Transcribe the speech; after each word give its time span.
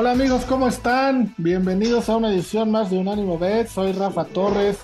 Hola 0.00 0.12
amigos, 0.12 0.46
¿cómo 0.46 0.66
están? 0.66 1.34
Bienvenidos 1.36 2.08
a 2.08 2.16
una 2.16 2.32
edición 2.32 2.70
más 2.70 2.88
de 2.88 2.96
Unánimo 2.96 3.38
Bet. 3.38 3.68
Soy 3.68 3.92
Rafa 3.92 4.24
Torres. 4.24 4.78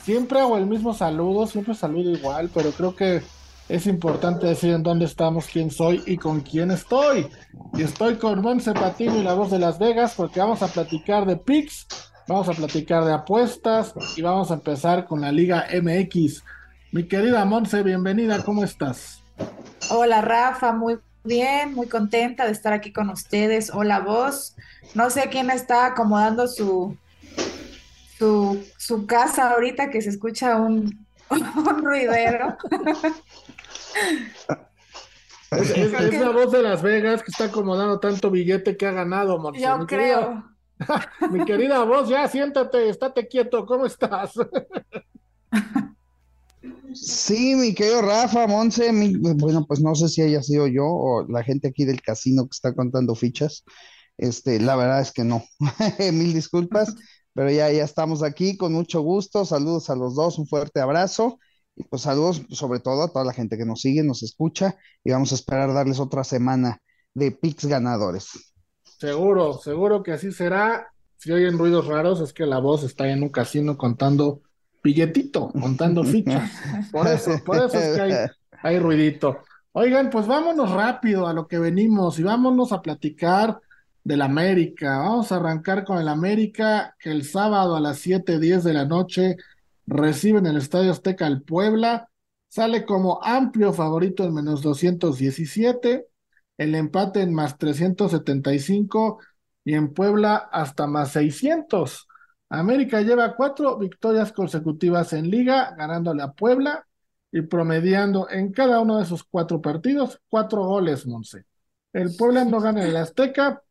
Siempre 0.00 0.40
hago 0.40 0.56
el 0.56 0.64
mismo 0.64 0.94
saludo, 0.94 1.46
siempre 1.46 1.74
saludo 1.74 2.10
igual, 2.10 2.48
pero 2.54 2.70
creo 2.70 2.96
que 2.96 3.20
es 3.68 3.86
importante 3.86 4.46
decir 4.46 4.72
en 4.72 4.82
dónde 4.82 5.04
estamos, 5.04 5.48
quién 5.52 5.70
soy 5.70 6.02
y 6.06 6.16
con 6.16 6.40
quién 6.40 6.70
estoy. 6.70 7.28
Y 7.74 7.82
estoy 7.82 8.14
con 8.14 8.40
Monse 8.40 8.72
Patino 8.72 9.18
y 9.18 9.22
la 9.22 9.34
voz 9.34 9.50
de 9.50 9.58
Las 9.58 9.78
Vegas 9.78 10.14
porque 10.16 10.40
vamos 10.40 10.62
a 10.62 10.68
platicar 10.68 11.26
de 11.26 11.36
picks, 11.36 11.86
vamos 12.26 12.48
a 12.48 12.52
platicar 12.52 13.04
de 13.04 13.12
apuestas 13.12 13.92
y 14.16 14.22
vamos 14.22 14.50
a 14.50 14.54
empezar 14.54 15.04
con 15.04 15.20
la 15.20 15.30
Liga 15.30 15.66
MX. 15.78 16.42
Mi 16.90 17.06
querida 17.06 17.44
Monse, 17.44 17.82
bienvenida, 17.82 18.42
¿cómo 18.42 18.64
estás? 18.64 19.22
Hola 19.90 20.22
Rafa, 20.22 20.72
muy 20.72 20.98
bien, 21.28 21.74
muy 21.74 21.88
contenta 21.88 22.44
de 22.46 22.52
estar 22.52 22.72
aquí 22.72 22.92
con 22.92 23.10
ustedes. 23.10 23.70
Hola 23.72 24.00
vos. 24.00 24.54
No 24.94 25.10
sé 25.10 25.28
quién 25.30 25.50
está 25.50 25.86
acomodando 25.86 26.46
su, 26.48 26.96
su, 28.18 28.62
su 28.76 29.06
casa 29.06 29.50
ahorita 29.50 29.90
que 29.90 30.02
se 30.02 30.10
escucha 30.10 30.56
un, 30.56 31.06
un 31.30 31.84
ruidero. 31.84 32.56
Es, 35.50 35.70
es- 35.70 35.92
es 35.92 36.20
la 36.20 36.30
voz 36.30 36.50
de 36.50 36.62
Las 36.62 36.82
Vegas 36.82 37.22
que 37.22 37.30
está 37.30 37.44
acomodando 37.44 38.00
tanto 38.00 38.28
billete 38.28 38.76
que 38.76 38.86
ha 38.88 38.90
ganado, 38.90 39.38
Monse. 39.38 39.60
Yo 39.60 39.78
Mi 39.78 39.86
querida- 39.86 40.44
creo. 40.80 41.30
Mi 41.30 41.44
querida 41.44 41.84
voz, 41.84 42.08
ya 42.08 42.26
siéntate, 42.26 42.88
estate 42.88 43.28
quieto, 43.28 43.64
¿cómo 43.64 43.86
estás? 43.86 44.32
Sí, 46.94 47.56
mi 47.56 47.74
querido 47.74 48.02
Rafa, 48.02 48.46
Monse, 48.46 48.90
bueno, 49.18 49.66
pues 49.66 49.80
no 49.80 49.94
sé 49.94 50.08
si 50.08 50.22
haya 50.22 50.42
sido 50.42 50.68
yo 50.68 50.86
o 50.86 51.26
la 51.28 51.42
gente 51.42 51.68
aquí 51.68 51.84
del 51.84 52.00
casino 52.00 52.44
que 52.44 52.52
está 52.52 52.74
contando 52.74 53.14
fichas. 53.14 53.64
Este, 54.16 54.60
la 54.60 54.76
verdad 54.76 55.00
es 55.00 55.12
que 55.12 55.24
no. 55.24 55.42
Mil 56.12 56.32
disculpas, 56.32 56.94
pero 57.32 57.50
ya, 57.50 57.70
ya 57.72 57.82
estamos 57.82 58.22
aquí 58.22 58.56
con 58.56 58.72
mucho 58.72 59.00
gusto. 59.00 59.44
Saludos 59.44 59.90
a 59.90 59.96
los 59.96 60.14
dos, 60.14 60.38
un 60.38 60.46
fuerte 60.46 60.80
abrazo. 60.80 61.38
Y 61.76 61.82
pues 61.82 62.02
saludos 62.02 62.42
sobre 62.50 62.78
todo 62.78 63.02
a 63.02 63.12
toda 63.12 63.24
la 63.24 63.32
gente 63.32 63.58
que 63.58 63.64
nos 63.64 63.80
sigue, 63.80 64.04
nos 64.04 64.22
escucha 64.22 64.76
y 65.02 65.10
vamos 65.10 65.32
a 65.32 65.34
esperar 65.34 65.74
darles 65.74 65.98
otra 65.98 66.22
semana 66.22 66.78
de 67.12 67.32
picks 67.32 67.66
ganadores. 67.66 68.54
Seguro, 68.84 69.54
seguro 69.54 70.04
que 70.04 70.12
así 70.12 70.30
será. 70.30 70.92
Si 71.16 71.32
oyen 71.32 71.58
ruidos 71.58 71.86
raros, 71.86 72.20
es 72.20 72.32
que 72.32 72.46
la 72.46 72.60
voz 72.60 72.84
está 72.84 73.08
en 73.10 73.24
un 73.24 73.30
casino 73.30 73.76
contando 73.76 74.42
billetito, 74.84 75.48
contando 75.48 76.04
fichas. 76.04 76.52
Por 76.92 77.08
eso, 77.08 77.42
por 77.44 77.56
eso 77.56 77.78
es 77.78 77.96
que 77.96 78.00
hay, 78.02 78.12
hay 78.62 78.78
ruidito. 78.78 79.38
Oigan, 79.72 80.10
pues 80.10 80.26
vámonos 80.28 80.70
rápido 80.70 81.26
a 81.26 81.32
lo 81.32 81.48
que 81.48 81.58
venimos 81.58 82.18
y 82.20 82.22
vámonos 82.22 82.70
a 82.70 82.82
platicar 82.82 83.60
del 84.04 84.22
América. 84.22 84.98
Vamos 84.98 85.32
a 85.32 85.36
arrancar 85.36 85.84
con 85.84 85.98
el 85.98 86.06
América, 86.08 86.94
que 87.00 87.10
el 87.10 87.24
sábado 87.24 87.74
a 87.74 87.80
las 87.80 87.98
7:10 87.98 88.62
de 88.62 88.74
la 88.74 88.84
noche 88.84 89.36
recibe 89.86 90.38
en 90.38 90.46
el 90.46 90.58
Estadio 90.58 90.92
Azteca 90.92 91.26
al 91.26 91.42
Puebla. 91.42 92.08
Sale 92.48 92.84
como 92.84 93.20
amplio 93.22 93.72
favorito 93.72 94.22
en 94.24 94.34
menos 94.34 94.62
217, 94.62 96.06
el 96.58 96.74
empate 96.76 97.22
en 97.22 97.34
más 97.34 97.58
375 97.58 99.18
y 99.64 99.74
en 99.74 99.92
Puebla 99.92 100.36
hasta 100.52 100.86
más 100.86 101.10
600. 101.12 102.06
América 102.58 103.00
lleva 103.02 103.34
cuatro 103.36 103.78
victorias 103.78 104.32
consecutivas 104.32 105.12
en 105.12 105.30
liga, 105.30 105.74
ganándole 105.76 106.22
a 106.22 106.32
Puebla 106.32 106.86
y 107.32 107.42
promediando 107.42 108.28
en 108.30 108.52
cada 108.52 108.80
uno 108.80 108.98
de 108.98 109.04
esos 109.04 109.24
cuatro 109.24 109.60
partidos 109.60 110.20
cuatro 110.28 110.64
goles, 110.64 111.06
Monse. 111.06 111.44
El 111.92 112.14
Puebla 112.16 112.44
no 112.44 112.60
gana 112.60 112.82
en 112.82 112.90
el 112.90 112.96
Azteca 112.96 113.62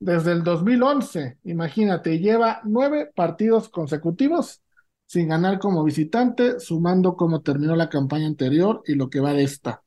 desde 0.00 0.32
el 0.32 0.44
2011, 0.44 1.38
imagínate, 1.44 2.18
lleva 2.18 2.60
nueve 2.64 3.10
partidos 3.14 3.68
consecutivos 3.68 4.62
sin 5.06 5.28
ganar 5.28 5.58
como 5.58 5.82
visitante, 5.82 6.60
sumando 6.60 7.16
cómo 7.16 7.40
terminó 7.40 7.74
la 7.74 7.88
campaña 7.88 8.26
anterior 8.26 8.82
y 8.86 8.94
lo 8.94 9.10
que 9.10 9.20
va 9.20 9.32
de 9.32 9.42
esta. 9.44 9.82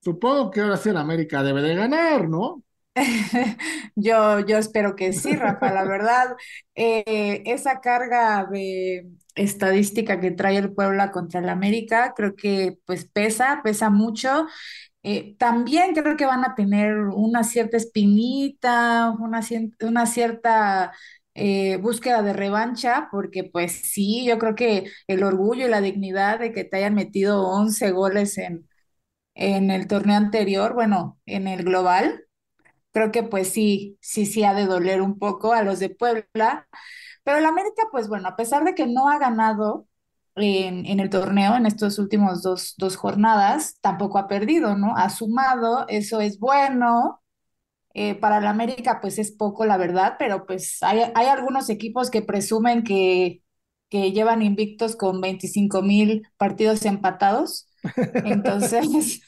Supongo 0.00 0.50
que 0.50 0.60
ahora 0.60 0.76
sí 0.76 0.90
el 0.90 0.96
América 0.98 1.42
debe 1.42 1.62
de 1.62 1.74
ganar, 1.74 2.28
¿no? 2.28 2.62
Yo, 3.94 4.40
yo 4.40 4.56
espero 4.58 4.96
que 4.96 5.12
sí, 5.12 5.36
Rafa. 5.36 5.72
La 5.72 5.84
verdad, 5.84 6.36
eh, 6.74 7.42
esa 7.46 7.80
carga 7.80 8.46
de 8.50 9.06
estadística 9.34 10.18
que 10.20 10.30
trae 10.30 10.56
el 10.56 10.72
Puebla 10.72 11.10
contra 11.12 11.40
el 11.40 11.48
América, 11.50 12.14
creo 12.16 12.34
que 12.36 12.78
pues 12.86 13.04
pesa, 13.06 13.60
pesa 13.62 13.90
mucho. 13.90 14.46
Eh, 15.04 15.36
también 15.38 15.94
creo 15.94 16.16
que 16.18 16.26
van 16.26 16.44
a 16.44 16.54
tener 16.56 16.98
una 16.98 17.44
cierta 17.44 17.78
espinita, 17.78 19.10
una, 19.20 19.40
una 19.82 20.06
cierta 20.06 20.92
eh, 21.34 21.78
búsqueda 21.78 22.22
de 22.22 22.34
revancha, 22.34 23.08
porque 23.10 23.44
pues 23.44 23.72
sí, 23.72 24.26
yo 24.26 24.38
creo 24.38 24.54
que 24.54 24.90
el 25.08 25.24
orgullo 25.24 25.66
y 25.66 25.70
la 25.70 25.80
dignidad 25.80 26.40
de 26.40 26.52
que 26.52 26.64
te 26.64 26.76
hayan 26.78 26.94
metido 26.96 27.48
11 27.48 27.90
goles 27.92 28.38
en, 28.38 28.68
en 29.34 29.70
el 29.70 29.86
torneo 29.88 30.16
anterior, 30.16 30.74
bueno, 30.74 31.18
en 31.26 31.48
el 31.48 31.64
global 31.64 32.25
creo 32.96 33.12
que 33.12 33.22
pues 33.22 33.50
sí, 33.52 33.98
sí, 34.00 34.26
sí 34.26 34.44
ha 34.44 34.54
de 34.54 34.66
doler 34.66 35.02
un 35.02 35.18
poco 35.18 35.52
a 35.52 35.62
los 35.62 35.80
de 35.80 35.90
Puebla, 35.90 36.66
pero 37.24 37.38
el 37.38 37.44
América, 37.46 37.84
pues 37.92 38.08
bueno, 38.08 38.28
a 38.28 38.36
pesar 38.36 38.64
de 38.64 38.74
que 38.74 38.86
no 38.86 39.10
ha 39.10 39.18
ganado 39.18 39.86
en, 40.36 40.86
en 40.86 41.00
el 41.00 41.10
torneo 41.10 41.56
en 41.56 41.66
estos 41.66 41.98
últimos 41.98 42.42
dos, 42.42 42.74
dos 42.78 42.96
jornadas, 42.96 43.78
tampoco 43.82 44.18
ha 44.18 44.28
perdido, 44.28 44.76
¿no? 44.76 44.96
Ha 44.96 45.10
sumado, 45.10 45.86
eso 45.88 46.20
es 46.22 46.38
bueno. 46.40 47.22
Eh, 47.94 48.14
para 48.14 48.38
el 48.38 48.46
América, 48.46 49.00
pues 49.00 49.18
es 49.18 49.32
poco, 49.32 49.64
la 49.64 49.78
verdad, 49.78 50.16
pero 50.18 50.44
pues 50.46 50.82
hay, 50.82 51.00
hay 51.14 51.26
algunos 51.28 51.70
equipos 51.70 52.10
que 52.10 52.20
presumen 52.22 52.84
que, 52.84 53.42
que 53.88 54.12
llevan 54.12 54.42
invictos 54.42 54.96
con 54.96 55.20
25 55.22 55.80
mil 55.82 56.28
partidos 56.36 56.84
empatados. 56.84 57.68
Entonces, 58.22 59.22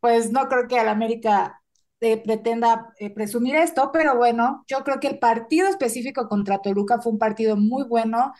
pues 0.00 0.32
no 0.32 0.48
creo 0.48 0.66
que 0.68 0.78
el 0.80 0.88
América 0.88 1.57
eh, 2.00 2.18
pretenda 2.22 2.92
eh, 2.98 3.10
presumir 3.14 3.56
esto, 3.56 3.90
pero 3.92 4.16
bueno, 4.16 4.64
yo 4.68 4.84
creo 4.84 5.00
que 5.00 5.08
el 5.08 5.18
partido 5.18 5.68
específico 5.68 6.28
contra 6.28 6.60
Toluca 6.62 7.00
fue 7.00 7.12
un 7.12 7.18
partido 7.18 7.56
muy 7.56 7.84
bueno. 7.84 8.34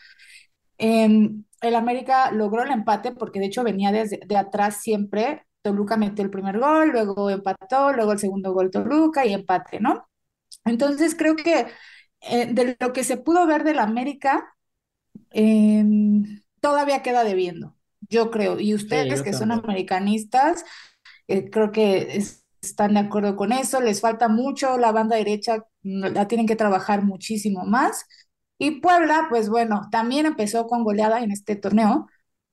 Em, 0.77 1.43
el 1.61 1.75
América 1.75 2.31
logró 2.31 2.63
el 2.63 2.71
empate 2.71 3.11
porque 3.11 3.39
de 3.39 3.47
hecho 3.47 3.63
venía 3.63 3.91
desde 3.91 4.19
de 4.25 4.37
atrás 4.37 4.77
siempre. 4.81 5.45
Toluca 5.61 5.97
metió 5.97 6.23
el 6.23 6.31
primer 6.31 6.59
gol, 6.59 6.89
luego 6.91 7.29
empató, 7.29 7.91
luego 7.93 8.13
el 8.13 8.19
segundo 8.19 8.53
gol 8.53 8.71
Toluca 8.71 9.25
y 9.25 9.33
empate, 9.33 9.79
¿no? 9.81 10.09
Entonces 10.65 11.15
creo 11.15 11.35
que 11.37 11.67
eh, 12.21 12.47
de 12.53 12.77
lo 12.79 12.93
que 12.93 13.03
se 13.05 13.17
pudo 13.17 13.47
ver 13.47 13.63
del 13.65 13.79
América, 13.79 14.55
em, 15.31 16.41
todavía 16.61 17.03
queda 17.03 17.23
debiendo, 17.23 17.75
yo 18.09 18.31
creo. 18.31 18.59
Y 18.59 18.73
ustedes 18.73 19.21
que 19.23 19.33
son 19.33 19.51
americanistas, 19.51 20.65
eh, 21.27 21.49
creo 21.49 21.71
que 21.71 22.17
es- 22.17 22.45
están 22.61 22.93
de 22.95 23.01
acuerdo 23.01 23.35
con 23.35 23.51
eso. 23.51 23.81
Les 23.81 24.01
falta 24.01 24.27
mucho, 24.27 24.77
la 24.77 24.91
banda 24.91 25.15
derecha 25.17 25.65
mm, 25.83 26.05
la 26.13 26.27
tienen 26.27 26.47
que 26.47 26.55
trabajar 26.55 27.03
muchísimo 27.03 27.65
más. 27.65 28.05
Y 28.57 28.81
Puebla, 28.81 29.27
pues 29.29 29.49
bueno, 29.49 29.87
también 29.91 30.25
empezó 30.25 30.67
con 30.67 30.83
goleada 30.83 31.21
en 31.21 31.31
este 31.31 31.55
torneo. 31.55 32.07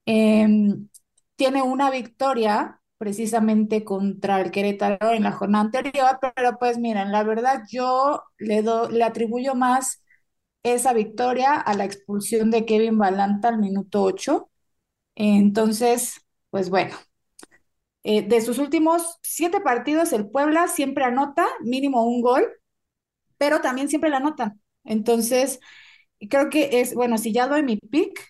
Em, 0.07 0.89
tiene 1.37 1.63
una 1.63 1.91
victoria 1.91 2.81
precisamente 2.99 3.85
contra 3.85 4.41
el 4.41 4.51
Querétaro 4.51 5.13
en 5.13 5.25
la 5.25 5.33
jornada 5.33 5.65
anterior, 5.65 6.19
pero 6.35 6.59
pues 6.59 6.79
miren, 6.79 7.13
la 7.13 7.23
verdad 7.25 7.63
yo 7.71 8.23
le, 8.39 8.63
do- 8.63 8.89
le 8.91 9.05
atribuyo 9.05 9.55
más 9.55 10.03
esa 10.63 10.93
victoria 10.93 11.55
a 11.55 11.75
la 11.75 11.85
expulsión 11.85 12.51
de 12.51 12.65
Kevin 12.67 12.99
Balanta 12.99 13.49
al 13.49 13.59
minuto 13.59 14.03
8. 14.03 14.51
Entonces, 15.17 16.23
pues 16.51 16.71
bueno, 16.71 16.97
eh, 18.07 18.23
de 18.29 18.43
sus 18.43 18.59
últimos 18.59 19.19
siete 19.23 19.61
partidos, 19.63 20.13
el 20.15 20.31
Puebla 20.31 20.69
siempre 20.69 21.05
anota 21.05 21.47
mínimo 21.63 22.05
un 22.07 22.23
gol, 22.23 22.49
pero 23.39 23.61
también 23.61 23.89
siempre 23.89 24.11
la 24.11 24.19
anotan. 24.19 24.61
Entonces, 24.85 25.61
creo 26.31 26.51
que 26.51 26.81
es, 26.81 26.95
bueno, 26.95 27.19
si 27.19 27.33
ya 27.33 27.49
doy 27.49 27.63
mi 27.65 27.77
pick, 27.79 28.21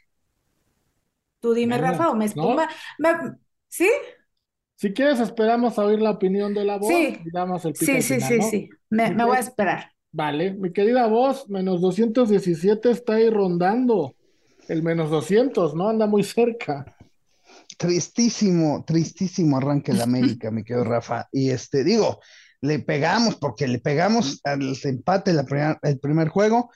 tú 1.40 1.54
dime, 1.54 1.78
Rafa, 1.78 2.10
o 2.10 2.14
me, 2.14 2.26
me- 2.98 3.36
¿sí? 3.68 3.88
Si 4.76 4.92
quieres, 4.94 5.20
esperamos 5.20 5.78
a 5.78 5.84
oír 5.84 6.00
la 6.00 6.10
opinión 6.12 6.54
de 6.54 6.64
la 6.64 6.78
voz 6.78 7.08
Sí, 7.08 7.18
y 7.24 7.30
damos 7.30 7.64
el 7.66 7.76
pick 7.76 7.92
sí, 7.92 8.02
sí, 8.02 8.20
final, 8.20 8.20
sí, 8.20 8.40
¿no? 8.40 8.42
sí, 8.42 8.70
me, 8.90 9.10
me 9.12 9.24
voy 9.24 9.36
a 9.36 9.40
esperar. 9.40 9.92
Vale, 10.12 10.52
mi 10.54 10.72
querida 10.72 11.06
voz, 11.08 11.48
menos 11.48 11.80
217 11.80 12.90
está 12.90 13.14
ahí 13.14 13.30
rondando 13.30 14.16
el 14.68 14.82
menos 14.82 15.10
200, 15.10 15.74
¿no? 15.74 15.88
Anda 15.90 16.06
muy 16.06 16.24
cerca. 16.24 16.95
Tristísimo, 17.78 18.84
tristísimo 18.86 19.58
arranque 19.58 19.92
el 19.92 20.00
América, 20.00 20.50
mi 20.50 20.64
querido 20.64 20.84
Rafa. 20.84 21.28
Y 21.32 21.50
este, 21.50 21.84
digo, 21.84 22.20
le 22.60 22.78
pegamos 22.78 23.36
porque 23.36 23.66
le 23.66 23.78
pegamos 23.78 24.40
al 24.44 24.76
empate 24.82 25.32
la 25.32 25.78
el 25.82 25.98
primer 25.98 26.28
juego, 26.28 26.70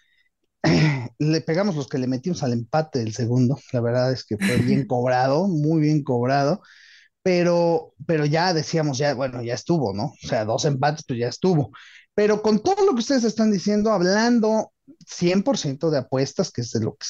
le 1.19 1.41
pegamos 1.41 1.77
los 1.77 1.89
que 1.89 1.99
le 1.99 2.07
metimos 2.07 2.43
al 2.43 2.53
empate 2.53 3.01
del 3.01 3.15
segundo. 3.15 3.59
La 3.73 3.81
verdad 3.81 4.13
es 4.13 4.25
que 4.25 4.37
fue 4.37 4.57
bien 4.59 4.87
cobrado, 4.87 5.49
muy 5.49 5.81
bien 5.81 6.03
cobrado. 6.03 6.63
Pero, 7.23 7.95
pero 8.07 8.25
ya 8.25 8.55
decíamos, 8.55 8.97
ya, 8.97 9.13
bueno, 9.15 9.43
ya 9.43 9.55
estuvo, 9.55 9.93
¿no? 9.93 10.15
O 10.23 10.27
sea, 10.27 10.45
dos 10.47 10.65
empates, 10.65 11.05
pues 11.07 11.19
ya 11.19 11.29
estuvo. 11.29 11.71
Pero 12.15 12.43
con 12.43 12.63
todo 12.63 12.85
lo 12.87 12.93
que 12.93 13.01
ustedes 13.01 13.25
están 13.25 13.51
diciendo, 13.51 13.93
hablando 13.93 14.73
100% 15.07 15.91
de 15.91 15.99
apuestas, 15.99 16.51
que 16.51 16.63
es 16.63 16.71
de 16.73 16.81
lo 16.81 16.93
que 16.97 17.07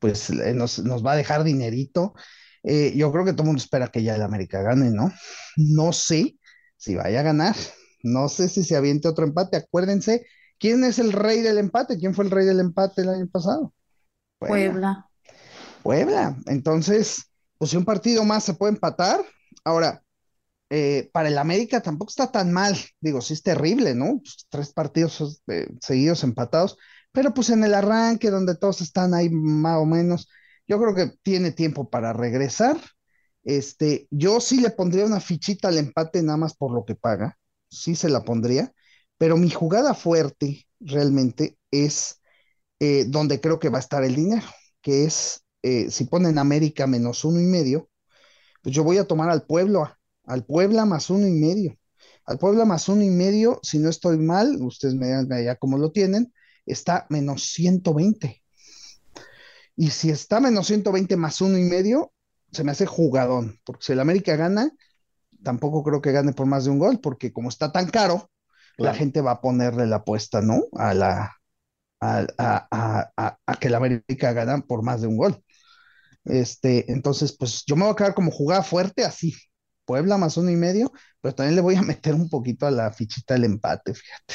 pues, 0.00 0.30
nos, 0.30 0.80
nos 0.80 1.04
va 1.04 1.12
a 1.12 1.16
dejar 1.16 1.44
dinerito, 1.44 2.14
eh, 2.64 2.92
yo 2.96 3.12
creo 3.12 3.24
que 3.24 3.32
todo 3.32 3.42
el 3.42 3.48
mundo 3.48 3.62
espera 3.62 3.88
que 3.88 4.02
ya 4.02 4.16
el 4.16 4.22
América 4.22 4.62
gane, 4.62 4.90
¿no? 4.90 5.12
No 5.56 5.92
sé 5.92 6.38
si 6.76 6.94
vaya 6.94 7.20
a 7.20 7.24
ganar, 7.24 7.54
no 8.02 8.28
sé 8.28 8.48
si 8.48 8.64
se 8.64 8.76
aviente 8.76 9.08
otro 9.08 9.24
empate. 9.24 9.56
Acuérdense, 9.56 10.26
¿quién 10.58 10.82
es 10.82 10.98
el 10.98 11.12
rey 11.12 11.42
del 11.42 11.58
empate? 11.58 11.98
¿Quién 11.98 12.14
fue 12.14 12.24
el 12.24 12.30
rey 12.30 12.46
del 12.46 12.60
empate 12.60 13.02
el 13.02 13.10
año 13.10 13.28
pasado? 13.28 13.72
Puebla. 14.38 15.08
Puebla. 15.82 16.36
Entonces, 16.46 17.30
pues 17.58 17.70
si 17.70 17.76
un 17.76 17.84
partido 17.84 18.24
más 18.24 18.44
se 18.44 18.54
puede 18.54 18.72
empatar. 18.72 19.20
Ahora, 19.64 20.02
eh, 20.70 21.10
para 21.12 21.28
el 21.28 21.38
América 21.38 21.80
tampoco 21.80 22.10
está 22.10 22.32
tan 22.32 22.52
mal. 22.52 22.76
Digo, 23.00 23.20
sí 23.20 23.34
es 23.34 23.42
terrible, 23.42 23.94
¿no? 23.94 24.18
Pues, 24.18 24.46
tres 24.48 24.72
partidos 24.72 25.42
eh, 25.48 25.68
seguidos 25.80 26.24
empatados, 26.24 26.76
pero 27.12 27.32
pues 27.32 27.50
en 27.50 27.62
el 27.64 27.74
arranque 27.74 28.30
donde 28.30 28.56
todos 28.56 28.80
están 28.80 29.14
ahí 29.14 29.30
más 29.30 29.78
o 29.78 29.86
menos, 29.86 30.28
yo 30.66 30.78
creo 30.80 30.94
que 30.94 31.16
tiene 31.22 31.52
tiempo 31.52 31.90
para 31.90 32.12
regresar. 32.12 32.78
Este, 33.44 34.08
yo 34.10 34.40
sí 34.40 34.60
le 34.60 34.70
pondría 34.70 35.04
una 35.04 35.20
fichita 35.20 35.68
al 35.68 35.78
empate 35.78 36.22
nada 36.22 36.38
más 36.38 36.54
por 36.56 36.72
lo 36.72 36.84
que 36.84 36.94
paga, 36.94 37.38
sí 37.68 37.94
se 37.94 38.08
la 38.08 38.24
pondría, 38.24 38.72
pero 39.18 39.36
mi 39.36 39.50
jugada 39.50 39.94
fuerte 39.94 40.66
realmente 40.80 41.58
es 41.70 42.20
eh, 42.80 43.04
donde 43.06 43.40
creo 43.40 43.58
que 43.58 43.68
va 43.70 43.78
a 43.78 43.80
estar 43.80 44.04
el 44.04 44.16
dinero, 44.16 44.46
que 44.82 45.04
es 45.04 45.40
si 45.90 46.04
ponen 46.04 46.38
América 46.38 46.86
menos 46.86 47.24
uno 47.24 47.40
y 47.40 47.44
medio, 47.46 47.88
pues 48.62 48.74
yo 48.74 48.84
voy 48.84 48.98
a 48.98 49.06
tomar 49.06 49.30
al 49.30 49.46
pueblo 49.46 49.88
al 50.26 50.44
Puebla 50.46 50.86
más 50.86 51.10
uno 51.10 51.26
y 51.28 51.32
medio. 51.32 51.78
Al 52.26 52.38
Puebla 52.38 52.64
más 52.64 52.88
uno 52.88 53.02
y 53.02 53.10
medio, 53.10 53.60
si 53.62 53.78
no 53.78 53.90
estoy 53.90 54.18
mal, 54.18 54.56
ustedes 54.62 54.94
me 54.94 55.06
digan 55.06 55.28
ya 55.44 55.56
cómo 55.56 55.78
lo 55.78 55.92
tienen, 55.92 56.32
está 56.66 57.06
menos 57.10 57.44
120. 57.52 58.43
Y 59.76 59.90
si 59.90 60.10
está 60.10 60.40
menos 60.40 60.66
120 60.66 61.16
más 61.16 61.40
uno 61.40 61.58
y 61.58 61.64
medio, 61.64 62.12
se 62.52 62.64
me 62.64 62.72
hace 62.72 62.86
jugadón, 62.86 63.58
porque 63.64 63.84
si 63.84 63.92
el 63.92 64.00
América 64.00 64.36
gana, 64.36 64.70
tampoco 65.42 65.82
creo 65.82 66.00
que 66.00 66.12
gane 66.12 66.32
por 66.32 66.46
más 66.46 66.64
de 66.64 66.70
un 66.70 66.78
gol, 66.78 67.00
porque 67.00 67.32
como 67.32 67.48
está 67.48 67.72
tan 67.72 67.88
caro, 67.88 68.30
la 68.76 68.94
gente 68.94 69.20
va 69.20 69.32
a 69.32 69.40
ponerle 69.40 69.86
la 69.86 69.96
apuesta, 69.96 70.40
¿no? 70.40 70.64
A 70.72 70.94
la 70.94 71.36
a, 72.00 72.26
a, 72.70 73.38
a, 73.46 73.56
que 73.56 73.68
el 73.68 73.74
América 73.74 74.32
gana 74.32 74.60
por 74.60 74.82
más 74.82 75.00
de 75.00 75.06
un 75.06 75.16
gol. 75.16 75.42
Este, 76.24 76.90
entonces, 76.92 77.36
pues 77.36 77.64
yo 77.66 77.76
me 77.76 77.84
voy 77.84 77.92
a 77.92 77.96
quedar 77.96 78.14
como 78.14 78.30
jugada 78.30 78.62
fuerte 78.62 79.04
así, 79.04 79.34
Puebla 79.84 80.16
más 80.16 80.36
uno 80.36 80.50
y 80.50 80.56
medio, 80.56 80.92
pero 81.20 81.34
también 81.34 81.56
le 81.56 81.62
voy 81.62 81.74
a 81.76 81.82
meter 81.82 82.14
un 82.14 82.28
poquito 82.28 82.66
a 82.66 82.70
la 82.70 82.92
fichita 82.92 83.34
del 83.34 83.44
empate, 83.44 83.94
fíjate. 83.94 84.34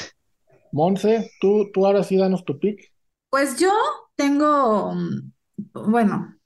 Monse, 0.72 1.30
tú, 1.40 1.70
tú 1.72 1.84
ahora 1.84 2.04
sí 2.04 2.16
danos 2.16 2.44
tu 2.44 2.58
pick. 2.58 2.92
Pues 3.28 3.58
yo 3.58 3.72
tengo, 4.20 4.94
bueno, 5.72 6.36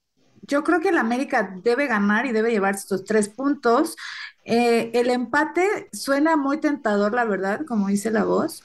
yo 0.43 0.62
creo 0.62 0.81
que 0.81 0.91
el 0.91 0.99
América 0.99 1.56
debe 1.65 1.88
ganar 1.88 2.25
y 2.25 2.31
debe 2.31 2.53
llevar 2.53 2.76
estos 2.76 3.05
tres 3.05 3.29
puntos. 3.29 3.97
Eh, 4.44 4.93
el 4.94 5.11
empate 5.11 5.88
suena 5.93 6.37
muy 6.37 6.59
tentador, 6.59 7.15
la 7.15 7.25
verdad, 7.25 7.62
como 7.67 7.88
dice 7.88 8.12
la 8.12 8.23
voz, 8.23 8.62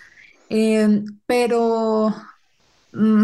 eh, 0.50 1.04
pero 1.26 2.14
mm, 2.94 3.24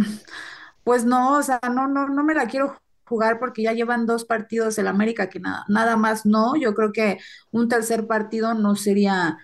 pues 0.84 1.06
no, 1.06 1.38
o 1.38 1.44
sea, 1.44 1.60
no, 1.72 1.88
no, 1.88 2.08
no 2.10 2.24
me 2.24 2.34
la 2.34 2.48
quiero 2.48 2.80
jugar 3.06 3.38
porque 3.38 3.62
ya 3.62 3.74
llevan 3.74 4.08
dos 4.08 4.26
partidos 4.26 4.80
el 4.80 4.88
América 4.88 5.30
que 5.30 5.40
nada, 5.40 5.66
nada 5.68 5.98
más 5.98 6.26
no. 6.26 6.56
Yo 6.56 6.74
creo 6.74 6.92
que 6.94 7.20
un 7.52 7.70
tercer 7.70 8.08
partido 8.08 8.56
no 8.56 8.76
sería 8.76 9.38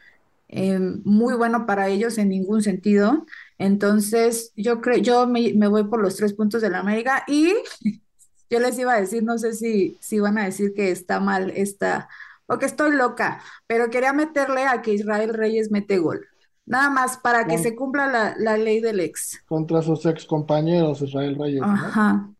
eh, 0.49 0.79
muy 1.05 1.35
bueno 1.35 1.65
para 1.67 1.87
ellos 1.89 2.17
en 2.17 2.29
ningún 2.29 2.63
sentido. 2.63 3.25
Entonces, 3.61 4.51
yo 4.55 4.81
creo, 4.81 4.97
yo 4.97 5.27
me, 5.27 5.51
voy 5.67 5.83
por 5.83 6.01
los 6.01 6.15
tres 6.15 6.33
puntos 6.33 6.63
del 6.63 6.73
América 6.73 7.23
y 7.27 7.53
yo 8.49 8.59
les 8.59 8.77
iba 8.79 8.93
a 8.93 8.99
decir, 8.99 9.23
no 9.23 9.37
sé 9.37 9.53
si, 9.53 9.97
si 10.01 10.19
van 10.19 10.39
a 10.39 10.45
decir 10.45 10.73
que 10.73 10.89
está 10.89 11.19
mal 11.19 11.51
esta, 11.51 12.09
o 12.47 12.57
que 12.57 12.65
estoy 12.65 12.95
loca, 12.95 13.39
pero 13.67 13.91
quería 13.91 14.13
meterle 14.13 14.63
a 14.63 14.81
que 14.81 14.93
Israel 14.93 15.35
Reyes 15.35 15.69
mete 15.69 15.99
gol. 15.99 16.25
Nada 16.65 16.89
más 16.89 17.17
para 17.17 17.45
que 17.45 17.57
se 17.57 17.75
cumpla 17.75 18.07
la, 18.07 18.35
la, 18.37 18.57
ley 18.57 18.81
del 18.81 18.99
ex. 18.99 19.43
Contra 19.45 19.81
sus 19.81 20.05
ex 20.05 20.25
compañeros, 20.25 21.01
Israel 21.01 21.35
Reyes. 21.37 21.61
Ajá. 21.63 22.31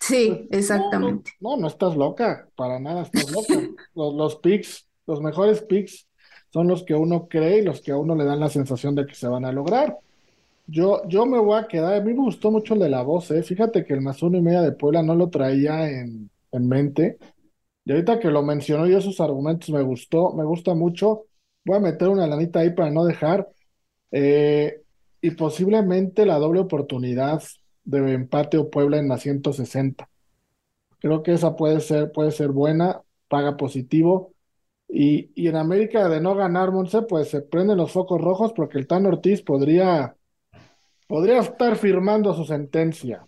Sí, 0.00 0.46
exactamente. 0.50 1.32
No, 1.40 1.56
no, 1.56 1.68
estás 1.68 1.96
loca, 1.96 2.48
para 2.54 2.78
nada 2.78 3.02
estás 3.02 3.30
loca. 3.30 3.54
Los, 3.94 4.14
los 4.14 4.36
picks, 4.36 4.86
los 5.06 5.22
mejores 5.22 5.62
picks 5.62 6.06
son 6.52 6.68
los 6.68 6.84
que 6.84 6.94
uno 6.94 7.28
cree 7.28 7.58
y 7.58 7.62
los 7.62 7.80
que 7.80 7.92
a 7.92 7.96
uno 7.96 8.14
le 8.14 8.24
dan 8.24 8.40
la 8.40 8.50
sensación 8.50 8.94
de 8.94 9.06
que 9.06 9.14
se 9.14 9.28
van 9.28 9.44
a 9.46 9.52
lograr. 9.52 9.98
Yo, 10.68 11.06
yo 11.08 11.26
me 11.26 11.38
voy 11.38 11.58
a 11.58 11.68
quedar, 11.68 11.94
a 11.94 12.00
mí 12.00 12.12
me 12.12 12.20
gustó 12.24 12.50
mucho 12.50 12.74
el 12.74 12.80
de 12.80 12.88
la 12.88 13.02
voz, 13.02 13.30
¿eh? 13.30 13.42
Fíjate 13.42 13.84
que 13.84 13.94
el 13.94 14.00
más 14.00 14.22
uno 14.22 14.36
y 14.38 14.42
media 14.42 14.62
de 14.62 14.72
Puebla 14.72 15.02
no 15.02 15.14
lo 15.14 15.30
traía 15.30 15.88
en, 15.90 16.28
en 16.50 16.68
mente. 16.68 17.18
Y 17.84 17.92
ahorita 17.92 18.18
que 18.20 18.30
lo 18.30 18.42
mencionó 18.42 18.86
yo, 18.88 19.00
sus 19.00 19.20
argumentos 19.20 19.70
me 19.70 19.82
gustó, 19.82 20.32
me 20.34 20.44
gusta 20.44 20.74
mucho. 20.74 21.26
Voy 21.64 21.76
a 21.78 21.80
meter 21.80 22.08
una 22.08 22.26
lanita 22.26 22.60
ahí 22.60 22.70
para 22.72 22.90
no 22.90 23.04
dejar. 23.04 23.48
Eh, 24.12 24.82
y 25.22 25.32
posiblemente 25.32 26.26
la 26.26 26.38
doble 26.38 26.60
oportunidad 26.60 27.42
de 27.84 28.14
empate 28.14 28.58
o 28.58 28.70
Puebla 28.70 28.98
en 28.98 29.08
la 29.08 29.18
160. 29.18 30.08
Creo 31.00 31.22
que 31.22 31.32
esa 31.34 31.56
puede 31.56 31.80
ser, 31.80 32.12
puede 32.12 32.30
ser 32.32 32.50
buena, 32.52 33.02
paga 33.28 33.56
positivo. 33.56 34.34
Y, 34.88 35.30
y 35.34 35.48
en 35.48 35.56
América 35.56 36.08
de 36.08 36.20
no 36.20 36.34
ganar, 36.36 36.72
Monse, 36.72 37.02
pues 37.02 37.30
se 37.30 37.42
prenden 37.42 37.78
los 37.78 37.92
focos 37.92 38.20
rojos 38.20 38.52
porque 38.54 38.78
el 38.78 38.86
Tan 38.88 39.06
Ortiz 39.06 39.42
podría, 39.42 40.15
podría 41.06 41.40
estar 41.40 41.76
firmando 41.76 42.34
su 42.34 42.44
sentencia. 42.44 43.26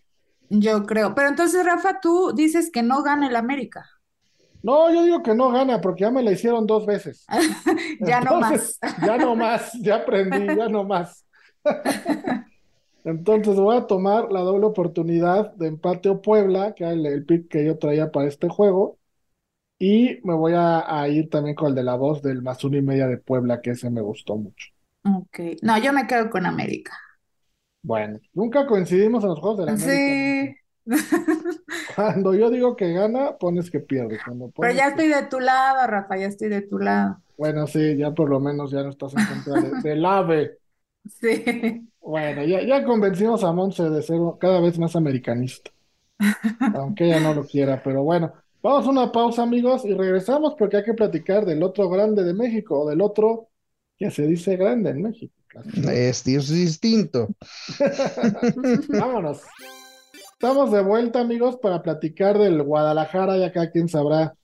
Yo 0.50 0.84
creo. 0.84 1.14
Pero 1.14 1.28
entonces, 1.28 1.64
Rafa, 1.64 2.00
tú 2.00 2.32
dices 2.34 2.70
que 2.70 2.82
no 2.82 3.02
gana 3.02 3.28
el 3.28 3.36
América. 3.36 3.86
No, 4.62 4.92
yo 4.92 5.04
digo 5.04 5.22
que 5.22 5.34
no 5.34 5.50
gana 5.50 5.80
porque 5.80 6.02
ya 6.02 6.10
me 6.10 6.22
la 6.22 6.32
hicieron 6.32 6.66
dos 6.66 6.84
veces. 6.84 7.26
ya 8.00 8.20
no 8.20 8.40
más. 8.40 8.78
ya 9.06 9.16
no 9.16 9.36
más, 9.36 9.72
ya 9.80 9.96
aprendí, 9.96 10.46
ya 10.56 10.68
no 10.68 10.84
más. 10.84 11.24
Entonces 13.04 13.54
voy 13.54 13.76
a 13.76 13.86
tomar 13.86 14.30
la 14.32 14.40
doble 14.40 14.66
oportunidad 14.66 15.54
de 15.54 15.68
empate 15.68 16.08
o 16.08 16.20
Puebla, 16.20 16.74
que 16.74 16.84
es 16.84 16.90
el, 16.90 17.24
pick 17.24 17.48
que 17.48 17.64
yo 17.64 17.78
traía 17.78 18.10
para 18.10 18.28
este 18.28 18.48
juego. 18.48 18.98
Y 19.78 20.18
me 20.24 20.34
voy 20.34 20.54
a, 20.56 21.06
ir 21.08 21.30
también 21.30 21.54
con 21.54 21.68
el 21.68 21.74
de 21.76 21.84
la 21.84 21.94
voz 21.94 22.20
del 22.20 22.42
más 22.42 22.62
uno 22.64 22.76
y 22.76 22.82
media 22.82 23.06
de 23.06 23.16
Puebla, 23.16 23.60
que 23.60 23.70
ese 23.70 23.90
me 23.90 24.00
gustó 24.00 24.36
mucho. 24.36 24.68
Ok. 25.04 25.38
No, 25.62 25.78
yo 25.78 25.92
me 25.92 26.06
quedo 26.08 26.28
con 26.28 26.46
América. 26.46 26.98
Bueno, 27.88 28.20
nunca 28.34 28.66
coincidimos 28.66 29.24
en 29.24 29.30
los 29.30 29.40
juegos 29.40 29.60
de 29.60 29.64
la 29.64 29.72
América. 29.72 29.94
Sí. 29.94 30.54
Cuando 31.96 32.34
yo 32.34 32.50
digo 32.50 32.76
que 32.76 32.92
gana, 32.92 33.38
pones 33.38 33.70
que 33.70 33.80
pierde. 33.80 34.18
Pero 34.60 34.74
ya 34.74 34.88
estoy 34.88 35.08
de 35.08 35.22
tu 35.22 35.40
lado, 35.40 35.86
Rafa, 35.86 36.18
ya 36.18 36.26
estoy 36.26 36.50
de 36.50 36.60
tu 36.60 36.78
lado. 36.78 37.16
Bueno, 37.38 37.66
sí, 37.66 37.96
ya 37.96 38.12
por 38.12 38.28
lo 38.28 38.40
menos 38.40 38.70
ya 38.70 38.82
no 38.82 38.90
estás 38.90 39.14
en 39.14 39.24
contra 39.24 39.80
del 39.82 40.04
ave. 40.04 40.58
Sí. 41.18 41.88
Bueno, 42.02 42.44
ya, 42.44 42.62
ya 42.62 42.84
convencimos 42.84 43.42
a 43.42 43.52
Monse 43.52 43.88
de 43.88 44.02
ser 44.02 44.18
cada 44.38 44.60
vez 44.60 44.78
más 44.78 44.94
americanista, 44.94 45.70
aunque 46.74 47.06
ella 47.06 47.20
no 47.20 47.32
lo 47.32 47.46
quiera, 47.46 47.82
pero 47.82 48.02
bueno, 48.02 48.34
vamos 48.62 48.86
a 48.86 48.90
una 48.90 49.12
pausa 49.12 49.44
amigos 49.44 49.86
y 49.86 49.94
regresamos 49.94 50.54
porque 50.58 50.76
hay 50.76 50.84
que 50.84 50.94
platicar 50.94 51.46
del 51.46 51.62
otro 51.62 51.88
grande 51.88 52.22
de 52.22 52.34
México 52.34 52.80
o 52.80 52.88
del 52.88 53.00
otro 53.00 53.48
que 53.96 54.10
se 54.10 54.26
dice 54.26 54.56
grande 54.56 54.90
en 54.90 55.02
México. 55.02 55.37
Este 55.92 56.36
es 56.36 56.48
distinto. 56.48 57.28
Vámonos. 58.88 59.42
Estamos 60.32 60.70
de 60.70 60.82
vuelta 60.82 61.20
amigos 61.20 61.56
para 61.56 61.82
platicar 61.82 62.38
del 62.38 62.62
Guadalajara, 62.62 63.36
ya 63.38 63.52
cada 63.52 63.70
quien 63.70 63.88
sabrá 63.88 64.34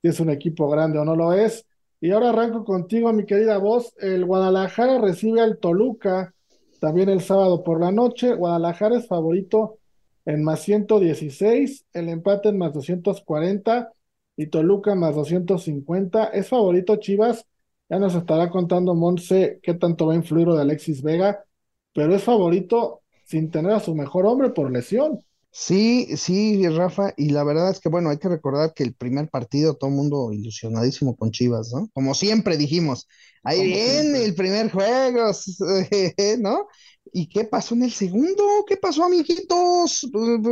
si 0.00 0.08
es 0.08 0.20
un 0.20 0.30
equipo 0.30 0.68
grande 0.68 0.98
o 0.98 1.04
no 1.04 1.16
lo 1.16 1.32
es. 1.32 1.66
Y 2.00 2.12
ahora 2.12 2.30
arranco 2.30 2.64
contigo, 2.64 3.12
mi 3.12 3.26
querida 3.26 3.58
voz. 3.58 3.92
El 3.98 4.24
Guadalajara 4.24 4.98
recibe 4.98 5.40
al 5.40 5.58
Toluca 5.58 6.34
también 6.80 7.08
el 7.08 7.20
sábado 7.20 7.62
por 7.62 7.80
la 7.80 7.92
noche. 7.92 8.34
Guadalajara 8.34 8.96
es 8.96 9.06
favorito 9.06 9.78
en 10.24 10.42
más 10.42 10.60
116, 10.60 11.84
el 11.92 12.08
empate 12.08 12.48
en 12.48 12.58
más 12.58 12.72
240 12.72 13.92
y 14.36 14.46
Toluca 14.46 14.94
más 14.94 15.14
250. 15.14 16.26
Es 16.26 16.48
favorito 16.48 16.96
Chivas. 16.96 17.46
Ya 17.90 17.98
nos 17.98 18.14
estará 18.14 18.50
contando 18.50 18.94
Monse 18.94 19.60
qué 19.62 19.74
tanto 19.74 20.06
va 20.06 20.14
a 20.14 20.16
influir 20.16 20.46
lo 20.46 20.54
de 20.56 20.62
Alexis 20.62 21.02
Vega. 21.02 21.44
pero 21.92 22.14
es 22.14 22.22
favorito 22.24 23.02
sin 23.26 23.50
tener 23.50 23.72
a 23.72 23.80
su 23.80 23.94
mejor 23.94 24.26
hombre 24.26 24.50
por 24.50 24.70
lesión. 24.72 25.20
Sí, 25.52 26.16
sí, 26.16 26.66
Rafa, 26.68 27.12
y 27.16 27.30
la 27.30 27.42
verdad 27.42 27.70
es 27.70 27.80
que, 27.80 27.88
bueno, 27.88 28.08
hay 28.10 28.18
que 28.18 28.28
recordar 28.28 28.72
que 28.72 28.84
el 28.84 28.94
primer 28.94 29.28
partido, 29.28 29.74
todo 29.76 29.90
el 29.90 29.96
mundo 29.96 30.32
ilusionadísimo 30.32 31.16
con 31.16 31.32
Chivas, 31.32 31.72
¿no? 31.72 31.88
Como 31.92 32.14
siempre 32.14 32.56
dijimos, 32.56 33.08
ahí 33.42 33.60
Como 33.60 33.64
viene 33.64 34.24
siempre. 34.24 34.24
el 34.24 34.34
primer 34.36 34.70
juego, 34.70 35.32
¿no? 36.40 36.68
¿Y 37.12 37.28
qué 37.28 37.44
pasó 37.44 37.74
en 37.74 37.82
el 37.82 37.90
segundo? 37.92 38.44
¿Qué 38.68 38.76
pasó, 38.76 39.04
amiguitos? 39.04 40.08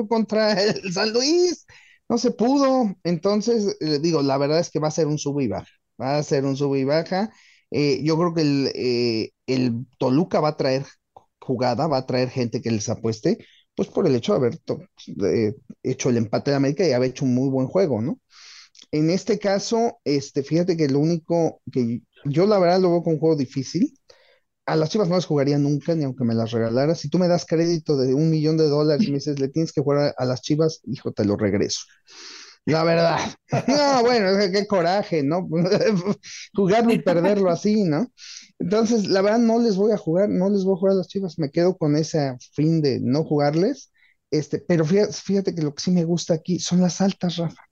Contra 0.08 0.60
el 0.60 0.92
San 0.92 1.12
Luis. 1.12 1.64
No 2.08 2.18
se 2.18 2.32
pudo. 2.32 2.92
Entonces, 3.04 3.76
eh, 3.80 4.00
digo, 4.00 4.22
la 4.22 4.36
verdad 4.38 4.58
es 4.58 4.70
que 4.70 4.80
va 4.80 4.88
a 4.88 4.90
ser 4.90 5.06
un 5.06 5.18
sub 5.18 5.40
y 5.40 5.46
baja. 5.48 5.68
Va 6.00 6.16
a 6.18 6.22
ser 6.22 6.44
un 6.44 6.56
sub 6.56 6.74
y 6.76 6.84
baja. 6.84 7.30
Eh, 7.70 8.02
yo 8.04 8.16
creo 8.18 8.34
que 8.34 8.40
el, 8.42 8.70
eh, 8.74 9.30
el 9.46 9.86
Toluca 9.98 10.40
va 10.40 10.50
a 10.50 10.56
traer 10.56 10.86
jugada, 11.40 11.86
va 11.86 11.98
a 11.98 12.06
traer 12.06 12.30
gente 12.30 12.60
que 12.62 12.70
les 12.70 12.88
apueste 12.88 13.38
pues 13.74 13.88
por 13.88 14.06
el 14.06 14.14
hecho 14.16 14.32
de 14.32 14.38
haber 14.38 14.58
hecho 15.82 16.10
el 16.10 16.16
empate 16.16 16.50
de 16.50 16.56
América 16.56 16.86
y 16.86 16.92
haber 16.92 17.10
hecho 17.10 17.24
un 17.24 17.34
muy 17.34 17.48
buen 17.48 17.66
juego, 17.68 18.00
¿no? 18.00 18.18
En 18.92 19.10
este 19.10 19.38
caso, 19.38 20.00
este, 20.04 20.42
fíjate 20.42 20.76
que 20.76 20.88
lo 20.88 21.00
único 21.00 21.62
que 21.72 22.02
yo 22.26 22.46
la 22.46 22.58
verdad 22.58 22.80
lo 22.80 22.90
veo 22.92 23.02
con 23.02 23.14
un 23.14 23.20
juego 23.20 23.36
difícil. 23.36 23.94
A 24.66 24.76
las 24.76 24.90
Chivas 24.90 25.08
no 25.08 25.16
las 25.16 25.26
jugaría 25.26 25.58
nunca, 25.58 25.94
ni 25.94 26.04
aunque 26.04 26.24
me 26.24 26.34
las 26.34 26.52
regalaras. 26.52 27.00
Si 27.00 27.10
tú 27.10 27.18
me 27.18 27.28
das 27.28 27.46
crédito 27.46 27.96
de 27.98 28.14
un 28.14 28.30
millón 28.30 28.56
de 28.58 28.68
dólares 28.68 29.06
y 29.08 29.10
me 29.12 29.16
dices, 29.18 29.40
le 29.40 29.48
tienes 29.48 29.72
que 29.72 29.82
jugar 29.82 30.14
a, 30.18 30.22
a 30.24 30.26
las 30.26 30.42
Chivas, 30.42 30.80
hijo, 30.86 31.12
te 31.12 31.24
lo 31.24 31.36
regreso. 31.36 31.80
La 32.68 32.84
verdad. 32.84 33.18
No, 33.66 34.02
bueno, 34.02 34.28
qué 34.52 34.66
coraje, 34.66 35.22
¿no? 35.22 35.48
Jugarlo 36.54 36.92
y 36.92 36.98
perderlo 36.98 37.48
así, 37.50 37.82
¿no? 37.84 38.12
Entonces, 38.58 39.06
la 39.06 39.22
verdad, 39.22 39.38
no 39.38 39.58
les 39.58 39.76
voy 39.76 39.92
a 39.92 39.96
jugar, 39.96 40.28
no 40.28 40.50
les 40.50 40.64
voy 40.64 40.74
a 40.74 40.78
jugar 40.78 40.92
a 40.92 40.96
las 40.98 41.08
Chivas, 41.08 41.38
me 41.38 41.50
quedo 41.50 41.78
con 41.78 41.96
ese 41.96 42.36
fin 42.52 42.82
de 42.82 43.00
no 43.00 43.24
jugarles. 43.24 43.90
Este, 44.30 44.58
pero 44.58 44.84
fíjate, 44.84 45.14
fíjate 45.14 45.54
que 45.54 45.62
lo 45.62 45.74
que 45.74 45.82
sí 45.82 45.90
me 45.92 46.04
gusta 46.04 46.34
aquí 46.34 46.58
son 46.58 46.82
las 46.82 47.00
altas, 47.00 47.36
Rafa. 47.38 47.62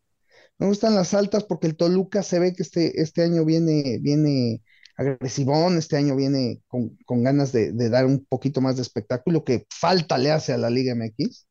Me 0.58 0.66
gustan 0.66 0.94
las 0.94 1.12
altas 1.12 1.44
porque 1.44 1.66
el 1.66 1.76
Toluca 1.76 2.22
se 2.22 2.38
ve 2.38 2.54
que 2.54 2.62
este, 2.62 3.02
este 3.02 3.22
año 3.22 3.44
viene, 3.44 3.98
viene 4.00 4.62
agresivón, 4.96 5.76
este 5.76 5.98
año 5.98 6.16
viene 6.16 6.62
con, 6.68 6.96
con 7.04 7.22
ganas 7.22 7.52
de 7.52 7.90
dar 7.90 8.06
un 8.06 8.24
poquito 8.24 8.62
más 8.62 8.76
de 8.76 8.82
espectáculo 8.82 9.44
que 9.44 9.66
falta 9.70 10.16
le 10.16 10.32
hace 10.32 10.54
a 10.54 10.58
la 10.58 10.70
Liga 10.70 10.94
MX. 10.94 11.45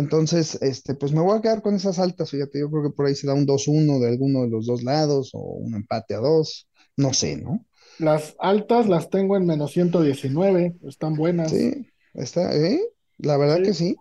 Entonces, 0.00 0.56
este, 0.62 0.94
pues 0.94 1.12
me 1.12 1.20
voy 1.20 1.38
a 1.38 1.42
quedar 1.42 1.62
con 1.62 1.74
esas 1.74 1.98
altas, 1.98 2.30
fíjate, 2.30 2.60
yo 2.60 2.70
creo 2.70 2.82
que 2.84 2.90
por 2.96 3.06
ahí 3.06 3.14
se 3.14 3.26
da 3.26 3.34
un 3.34 3.46
dos 3.46 3.68
uno 3.68 3.98
de 4.00 4.08
alguno 4.08 4.42
de 4.42 4.48
los 4.50 4.66
dos 4.66 4.82
lados 4.82 5.30
o 5.34 5.40
un 5.40 5.74
empate 5.74 6.14
a 6.14 6.18
dos, 6.18 6.68
no 6.96 7.12
sé, 7.14 7.36
¿no? 7.36 7.66
Las 7.98 8.34
altas 8.40 8.88
las 8.88 9.10
tengo 9.10 9.36
en 9.36 9.46
menos 9.46 9.70
119, 9.70 10.76
están 10.82 11.14
buenas. 11.14 11.70
Sí, 11.72 11.86
está, 12.14 12.54
¿eh? 12.56 12.80
La 13.18 13.36
verdad 13.36 13.60
que 13.62 13.74
Sí. 13.74 13.74
sí. 13.74 13.96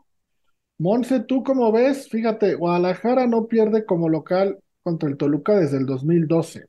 Monse, 0.78 1.20
¿tú 1.22 1.44
cómo 1.44 1.72
ves? 1.72 2.08
Fíjate, 2.10 2.56
Guadalajara 2.56 3.28
no 3.28 3.48
pierde 3.48 3.86
como 3.86 4.08
local 4.10 4.60
contra 4.84 5.10
el 5.10 5.18
Toluca 5.18 5.56
desde 5.60 5.78
el 5.78 5.86
2012, 5.86 6.66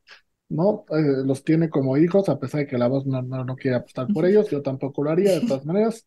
¿no? 0.49 0.85
Eh, 0.91 1.23
los 1.25 1.45
tiene 1.45 1.71
como 1.71 1.97
hijos, 1.97 2.29
a 2.29 2.39
pesar 2.41 2.63
de 2.63 2.67
que 2.67 2.79
la 2.79 2.89
voz 2.89 3.07
no, 3.07 3.23
no, 3.23 3.45
no 3.45 3.57
quiere 3.57 3.77
apostar 3.77 4.11
por 4.11 4.27
ellos, 4.27 4.51
yo 4.51 4.63
tampoco 4.63 5.05
lo 5.05 5.11
haría 5.11 5.33
de 5.33 5.43
todas 5.43 5.65
maneras. 5.67 6.07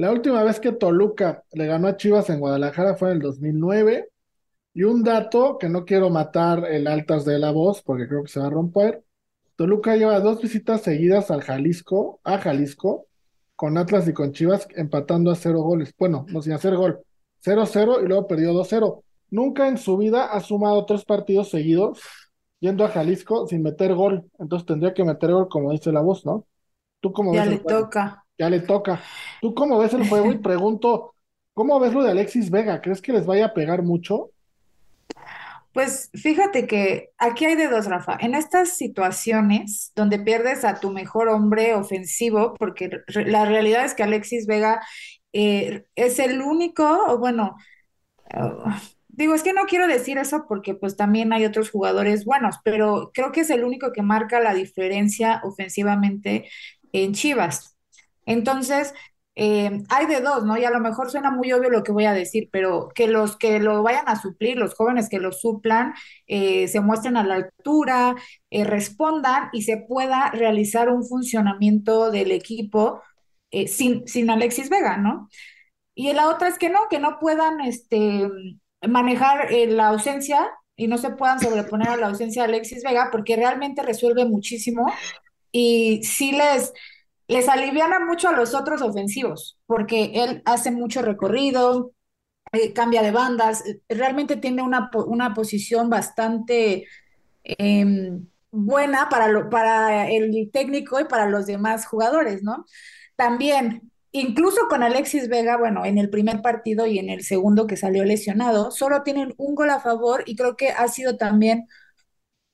La 0.00 0.10
última 0.10 0.42
vez 0.42 0.60
que 0.60 0.72
Toluca 0.72 1.44
le 1.52 1.66
ganó 1.66 1.86
a 1.86 1.98
Chivas 1.98 2.30
en 2.30 2.40
Guadalajara 2.40 2.96
fue 2.96 3.10
en 3.10 3.16
el 3.16 3.20
2009, 3.20 4.08
y 4.72 4.84
un 4.84 5.04
dato 5.04 5.58
que 5.58 5.68
no 5.68 5.84
quiero 5.84 6.08
matar 6.08 6.64
el 6.70 6.86
altas 6.86 7.26
de 7.26 7.38
la 7.38 7.50
voz, 7.50 7.82
porque 7.82 8.08
creo 8.08 8.22
que 8.22 8.30
se 8.30 8.40
va 8.40 8.46
a 8.46 8.50
romper, 8.50 9.04
Toluca 9.56 9.96
lleva 9.96 10.18
dos 10.20 10.40
visitas 10.40 10.80
seguidas 10.80 11.30
al 11.30 11.42
Jalisco, 11.42 12.18
a 12.24 12.38
Jalisco, 12.38 13.08
con 13.54 13.76
Atlas 13.76 14.08
y 14.08 14.14
con 14.14 14.32
Chivas, 14.32 14.66
empatando 14.74 15.30
a 15.30 15.34
cero 15.34 15.60
goles. 15.60 15.92
Bueno, 15.98 16.24
no 16.30 16.40
sin 16.40 16.54
hacer 16.54 16.76
gol. 16.76 17.00
0-0 17.44 18.02
y 18.02 18.08
luego 18.08 18.26
perdió 18.26 18.54
2-0. 18.54 19.02
Nunca 19.28 19.68
en 19.68 19.76
su 19.76 19.98
vida 19.98 20.32
ha 20.32 20.40
sumado 20.40 20.86
tres 20.86 21.04
partidos 21.04 21.50
seguidos 21.50 22.00
yendo 22.58 22.86
a 22.86 22.88
Jalisco 22.88 23.46
sin 23.46 23.62
meter 23.62 23.94
gol. 23.94 24.24
Entonces 24.38 24.64
tendría 24.64 24.94
que 24.94 25.04
meter 25.04 25.30
gol, 25.30 25.50
como 25.50 25.72
dice 25.72 25.92
la 25.92 26.00
voz, 26.00 26.24
¿no? 26.24 26.46
¿Tú 27.00 27.12
cómo 27.12 27.34
Ya 27.34 27.42
ves 27.42 27.50
le 27.50 27.58
toca. 27.58 28.19
Ya 28.40 28.50
le 28.50 28.60
toca. 28.62 29.04
¿Tú 29.40 29.54
cómo 29.54 29.78
ves 29.78 29.94
el 29.94 30.04
juego? 30.04 30.32
Y 30.32 30.38
pregunto, 30.42 31.14
¿cómo 31.54 31.80
ves 31.80 31.94
lo 31.94 32.02
de 32.04 32.12
Alexis 32.12 32.50
Vega? 32.50 32.82
¿Crees 32.82 33.02
que 33.02 33.12
les 33.14 33.26
vaya 33.26 33.46
a 33.48 33.54
pegar 33.54 33.82
mucho? 33.84 34.32
Pues 35.72 36.10
fíjate 36.14 36.66
que 36.66 37.10
aquí 37.18 37.44
hay 37.44 37.54
de 37.54 37.68
dos, 37.68 37.86
Rafa. 37.86 38.16
En 38.20 38.34
estas 38.34 38.76
situaciones 38.76 39.92
donde 39.94 40.18
pierdes 40.18 40.64
a 40.64 40.80
tu 40.80 40.90
mejor 40.90 41.28
hombre 41.28 41.74
ofensivo, 41.74 42.54
porque 42.58 42.90
re- 43.06 43.26
la 43.30 43.44
realidad 43.44 43.84
es 43.84 43.94
que 43.94 44.02
Alexis 44.02 44.46
Vega 44.46 44.80
eh, 45.32 45.84
es 45.94 46.18
el 46.18 46.42
único, 46.42 46.84
o 47.08 47.18
bueno, 47.18 47.56
ah, 48.34 48.80
digo, 49.08 49.34
es 49.34 49.42
que 49.44 49.52
no 49.54 49.64
quiero 49.66 49.86
decir 49.88 50.18
eso 50.18 50.46
porque 50.48 50.74
pues 50.74 50.96
también 50.96 51.32
hay 51.32 51.44
otros 51.46 51.70
jugadores 51.70 52.24
buenos, 52.26 52.56
pero 52.64 53.12
creo 53.14 53.32
que 53.32 53.42
es 53.42 53.50
el 53.50 53.64
único 53.64 53.92
que 53.92 54.02
marca 54.02 54.40
la 54.40 54.54
diferencia 54.54 55.40
ofensivamente 55.44 56.48
en 56.92 57.14
Chivas. 57.14 57.76
Entonces, 58.30 58.94
eh, 59.34 59.82
hay 59.88 60.06
de 60.06 60.20
dos, 60.20 60.44
¿no? 60.44 60.56
Y 60.56 60.64
a 60.64 60.70
lo 60.70 60.78
mejor 60.80 61.10
suena 61.10 61.30
muy 61.32 61.52
obvio 61.52 61.68
lo 61.70 61.82
que 61.82 61.92
voy 61.92 62.04
a 62.04 62.12
decir, 62.12 62.48
pero 62.52 62.88
que 62.94 63.08
los 63.08 63.36
que 63.36 63.58
lo 63.58 63.82
vayan 63.82 64.08
a 64.08 64.20
suplir, 64.20 64.56
los 64.56 64.74
jóvenes 64.74 65.08
que 65.08 65.18
lo 65.18 65.32
suplan, 65.32 65.94
eh, 66.28 66.68
se 66.68 66.80
muestren 66.80 67.16
a 67.16 67.24
la 67.24 67.34
altura, 67.36 68.14
eh, 68.50 68.64
respondan 68.64 69.48
y 69.52 69.62
se 69.62 69.78
pueda 69.78 70.30
realizar 70.30 70.88
un 70.90 71.04
funcionamiento 71.04 72.10
del 72.10 72.32
equipo 72.32 73.02
sin, 73.66 74.06
sin 74.06 74.30
Alexis 74.30 74.70
Vega, 74.70 74.96
¿no? 74.96 75.28
Y 75.94 76.12
la 76.12 76.28
otra 76.28 76.48
es 76.48 76.58
que 76.58 76.70
no, 76.70 76.80
que 76.88 77.00
no 77.00 77.18
puedan 77.18 77.60
este, 77.60 78.28
manejar 78.88 79.48
la 79.50 79.88
ausencia 79.88 80.48
y 80.76 80.86
no 80.86 80.98
se 80.98 81.10
puedan 81.10 81.40
sobreponer 81.40 81.88
a 81.88 81.96
la 81.96 82.06
ausencia 82.08 82.42
de 82.42 82.48
Alexis 82.50 82.84
Vega 82.84 83.08
porque 83.10 83.36
realmente 83.36 83.82
resuelve 83.82 84.24
muchísimo 84.24 84.92
y 85.52 86.02
sí 86.04 86.32
les, 86.32 86.72
les 87.30 87.48
aliviana 87.48 88.00
mucho 88.04 88.28
a 88.28 88.32
los 88.32 88.54
otros 88.54 88.82
ofensivos 88.82 89.56
porque 89.66 90.10
él 90.14 90.42
hace 90.46 90.72
mucho 90.72 91.00
recorrido, 91.00 91.92
eh, 92.52 92.72
cambia 92.72 93.02
de 93.02 93.12
bandas, 93.12 93.64
eh, 93.66 93.80
realmente 93.88 94.36
tiene 94.36 94.62
una, 94.62 94.90
una 95.06 95.32
posición 95.32 95.88
bastante 95.88 96.86
eh, 97.44 97.86
buena 98.50 99.08
para, 99.08 99.28
lo, 99.28 99.48
para 99.48 100.10
el 100.10 100.50
técnico 100.52 100.98
y 100.98 101.04
para 101.04 101.28
los 101.28 101.46
demás 101.46 101.86
jugadores, 101.86 102.42
¿no? 102.42 102.66
También, 103.14 103.92
incluso 104.10 104.62
con 104.68 104.82
Alexis 104.82 105.28
Vega, 105.28 105.56
bueno, 105.56 105.84
en 105.84 105.98
el 105.98 106.10
primer 106.10 106.42
partido 106.42 106.86
y 106.86 106.98
en 106.98 107.10
el 107.10 107.22
segundo 107.22 107.68
que 107.68 107.76
salió 107.76 108.04
lesionado, 108.04 108.72
solo 108.72 109.04
tienen 109.04 109.34
un 109.36 109.54
gol 109.54 109.70
a 109.70 109.78
favor 109.80 110.24
y 110.26 110.34
creo 110.34 110.56
que 110.56 110.70
ha 110.70 110.88
sido 110.88 111.16
también 111.16 111.68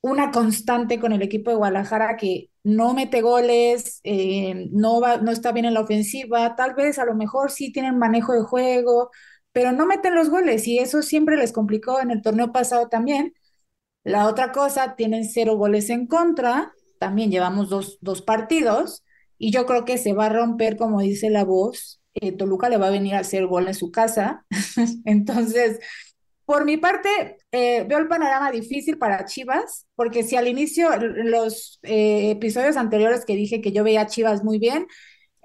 una 0.01 0.31
constante 0.31 0.99
con 0.99 1.11
el 1.13 1.21
equipo 1.23 1.49
de 1.49 1.57
Guadalajara 1.57 2.17
que 2.17 2.49
no 2.67 2.93
mete 2.93 3.21
goles, 3.21 4.01
eh, 4.03 4.67
no 4.71 4.99
va, 4.99 5.17
no 5.17 5.31
está 5.31 5.53
bien 5.53 5.65
en 5.65 5.73
la 5.73 5.79
ofensiva, 5.81 6.55
tal 6.57 6.75
vez 6.75 6.99
a 6.99 7.05
lo 7.05 7.15
mejor 7.15 7.49
sí 7.49 7.71
tienen 7.71 7.97
manejo 7.97 8.33
de 8.33 8.41
juego, 8.41 9.09
pero 9.53 9.71
no 9.71 9.85
meten 9.85 10.15
los 10.15 10.29
goles 10.29 10.67
y 10.67 10.77
eso 10.79 11.01
siempre 11.01 11.37
les 11.37 11.53
complicó 11.53 12.01
en 12.01 12.11
el 12.11 12.21
torneo 12.21 12.51
pasado 12.51 12.89
también. 12.89 13.33
La 14.03 14.27
otra 14.27 14.51
cosa, 14.51 14.95
tienen 14.95 15.25
cero 15.25 15.57
goles 15.57 15.89
en 15.89 16.07
contra, 16.07 16.73
también 16.99 17.31
llevamos 17.31 17.69
dos, 17.69 17.97
dos 18.01 18.21
partidos 18.21 19.03
y 19.37 19.51
yo 19.51 19.65
creo 19.65 19.85
que 19.85 19.97
se 19.97 20.13
va 20.13 20.27
a 20.27 20.29
romper, 20.29 20.77
como 20.77 21.01
dice 21.01 21.29
la 21.29 21.45
voz, 21.45 22.01
eh, 22.15 22.31
Toluca 22.33 22.69
le 22.69 22.77
va 22.77 22.87
a 22.87 22.91
venir 22.91 23.15
a 23.15 23.19
hacer 23.19 23.47
gol 23.47 23.67
en 23.67 23.75
su 23.75 23.91
casa, 23.91 24.45
entonces... 25.05 25.79
Por 26.47 26.63
mi 26.63 26.77
parte, 26.77 27.09
eh, 27.51 27.83
veo 27.89 27.97
el 27.99 28.07
panorama 28.07 28.51
difícil 28.51 28.97
para 28.97 29.25
Chivas, 29.25 29.85
porque 29.95 30.23
si 30.23 30.37
al 30.37 30.47
inicio, 30.47 30.89
los 30.97 31.77
eh, 31.83 32.31
episodios 32.31 32.77
anteriores 32.77 33.25
que 33.25 33.35
dije 33.35 33.59
que 33.59 33.73
yo 33.73 33.83
veía 33.83 34.03
a 34.03 34.07
Chivas 34.07 34.45
muy 34.45 34.57
bien, 34.57 34.87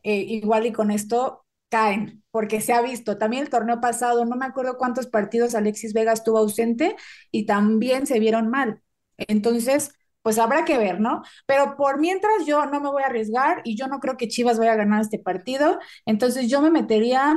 eh, 0.05 0.19
igual 0.19 0.65
y 0.67 0.73
con 0.73 0.93
esto 0.93 1.45
caen, 1.71 2.23
porque 2.31 2.61
se 2.61 2.73
ha 2.73 2.83
visto. 2.83 3.19
También 3.19 3.43
el 3.43 3.51
torneo 3.51 3.81
pasado, 3.81 4.25
no 4.27 4.37
me 4.37 4.47
acuerdo 4.47 4.79
cuántos 4.79 5.09
partidos 5.09 5.57
Alexis 5.57 5.93
Vega 5.93 6.13
estuvo 6.13 6.39
ausente 6.39 6.95
y 7.33 7.47
también 7.47 8.07
se 8.07 8.21
vieron 8.21 8.49
mal. 8.49 8.81
Entonces, 9.19 9.91
pues 10.23 10.39
habrá 10.39 10.65
que 10.65 10.79
ver, 10.79 11.01
¿no? 11.01 11.23
Pero 11.47 11.77
por 11.77 11.99
mientras 11.99 12.47
yo 12.47 12.67
no 12.67 12.81
me 12.81 12.91
voy 12.91 13.03
a 13.03 13.07
arriesgar 13.07 13.61
y 13.65 13.77
yo 13.77 13.89
no 13.89 13.99
creo 13.99 14.17
que 14.17 14.29
Chivas 14.29 14.57
vaya 14.59 14.75
a 14.75 14.77
ganar 14.77 15.01
este 15.01 15.19
partido, 15.19 15.81
entonces 16.07 16.49
yo 16.49 16.63
me 16.63 16.71
metería 16.71 17.37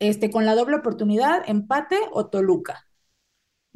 este, 0.00 0.30
con 0.30 0.46
la 0.46 0.56
doble 0.56 0.76
oportunidad, 0.76 1.42
empate 1.46 1.98
o 2.12 2.28
Toluca. 2.28 2.87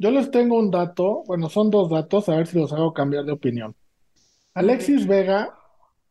Yo 0.03 0.11
les 0.11 0.29
tengo 0.31 0.59
un 0.59 0.69
dato, 0.69 1.23
bueno, 1.27 1.47
son 1.47 1.69
dos 1.69 1.89
datos, 1.89 2.27
a 2.27 2.35
ver 2.35 2.45
si 2.45 2.59
los 2.59 2.73
hago 2.73 2.93
cambiar 2.93 3.23
de 3.23 3.31
opinión. 3.31 3.73
Alexis 4.53 5.07
Vega, 5.07 5.57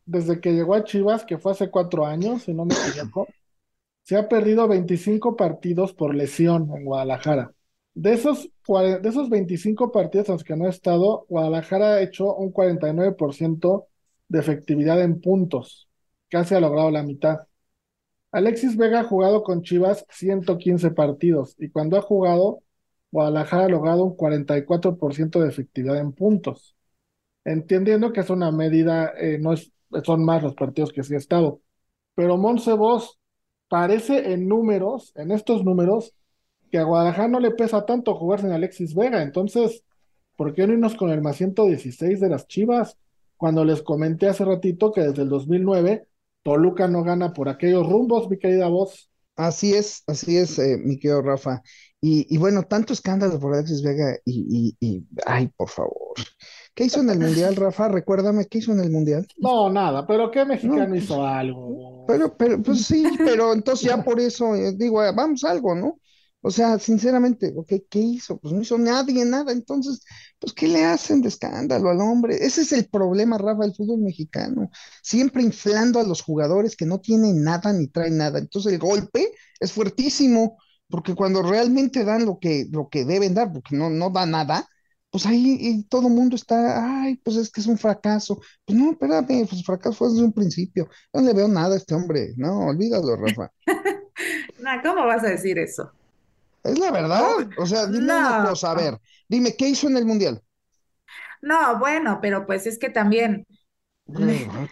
desde 0.03 0.41
que 0.41 0.51
llegó 0.51 0.73
a 0.73 0.83
Chivas, 0.83 1.23
que 1.23 1.37
fue 1.37 1.51
hace 1.51 1.69
cuatro 1.69 2.03
años, 2.03 2.41
si 2.41 2.55
no 2.55 2.65
me 2.65 2.73
equivoco, 2.73 3.27
se 4.01 4.17
ha 4.17 4.27
perdido 4.27 4.67
25 4.67 5.35
partidos 5.35 5.93
por 5.93 6.15
lesión 6.15 6.71
en 6.75 6.85
Guadalajara. 6.85 7.53
De 7.93 8.13
esos, 8.13 8.49
de 8.67 9.07
esos 9.07 9.29
25 9.29 9.91
partidos 9.91 10.27
en 10.27 10.33
los 10.33 10.43
que 10.43 10.55
no 10.55 10.65
ha 10.65 10.69
estado, 10.69 11.27
Guadalajara 11.29 11.93
ha 11.93 12.01
hecho 12.01 12.33
un 12.33 12.51
49% 12.51 13.85
de 14.27 14.39
efectividad 14.39 15.03
en 15.03 15.21
puntos. 15.21 15.87
Casi 16.29 16.55
ha 16.55 16.59
logrado 16.59 16.89
la 16.89 17.03
mitad. 17.03 17.41
Alexis 18.31 18.75
Vega 18.75 19.01
ha 19.01 19.03
jugado 19.03 19.43
con 19.43 19.61
Chivas 19.61 20.03
115 20.09 20.89
partidos 20.89 21.55
y 21.59 21.69
cuando 21.69 21.95
ha 21.95 22.01
jugado, 22.01 22.62
Guadalajara 23.13 23.65
ha 23.65 23.69
logrado 23.69 24.03
un 24.03 24.17
44% 24.17 25.39
de 25.39 25.47
efectividad 25.47 25.97
en 25.99 26.13
puntos. 26.13 26.75
Entendiendo 27.45 28.11
que 28.11 28.21
es 28.21 28.29
una 28.31 28.51
medida, 28.51 29.13
eh, 29.19 29.37
no 29.39 29.53
es, 29.53 29.71
son 30.03 30.25
más 30.25 30.41
los 30.41 30.55
partidos 30.55 30.91
que 30.91 31.03
sí 31.03 31.13
ha 31.13 31.17
estado. 31.17 31.61
Pero 32.15 32.37
Monse 32.37 32.73
Vos 32.73 33.19
parece 33.69 34.33
en 34.33 34.47
números, 34.47 35.11
en 35.15 35.31
estos 35.31 35.63
números, 35.63 36.15
que 36.71 36.79
a 36.79 36.83
Guadalajara 36.85 37.27
no 37.27 37.39
le 37.39 37.51
pesa 37.51 37.85
tanto 37.85 38.15
jugar 38.15 38.41
sin 38.41 38.51
Alexis 38.51 38.95
Vega. 38.95 39.21
Entonces, 39.21 39.83
¿por 40.35 40.55
qué 40.55 40.65
no 40.65 40.73
irnos 40.73 40.95
con 40.95 41.11
el 41.11 41.21
más 41.21 41.37
116 41.37 42.19
de 42.19 42.29
las 42.29 42.47
Chivas? 42.47 42.97
Cuando 43.37 43.63
les 43.63 43.83
comenté 43.83 44.27
hace 44.27 44.43
ratito 44.43 44.91
que 44.91 45.01
desde 45.01 45.21
el 45.21 45.29
2009 45.29 46.07
Toluca 46.41 46.87
no 46.87 47.03
gana 47.03 47.31
por 47.31 47.47
aquellos 47.47 47.87
rumbos, 47.87 48.27
mi 48.27 48.39
querida 48.39 48.69
voz. 48.69 49.11
Así 49.35 49.75
es, 49.75 50.03
así 50.07 50.35
es, 50.37 50.57
eh, 50.57 50.77
mi 50.83 50.97
querido 50.97 51.21
Rafa. 51.21 51.61
Y, 52.05 52.37
bueno, 52.37 52.63
tanto 52.63 52.91
escándalo 52.91 53.39
por 53.39 53.53
Alexis 53.53 53.81
Vega 53.81 54.17
y, 54.25 54.75
y, 54.81 55.05
ay, 55.25 55.47
por 55.55 55.69
favor. 55.69 56.13
¿Qué 56.75 56.83
hizo 56.83 56.99
en 56.99 57.09
el 57.09 57.17
Mundial, 57.17 57.55
Rafa? 57.55 57.87
Recuérdame, 57.87 58.45
¿qué 58.47 58.57
hizo 58.57 58.73
en 58.73 58.81
el 58.81 58.91
Mundial? 58.91 59.25
No, 59.37 59.69
nada, 59.69 60.05
pero 60.05 60.29
¿qué 60.29 60.43
mexicano 60.43 60.93
hizo 60.97 61.25
algo? 61.25 62.03
Pero, 62.05 62.35
pero, 62.35 62.61
pues 62.61 62.83
sí, 62.85 63.05
pero 63.19 63.53
entonces 63.53 63.87
ya 63.87 64.03
por 64.03 64.19
eso 64.19 64.53
eh, 64.53 64.73
digo, 64.75 65.01
eh, 65.01 65.13
vamos 65.15 65.45
algo, 65.45 65.75
¿no? 65.75 66.01
O 66.41 66.51
sea, 66.51 66.77
sinceramente, 66.77 67.53
¿qué, 67.65 67.85
¿qué 67.89 67.99
hizo? 67.99 68.37
Pues 68.37 68.53
no 68.53 68.61
hizo 68.61 68.77
nadie, 68.77 69.23
nada. 69.23 69.53
Entonces, 69.53 70.03
pues, 70.39 70.51
¿qué 70.51 70.67
le 70.67 70.83
hacen 70.83 71.21
de 71.21 71.29
escándalo 71.29 71.89
al 71.89 72.01
hombre? 72.01 72.35
Ese 72.45 72.63
es 72.63 72.73
el 72.73 72.89
problema, 72.89 73.37
Rafa, 73.37 73.61
del 73.61 73.73
fútbol 73.73 74.01
mexicano. 74.01 74.69
Siempre 75.01 75.41
inflando 75.41 76.01
a 76.01 76.03
los 76.03 76.21
jugadores 76.21 76.75
que 76.75 76.85
no 76.85 76.99
tienen 76.99 77.43
nada 77.43 77.71
ni 77.71 77.87
traen 77.87 78.17
nada. 78.17 78.39
Entonces, 78.39 78.73
el 78.73 78.79
golpe 78.79 79.31
es 79.57 79.71
fuertísimo, 79.71 80.57
porque 80.93 81.15
cuando 81.15 81.41
realmente 81.41 82.05
dan 82.05 82.23
lo 82.23 82.37
que, 82.37 82.67
lo 82.71 82.87
que 82.87 83.03
deben 83.03 83.33
dar, 83.33 83.51
porque 83.51 83.75
no, 83.75 83.89
no 83.89 84.11
da 84.11 84.27
nada, 84.27 84.69
pues 85.09 85.25
ahí 85.25 85.83
todo 85.89 86.07
el 86.07 86.13
mundo 86.13 86.35
está, 86.35 87.01
ay, 87.01 87.15
pues 87.15 87.35
es 87.37 87.51
que 87.51 87.61
es 87.61 87.65
un 87.65 87.79
fracaso. 87.79 88.39
Pues 88.63 88.77
no, 88.77 88.91
espérame, 88.91 89.47
pues 89.49 89.65
fracaso 89.65 89.95
fue 89.95 90.09
desde 90.09 90.23
un 90.23 90.33
principio. 90.33 90.87
No 91.11 91.21
le 91.21 91.33
veo 91.33 91.47
nada 91.47 91.73
a 91.73 91.77
este 91.77 91.95
hombre. 91.95 92.33
No, 92.37 92.67
olvídalo, 92.67 93.15
Rafa. 93.15 93.51
no, 94.59 94.69
¿cómo 94.83 95.07
vas 95.07 95.23
a 95.23 95.29
decir 95.29 95.57
eso? 95.57 95.91
Es 96.63 96.77
la 96.77 96.91
verdad. 96.91 97.23
O 97.57 97.65
sea, 97.65 97.87
dime 97.87 98.03
una 98.03 98.45
cosa, 98.49 98.69
a 98.69 98.75
ver, 98.75 98.99
dime, 99.27 99.55
¿qué 99.55 99.69
hizo 99.69 99.87
en 99.87 99.97
el 99.97 100.05
Mundial? 100.05 100.43
No, 101.41 101.79
bueno, 101.79 102.19
pero 102.21 102.45
pues 102.45 102.67
es 102.67 102.77
que 102.77 102.91
también. 102.91 103.47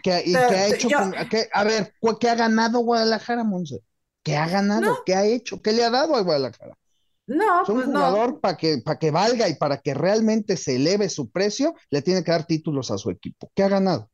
¿Qué, 0.03 0.21
y 0.23 0.33
qué 0.33 0.37
ha 0.37 0.67
hecho? 0.67 0.87
a 1.51 1.63
ver, 1.63 1.95
¿qué 2.19 2.29
ha 2.29 2.35
ganado 2.35 2.77
Guadalajara, 2.81 3.43
Monse? 3.43 3.81
¿Qué 4.23 4.37
ha 4.37 4.47
ganado? 4.47 4.99
¿Qué 5.05 5.15
ha 5.15 5.25
hecho? 5.25 5.61
¿Qué 5.61 5.71
le 5.71 5.83
ha 5.83 5.89
dado 5.89 6.15
a 6.15 6.21
Guadalajara? 6.21 6.77
No, 7.27 7.63
es 7.63 7.69
un 7.69 7.75
pues 7.75 7.85
jugador 7.87 8.39
para 8.39 8.57
que, 8.57 8.79
para 8.83 8.99
que 8.99 9.11
valga 9.11 9.47
y 9.47 9.55
para 9.55 9.77
que 9.77 9.93
realmente 9.93 10.57
se 10.57 10.75
eleve 10.75 11.09
su 11.09 11.29
precio, 11.29 11.75
le 11.89 12.01
tiene 12.01 12.23
que 12.23 12.31
dar 12.31 12.45
títulos 12.45 12.91
a 12.91 12.97
su 12.97 13.09
equipo. 13.09 13.49
¿Qué 13.55 13.63
ha 13.63 13.69
ganado? 13.69 14.09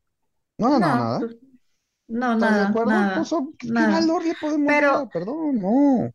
No 0.58 0.68
ha 0.68 0.72
ganado 0.72 0.96
nada. 0.96 1.20
Pues, 1.20 1.36
no, 2.08 2.36
nada. 2.36 2.62
de 2.62 2.68
acuerdo? 2.68 2.92
Nada, 2.92 3.16
pues, 3.18 3.34
¿qué, 3.58 3.72
valor 3.72 4.26
le 4.26 4.36
podemos 4.40 4.68
dar? 4.68 5.10
Perdón, 5.10 5.62
no 5.62 6.14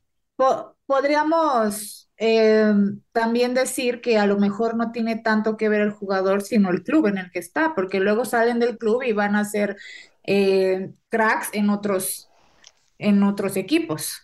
podríamos 0.87 2.11
eh, 2.19 2.75
también 3.13 3.55
decir 3.55 4.01
que 4.01 4.19
a 4.19 4.27
lo 4.27 4.39
mejor 4.39 4.77
no 4.77 4.93
tiene 4.93 5.17
tanto 5.17 5.57
que 5.57 5.69
ver 5.69 5.81
el 5.81 5.91
jugador, 5.91 6.43
sino 6.43 6.71
el 6.71 6.83
club 6.83 7.07
en 7.07 7.19
el 7.19 7.31
que 7.31 7.39
está, 7.39 7.75
porque 7.75 8.01
luego 8.01 8.25
salen 8.25 8.59
del 8.59 8.79
club 8.79 9.03
y 9.03 9.13
van 9.13 9.35
a 9.37 9.45
ser 9.45 9.77
eh, 10.25 10.93
cracks 11.09 11.49
en 11.53 11.71
otros, 11.71 12.29
en 13.03 13.23
otros 13.23 13.57
equipos. 13.57 14.15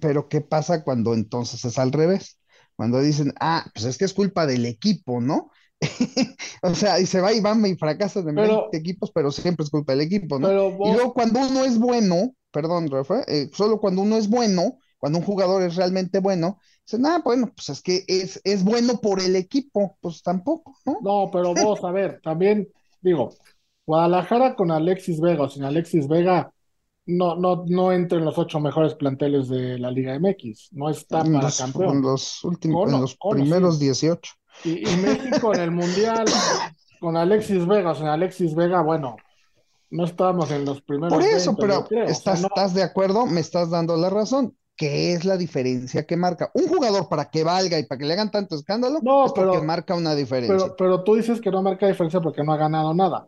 Pero 0.00 0.28
¿qué 0.28 0.40
pasa 0.40 0.84
cuando 0.84 1.14
entonces 1.14 1.64
es 1.64 1.78
al 1.78 1.92
revés? 1.92 2.38
Cuando 2.76 3.00
dicen, 3.00 3.34
ah, 3.40 3.66
pues 3.74 3.84
es 3.84 3.98
que 3.98 4.04
es 4.04 4.14
culpa 4.14 4.46
del 4.46 4.64
equipo, 4.66 5.20
¿no? 5.20 5.50
o 6.62 6.74
sea, 6.74 7.00
y 7.00 7.06
se 7.06 7.20
va 7.20 7.32
y 7.32 7.40
van 7.40 7.64
y 7.64 7.74
fracasa 7.74 8.22
de 8.22 8.32
pero, 8.32 8.68
equipos, 8.72 9.10
pero 9.12 9.30
siempre 9.30 9.64
es 9.64 9.70
culpa 9.70 9.92
del 9.92 10.02
equipo, 10.02 10.38
¿no? 10.38 10.50
Y 10.50 10.92
luego 10.92 11.14
cuando 11.14 11.40
uno 11.40 11.64
es 11.64 11.78
bueno, 11.78 12.34
perdón, 12.50 12.90
Rafa, 12.90 13.22
eh, 13.26 13.50
solo 13.52 13.80
cuando 13.80 14.02
uno 14.02 14.16
es 14.16 14.28
bueno, 14.28 14.78
cuando 14.98 15.18
un 15.18 15.24
jugador 15.24 15.62
es 15.62 15.76
realmente 15.76 16.20
bueno, 16.20 16.58
dicen, 16.86 17.06
ah, 17.06 17.22
bueno, 17.24 17.50
pues 17.54 17.70
es 17.70 17.82
que 17.82 18.04
es, 18.06 18.40
es 18.44 18.62
bueno 18.62 19.00
por 19.00 19.20
el 19.20 19.36
equipo, 19.36 19.96
pues 20.00 20.22
tampoco, 20.22 20.76
¿no? 20.84 20.98
No, 21.00 21.30
pero 21.32 21.54
vos, 21.54 21.82
a 21.82 21.90
ver, 21.90 22.20
también 22.22 22.68
digo, 23.00 23.34
Guadalajara 23.86 24.54
con 24.54 24.70
Alexis 24.70 25.20
Vega 25.20 25.44
o 25.44 25.48
sin 25.48 25.64
Alexis 25.64 26.06
Vega 26.06 26.52
no, 27.06 27.36
no, 27.36 27.64
no 27.66 27.92
entra 27.92 28.18
en 28.18 28.24
los 28.24 28.38
ocho 28.38 28.60
mejores 28.60 28.94
planteles 28.94 29.48
de 29.48 29.78
la 29.78 29.90
Liga 29.90 30.18
MX, 30.18 30.72
no 30.72 30.90
está 30.90 31.18
para 31.18 31.42
los, 31.42 31.58
campeón. 31.58 31.96
En 31.96 32.02
los 32.02 32.44
últimos, 32.44 32.92
en 32.92 33.00
los 33.00 33.16
primeros 33.16 33.78
18. 33.78 34.32
Y, 34.64 34.88
y 34.88 34.96
México 34.96 35.54
en 35.54 35.60
el 35.60 35.70
Mundial 35.70 36.26
con 37.00 37.16
Alexis 37.16 37.66
Vega, 37.66 37.92
o 37.92 37.94
sin 37.94 38.06
Alexis 38.06 38.54
Vega, 38.54 38.82
bueno, 38.82 39.16
no 39.90 40.04
estábamos 40.04 40.50
en 40.50 40.64
los 40.64 40.82
primeros. 40.82 41.12
Por 41.12 41.22
eso, 41.22 41.56
pero 41.56 41.86
¿estás, 42.06 42.44
¿estás 42.44 42.74
de 42.74 42.82
acuerdo? 42.82 43.26
Me 43.26 43.40
estás 43.40 43.70
dando 43.70 43.96
la 43.96 44.10
razón. 44.10 44.56
¿Qué 44.76 45.12
es 45.12 45.24
la 45.26 45.36
diferencia 45.36 46.06
que 46.06 46.16
marca? 46.16 46.50
Un 46.54 46.66
jugador 46.68 47.08
para 47.08 47.26
que 47.26 47.44
valga 47.44 47.78
y 47.78 47.84
para 47.84 47.98
que 47.98 48.06
le 48.06 48.14
hagan 48.14 48.30
tanto 48.30 48.54
escándalo, 48.54 49.00
no, 49.02 49.26
es 49.26 49.32
pero, 49.32 49.52
porque 49.52 49.66
marca 49.66 49.94
una 49.94 50.14
diferencia. 50.14 50.56
Pero, 50.56 50.76
pero 50.76 51.04
tú 51.04 51.16
dices 51.16 51.40
que 51.40 51.50
no 51.50 51.62
marca 51.62 51.86
diferencia 51.86 52.20
porque 52.20 52.42
no 52.42 52.52
ha 52.52 52.56
ganado 52.56 52.94
nada. 52.94 53.26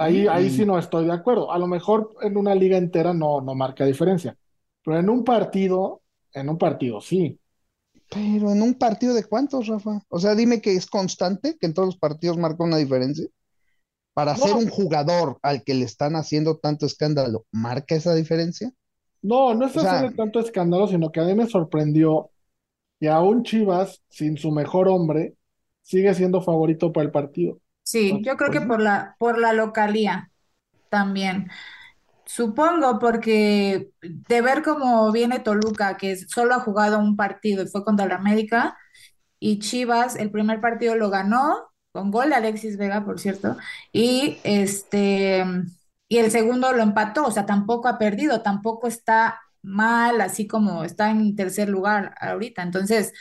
Ahí, 0.00 0.26
ahí 0.26 0.48
sí 0.48 0.64
no 0.64 0.78
estoy 0.78 1.04
de 1.04 1.12
acuerdo. 1.12 1.52
A 1.52 1.58
lo 1.58 1.66
mejor 1.66 2.14
en 2.22 2.38
una 2.38 2.54
liga 2.54 2.78
entera 2.78 3.12
no, 3.12 3.42
no 3.42 3.54
marca 3.54 3.84
diferencia. 3.84 4.34
Pero 4.82 4.98
en 4.98 5.10
un 5.10 5.24
partido, 5.24 6.00
en 6.32 6.48
un 6.48 6.56
partido 6.56 7.02
sí. 7.02 7.38
Pero 8.08 8.50
en 8.50 8.62
un 8.62 8.74
partido 8.74 9.12
de 9.12 9.24
cuántos, 9.24 9.66
Rafa? 9.66 10.00
O 10.08 10.18
sea, 10.18 10.34
dime 10.34 10.62
que 10.62 10.74
es 10.74 10.86
constante, 10.86 11.56
que 11.60 11.66
en 11.66 11.74
todos 11.74 11.88
los 11.88 11.96
partidos 11.98 12.38
marca 12.38 12.64
una 12.64 12.78
diferencia. 12.78 13.26
Para 14.14 14.34
ser 14.36 14.54
un 14.54 14.68
jugador 14.68 15.38
al 15.42 15.62
que 15.62 15.74
le 15.74 15.84
están 15.84 16.16
haciendo 16.16 16.56
tanto 16.56 16.86
escándalo, 16.86 17.44
¿marca 17.52 17.94
esa 17.94 18.14
diferencia? 18.14 18.72
No, 19.22 19.54
no 19.54 19.66
es 19.66 19.76
hacer 19.76 20.16
tanto 20.16 20.40
escándalo, 20.40 20.88
sino 20.88 21.12
que 21.12 21.20
a 21.20 21.24
mí 21.24 21.34
me 21.34 21.46
sorprendió 21.46 22.30
que 22.98 23.08
aún 23.08 23.44
Chivas, 23.44 24.02
sin 24.08 24.38
su 24.38 24.50
mejor 24.50 24.88
hombre, 24.88 25.34
sigue 25.82 26.14
siendo 26.14 26.40
favorito 26.40 26.92
para 26.92 27.04
el 27.04 27.12
partido. 27.12 27.60
Sí, 27.90 28.20
yo 28.22 28.36
creo 28.36 28.50
que 28.50 28.60
por 28.60 28.80
la, 28.80 29.16
por 29.18 29.38
la 29.38 29.52
localía 29.52 30.30
también. 30.90 31.50
Supongo 32.26 32.98
porque 33.00 33.90
de 34.02 34.42
ver 34.42 34.62
cómo 34.62 35.12
viene 35.12 35.40
Toluca, 35.40 35.96
que 35.98 36.16
solo 36.16 36.54
ha 36.54 36.60
jugado 36.60 36.98
un 37.00 37.16
partido 37.16 37.64
y 37.64 37.68
fue 37.68 37.84
contra 37.84 38.06
la 38.06 38.16
América, 38.16 38.78
y 39.40 39.60
Chivas, 39.60 40.16
el 40.16 40.30
primer 40.30 40.60
partido 40.60 40.96
lo 40.96 41.10
ganó, 41.10 41.70
con 41.92 42.10
gol 42.10 42.30
de 42.30 42.36
Alexis 42.36 42.78
Vega, 42.78 43.04
por 43.04 43.20
cierto, 43.20 43.56
y 43.92 44.38
este 44.44 45.44
y 46.08 46.18
el 46.18 46.30
segundo 46.30 46.72
lo 46.72 46.82
empató, 46.82 47.26
o 47.26 47.30
sea, 47.30 47.46
tampoco 47.46 47.88
ha 47.88 47.98
perdido, 47.98 48.42
tampoco 48.42 48.88
está 48.88 49.40
mal, 49.62 50.20
así 50.20 50.46
como 50.48 50.84
está 50.84 51.10
en 51.10 51.36
tercer 51.36 51.68
lugar 51.68 52.14
ahorita. 52.20 52.62
Entonces, 52.62 53.12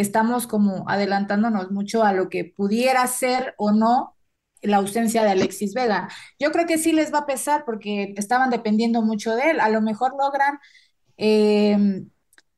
estamos 0.00 0.46
como 0.46 0.88
adelantándonos 0.88 1.70
mucho 1.70 2.04
a 2.04 2.12
lo 2.12 2.28
que 2.28 2.44
pudiera 2.44 3.06
ser 3.06 3.54
o 3.58 3.72
no 3.72 4.16
la 4.62 4.78
ausencia 4.78 5.22
de 5.22 5.30
Alexis 5.30 5.74
Vega. 5.74 6.08
Yo 6.38 6.50
creo 6.52 6.66
que 6.66 6.78
sí 6.78 6.92
les 6.92 7.12
va 7.12 7.18
a 7.20 7.26
pesar 7.26 7.64
porque 7.64 8.14
estaban 8.16 8.50
dependiendo 8.50 9.02
mucho 9.02 9.34
de 9.36 9.50
él. 9.52 9.60
A 9.60 9.68
lo 9.68 9.80
mejor 9.80 10.12
logran, 10.18 10.58
em, 11.16 12.10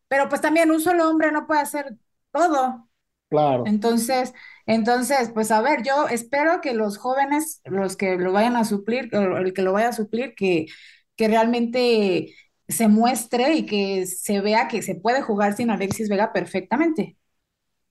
pero 0.08 0.28
pues 0.28 0.40
también 0.40 0.70
un 0.70 0.80
solo 0.80 1.08
hombre 1.10 1.32
no 1.32 1.46
puede 1.46 1.60
hacer 1.60 1.96
todo. 2.32 2.88
Claro. 3.30 3.64
Entonces, 3.66 4.32
entonces, 4.66 5.30
pues 5.34 5.50
a 5.50 5.60
ver, 5.60 5.82
yo 5.82 6.08
espero 6.08 6.60
que 6.62 6.72
los 6.72 6.96
jóvenes, 6.96 7.60
los 7.64 7.96
que 7.96 8.16
lo 8.16 8.32
vayan 8.32 8.56
a 8.56 8.64
suplir, 8.64 9.10
el 9.12 9.52
que 9.52 9.62
lo 9.62 9.72
vaya 9.74 9.88
a 9.88 9.92
suplir, 9.92 10.34
que, 10.34 10.66
que 11.16 11.28
realmente 11.28 12.34
se 12.68 12.88
muestre 12.88 13.54
y 13.54 13.66
que 13.66 14.06
se 14.06 14.40
vea 14.40 14.68
que 14.68 14.82
se 14.82 14.94
puede 14.94 15.20
jugar 15.22 15.54
sin 15.56 15.70
Alexis 15.70 16.08
Vega 16.08 16.32
perfectamente. 16.32 17.17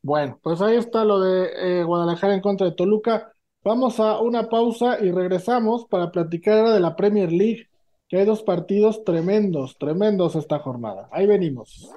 Bueno, 0.02 0.40
pues 0.42 0.62
ahí 0.62 0.78
está 0.78 1.04
lo 1.04 1.20
de 1.20 1.50
eh, 1.80 1.84
Guadalajara 1.84 2.34
en 2.34 2.42
contra 2.42 2.68
de 2.68 2.76
Toluca. 2.76 3.32
Vamos 3.64 4.00
a 4.00 4.20
una 4.20 4.48
pausa 4.50 4.98
y 5.04 5.12
regresamos 5.12 5.86
para 5.86 6.12
platicar 6.12 6.60
ahora 6.60 6.74
de 6.74 6.80
la 6.80 6.96
Premier 6.96 7.32
League, 7.32 7.68
que 8.08 8.18
hay 8.18 8.26
dos 8.26 8.44
partidos 8.44 9.04
tremendos, 9.04 9.78
tremendos 9.78 10.36
esta 10.36 10.60
jornada. 10.60 11.10
Ahí 11.12 11.28
venimos. 11.28 11.90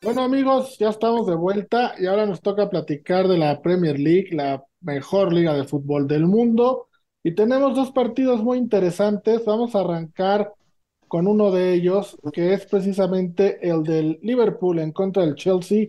Bueno 0.00 0.22
amigos, 0.22 0.78
ya 0.78 0.90
estamos 0.90 1.26
de 1.26 1.34
vuelta 1.34 1.94
y 1.98 2.06
ahora 2.06 2.24
nos 2.24 2.40
toca 2.40 2.70
platicar 2.70 3.26
de 3.26 3.36
la 3.36 3.60
Premier 3.60 3.98
League, 3.98 4.28
la 4.30 4.62
mejor 4.80 5.32
liga 5.32 5.54
de 5.54 5.64
fútbol 5.64 6.06
del 6.06 6.26
mundo. 6.26 6.86
Y 7.24 7.34
tenemos 7.34 7.74
dos 7.74 7.90
partidos 7.90 8.42
muy 8.42 8.58
interesantes. 8.58 9.44
Vamos 9.44 9.74
a 9.74 9.80
arrancar 9.80 10.52
con 11.08 11.26
uno 11.26 11.50
de 11.50 11.74
ellos, 11.74 12.16
que 12.32 12.52
es 12.52 12.66
precisamente 12.66 13.58
el 13.68 13.82
del 13.82 14.20
Liverpool 14.22 14.78
en 14.78 14.92
contra 14.92 15.24
del 15.24 15.34
Chelsea. 15.34 15.88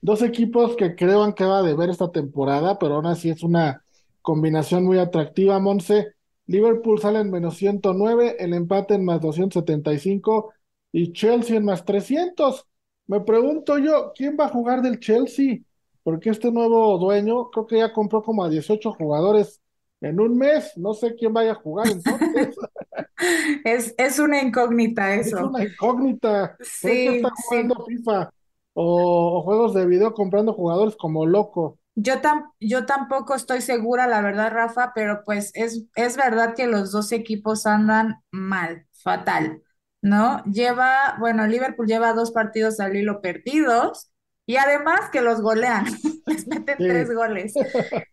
Dos 0.00 0.22
equipos 0.22 0.76
que 0.76 0.94
creo 0.94 1.34
que 1.34 1.44
va 1.44 1.58
a 1.58 1.62
deber 1.62 1.90
esta 1.90 2.10
temporada, 2.12 2.78
pero 2.78 2.96
aún 2.96 3.06
así 3.06 3.30
es 3.30 3.42
una 3.42 3.84
combinación 4.22 4.84
muy 4.84 4.98
atractiva, 4.98 5.58
Monse. 5.58 6.14
Liverpool 6.46 7.00
sale 7.00 7.20
en 7.20 7.30
menos 7.30 7.56
109, 7.56 8.36
el 8.38 8.54
empate 8.54 8.94
en 8.94 9.04
más 9.04 9.20
275 9.20 10.52
y 10.92 11.12
Chelsea 11.12 11.56
en 11.56 11.64
más 11.64 11.84
300. 11.84 12.66
Me 13.06 13.20
pregunto 13.20 13.78
yo, 13.78 14.12
¿quién 14.14 14.36
va 14.38 14.46
a 14.46 14.48
jugar 14.48 14.82
del 14.82 14.98
Chelsea? 15.00 15.58
Porque 16.02 16.30
este 16.30 16.50
nuevo 16.52 16.96
dueño 16.98 17.50
creo 17.50 17.66
que 17.66 17.78
ya 17.78 17.92
compró 17.92 18.22
como 18.22 18.44
a 18.44 18.48
18 18.48 18.92
jugadores 18.92 19.60
en 20.00 20.20
un 20.20 20.38
mes. 20.38 20.72
No 20.76 20.94
sé 20.94 21.14
quién 21.16 21.32
vaya 21.32 21.52
a 21.52 21.54
jugar 21.56 21.90
entonces. 21.90 22.60
Es, 23.64 23.94
es 23.98 24.18
una 24.18 24.40
incógnita 24.42 25.14
Es 25.20 25.32
eso. 25.32 25.38
una 25.40 25.64
incógnita. 25.64 26.56
Sí, 26.60 26.88
está 27.04 27.30
sí. 27.34 27.34
jugando 27.36 27.84
FIFA 27.86 28.30
o, 28.78 29.38
o 29.38 29.42
juegos 29.42 29.74
de 29.74 29.86
video 29.86 30.14
comprando 30.14 30.52
jugadores 30.54 30.96
como 30.96 31.26
loco. 31.26 31.78
Yo, 31.94 32.20
tam- 32.20 32.52
yo 32.60 32.86
tampoco 32.86 33.34
estoy 33.34 33.60
segura, 33.60 34.06
la 34.06 34.20
verdad, 34.22 34.52
Rafa, 34.52 34.92
pero 34.94 35.22
pues 35.24 35.50
es, 35.54 35.84
es 35.96 36.16
verdad 36.16 36.54
que 36.54 36.66
los 36.68 36.92
dos 36.92 37.10
equipos 37.12 37.66
andan 37.66 38.22
mal, 38.30 38.86
fatal, 39.02 39.62
¿no? 40.00 40.44
Lleva, 40.44 41.16
bueno, 41.18 41.46
Liverpool 41.48 41.88
lleva 41.88 42.12
dos 42.12 42.30
partidos 42.30 42.78
al 42.80 42.94
hilo 42.96 43.20
perdidos 43.20 44.10
y 44.46 44.56
además 44.56 45.10
que 45.10 45.22
los 45.22 45.40
golean, 45.40 45.86
les 46.26 46.46
meten 46.46 46.86
tres 46.86 47.12
goles. 47.12 47.58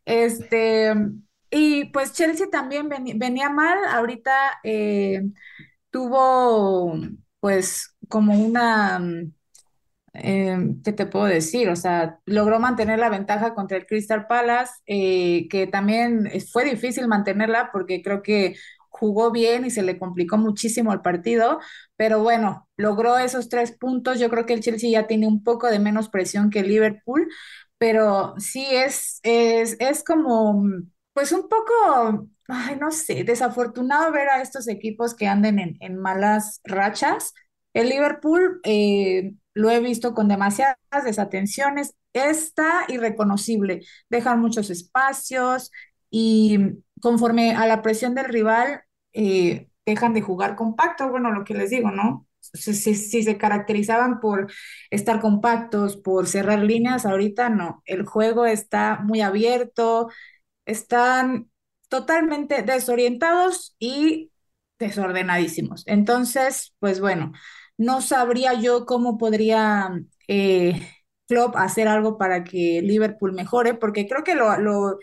Este, 0.05 0.93
y 1.51 1.85
pues 1.91 2.13
Chelsea 2.13 2.47
también 2.51 2.89
veni- 2.89 3.13
venía 3.17 3.49
mal, 3.51 3.77
ahorita 3.91 4.59
eh, 4.63 5.21
tuvo 5.91 6.95
pues 7.39 7.95
como 8.09 8.33
una... 8.39 8.99
eh, 10.15 10.57
¿qué 10.83 10.93
te 10.93 11.05
puedo 11.05 11.25
decir? 11.25 11.69
O 11.69 11.75
sea, 11.75 12.19
logró 12.25 12.59
mantener 12.59 12.99
la 12.99 13.09
ventaja 13.09 13.53
contra 13.55 13.77
el 13.77 13.85
Crystal 13.87 14.27
Palace, 14.27 14.73
eh, 14.87 15.47
que 15.49 15.67
también 15.67 16.29
fue 16.51 16.65
difícil 16.65 17.07
mantenerla 17.07 17.69
porque 17.71 18.01
creo 18.01 18.21
que 18.21 18.55
jugó 18.89 19.31
bien 19.31 19.65
y 19.65 19.71
se 19.71 19.83
le 19.83 19.99
complicó 19.99 20.37
muchísimo 20.37 20.93
el 20.93 21.01
partido, 21.01 21.59
pero 21.97 22.21
bueno, 22.23 22.67
logró 22.77 23.17
esos 23.17 23.49
tres 23.49 23.71
puntos. 23.73 24.19
Yo 24.19 24.29
creo 24.29 24.45
que 24.45 24.53
el 24.53 24.61
Chelsea 24.61 24.89
ya 24.89 25.07
tiene 25.07 25.27
un 25.27 25.43
poco 25.43 25.67
de 25.69 25.79
menos 25.79 26.09
presión 26.09 26.49
que 26.49 26.59
el 26.61 26.69
Liverpool, 26.69 27.27
pero 27.77 28.35
sí 28.37 28.65
es, 28.71 29.19
es, 29.23 29.75
es 29.79 30.03
como, 30.03 30.63
pues 31.13 31.31
un 31.31 31.47
poco, 31.49 32.27
ay, 32.47 32.75
no 32.79 32.91
sé, 32.91 33.23
desafortunado 33.23 34.11
ver 34.11 34.29
a 34.29 34.41
estos 34.41 34.67
equipos 34.67 35.15
que 35.15 35.27
anden 35.27 35.59
en, 35.59 35.77
en 35.81 35.97
malas 35.99 36.61
rachas. 36.63 37.33
El 37.73 37.89
Liverpool 37.89 38.59
eh, 38.63 39.33
lo 39.55 39.71
he 39.71 39.81
visto 39.81 40.13
con 40.15 40.29
demasiadas 40.29 40.77
desatenciones, 41.05 41.95
está 42.13 42.85
irreconocible, 42.89 43.81
dejan 44.09 44.41
muchos 44.41 44.69
espacios 44.69 45.71
y 46.11 46.59
conforme 47.01 47.55
a 47.55 47.67
la 47.67 47.81
presión 47.81 48.15
del 48.15 48.25
rival, 48.27 48.83
eh, 49.13 49.69
dejan 49.85 50.13
de 50.13 50.21
jugar 50.21 50.55
compacto, 50.55 51.09
bueno, 51.09 51.31
lo 51.31 51.43
que 51.43 51.53
les 51.55 51.69
digo, 51.71 51.91
¿no? 51.91 52.27
Si- 52.41 52.73
si 52.95 53.23
se 53.23 53.37
caracterizaban 53.37 54.19
por 54.19 54.51
estar 54.91 55.19
compactos, 55.19 55.97
por 55.97 56.27
cerrar 56.27 56.59
líneas, 56.59 57.05
ahorita 57.05 57.49
no, 57.49 57.81
el 57.85 58.05
juego 58.05 58.45
está 58.45 58.99
muy 59.03 59.21
abierto, 59.21 60.09
están 60.65 61.49
totalmente 61.89 62.63
desorientados 62.63 63.75
y 63.79 64.31
desordenadísimos. 64.79 65.83
Entonces, 65.87 66.73
pues 66.79 66.99
bueno, 66.99 67.33
no 67.77 68.01
sabría 68.01 68.53
yo 68.53 68.85
cómo 68.85 69.17
podría 69.17 69.89
eh, 70.27 70.81
Klopp 71.27 71.55
hacer 71.57 71.87
algo 71.87 72.17
para 72.17 72.43
que 72.43 72.81
Liverpool 72.83 73.33
mejore, 73.33 73.73
porque 73.73 74.07
creo 74.07 74.23
que 74.23 74.35
lo, 74.35 74.57
lo 74.57 74.99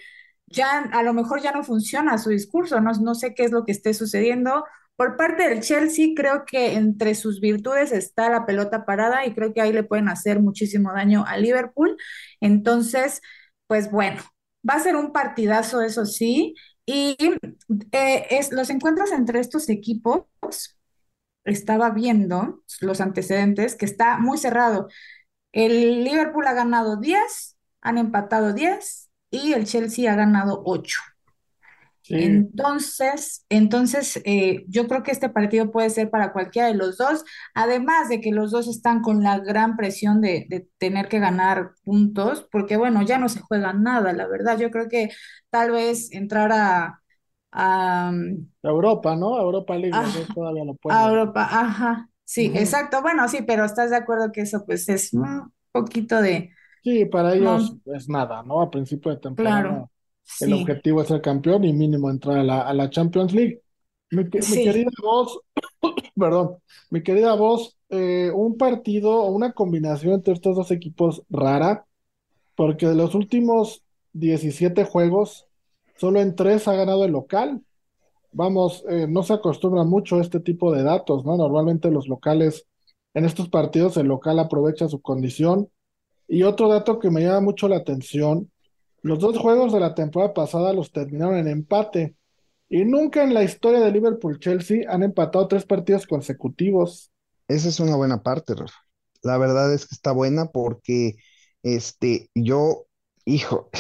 ya 0.47 0.81
a 0.93 1.03
lo 1.03 1.15
mejor 1.15 1.43
ya 1.43 1.53
no 1.53 1.65
funciona 1.65 2.19
su 2.19 2.31
discurso, 2.31 2.81
no, 2.81 2.93
no 3.01 3.15
sé 3.15 3.35
qué 3.35 3.45
es 3.45 3.53
lo 3.53 3.65
que 3.65 3.73
esté 3.73 3.95
sucediendo. 3.95 4.65
Por 4.97 5.17
parte 5.17 5.49
del 5.49 5.61
Chelsea, 5.63 6.09
creo 6.17 6.45
que 6.47 6.75
entre 6.75 7.15
sus 7.15 7.41
virtudes 7.41 7.93
está 7.93 8.29
la 8.31 8.47
pelota 8.47 8.85
parada 8.85 9.27
y 9.27 9.35
creo 9.35 9.53
que 9.55 9.61
ahí 9.63 9.73
le 9.73 9.83
pueden 9.85 10.09
hacer 10.09 10.41
muchísimo 10.41 10.93
daño 10.93 11.25
a 11.27 11.39
Liverpool. 11.39 11.97
Entonces, 12.41 13.21
pues 13.67 13.91
bueno, 13.91 14.23
va 14.69 14.75
a 14.75 14.81
ser 14.81 14.97
un 14.97 15.13
partidazo, 15.13 15.81
eso 15.83 16.05
sí. 16.07 16.55
Y 16.87 17.17
eh, 17.93 18.27
es, 18.31 18.53
los 18.53 18.71
encuentros 18.71 19.13
entre 19.13 19.41
estos 19.41 19.69
equipos, 19.69 20.25
estaba 21.45 21.91
viendo 21.91 22.63
los 22.81 23.01
antecedentes, 23.01 23.75
que 23.77 23.87
está 23.87 24.19
muy 24.19 24.39
cerrado. 24.39 24.89
El 25.53 26.05
Liverpool 26.05 26.47
ha 26.47 26.55
ganado 26.55 26.97
10, 26.99 27.59
han 27.83 27.99
empatado 27.99 28.53
10 28.55 29.11
y 29.31 29.55
el 29.55 29.67
Chelsea 29.67 30.13
ha 30.13 30.17
ganado 30.17 30.63
8. 30.67 31.01
sí. 32.03 32.15
Entonces, 32.19 33.47
entonces 33.49 34.21
eh, 34.25 34.65
yo 34.69 34.87
creo 34.87 35.03
que 35.03 35.13
este 35.13 35.31
partido 35.31 35.71
puede 35.73 35.89
ser 35.89 36.11
para 36.11 36.33
cualquiera 36.33 36.69
de 36.69 36.75
los 36.75 36.99
dos, 36.99 37.25
además 37.55 38.09
de 38.11 38.21
que 38.21 38.33
los 38.33 38.51
dos 38.51 38.69
están 38.69 39.01
con 39.03 39.23
la 39.23 39.39
gran 39.39 39.77
presión 39.77 40.21
de, 40.21 40.47
de 40.51 40.69
tener 40.79 41.09
que 41.09 41.21
ganar 41.21 41.73
puntos, 41.85 42.47
porque 42.53 42.77
bueno, 42.77 43.03
ya 43.03 43.19
no 43.19 43.29
se 43.31 43.41
juega 43.41 43.73
nada, 43.73 44.13
la 44.13 44.27
verdad. 44.27 44.59
Yo 44.59 44.71
creo 44.71 44.89
que 44.89 45.11
tal 45.51 45.71
vez 45.71 46.13
entrar 46.13 46.53
a, 46.53 47.02
a, 47.53 48.13
Europa, 48.63 49.15
¿no? 49.17 49.39
Europa 49.41 49.77
League, 49.77 50.29
todavía 50.35 50.65
lo 50.65 50.75
pueden 50.75 51.05
a. 51.05 51.09
Europa, 51.09 51.43
ajá, 51.51 52.11
sí, 52.25 52.53
exacto. 52.55 53.03
Bueno, 53.03 53.29
sí, 53.29 53.43
pero 53.43 53.65
estás 53.65 53.91
de 53.91 53.97
acuerdo 53.97 54.33
que 54.33 54.43
eso 54.43 54.65
pues 54.67 54.89
es 54.89 55.13
un 55.15 55.53
poquito 55.73 56.21
de, 56.23 56.53
Sí, 56.85 57.05
para 57.07 57.35
ellos 57.35 57.73
no, 57.73 57.81
es 57.87 58.09
nada, 58.09 58.43
¿no? 58.43 58.61
A 58.61 58.71
principio 58.71 59.13
de 59.13 59.19
temporada 59.19 59.65
claro, 59.65 59.91
el 60.41 60.53
sí, 60.53 60.55
objetivo 60.55 61.01
es 61.03 61.09
ser 61.09 61.23
campeón 61.23 61.65
y 61.65 61.73
mínimo 61.73 62.11
entrar 62.11 62.39
a 62.39 62.43
la, 62.45 62.63
a 62.63 62.75
la 62.75 62.91
Champions 62.91 63.33
League. 63.33 63.63
Mi, 64.11 64.29
que- 64.29 64.45
mi 64.45 64.61
sí. 64.61 64.61
querida 64.61 64.91
voz, 65.03 65.41
perdón, 66.17 66.59
mi 66.91 67.03
querida 67.03 67.35
voz, 67.35 67.79
eh, 67.91 68.31
un 68.35 68.57
partido 68.59 69.11
o 69.13 69.31
una 69.33 69.53
combinación 69.53 70.15
entre 70.15 70.35
estos 70.35 70.57
dos 70.57 70.71
equipos 70.73 71.23
rara, 71.31 71.87
porque 72.57 72.87
de 72.89 72.95
los 72.97 73.15
últimos 73.15 73.85
17 74.13 74.85
juegos, 74.85 75.49
solo 76.03 76.21
en 76.21 76.35
tres 76.35 76.67
ha 76.67 76.75
ganado 76.75 77.05
el 77.05 77.13
local. 77.13 77.63
Vamos, 78.33 78.85
eh, 78.89 79.07
no 79.09 79.23
se 79.23 79.35
acostumbra 79.35 79.85
mucho 79.85 80.17
a 80.17 80.21
este 80.21 80.41
tipo 80.41 80.73
de 80.73 80.83
datos, 80.83 81.25
¿no? 81.25 81.37
Normalmente 81.37 81.93
los 81.93 82.09
locales, 82.09 82.67
en 83.15 83.25
estos 83.25 83.49
partidos, 83.49 83.97
el 83.97 84.09
local 84.09 84.41
aprovecha 84.41 84.89
su 84.89 85.01
condición. 85.01 85.71
Y 86.27 86.43
otro 86.43 86.67
dato 86.67 86.99
que 86.99 87.09
me 87.09 87.21
llama 87.21 87.43
mucho 87.43 87.69
la 87.69 87.77
atención, 87.77 88.51
los 89.03 89.21
dos 89.21 89.39
juegos 89.39 89.73
de 89.73 89.79
la 89.79 89.95
temporada 89.95 90.35
pasada 90.35 90.73
los 90.73 90.91
terminaron 90.91 91.37
en 91.37 91.47
empate. 91.47 92.17
Y 92.69 92.85
nunca 92.85 93.23
en 93.23 93.33
la 93.33 93.45
historia 93.45 93.79
de 93.79 93.93
Liverpool-Chelsea 93.93 94.93
han 94.93 95.05
empatado 95.05 95.47
tres 95.47 95.65
partidos 95.65 96.09
consecutivos. 96.09 97.13
Esa 97.47 97.69
es 97.69 97.79
una 97.79 97.95
buena 97.95 98.25
parte, 98.25 98.57
Rafa. 98.57 98.81
La 99.23 99.39
verdad 99.39 99.73
es 99.73 99.87
que 99.87 99.95
está 99.95 100.11
buena 100.11 100.47
porque 100.47 101.15
este, 101.63 102.29
yo, 102.35 102.87
hijo, 103.25 103.71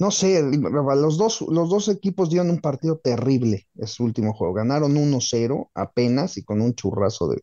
no 0.00 0.10
sé, 0.12 0.42
los 0.42 1.18
dos, 1.18 1.42
los 1.42 1.70
dos 1.70 1.88
equipos 1.88 2.30
dieron 2.30 2.50
un 2.50 2.60
partido 2.60 2.98
terrible 2.98 3.68
ese 3.76 4.02
último 4.02 4.34
juego. 4.34 4.54
Ganaron 4.54 4.96
1-0 4.98 5.70
apenas 5.74 6.38
y 6.38 6.44
con 6.44 6.62
un 6.62 6.74
churrazo 6.74 7.28
de, 7.30 7.42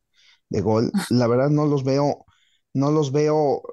de 0.49 0.61
gol. 0.61 0.91
La 1.11 1.27
verdad 1.27 1.49
no 1.51 1.67
los 1.67 1.83
veo, 1.85 2.25
no 2.73 2.91
los 2.91 3.11
veo 3.13 3.63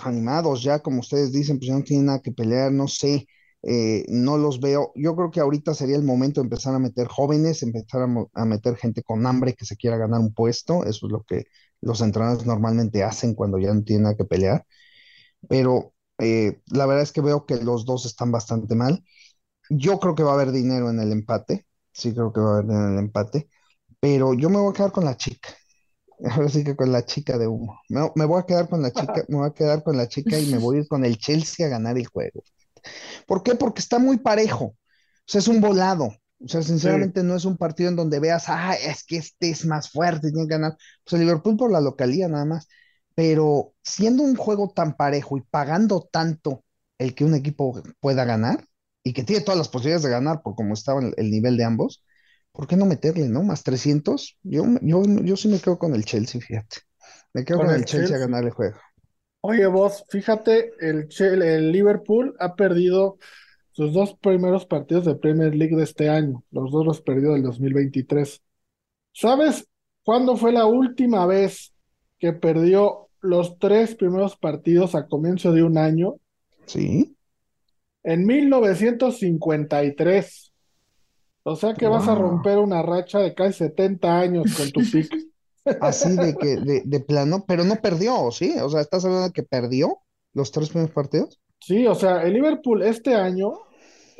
animados 0.00 0.62
ya, 0.62 0.80
como 0.80 1.00
ustedes 1.00 1.32
dicen, 1.32 1.58
pues 1.58 1.68
ya 1.68 1.74
no 1.76 1.82
tienen 1.84 2.06
nada 2.06 2.20
que 2.22 2.32
pelear, 2.32 2.72
no 2.72 2.88
sé, 2.88 3.26
eh, 3.62 4.04
no 4.08 4.36
los 4.38 4.60
veo. 4.60 4.92
Yo 4.94 5.16
creo 5.16 5.30
que 5.30 5.40
ahorita 5.40 5.74
sería 5.74 5.96
el 5.96 6.02
momento 6.04 6.40
de 6.40 6.46
empezar 6.46 6.74
a 6.74 6.78
meter 6.78 7.08
jóvenes, 7.08 7.62
empezar 7.62 8.02
a, 8.02 8.08
a 8.42 8.44
meter 8.44 8.76
gente 8.76 9.02
con 9.02 9.26
hambre 9.26 9.54
que 9.54 9.64
se 9.64 9.76
quiera 9.76 9.96
ganar 9.96 10.20
un 10.20 10.34
puesto. 10.34 10.84
Eso 10.84 11.06
es 11.06 11.12
lo 11.12 11.22
que 11.24 11.44
los 11.80 12.00
entrenadores 12.02 12.46
normalmente 12.46 13.02
hacen 13.04 13.34
cuando 13.34 13.58
ya 13.58 13.72
no 13.74 13.82
tienen 13.82 14.04
nada 14.04 14.16
que 14.16 14.24
pelear. 14.24 14.66
Pero 15.48 15.94
eh, 16.18 16.60
la 16.66 16.86
verdad 16.86 17.02
es 17.02 17.12
que 17.12 17.20
veo 17.20 17.46
que 17.46 17.56
los 17.56 17.84
dos 17.86 18.06
están 18.06 18.32
bastante 18.32 18.74
mal. 18.74 19.04
Yo 19.70 20.00
creo 20.00 20.14
que 20.14 20.22
va 20.22 20.32
a 20.32 20.34
haber 20.34 20.52
dinero 20.52 20.90
en 20.90 21.00
el 21.00 21.12
empate. 21.12 21.66
Sí, 21.92 22.12
creo 22.14 22.32
que 22.32 22.40
va 22.40 22.48
a 22.50 22.52
haber 22.54 22.66
dinero 22.66 22.88
en 22.88 22.94
el 22.94 22.98
empate. 23.00 23.48
Pero 24.00 24.34
yo 24.34 24.50
me 24.50 24.58
voy 24.58 24.70
a 24.70 24.74
quedar 24.74 24.92
con 24.92 25.04
la 25.06 25.16
chica. 25.16 25.50
Ahora 26.30 26.48
sí 26.48 26.64
que 26.64 26.76
con 26.76 26.92
la 26.92 27.04
chica 27.06 27.38
de 27.38 27.48
humo. 27.48 27.80
Me, 27.88 28.10
me 28.16 28.24
voy 28.26 28.40
a 28.40 28.46
quedar 28.46 28.68
con 28.68 28.82
la 28.82 28.92
chica, 28.92 29.24
me 29.28 29.38
voy 29.38 29.48
a 29.48 29.54
quedar 29.54 29.82
con 29.84 29.96
la 29.96 30.08
chica 30.08 30.38
y 30.40 30.46
me 30.46 30.58
voy 30.58 30.78
a 30.78 30.80
ir 30.82 30.88
con 30.88 31.04
el 31.04 31.18
Chelsea 31.18 31.66
a 31.66 31.70
ganar 31.70 31.98
el 31.98 32.06
juego. 32.06 32.42
¿Por 33.26 33.42
qué? 33.42 33.54
Porque 33.54 33.80
está 33.80 33.98
muy 33.98 34.18
parejo. 34.18 34.64
O 34.66 34.76
sea, 35.26 35.40
es 35.40 35.48
un 35.48 35.60
volado. 35.60 36.06
O 36.40 36.48
sea, 36.48 36.62
Sí, 36.82 36.90
sinceramente 36.92 37.22
no 37.22 37.34
es 37.36 37.44
un 37.44 37.56
partido 37.56 37.88
en 37.90 37.96
donde 37.96 38.20
veas, 38.20 38.44
ah, 38.48 38.74
es 38.74 39.04
que 39.04 39.16
este 39.16 39.50
es 39.50 39.64
más 39.64 39.90
fuerte, 39.90 40.30
tiene 40.30 40.46
que 40.46 40.54
ganar. 40.54 40.76
Pues 41.04 41.14
el 41.14 41.20
Liverpool 41.26 41.56
por 41.56 41.72
la 41.72 41.80
localía 41.80 42.28
nada 42.28 42.44
más. 42.44 42.68
Pero 43.16 43.74
siendo 43.84 44.24
un 44.24 44.36
juego 44.36 44.72
tan 44.76 44.96
parejo 44.96 45.38
y 45.38 45.42
pagando 45.42 46.08
tanto 46.12 46.64
el 46.98 47.16
que 47.16 47.24
un 47.26 47.34
equipo 47.36 47.82
pueda 48.00 48.26
ganar 48.26 48.66
y 49.04 49.14
que 49.14 49.24
tiene 49.24 49.42
todas 49.44 49.58
las 49.58 49.70
posibilidades 49.70 50.04
de 50.04 50.10
ganar 50.12 50.42
por 50.42 50.56
cómo 50.56 50.74
estaba 50.74 51.02
el, 51.02 51.14
el 51.18 51.30
nivel 51.32 51.58
de 51.58 51.64
ambos, 51.64 52.04
¿por 52.52 52.68
qué 52.68 52.76
no 52.76 52.86
meterle, 52.86 53.28
no? 53.28 53.44
Más 53.44 53.64
300. 53.64 54.38
Yo, 54.44 54.64
yo, 54.82 55.04
yo 55.24 55.36
sí 55.38 55.48
me 55.48 55.60
quedo 55.60 55.78
con 55.78 55.94
el 55.96 56.06
Chelsea, 56.06 56.40
fíjate. 56.42 56.78
Me 57.34 57.44
quedo 57.46 57.62
con 57.62 57.66
con 57.66 57.74
el 57.74 57.84
el 57.84 57.86
Chelsea 57.86 58.16
a 58.16 58.20
Chelsea. 58.20 58.20
ganar 58.20 58.44
el 58.44 58.52
juego. 58.52 58.78
Oye, 59.40 59.66
vos, 59.66 60.04
fíjate, 60.08 60.72
el, 60.80 61.08
el 61.20 61.72
Liverpool 61.72 62.34
ha 62.40 62.56
perdido 62.56 63.18
sus 63.72 63.92
dos 63.92 64.14
primeros 64.16 64.66
partidos 64.66 65.04
de 65.06 65.16
Premier 65.16 65.54
League 65.54 65.76
de 65.76 65.84
este 65.84 66.08
año. 66.10 66.44
Los 66.50 66.72
dos 66.72 66.86
los 66.86 67.02
perdió 67.02 67.32
del 67.34 67.42
2023. 67.44 68.42
¿Sabes 69.12 69.68
¿cuándo 70.04 70.36
fue 70.36 70.52
la 70.52 70.66
última 70.66 71.26
vez 71.26 71.74
que 72.18 72.32
perdió 72.32 73.05
los 73.26 73.58
tres 73.58 73.94
primeros 73.94 74.36
partidos 74.36 74.94
a 74.94 75.08
comienzo 75.08 75.52
de 75.52 75.62
un 75.62 75.78
año? 75.78 76.16
Sí. 76.66 77.16
En 78.04 78.26
1953. 78.26 80.52
O 81.44 81.56
sea 81.56 81.74
que 81.74 81.86
vas 81.86 82.08
a 82.08 82.14
romper 82.14 82.58
una 82.58 82.82
racha 82.82 83.20
de 83.20 83.34
casi 83.34 83.58
70 83.58 84.18
años 84.18 84.54
con 84.56 84.70
tu 84.70 84.80
pick. 84.80 85.12
Así 85.80 86.16
de 86.16 86.36
que, 86.36 86.56
de, 86.56 86.82
de 86.84 87.00
plano, 87.00 87.44
pero 87.46 87.64
no 87.64 87.76
perdió, 87.76 88.30
¿sí? 88.30 88.54
O 88.62 88.68
sea, 88.68 88.80
¿estás 88.80 89.04
hablando 89.04 89.26
de 89.26 89.32
que 89.32 89.42
perdió 89.42 89.98
los 90.32 90.52
tres 90.52 90.70
primeros 90.70 90.94
partidos? 90.94 91.40
Sí, 91.60 91.86
o 91.86 91.94
sea, 91.94 92.22
el 92.22 92.34
Liverpool 92.34 92.82
este 92.82 93.14
año 93.14 93.52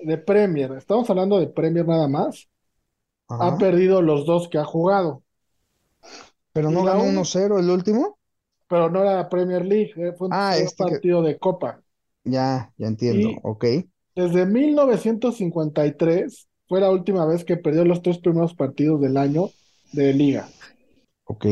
de 0.02 0.18
Premier, 0.18 0.72
estamos 0.72 1.08
hablando 1.10 1.38
de 1.38 1.46
Premier 1.46 1.86
nada 1.86 2.08
más, 2.08 2.48
ha 3.28 3.56
perdido 3.58 4.02
los 4.02 4.26
dos 4.26 4.48
que 4.48 4.58
ha 4.58 4.64
jugado, 4.64 5.22
Pero 6.52 6.70
no 6.70 6.84
ganó 6.84 7.04
un- 7.04 7.10
1-0 7.10 7.58
el 7.58 7.70
último. 7.70 8.15
Pero 8.68 8.90
no 8.90 9.02
era 9.02 9.28
Premier 9.28 9.64
League, 9.64 9.92
eh, 9.96 10.12
fue 10.16 10.28
un, 10.28 10.34
Ah, 10.34 10.56
este 10.56 10.84
que- 10.84 10.90
partido 10.90 11.22
de 11.22 11.38
Copa. 11.38 11.80
Ya, 12.24 12.72
ya 12.76 12.86
entiendo. 12.86 13.30
Y- 13.30 13.38
Ok. 13.42 13.64
Desde 14.14 14.46
1953 14.46 16.48
fue 16.68 16.80
la 16.80 16.90
última 16.90 17.26
vez 17.26 17.44
que 17.44 17.56
perdió 17.56 17.84
los 17.84 18.02
tres 18.02 18.18
primeros 18.18 18.54
partidos 18.54 19.00
del 19.00 19.16
año 19.16 19.50
de 19.92 20.12
liga. 20.14 20.48
Ok. 21.24 21.46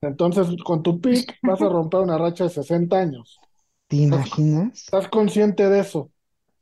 Entonces, 0.00 0.48
con 0.64 0.82
tu 0.82 1.00
pick 1.00 1.34
vas 1.42 1.60
a 1.60 1.68
romper 1.68 2.00
una 2.00 2.18
racha 2.18 2.44
de 2.44 2.50
60 2.50 2.98
años. 2.98 3.38
¿Te 3.88 3.96
imaginas? 3.96 4.84
¿Estás 4.84 5.08
consciente 5.08 5.68
de 5.68 5.80
eso? 5.80 6.10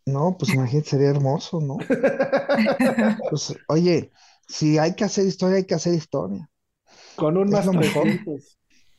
No, 0.07 0.37
pues 0.39 0.53
imagínate, 0.53 0.91
sería 0.91 1.11
hermoso, 1.11 1.61
¿no? 1.61 1.79
Pues, 3.31 3.57
oye, 3.69 4.11
si 4.49 4.79
hay 4.79 4.95
que 4.95 5.05
hacer 5.05 5.27
historia, 5.27 5.57
hay 5.59 5.65
que 5.65 5.75
hacer 5.75 5.95
historia. 5.95 6.51
Con 7.17 7.37
un 7.39 7.49
más 7.49 7.67
mejor. 7.67 8.07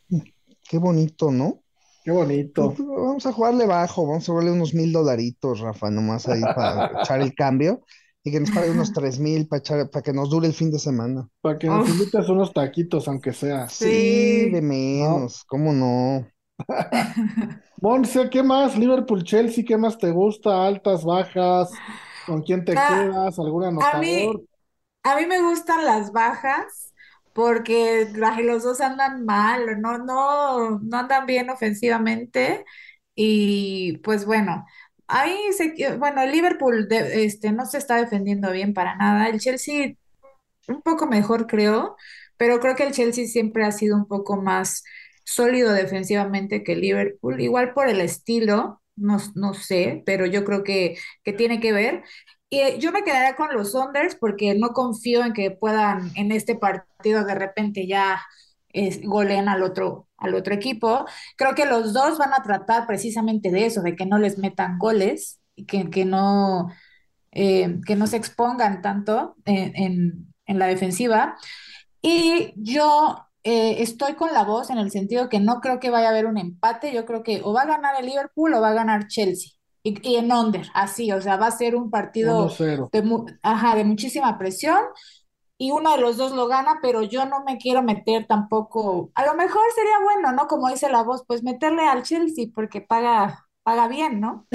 300. 0.65 0.69
Qué 0.69 0.77
bonito, 0.77 1.31
¿no? 1.31 1.63
Qué 2.03 2.11
bonito. 2.11 2.63
Pues, 2.75 2.79
Vamos 2.79 3.25
a 3.25 3.33
jugarle 3.33 3.65
bajo, 3.67 4.07
vamos 4.07 4.23
a 4.25 4.27
jugarle 4.31 4.51
unos 4.51 4.73
mil 4.73 4.91
dolaritos, 4.93 5.59
Rafa, 5.59 5.91
nomás 5.91 6.27
ahí 6.29 6.47
para 6.47 6.85
echar 6.91 7.21
el 7.21 7.35
cambio 7.35 7.83
y 8.23 8.31
que 8.31 8.39
nos 8.39 8.51
pague 8.51 8.71
unos 8.71 8.93
tres 8.93 9.19
mil 9.19 9.47
para 9.47 9.59
echar, 9.59 9.89
para 9.91 10.03
que 10.03 10.13
nos 10.13 10.29
dure 10.29 10.47
el 10.47 10.53
fin 10.53 10.71
de 10.71 10.79
semana. 10.79 11.29
Para 11.41 11.57
que 11.59 11.69
nos 11.69 11.87
Uf. 11.87 11.93
invites 11.93 12.27
unos 12.29 12.51
taquitos, 12.53 13.07
aunque 13.07 13.31
sea. 13.33 13.69
Sí, 13.69 14.49
Sí. 14.49 14.49
de 14.49 14.61
menos, 14.61 15.43
¿cómo 15.45 15.71
no? 15.73 16.27
Monse, 17.81 18.29
¿qué 18.29 18.43
más? 18.43 18.77
Liverpool, 18.77 19.23
Chelsea, 19.23 19.63
¿qué 19.65 19.77
más 19.77 19.97
te 19.97 20.11
gusta? 20.11 20.65
Altas, 20.65 21.03
bajas, 21.03 21.83
¿con 22.23 22.41
quién 22.41 22.65
te 22.65 22.83
Ah, 22.83 22.83
quedas? 22.83 23.39
¿Algún 23.39 23.63
A 23.79 23.95
anotador? 23.95 23.95
mí, 23.99 24.47
a 25.03 25.17
mí 25.17 25.27
me 25.27 25.41
gustan 25.43 25.85
las 25.85 26.11
bajas 26.13 26.93
porque 27.35 28.09
los 28.43 28.63
dos 28.63 28.81
andan 28.81 29.25
mal, 29.25 29.81
no, 29.81 29.99
no, 29.99 30.79
no 30.81 30.97
andan 30.99 31.27
bien 31.27 31.51
ofensivamente 31.51 32.65
y 33.15 33.99
pues 33.99 34.25
bueno, 34.25 34.65
ahí 35.07 35.37
se, 35.53 35.97
bueno, 35.99 36.25
Liverpool 36.27 36.87
este, 36.91 37.53
no 37.53 37.67
se 37.67 37.79
está 37.79 37.97
defendiendo 37.97 38.51
bien 38.53 38.73
para 38.75 38.97
nada, 38.97 39.29
el 39.29 39.39
Chelsea 39.41 39.95
un 40.67 40.81
poco 40.81 41.07
mejor 41.07 41.47
creo, 41.47 41.95
pero 42.37 42.59
creo 42.59 42.75
que 42.75 42.83
el 42.83 42.93
Chelsea 42.93 43.27
siempre 43.27 43.65
ha 43.65 43.71
sido 43.71 43.95
un 43.97 44.07
poco 44.07 44.37
más 44.41 44.83
sólido 45.25 45.73
defensivamente 45.73 46.63
que 46.63 46.75
Liverpool, 46.75 47.41
igual 47.41 47.73
por 47.73 47.89
el 47.89 48.01
estilo, 48.01 48.81
no, 48.95 49.17
no 49.35 49.53
sé, 49.53 50.03
pero 50.05 50.25
yo 50.25 50.43
creo 50.45 50.63
que, 50.63 50.97
que 51.23 51.33
tiene 51.33 51.59
que 51.59 51.73
ver. 51.73 52.03
Y 52.49 52.59
eh, 52.59 52.79
yo 52.79 52.91
me 52.91 53.03
quedaría 53.03 53.35
con 53.35 53.53
los 53.53 53.71
Saunders 53.73 54.15
porque 54.15 54.55
no 54.55 54.69
confío 54.69 55.23
en 55.25 55.33
que 55.33 55.51
puedan 55.51 56.11
en 56.15 56.31
este 56.31 56.55
partido 56.55 57.25
de 57.25 57.35
repente 57.35 57.87
ya 57.87 58.21
goleen 59.03 59.47
al 59.49 59.63
otro, 59.63 60.07
al 60.17 60.35
otro 60.35 60.53
equipo. 60.53 61.05
Creo 61.37 61.55
que 61.55 61.65
los 61.65 61.93
dos 61.93 62.17
van 62.17 62.33
a 62.33 62.43
tratar 62.43 62.87
precisamente 62.87 63.51
de 63.51 63.65
eso, 63.65 63.81
de 63.81 63.95
que 63.95 64.05
no 64.05 64.17
les 64.17 64.37
metan 64.37 64.77
goles 64.79 65.39
y 65.55 65.65
que, 65.65 65.89
que 65.89 66.05
no, 66.05 66.69
eh, 67.31 67.79
que 67.87 67.95
no 67.95 68.07
se 68.07 68.17
expongan 68.17 68.81
tanto 68.81 69.35
en, 69.45 69.75
en- 69.75 70.33
en 70.47 70.59
la 70.59 70.67
defensiva. 70.67 71.37
Y 72.01 72.53
yo 72.57 73.17
eh, 73.43 73.77
estoy 73.83 74.15
con 74.15 74.33
la 74.33 74.43
voz 74.45 74.69
en 74.71 74.79
el 74.79 74.91
sentido 74.91 75.29
que 75.29 75.39
no 75.41 75.61
creo 75.61 75.79
que 75.81 75.91
vaya 75.91 76.07
a 76.09 76.11
haber 76.11 76.27
un 76.27 76.37
empate, 76.39 76.93
yo 76.93 77.05
creo 77.05 77.23
que 77.23 77.41
o 77.43 77.53
va 77.53 77.63
a 77.63 77.67
ganar 77.67 77.95
el 77.99 78.07
Liverpool 78.07 78.53
o 78.55 78.61
va 78.61 78.69
a 78.71 78.73
ganar 78.75 79.07
Chelsea. 79.07 79.53
Y, 79.85 79.95
y 80.09 80.17
en 80.17 80.33
under, 80.33 80.67
así, 80.75 81.11
o 81.13 81.21
sea, 81.21 81.37
va 81.37 81.47
a 81.47 81.51
ser 81.51 81.75
un 81.77 81.91
partido 81.91 82.59
1-0. 82.63 82.89
de, 82.91 83.03
mu- 83.03 83.27
ajá, 83.43 83.75
de 83.77 83.85
muchísima 83.85 84.37
presión 84.39 84.79
y 85.57 85.71
uno 85.71 85.91
de 85.95 86.01
los 86.01 86.17
dos 86.17 86.33
lo 86.33 86.47
gana, 86.47 86.79
pero 86.81 87.03
yo 87.03 87.25
no 87.25 87.43
me 87.45 87.57
quiero 87.57 87.83
meter 87.83 88.27
tampoco. 88.27 89.11
A 89.15 89.25
lo 89.25 89.35
mejor 89.35 89.61
sería 89.75 89.99
bueno, 90.03 90.33
¿no? 90.33 90.47
Como 90.47 90.69
dice 90.69 90.89
la 90.89 91.03
voz, 91.03 91.23
pues 91.27 91.43
meterle 91.43 91.83
al 91.87 92.03
Chelsea 92.03 92.47
porque 92.53 92.81
paga, 92.81 93.47
paga 93.63 93.87
bien, 93.87 94.19
¿no? 94.21 94.47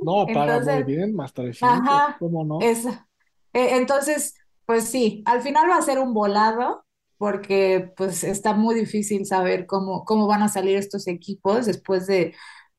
No, 0.00 0.30
paga 0.32 0.60
muy 0.60 0.82
bien, 0.84 1.14
más 1.14 1.32
300, 1.32 2.04
ajá, 2.06 2.18
¿cómo 2.18 2.44
no? 2.44 2.58
es, 2.58 2.86
eh, 2.86 3.76
entonces, 3.76 4.34
pues 4.66 4.84
sí, 4.88 5.22
al 5.26 5.42
final 5.42 5.68
va 5.70 5.76
a 5.76 5.82
ser 5.82 5.98
un 5.98 6.14
volado 6.14 6.84
porque 7.18 7.92
pues 7.96 8.24
está 8.24 8.54
muy 8.54 8.74
difícil 8.74 9.24
saber 9.26 9.66
cómo, 9.66 10.04
cómo 10.04 10.26
van 10.26 10.42
a 10.42 10.48
salir 10.48 10.76
estos 10.76 11.06
equipos 11.06 11.66
después 11.66 12.06
de, 12.06 12.34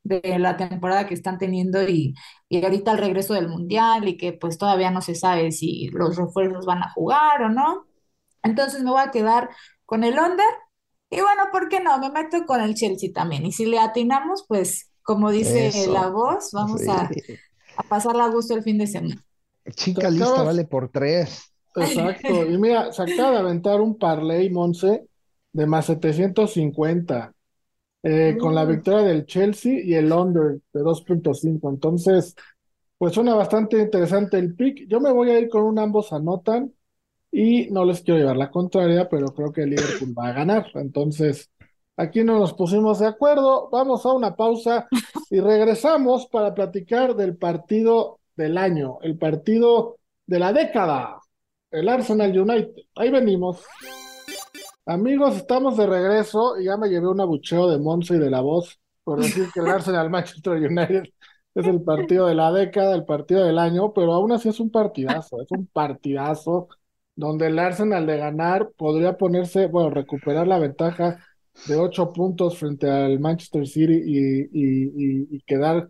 de 0.05 0.39
la 0.39 0.57
temporada 0.57 1.07
que 1.07 1.15
están 1.15 1.39
teniendo 1.39 1.83
y, 1.89 2.15
y 2.49 2.63
ahorita 2.63 2.93
el 2.93 2.99
regreso 2.99 3.35
del 3.35 3.49
Mundial 3.49 4.07
y 4.07 4.17
que 4.17 4.33
pues 4.33 4.57
todavía 4.59 4.91
no 4.91 5.01
se 5.01 5.15
sabe 5.15 5.51
si 5.53 5.87
los 5.89 6.15
refuerzos 6.17 6.65
van 6.67 6.83
a 6.83 6.91
jugar 6.93 7.43
o 7.43 7.49
no. 7.49 7.87
Entonces 8.43 8.83
me 8.83 8.91
voy 8.91 9.01
a 9.01 9.11
quedar 9.11 9.49
con 9.85 10.03
el 10.05 10.19
under 10.19 10.45
y 11.11 11.21
bueno, 11.21 11.43
¿por 11.51 11.69
qué 11.69 11.79
no? 11.81 11.99
Me 11.99 12.11
meto 12.11 12.45
con 12.45 12.61
el 12.61 12.75
Chelsea 12.75 13.11
también 13.13 13.45
y 13.45 13.51
si 13.53 13.65
le 13.65 13.79
atinamos, 13.79 14.45
pues 14.47 14.91
como 15.03 15.31
dice 15.31 15.71
la 15.87 16.09
voz, 16.09 16.51
vamos 16.53 16.81
sí. 16.81 16.89
a, 16.89 17.17
a 17.77 17.83
pasarla 17.83 18.25
a 18.25 18.29
gusto 18.29 18.55
el 18.55 18.63
fin 18.63 18.77
de 18.79 18.87
semana. 18.87 19.23
Chica 19.75 20.09
lista 20.09 20.41
acabas- 20.41 20.45
vale 20.45 20.65
por 20.65 20.89
tres. 20.91 21.53
Exacto. 21.75 22.45
Y 22.45 22.57
mira, 22.57 22.91
se 22.93 23.03
acaba 23.03 23.31
de 23.31 23.37
aventar 23.39 23.81
un 23.81 23.97
parlay, 23.97 24.49
Monse, 24.49 25.07
de 25.53 25.65
más 25.67 25.87
750, 25.87 27.34
eh, 28.05 28.37
con 28.39 28.53
la 28.55 28.65
Mm. 28.65 28.69
victoria 28.69 29.01
del 29.07 29.25
Chelsea 29.25 29.81
y 29.83 29.95
el 29.95 30.11
under 30.13 30.61
de 30.73 30.81
2.5. 30.83 31.69
Entonces, 31.69 32.35
pues 32.97 33.13
suena 33.13 33.35
bastante 33.35 33.79
interesante 33.79 34.37
el 34.37 34.55
pick. 34.55 34.87
Yo 34.87 34.99
me 35.01 35.11
voy 35.11 35.31
a 35.31 35.39
ir 35.39 35.49
con 35.49 35.63
un 35.63 35.79
ambos 35.79 36.13
anotan 36.13 36.71
y 37.31 37.67
no 37.71 37.83
les 37.85 38.01
quiero 38.01 38.19
llevar 38.19 38.37
la 38.37 38.51
contraria, 38.51 39.09
pero 39.09 39.33
creo 39.33 39.51
que 39.51 39.63
el 39.63 39.71
Liverpool 39.71 40.13
va 40.17 40.27
a 40.29 40.33
ganar. 40.33 40.67
Entonces, 40.75 41.49
aquí 41.97 42.23
no 42.23 42.39
nos 42.39 42.53
pusimos 42.53 42.99
de 42.99 43.07
acuerdo. 43.07 43.69
Vamos 43.71 44.05
a 44.05 44.13
una 44.13 44.35
pausa 44.35 44.87
y 45.29 45.39
regresamos 45.39 46.27
para 46.27 46.53
platicar 46.53 47.15
del 47.15 47.35
partido 47.37 48.19
del 48.37 48.57
año, 48.57 48.99
el 49.01 49.17
partido 49.17 49.97
de 50.27 50.39
la 50.39 50.53
década, 50.53 51.19
el 51.71 51.89
Arsenal 51.89 52.37
United. 52.37 52.83
Ahí 52.95 53.09
venimos. 53.09 53.63
Amigos, 54.87 55.35
estamos 55.37 55.77
de 55.77 55.87
regreso 55.87 56.59
y 56.59 56.65
ya 56.65 56.77
me 56.77 56.89
llevé 56.89 57.07
un 57.07 57.19
abucheo 57.19 57.67
de 57.69 57.79
Monza 57.79 58.15
y 58.15 58.19
de 58.19 58.29
la 58.29 58.41
voz 58.41 58.79
por 59.03 59.19
decir 59.21 59.51
que 59.51 59.59
el 59.61 59.69
Arsenal 59.71 60.09
Manchester 60.11 60.53
United 60.53 61.09
es 61.55 61.67
el 61.67 61.81
partido 61.83 62.27
de 62.27 62.35
la 62.35 62.51
década, 62.51 62.93
el 62.95 63.05
partido 63.05 63.43
del 63.45 63.57
año, 63.57 63.93
pero 63.93 64.13
aún 64.13 64.31
así 64.31 64.49
es 64.49 64.59
un 64.59 64.69
partidazo, 64.69 65.41
es 65.41 65.51
un 65.51 65.65
partidazo 65.67 66.67
donde 67.15 67.47
el 67.47 67.57
Arsenal 67.57 68.05
de 68.05 68.17
ganar 68.17 68.71
podría 68.77 69.17
ponerse, 69.17 69.67
bueno, 69.67 69.89
recuperar 69.89 70.45
la 70.47 70.59
ventaja 70.59 71.17
de 71.63 71.75
ocho 71.77 72.13
puntos 72.13 72.57
frente 72.59 72.89
al 72.89 73.19
Manchester 73.19 73.65
City 73.67 73.93
y, 74.05 74.41
y- 74.51 75.23
y- 75.23 75.27
y 75.37 75.41
quedar 75.41 75.87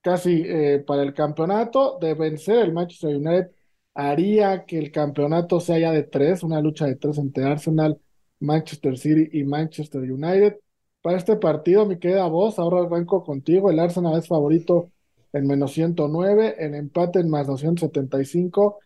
casi 0.00 0.42
eh, 0.46 0.82
para 0.86 1.02
el 1.02 1.14
campeonato, 1.14 1.98
de 2.00 2.14
vencer 2.14 2.58
el 2.58 2.72
Manchester 2.72 3.16
United 3.16 3.50
haría 3.94 4.64
que 4.66 4.78
el 4.78 4.90
campeonato 4.92 5.60
sea 5.60 5.78
ya 5.78 5.92
de 5.92 6.04
tres, 6.04 6.42
una 6.42 6.60
lucha 6.60 6.86
de 6.86 6.96
tres 6.96 7.18
entre 7.18 7.44
Arsenal, 7.44 8.00
Manchester 8.40 8.98
City 8.98 9.38
y 9.38 9.44
Manchester 9.44 10.00
United. 10.02 10.56
Para 11.02 11.18
este 11.18 11.36
partido, 11.36 11.86
mi 11.86 11.98
querida 11.98 12.26
voz, 12.26 12.58
ahora 12.58 12.82
arranco 12.86 13.24
contigo. 13.24 13.70
El 13.70 13.78
Arsenal 13.78 14.18
es 14.18 14.28
favorito 14.28 14.90
en 15.32 15.46
menos 15.46 15.72
109, 15.72 16.56
en 16.58 16.74
empate 16.74 17.20
en 17.20 17.30
más 17.30 17.46
275 17.46 18.78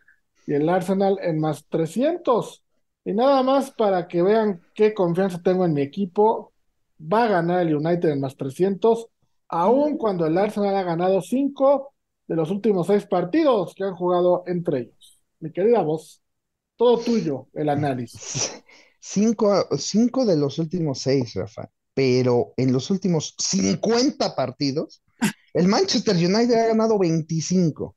y 0.47 0.55
el 0.55 0.69
Arsenal 0.69 1.19
en 1.23 1.40
más 1.40 1.67
300. 1.69 2.62
Y 3.05 3.12
nada 3.12 3.43
más 3.43 3.71
para 3.73 4.09
que 4.09 4.23
vean 4.23 4.62
qué 4.75 4.95
confianza 4.95 5.40
tengo 5.43 5.64
en 5.64 5.75
mi 5.75 5.83
equipo, 5.83 6.53
va 7.01 7.25
a 7.25 7.29
ganar 7.29 7.61
el 7.61 7.75
United 7.75 8.11
en 8.11 8.21
más 8.21 8.37
300, 8.37 9.09
aun 9.49 9.99
cuando 9.99 10.27
el 10.27 10.37
Arsenal 10.38 10.77
ha 10.77 10.83
ganado 10.83 11.21
5 11.21 11.95
de 12.27 12.37
los 12.37 12.51
últimos 12.51 12.87
6 12.87 13.07
partidos 13.07 13.75
que 13.75 13.85
han 13.85 13.95
jugado 13.95 14.45
entre 14.47 14.81
ellos. 14.81 15.19
Mi 15.40 15.53
querida 15.53 15.83
voz, 15.83 16.23
todo 16.77 16.99
tuyo 16.99 17.49
el 17.53 17.69
análisis. 17.69 18.62
Cinco, 19.07 19.69
cinco 19.77 20.25
de 20.25 20.35
los 20.35 20.59
últimos 20.59 21.03
seis, 21.03 21.35
Rafa. 21.35 21.69
Pero 21.93 22.55
en 22.57 22.73
los 22.73 22.90
últimos 22.90 23.35
50 23.38 24.35
partidos, 24.35 25.03
el 25.53 25.69
Manchester 25.69 26.17
United 26.17 26.55
ha 26.55 26.67
ganado 26.69 26.99
25. 26.99 27.95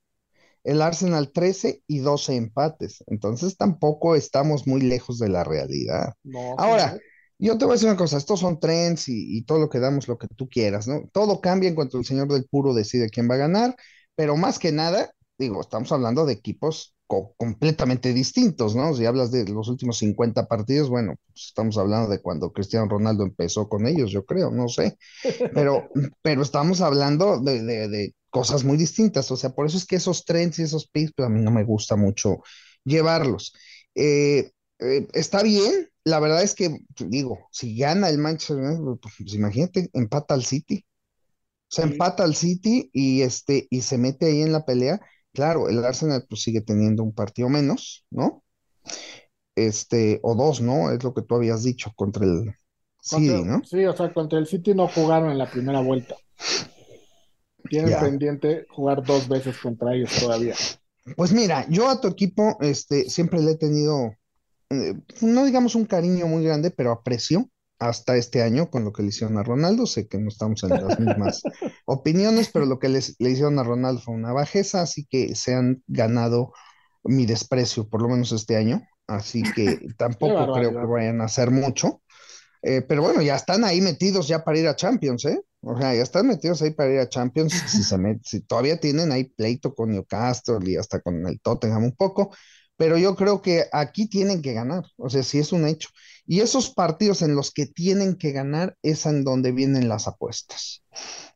el 0.66 0.82
Arsenal 0.82 1.32
13 1.32 1.82
y 1.88 2.00
12 2.00 2.36
empates. 2.36 3.04
Entonces 3.08 3.56
tampoco 3.56 4.16
estamos 4.16 4.68
muy 4.68 4.82
lejos 4.82 5.18
de 5.18 5.30
la 5.30 5.46
realidad. 5.46 6.14
No, 6.24 6.56
Ahora, 6.58 6.96
sí, 6.96 7.00
yo 7.40 7.58
te 7.58 7.64
voy 7.64 7.72
a 7.72 7.76
decir 7.76 7.88
una 7.88 7.98
cosa, 7.98 8.18
estos 8.18 8.42
son 8.42 8.60
trends 8.60 9.08
y, 9.08 9.38
y 9.38 9.44
todo 9.44 9.60
lo 9.60 9.70
que 9.70 9.80
damos, 9.80 10.10
lo 10.10 10.18
que 10.18 10.28
tú 10.28 10.50
quieras, 10.50 10.90
¿no? 10.90 11.10
Todo 11.14 11.40
cambia 11.40 11.70
en 11.70 11.76
cuanto 11.76 11.98
el 11.98 12.06
señor 12.06 12.28
del 12.28 12.46
puro 12.46 12.74
decide 12.74 13.10
quién 13.10 13.30
va 13.30 13.36
a 13.36 13.40
ganar, 13.48 13.78
pero 14.16 14.36
más 14.36 14.60
que 14.60 14.74
nada, 14.74 15.14
digo, 15.38 15.62
estamos 15.62 15.90
hablando 15.94 16.26
de 16.26 16.34
equipos 16.34 16.97
co- 17.08 17.34
completamente 17.38 18.14
distintos, 18.14 18.76
¿no? 18.76 18.94
Si 18.94 19.06
hablas 19.06 19.32
de 19.32 19.46
los 19.48 19.68
últimos 19.70 19.98
50 20.00 20.48
partidos, 20.48 20.90
bueno, 20.90 21.16
pues 21.28 21.46
estamos 21.48 21.78
hablando 21.78 22.10
de 22.10 22.22
cuando 22.22 22.52
Cristiano 22.54 22.88
Ronaldo 22.90 23.24
empezó 23.24 23.70
con 23.70 23.88
ellos, 23.88 24.12
yo 24.12 24.26
creo, 24.26 24.52
no 24.52 24.68
sé, 24.70 24.98
pero, 25.54 25.90
pero 26.22 26.42
estamos 26.42 26.82
hablando 26.82 27.40
de, 27.42 27.64
de- 27.64 27.88
de 27.90 28.16
cosas 28.30 28.64
muy 28.64 28.78
distintas, 28.78 29.32
o 29.32 29.38
sea, 29.38 29.52
por 29.52 29.66
eso 29.68 29.78
es 29.78 29.86
que 29.86 29.96
esos 29.98 30.26
trends 30.26 30.60
y 30.60 30.64
esos 30.64 30.88
picks, 30.88 31.14
pues 31.16 31.28
a 31.28 31.30
mí 31.30 31.42
no 31.42 31.52
me 31.52 31.64
gusta 31.64 31.96
mucho 31.96 32.40
llevarlos. 32.84 33.54
Eh, 33.96 34.52
eh, 34.80 35.08
está 35.14 35.44
bien, 35.44 35.90
la 36.04 36.20
verdad 36.20 36.44
es 36.44 36.54
que, 36.56 36.80
digo, 37.08 37.48
si 37.52 37.78
gana 37.78 38.10
el 38.10 38.18
Manchester 38.20 38.58
United, 38.58 39.00
pues, 39.02 39.16
pues 39.20 39.34
imagínate, 39.34 39.90
empata 39.94 40.34
al 40.34 40.44
City. 40.46 40.86
O 41.70 41.76
sea, 41.76 41.86
sí. 41.86 41.86
empata 41.86 42.24
al 42.24 42.36
City 42.36 42.90
y 42.94 43.22
este 43.24 43.68
y 43.70 43.82
se 43.82 43.98
mete 43.98 44.28
ahí 44.28 44.42
en 44.42 44.54
la 44.54 44.66
pelea. 44.66 45.02
Claro, 45.38 45.70
el 45.70 45.86
Arsenal 45.86 46.26
pues 46.28 46.42
sigue 46.42 46.62
teniendo 46.62 47.04
un 47.04 47.14
partido 47.14 47.48
menos, 47.48 48.08
¿no? 48.10 48.44
Este, 49.56 50.20
o 50.24 50.34
dos, 50.34 50.62
¿no? 50.62 50.92
Es 50.92 51.04
lo 51.04 51.14
que 51.14 51.22
tú 51.22 51.36
habías 51.36 51.62
dicho 51.62 51.92
contra 51.96 52.26
el 52.26 52.56
City, 53.00 53.28
Contra, 53.28 53.58
¿no? 53.58 53.64
sí, 53.64 53.86
o 53.86 53.96
sea, 53.96 54.12
contra 54.12 54.40
el 54.40 54.48
City 54.48 54.74
no 54.74 54.88
jugaron 54.88 55.30
en 55.30 55.38
la 55.38 55.48
primera 55.48 55.80
vuelta. 55.82 56.16
Tienen 57.70 58.00
pendiente 58.00 58.66
jugar 58.72 59.04
dos 59.04 59.28
veces 59.28 59.56
contra 59.60 59.94
ellos 59.94 60.10
todavía. 60.20 60.56
Pues 61.16 61.32
mira, 61.32 61.68
yo 61.70 61.88
a 61.88 62.02
tu 62.02 62.08
equipo, 62.08 62.58
este, 62.60 63.08
siempre 63.08 63.40
le 63.40 63.52
he 63.52 63.58
tenido, 63.58 64.16
eh, 64.72 64.96
no 65.22 65.46
digamos 65.46 65.76
un 65.76 65.86
cariño 65.86 66.26
muy 66.26 66.46
grande, 66.46 66.72
pero 66.72 66.92
aprecio 66.92 67.48
hasta 67.80 68.16
este 68.18 68.42
año 68.42 68.70
con 68.70 68.84
lo 68.84 68.92
que 68.94 69.04
le 69.04 69.10
hicieron 69.10 69.38
a 69.38 69.44
Ronaldo. 69.44 69.86
Sé 69.88 70.08
que 70.08 70.18
no 70.18 70.30
estamos 70.30 70.64
en 70.64 70.70
las 70.72 71.00
mismas 71.00 71.44
opiniones, 71.86 72.50
pero 72.52 72.66
lo 72.66 72.80
que 72.80 72.90
les- 72.90 73.16
le 73.20 73.30
hicieron 73.32 73.60
a 73.60 73.64
Ronaldo 73.64 74.02
fue 74.02 74.16
una 74.16 74.34
bajeza, 74.34 74.82
así 74.82 75.06
que 75.10 75.36
se 75.36 75.54
han 75.56 75.84
ganado 75.88 76.54
mi 77.04 77.26
desprecio, 77.26 77.88
por 77.90 78.02
lo 78.02 78.10
menos 78.10 78.32
este 78.32 78.56
año. 78.58 78.82
Así 79.08 79.44
que 79.44 79.80
tampoco 79.98 80.52
creo 80.52 80.72
que 80.72 80.86
vayan 80.86 81.22
a 81.22 81.26
hacer 81.26 81.52
mucho. 81.52 82.02
Eh, 82.64 82.82
pero 82.82 83.02
bueno, 83.04 83.22
ya 83.22 83.36
están 83.36 83.64
ahí 83.64 83.82
metidos 83.82 84.28
ya 84.28 84.44
para 84.44 84.58
ir 84.60 84.68
a 84.68 84.76
Champions, 84.76 85.26
¿eh? 85.26 85.42
O 85.62 85.78
sea, 85.78 85.94
ya 85.94 86.02
están 86.02 86.28
metidos 86.28 86.62
ahí 86.62 86.72
para 86.72 86.92
ir 86.94 87.00
a 87.00 87.10
Champions. 87.10 87.54
Si 87.54 87.84
se 87.84 87.98
met- 87.98 88.22
si 88.24 88.42
todavía 88.42 88.80
tienen 88.80 89.12
ahí 89.12 89.26
pleito 89.26 89.74
con 89.76 89.92
Newcastle 89.92 90.60
y 90.70 90.76
hasta 90.76 91.00
con 91.02 91.26
el 91.28 91.40
Tottenham 91.42 91.84
un 91.86 91.96
poco, 91.96 92.32
pero 92.78 92.98
yo 92.98 93.16
creo 93.16 93.42
que 93.42 93.66
aquí 93.72 94.08
tienen 94.10 94.42
que 94.42 94.54
ganar. 94.54 94.86
O 94.98 95.10
sea, 95.10 95.24
sí 95.24 95.40
es 95.40 95.52
un 95.54 95.68
hecho. 95.68 95.90
Y 96.26 96.42
esos 96.42 96.70
partidos 96.70 97.22
en 97.22 97.36
los 97.36 97.52
que 97.52 97.66
tienen 97.68 98.16
que 98.18 98.32
ganar 98.32 98.78
es 98.84 99.06
en 99.06 99.24
donde 99.24 99.52
vienen 99.52 99.90
las 99.90 100.08
apuestas. 100.08 100.84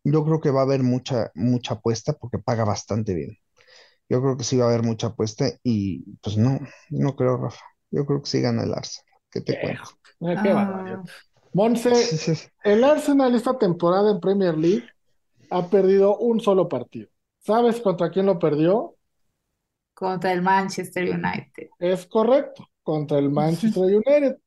Yo 0.04 0.24
creo 0.26 0.40
que 0.42 0.52
va 0.52 0.62
a 0.62 0.64
haber 0.64 0.84
mucha, 0.84 1.32
mucha 1.36 1.76
apuesta 1.76 2.14
porque 2.14 2.40
paga 2.40 2.66
bastante 2.66 3.14
bien. 3.14 3.38
Yo 4.10 4.22
creo 4.22 4.38
que 4.38 4.44
sí 4.44 4.58
va 4.58 4.66
a 4.66 4.70
haber 4.70 4.84
mucha 4.84 5.08
apuesta 5.08 5.50
y 5.64 6.04
pues 6.22 6.38
no, 6.38 6.60
no 6.90 7.16
creo, 7.16 7.38
Rafa. 7.38 7.62
Yo 7.92 8.06
creo 8.06 8.22
que 8.22 8.30
sí 8.30 8.42
gana 8.42 8.64
el 8.64 8.74
Arsenal. 8.74 9.06
¿Qué 9.32 9.42
te 9.42 9.60
cuento? 9.62 9.90
eh, 10.22 10.38
qué. 10.44 10.50
Ah, 10.50 11.04
Monse, 11.54 11.94
Sí, 11.94 12.18
sí, 12.18 12.36
sí. 12.36 12.48
el 12.64 12.84
Arsenal 12.84 13.36
esta 13.36 13.58
temporada 13.58 14.12
en 14.12 14.20
Premier 14.20 14.58
League 14.58 14.86
ha 15.50 15.70
perdido 15.70 16.18
un 16.18 16.40
solo 16.40 16.68
partido. 16.70 17.10
¿Sabes 17.40 17.82
contra 17.82 18.10
quién 18.12 18.26
lo 18.28 18.40
perdió? 18.40 18.96
Contra 20.02 20.34
el 20.34 20.42
Manchester 20.42 21.04
United. 21.10 21.70
Es 21.80 22.06
correcto, 22.06 22.68
contra 22.84 23.20
el 23.20 23.30
Manchester 23.30 23.84
United. 23.86 24.38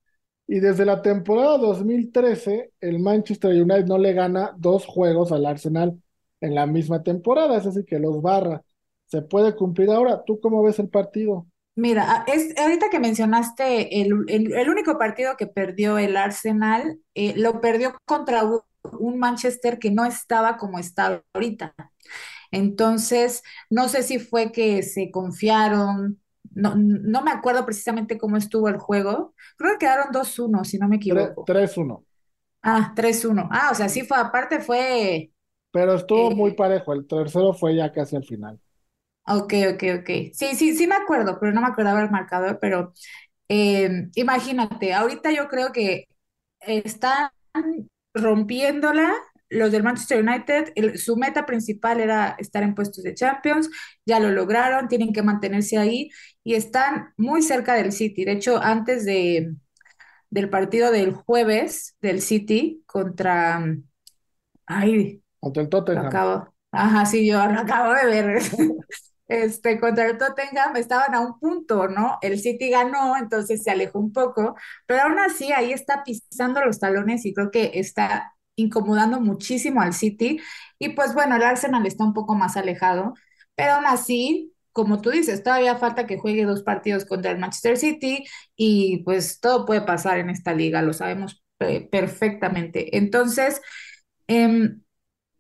Y 0.49 0.61
desde 0.61 0.85
la 0.87 1.03
temporada 1.03 1.59
2013, 1.59 2.73
el 2.81 3.01
Manchester 3.01 3.51
United 3.53 3.87
no 3.87 3.99
le 3.99 4.13
gana 4.13 4.55
dos 4.59 4.87
juegos 4.87 5.33
al 5.33 5.47
Arsenal 5.47 6.01
en 6.41 6.55
la 6.55 6.67
misma 6.67 7.03
temporada, 7.03 7.57
es 7.59 7.65
decir, 7.65 7.85
que 7.87 7.99
los 7.99 8.23
barra. 8.23 8.63
Se 9.07 9.23
puede 9.23 9.57
cumplir 9.57 9.91
ahora. 9.91 10.25
¿Tú 10.25 10.41
cómo 10.41 10.63
ves 10.63 10.79
el 10.81 10.89
partido? 10.91 11.47
Mira, 11.77 12.05
a- 12.23 12.25
es, 12.29 12.57
ahorita 12.59 12.89
que 12.91 13.01
mencionaste 13.01 14.01
el, 14.03 14.13
el- 14.29 14.53
el 14.53 14.69
único 14.71 14.97
partido 14.99 15.37
que 15.37 15.47
perdió 15.49 15.99
el 15.99 16.17
Arsenal, 16.17 17.01
eh, 17.15 17.35
lo 17.37 17.61
perdió 17.61 17.97
contra 18.05 18.45
un, 18.45 18.61
un 19.01 19.19
Manchester 19.19 19.79
que 19.81 19.91
no 19.91 20.05
estaba 20.05 20.57
como 20.57 20.79
está 20.79 21.23
ahorita. 21.35 21.75
Entonces, 22.55 23.43
no 23.71 23.89
sé 23.89 24.03
si 24.03 24.19
fue 24.19 24.53
que 24.53 24.83
se 24.83 25.11
confiaron, 25.11 26.21
no, 26.55 26.75
no 26.77 27.23
me 27.23 27.31
acuerdo 27.33 27.65
precisamente 27.67 28.19
cómo 28.19 28.37
estuvo 28.37 28.69
el 28.69 28.79
juego. 28.79 29.35
Creo 29.57 29.73
que 29.73 29.79
quedaron 29.87 30.13
dos 30.13 30.39
uno, 30.39 30.65
si 30.65 30.79
no 30.79 30.89
me 30.89 30.97
equivoco. 30.97 31.51
3-1. 31.51 32.05
Ah, 32.63 32.93
tres 32.97 33.25
uno. 33.25 33.49
Ah, 33.53 33.71
o 33.73 33.75
sea, 33.75 33.89
sí 33.89 34.03
fue, 34.03 34.17
aparte 34.19 34.61
fue... 34.61 35.31
Pero 35.73 35.93
estuvo 35.97 36.31
muy 36.31 36.53
eh, 36.53 36.55
parejo. 36.55 36.95
El 36.95 37.07
tercero 37.07 37.53
fue 37.53 37.77
ya 37.77 37.93
casi 37.93 38.17
al 38.17 38.25
final. 38.25 38.59
ok, 39.27 39.53
ok, 39.75 39.83
ok. 40.01 40.09
Sí, 40.33 40.55
sí, 40.57 40.77
sí 40.77 40.87
me 40.87 40.95
acuerdo, 40.97 41.39
pero 41.41 41.53
no 41.53 41.61
me 41.61 41.69
acordaba 41.69 42.03
el 42.03 42.11
marcador, 42.11 42.59
pero 42.61 42.93
eh, 43.49 44.09
imagínate, 44.17 44.95
ahorita 44.95 45.33
yo 45.33 45.49
creo 45.49 45.73
que 45.73 46.07
están 46.61 47.31
rompiéndola 48.15 49.15
los 49.51 49.71
del 49.73 49.83
Manchester 49.83 50.21
United. 50.23 50.73
el- 50.77 50.99
su 50.99 51.17
meta 51.17 51.47
principal 51.47 52.01
era 52.01 52.37
estar 52.39 52.63
en 52.63 52.75
puestos 52.75 53.05
de 53.05 53.15
Champions, 53.15 53.71
ya 54.07 54.21
lo 54.21 54.31
lograron, 54.31 54.89
tienen 54.89 55.13
que 55.13 55.23
mantenerse 55.23 55.79
ahí 55.79 56.11
y 56.45 56.55
están 56.55 57.13
muy 57.17 57.43
cerca 57.43 57.75
del 57.75 57.93
City. 57.93 58.25
De 58.25 58.33
hecho, 58.33 58.59
antes 58.63 59.05
de, 59.05 59.55
del 60.31 60.51
partido 60.51 60.91
del 60.93 61.13
jueves 61.15 61.97
del 62.03 62.23
City 62.23 62.83
contra, 62.87 63.65
ay, 64.67 65.23
Contra 65.41 65.63
el 65.63 65.69
Tottenham. 65.69 66.09
acabo, 66.09 66.55
ajá, 66.73 67.07
sí, 67.07 67.27
yo 67.29 67.47
lo 67.49 67.61
acabo 67.61 67.95
de 67.95 68.07
ver. 68.07 68.43
Este, 69.29 69.81
contra 69.81 70.07
el 70.07 70.19
Tottenham 70.19 70.77
estaban 70.77 71.15
a 71.15 71.21
un 71.21 71.39
punto, 71.41 71.89
¿no? 71.89 72.19
El 72.23 72.39
City 72.41 72.71
ganó, 72.71 73.17
entonces 73.17 73.63
se 73.63 73.71
alejó 73.71 73.99
un 74.01 74.13
poco, 74.13 74.57
pero 74.87 75.03
aún 75.05 75.19
así 75.19 75.53
ahí 75.53 75.73
está 75.73 76.05
pisando 76.05 76.61
los 76.65 76.81
talones 76.81 77.25
y 77.27 77.35
creo 77.35 77.51
que 77.51 77.73
está 77.75 78.34
incomodando 78.57 79.21
muchísimo 79.21 79.81
al 79.81 79.95
City. 79.95 80.41
Y 80.79 80.91
pues 80.91 81.15
bueno, 81.15 81.37
el 81.37 81.43
Arsenal 81.43 81.87
está 81.87 82.05
un 82.05 82.15
poco 82.15 82.35
más 82.35 82.57
alejado, 82.57 83.15
pero 83.55 83.75
aún 83.75 83.87
así, 83.87 84.53
como 84.73 85.01
tú 85.01 85.11
dices, 85.11 85.43
todavía 85.43 85.77
falta 85.77 86.07
que 86.07 86.19
juegue 86.19 86.45
dos 86.45 86.63
partidos 86.63 87.05
contra 87.05 87.31
el 87.31 87.39
Manchester 87.39 87.77
City 87.77 88.25
y 88.57 88.99
pues 89.05 89.41
todo 89.41 89.65
puede 89.67 89.83
pasar 89.83 90.19
en 90.19 90.31
esta 90.31 90.53
liga, 90.55 90.83
lo 90.83 90.93
sabemos 90.93 91.43
eh, 91.61 91.89
perfectamente. 91.91 92.97
Entonces, 92.97 93.61
em, 94.27 94.83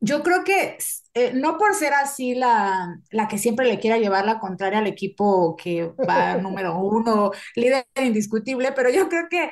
yo 0.00 0.22
creo 0.22 0.44
que 0.44 0.79
eh, 1.14 1.33
no 1.35 1.59
por 1.59 1.74
ser 1.74 1.94
así 1.94 2.35
la, 2.35 3.00
la 3.11 3.29
que 3.29 3.38
siempre 3.38 3.66
le 3.66 3.79
quiera 3.81 3.98
llevar 3.98 4.27
la 4.27 4.38
contraria 4.40 4.79
al 4.81 4.87
equipo 4.87 5.57
que 5.57 5.87
va 6.09 6.37
número 6.42 6.79
uno, 6.79 7.33
líder 7.57 7.87
indiscutible, 7.96 8.72
pero 8.72 8.90
yo 8.90 9.09
creo 9.09 9.29
que 9.31 9.50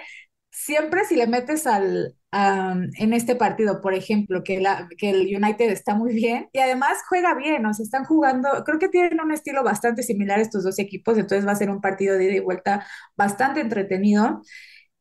siempre 0.51 1.05
si 1.07 1.17
le 1.17 1.27
metes 1.27 1.67
al, 1.67 2.17
am, 2.33 2.91
en 2.99 3.13
este 3.15 3.37
partido, 3.37 3.81
por 3.83 3.95
ejemplo, 3.95 4.43
que, 4.45 4.61
la, 4.61 4.89
que 4.99 5.11
el 5.11 5.37
United 5.37 5.71
está 5.71 5.95
muy 5.95 6.15
bien 6.15 6.49
y 6.53 6.61
además 6.61 6.99
juega 7.09 7.35
bien, 7.35 7.67
o 7.67 7.75
sea, 7.75 7.85
están 7.85 8.05
jugando, 8.05 8.49
creo 8.65 8.79
que 8.81 8.89
tienen 8.91 9.21
un 9.21 9.33
estilo 9.33 9.65
bastante 9.65 10.03
similar 10.05 10.41
estos 10.41 10.65
dos 10.65 10.79
equipos, 10.81 11.19
entonces 11.19 11.47
va 11.47 11.53
a 11.53 11.57
ser 11.57 11.71
un 11.71 11.81
partido 11.83 12.17
de 12.19 12.25
ida 12.27 12.35
y 12.35 12.41
vuelta 12.41 12.87
bastante 13.17 13.61
entretenido. 13.61 14.43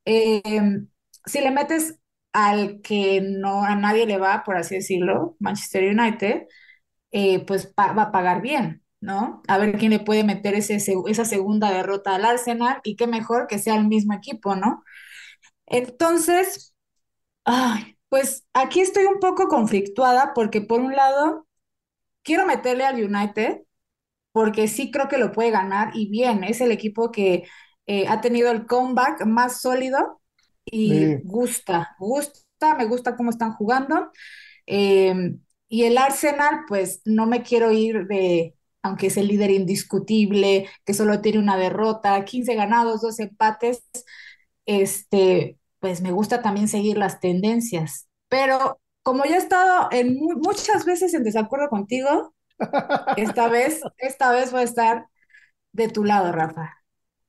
Eh, 0.05 0.41
si 1.25 1.41
le 1.41 1.51
metes 1.51 1.99
al 2.33 2.81
que 2.81 3.21
no 3.21 3.63
a 3.63 3.75
nadie 3.75 4.05
le 4.05 4.17
va, 4.17 4.43
por 4.43 4.57
así 4.57 4.75
decirlo, 4.75 5.35
Manchester 5.39 5.83
United, 5.97 6.43
eh, 7.11 7.45
pues 7.45 7.73
va 7.79 8.03
a 8.03 8.11
pagar 8.11 8.41
bien, 8.41 8.83
¿no? 9.01 9.41
A 9.47 9.57
ver 9.57 9.77
quién 9.77 9.91
le 9.91 9.99
puede 9.99 10.23
meter 10.23 10.55
ese, 10.55 10.77
esa 11.07 11.25
segunda 11.25 11.71
derrota 11.71 12.15
al 12.15 12.25
Arsenal 12.25 12.79
y 12.83 12.95
qué 12.95 13.07
mejor 13.07 13.47
que 13.47 13.59
sea 13.59 13.75
el 13.75 13.87
mismo 13.87 14.13
equipo, 14.13 14.55
¿no? 14.55 14.83
Entonces, 15.67 16.70
ay, 17.45 17.97
pues 18.09 18.45
aquí 18.53 18.81
estoy 18.81 19.05
un 19.05 19.19
poco 19.19 19.47
conflictuada 19.47 20.33
porque 20.33 20.61
por 20.61 20.79
un 20.81 20.95
lado 20.95 21.47
quiero 22.23 22.47
meterle 22.47 22.85
al 22.85 23.03
United 23.03 23.61
porque 24.31 24.67
sí 24.67 24.91
creo 24.91 25.07
que 25.09 25.17
lo 25.19 25.31
puede 25.33 25.51
ganar 25.51 25.91
y 25.95 26.09
bien, 26.11 26.43
es 26.43 26.61
el 26.61 26.71
equipo 26.71 27.11
que 27.11 27.45
eh, 27.87 28.07
ha 28.07 28.21
tenido 28.21 28.51
el 28.51 28.65
comeback 28.67 29.25
más 29.25 29.61
sólido 29.61 30.21
y 30.65 31.15
Sí. 31.15 31.23
gusta, 31.23 31.95
gusta, 31.99 32.75
me 32.77 32.85
gusta 32.85 33.15
cómo 33.17 33.31
están 33.31 33.53
jugando. 33.53 34.11
Eh, 34.67 35.13
y 35.69 35.83
el 35.85 35.97
Arsenal, 35.99 36.61
pues 36.67 37.01
no 37.05 37.27
me 37.27 37.43
quiero 37.43 37.71
ir 37.71 38.07
de, 38.07 38.55
aunque 38.83 39.07
es 39.07 39.17
el 39.17 39.27
líder 39.29 39.51
indiscutible, 39.51 40.69
que 40.85 40.93
solo 40.95 41.21
tiene 41.21 41.39
una 41.39 41.57
derrota, 41.57 42.23
15 42.25 42.55
ganados, 42.55 43.01
dos 43.01 43.19
empates, 43.19 43.83
este, 44.65 45.57
pues 45.81 46.01
me 46.03 46.13
gusta 46.13 46.43
también 46.43 46.69
seguir 46.69 46.97
las 46.99 47.21
tendencias. 47.21 48.09
Pero 48.29 48.79
como 49.03 49.25
ya 49.25 49.35
he 49.37 49.39
estado 49.39 49.89
en 49.91 50.15
mu- 50.19 50.37
muchas 50.41 50.85
veces 50.85 51.15
en 51.15 51.25
desacuerdo 51.25 51.69
contigo, 51.69 52.35
Esta 53.15 53.49
vez, 53.49 53.81
esta 53.97 54.31
vez 54.31 54.51
voy 54.51 54.61
a 54.61 54.63
estar 54.65 55.07
de 55.73 55.89
tu 55.89 56.03
lado, 56.05 56.31
Rafa. 56.33 56.77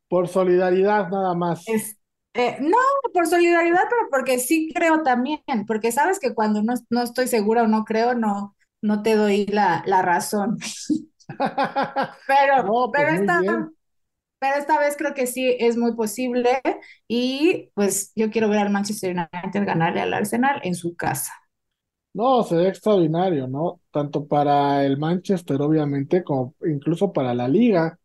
Por 0.08 0.28
solidaridad 0.28 1.08
nada 1.10 1.34
más. 1.34 1.66
Es, 1.66 1.98
eh, 2.34 2.56
no, 2.60 2.76
por 3.12 3.26
solidaridad, 3.26 3.82
pero 3.88 4.08
porque 4.10 4.38
sí 4.38 4.72
creo 4.74 5.02
también, 5.02 5.40
porque 5.66 5.92
sabes 5.92 6.18
que 6.18 6.34
cuando 6.34 6.62
no, 6.62 6.74
no 6.90 7.02
estoy 7.02 7.28
segura 7.28 7.62
o 7.64 7.66
no 7.68 7.84
creo, 7.84 8.14
no, 8.14 8.56
no 8.82 9.02
te 9.02 9.14
doy 9.16 9.46
la, 9.46 9.82
la 9.86 10.02
razón. 10.02 10.58
Pero, 12.26 12.56
No, 12.64 12.92
pues 12.94 13.08
pero 13.12 13.14
esta. 13.14 13.42
Pero 14.42 14.56
esta 14.58 14.80
vez 14.80 14.96
creo 14.98 15.14
que 15.14 15.28
sí 15.28 15.56
es 15.60 15.78
muy 15.78 15.94
posible 15.96 16.60
y 17.08 17.70
pues 17.74 18.12
yo 18.16 18.30
quiero 18.32 18.50
ver 18.50 18.58
al 18.60 18.70
Manchester 18.72 19.12
United 19.16 19.66
ganarle 19.66 20.02
al 20.02 20.14
Arsenal 20.14 20.60
en 20.64 20.74
su 20.74 20.96
casa. 20.96 21.32
No, 22.14 22.42
sería 22.42 22.68
extraordinario, 22.68 23.48
¿no? 23.48 23.80
Tanto 23.90 24.26
para 24.26 24.84
el 24.84 24.98
Manchester, 24.98 25.60
obviamente, 25.62 26.22
como 26.22 26.54
incluso 26.66 27.12
para 27.12 27.32
la 27.34 27.48
liga. 27.48 27.98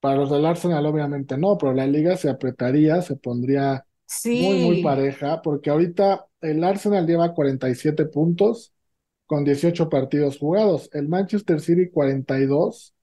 Para 0.00 0.16
los 0.16 0.30
del 0.30 0.46
Arsenal, 0.46 0.86
obviamente 0.86 1.38
no, 1.38 1.58
pero 1.58 1.74
la 1.74 1.86
liga 1.86 2.16
se 2.16 2.30
apretaría, 2.30 3.02
se 3.02 3.16
pondría 3.16 3.86
muy, 4.32 4.58
muy 4.58 4.76
Sí, 4.76 4.78
pareja, 4.78 5.42
porque 5.42 5.70
ahorita 5.70 6.26
el 6.42 6.64
Arsenal 6.64 7.06
lleva 7.06 7.34
47 7.34 8.06
puntos 8.06 8.74
con 9.26 9.44
18 9.44 9.88
partidos 9.90 10.38
jugados, 10.38 10.90
el 10.94 11.08
Manchester 11.08 11.60
City 11.60 11.90
42 11.90 12.94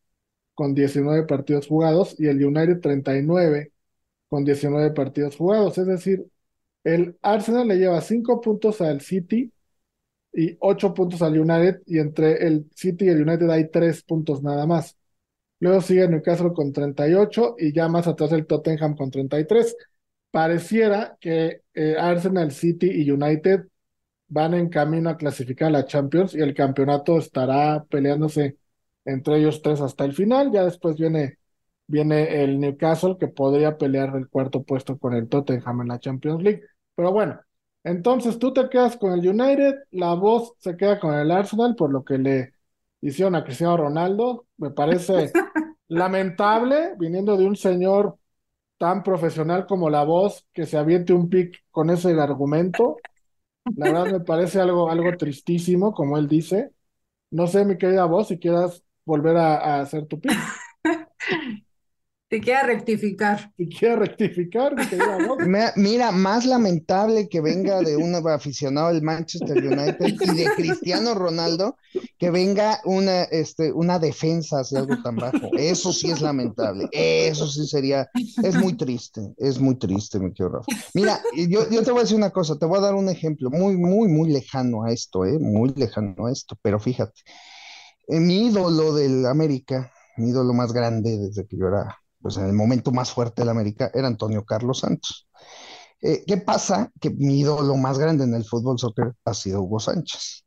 con 0.60 0.76
19 0.76 1.26
partidos 1.26 1.68
jugados 1.68 2.20
y 2.20 2.28
el 2.28 2.43
United 2.43 2.82
39 2.82 3.72
con 4.28 4.43
19 4.43 4.91
partidos 4.91 5.38
jugados. 5.38 5.78
Es 5.78 5.88
decir, 5.88 6.26
el 6.84 7.18
Arsenal 7.22 7.66
le 7.70 7.78
lleva 7.78 8.01
5 8.01 8.41
puntos 8.41 8.82
al 8.82 8.99
City 8.99 9.53
y 10.34 10.57
8 10.60 10.93
puntos 10.93 11.22
al 11.22 11.39
United 11.39 11.82
y 11.86 11.99
entre 11.99 12.45
el 12.45 12.70
City 12.76 13.05
y 13.05 13.07
el 13.07 13.22
United 13.22 13.49
hay 13.49 13.70
3 13.70 14.03
puntos 14.03 14.43
nada 14.43 14.66
más. 14.68 14.97
Luego 15.62 15.80
sigue 15.80 16.10
Newcastle 16.10 16.51
con 16.53 16.74
38 16.74 17.55
y 17.57 17.72
ya 17.74 17.88
más 17.88 18.07
atrás 18.07 18.34
el 18.34 18.45
Tottenham 18.45 18.97
con 18.97 19.12
33. 19.12 19.78
Pareciera 20.30 21.18
que 21.22 21.62
eh, 21.74 21.95
Arsenal, 21.97 22.51
City 22.51 22.89
y 22.91 23.10
United 23.10 23.62
van 24.28 24.55
en 24.55 24.68
camino 24.70 25.10
a 25.10 25.18
clasificar 25.18 25.70
a 25.70 25.72
la 25.72 25.86
Champions 25.86 26.36
y 26.36 26.41
el 26.41 26.53
campeonato 26.53 27.18
estará 27.18 27.86
peleándose 27.89 28.57
entre 29.06 29.38
ellos 29.39 29.62
tres 29.62 29.82
hasta 29.82 30.06
el 30.06 30.14
final. 30.14 30.52
Ya 30.52 30.64
después 30.64 30.95
viene, 30.97 31.38
viene 31.88 32.43
el 32.43 32.60
Newcastle 32.60 33.18
que 33.20 33.28
podría 33.28 33.78
pelear 33.78 34.16
el 34.16 34.30
cuarto 34.30 34.64
puesto 34.64 34.97
con 34.97 35.14
el 35.14 35.28
Tottenham 35.30 35.82
en 35.82 35.88
la 35.89 36.00
Champions 36.00 36.43
League. 36.43 36.64
Pero 36.95 37.12
bueno, 37.12 37.39
entonces 37.84 38.39
tú 38.39 38.54
te 38.54 38.70
quedas 38.70 38.97
con 38.97 39.14
el 39.14 39.28
United, 39.28 39.76
la 39.91 40.14
voz 40.14 40.54
se 40.60 40.76
queda 40.78 41.00
con 41.00 41.14
el 41.16 41.32
Arsenal 41.32 41.76
por 41.76 41.91
lo 41.91 42.04
que 42.04 42.18
le 42.18 42.54
hicieron 43.02 43.36
a 43.36 43.43
Cristiano 43.43 43.78
Ronaldo. 43.78 44.47
Me 44.58 44.72
parece 44.72 45.32
lamentable 45.88 46.93
viniendo 46.97 47.38
de 47.38 47.45
un 47.45 47.56
señor 47.56 48.18
tan 48.78 49.04
profesional 49.04 49.68
como 49.68 49.89
la 49.89 50.04
voz 50.04 50.47
que 50.54 50.66
se 50.66 50.78
aviente 50.78 51.14
un 51.14 51.30
pick 51.30 51.64
con 51.72 51.89
ese 51.89 52.12
argumento. 52.20 52.97
La 53.76 53.88
verdad 53.91 54.08
me 54.08 54.20
parece 54.22 54.60
algo, 54.62 54.89
algo 54.89 55.18
tristísimo, 55.18 55.93
como 55.93 56.18
él 56.18 56.28
dice. 56.28 56.72
No 57.32 57.47
sé, 57.47 57.66
mi 57.66 57.78
querida 57.78 58.06
voz, 58.06 58.30
si 58.30 58.39
quieras 58.39 58.84
volver 59.10 59.38
a, 59.38 59.57
a 59.78 59.82
hacer 59.82 60.05
tu 60.07 60.20
pick. 60.22 60.38
te 62.28 62.39
queda 62.41 62.64
rectificar. 62.64 63.51
Si 63.57 63.68
quieres 63.70 63.99
rectificar, 63.99 64.76
mi 64.78 64.88
querida 64.88 65.18
voz. 65.18 65.39
Me- 65.43 65.72
Mira, 65.76 66.12
más 66.12 66.45
lamentable 66.45 67.30
que 67.30 67.41
venga 67.41 67.82
de 67.84 67.97
un 67.97 68.16
aficionado 68.16 68.89
del 68.93 69.01
Manchester 69.03 69.57
United 69.57 70.18
y 70.22 70.34
de 70.36 70.53
Cristiano 70.53 71.14
Ronaldo 71.16 71.78
que 72.18 72.30
venga 72.32 72.82
una, 72.84 73.24
este, 73.24 73.72
una 73.72 73.97
defensa 73.99 74.60
hacia 74.60 74.80
algo 74.80 74.97
tan 74.99 75.20
bajo. 75.20 75.53
Eso 75.55 75.93
sí 75.93 76.10
es 76.12 76.20
lamentable. 76.22 76.89
Eso 76.91 77.47
sí 77.47 77.66
sería, 77.68 78.10
es 78.41 78.57
muy 78.57 78.76
triste, 78.76 79.34
es 79.38 79.60
muy 79.60 79.76
triste, 79.80 80.20
mi 80.20 80.34
querido 80.34 80.49
Rafa. 80.57 80.68
Mira, 80.93 81.26
yo, 81.32 81.70
yo 81.70 81.84
te 81.84 81.91
voy 81.91 81.99
a 82.01 82.03
decir 82.03 82.18
una 82.18 82.32
cosa, 82.32 82.57
te 82.57 82.66
voy 82.66 82.78
a 82.80 82.82
dar 82.82 82.95
un 82.95 83.07
ejemplo 83.10 83.49
muy, 83.49 83.78
muy, 83.78 84.10
muy 84.10 84.30
lejano 84.30 84.84
a 84.84 84.91
esto, 84.91 85.24
¿eh? 85.26 85.39
Muy 85.39 85.70
lejano 85.76 86.26
a 86.28 86.32
esto, 86.32 86.57
pero 86.62 86.80
fíjate, 86.80 87.22
eh, 88.10 88.20
mi 88.20 88.47
ídolo 88.47 88.93
del 88.93 89.26
América, 89.26 89.91
mi 90.18 90.30
ídolo 90.30 90.53
más 90.53 90.74
grande 90.74 91.18
desde 91.18 91.47
que 91.47 91.57
yo 91.57 91.68
era, 91.68 91.97
pues 92.22 92.38
en 92.38 92.45
el 92.45 92.53
momento 92.53 92.91
más 92.91 93.12
fuerte 93.12 93.41
del 93.41 93.49
América, 93.49 93.91
era 93.93 94.07
Antonio 94.07 94.45
Carlos 94.45 94.80
Santos. 94.80 95.28
Eh, 96.01 96.24
¿qué 96.26 96.38
pasa? 96.38 96.91
Que 96.99 97.10
mi 97.10 97.39
ídolo 97.41 97.76
más 97.78 97.99
grande 97.99 98.24
en 98.24 98.34
el 98.34 98.45
fútbol 98.45 98.80
soccer 98.80 99.14
ha 99.26 99.34
sido 99.34 99.62
Hugo 99.64 99.80
Sánchez. 99.80 100.45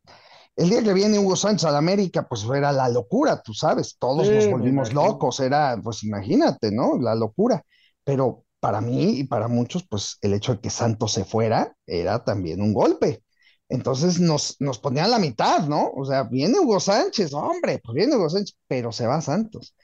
El 0.55 0.69
día 0.69 0.83
que 0.83 0.93
viene 0.93 1.19
Hugo 1.19 1.35
Sánchez 1.35 1.65
al 1.65 1.75
América, 1.75 2.27
pues 2.27 2.43
era 2.45 2.71
la 2.71 2.89
locura, 2.89 3.41
tú 3.41 3.53
sabes, 3.53 3.97
todos 3.99 4.27
Sí, 4.27 4.35
nos 4.35 4.49
volvimos 4.49 4.93
locos, 4.93 5.39
era, 5.39 5.79
pues 5.83 6.03
imagínate, 6.03 6.71
¿no? 6.71 6.97
La 6.99 7.15
locura. 7.15 7.63
Pero 8.03 8.45
para 8.59 8.81
mí 8.81 9.19
y 9.19 9.23
para 9.25 9.47
muchos, 9.47 9.85
pues 9.89 10.17
el 10.21 10.33
hecho 10.33 10.53
de 10.55 10.61
que 10.61 10.69
Santos 10.69 11.13
se 11.13 11.25
fuera 11.25 11.75
era 11.87 12.23
también 12.23 12.61
un 12.61 12.73
golpe. 12.73 13.22
Entonces 13.73 14.19
nos, 14.19 14.55
nos 14.59 14.77
ponían 14.79 15.09
la 15.09 15.17
mitad, 15.19 15.67
¿no? 15.67 15.91
O 15.95 16.05
sea, 16.05 16.23
viene 16.23 16.59
Hugo 16.59 16.79
Sánchez, 16.79 17.33
hombre, 17.33 17.79
pues 17.83 17.95
viene 17.95 18.15
Hugo 18.15 18.29
Sánchez, 18.29 18.55
pero 18.67 18.91
se 18.91 19.07
va 19.07 19.19
Santos. 19.19 19.75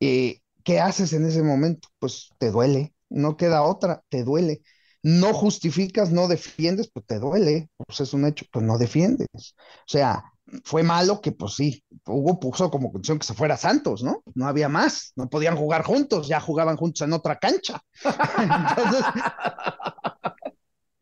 Eh, 0.00 0.40
¿qué 0.64 0.80
haces 0.80 1.12
en 1.12 1.26
ese 1.26 1.42
momento? 1.42 1.88
Pues 1.98 2.30
te 2.38 2.50
duele, 2.52 2.94
no 3.08 3.36
queda 3.36 3.62
otra, 3.62 4.02
te 4.08 4.24
duele. 4.24 4.62
No 5.02 5.34
justificas, 5.34 6.12
no 6.12 6.28
defiendes, 6.28 6.90
pues 6.92 7.06
te 7.06 7.18
duele, 7.18 7.68
pues 7.76 8.00
es 8.00 8.14
un 8.14 8.26
hecho, 8.26 8.46
pues 8.52 8.64
no 8.64 8.78
defiendes. 8.78 9.28
O 9.34 9.88
sea, 9.88 10.24
fue 10.64 10.82
malo 10.84 11.20
que 11.20 11.32
pues 11.32 11.54
sí, 11.54 11.84
Hugo 12.06 12.38
puso 12.40 12.70
como 12.70 12.92
condición 12.92 13.18
que 13.18 13.26
se 13.26 13.34
fuera 13.34 13.56
Santos, 13.56 14.04
¿no? 14.04 14.22
No 14.34 14.46
había 14.46 14.68
más, 14.68 15.12
no 15.16 15.28
podían 15.28 15.56
jugar 15.56 15.82
juntos, 15.84 16.28
ya 16.28 16.40
jugaban 16.40 16.76
juntos 16.76 17.02
en 17.02 17.12
otra 17.12 17.38
cancha. 17.38 17.80
Entonces, 18.38 19.04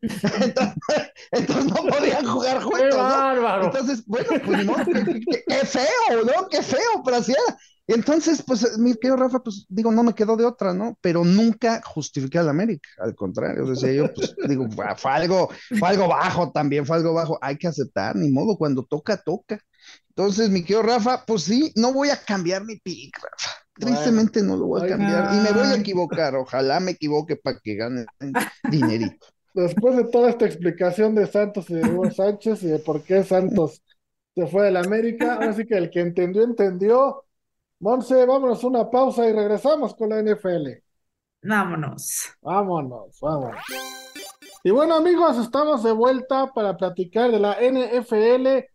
entonces, 0.41 0.75
entonces 1.31 1.65
no 1.65 1.87
podían 1.87 2.25
jugar 2.25 2.57
¡Qué 2.57 2.63
juntos, 2.63 2.95
¿no? 2.95 2.97
bárbaro! 2.97 3.65
Entonces, 3.65 4.05
bueno, 4.05 4.27
pues 4.43 4.65
modo, 4.65 4.85
qué, 4.91 5.03
qué- 5.29 5.43
qué 5.47 5.65
feo, 5.65 6.23
¿no? 6.25 6.47
Qué 6.49 6.61
feo, 6.61 7.01
pero 7.03 7.17
así 7.17 7.31
era. 7.31 7.57
Entonces, 7.87 8.43
pues, 8.45 8.77
mi 8.79 8.93
querido 8.95 9.15
Rafa, 9.17 9.39
pues 9.43 9.65
digo, 9.69 9.91
no 9.91 10.01
me 10.03 10.13
quedó 10.15 10.35
de 10.35 10.45
otra, 10.45 10.73
¿no? 10.73 10.97
Pero 11.01 11.23
nunca 11.23 11.81
justifiqué 11.85 12.39
al 12.39 12.49
América, 12.49 12.89
al 12.99 13.13
contrario, 13.15 13.65
decía 13.67 13.91
yo, 13.93 14.11
pues 14.11 14.35
digo, 14.41 14.67
"Fue- 14.97 15.11
algo, 15.11 15.49
fue 15.77 15.89
algo 15.89 16.07
bajo 16.07 16.51
también, 16.51 16.85
fue 16.85 16.97
algo 16.97 17.13
bajo, 17.13 17.37
hay 17.41 17.57
que 17.57 17.67
aceptar, 17.67 18.15
ni 18.15 18.29
modo, 18.31 18.57
cuando 18.57 18.83
toca, 18.83 19.17
toca. 19.17 19.59
Entonces, 20.09 20.49
mi 20.49 20.61
querido 20.61 20.81
Rafa, 20.83 21.23
pues 21.27 21.43
sí, 21.43 21.71
no 21.75 21.93
voy 21.93 22.09
a 22.09 22.17
cambiar 22.17 22.65
mi 22.65 22.77
pick, 22.79 23.17
Rafa. 23.21 23.51
Bueno, 23.77 23.97
Tristemente 23.97 24.41
no 24.41 24.55
lo 24.55 24.67
voy 24.67 24.79
a 24.79 24.83
oiga, 24.83 24.95
cambiar 24.97 25.33
y 25.33 25.39
me 25.41 25.51
voy 25.51 25.67
a 25.67 25.75
equivocar, 25.75 26.35
ojalá 26.35 26.79
me 26.79 26.91
equivoque 26.91 27.35
para 27.35 27.59
que 27.61 27.75
gane 27.75 28.05
dinerito. 28.63 29.27
Después 29.55 29.95
de 29.95 30.03
toda 30.05 30.29
esta 30.29 30.45
explicación 30.45 31.15
de 31.15 31.27
Santos 31.27 31.69
y 31.69 31.75
de 31.75 31.89
Hugo 31.89 32.11
Sánchez 32.11 32.61
y 32.63 32.67
de 32.67 32.79
por 32.79 33.03
qué 33.03 33.23
Santos 33.23 33.81
se 34.35 34.47
fue 34.47 34.65
del 34.65 34.77
América, 34.77 35.35
ahora 35.35 35.53
sí 35.53 35.65
que 35.65 35.77
el 35.77 35.89
que 35.89 36.01
entendió, 36.01 36.43
entendió. 36.43 37.23
Monse, 37.79 38.25
vámonos 38.25 38.63
una 38.63 38.89
pausa 38.89 39.27
y 39.27 39.31
regresamos 39.33 39.95
con 39.95 40.09
la 40.09 40.21
NFL. 40.21 40.83
Vámonos. 41.41 42.33
Vámonos, 42.41 43.17
vámonos. 43.21 43.61
Y 44.63 44.71
bueno, 44.71 44.95
amigos, 44.95 45.37
estamos 45.37 45.83
de 45.83 45.91
vuelta 45.91 46.51
para 46.53 46.75
platicar 46.75 47.31
de 47.31 47.39
la 47.39 47.57
NFL, 47.61 48.67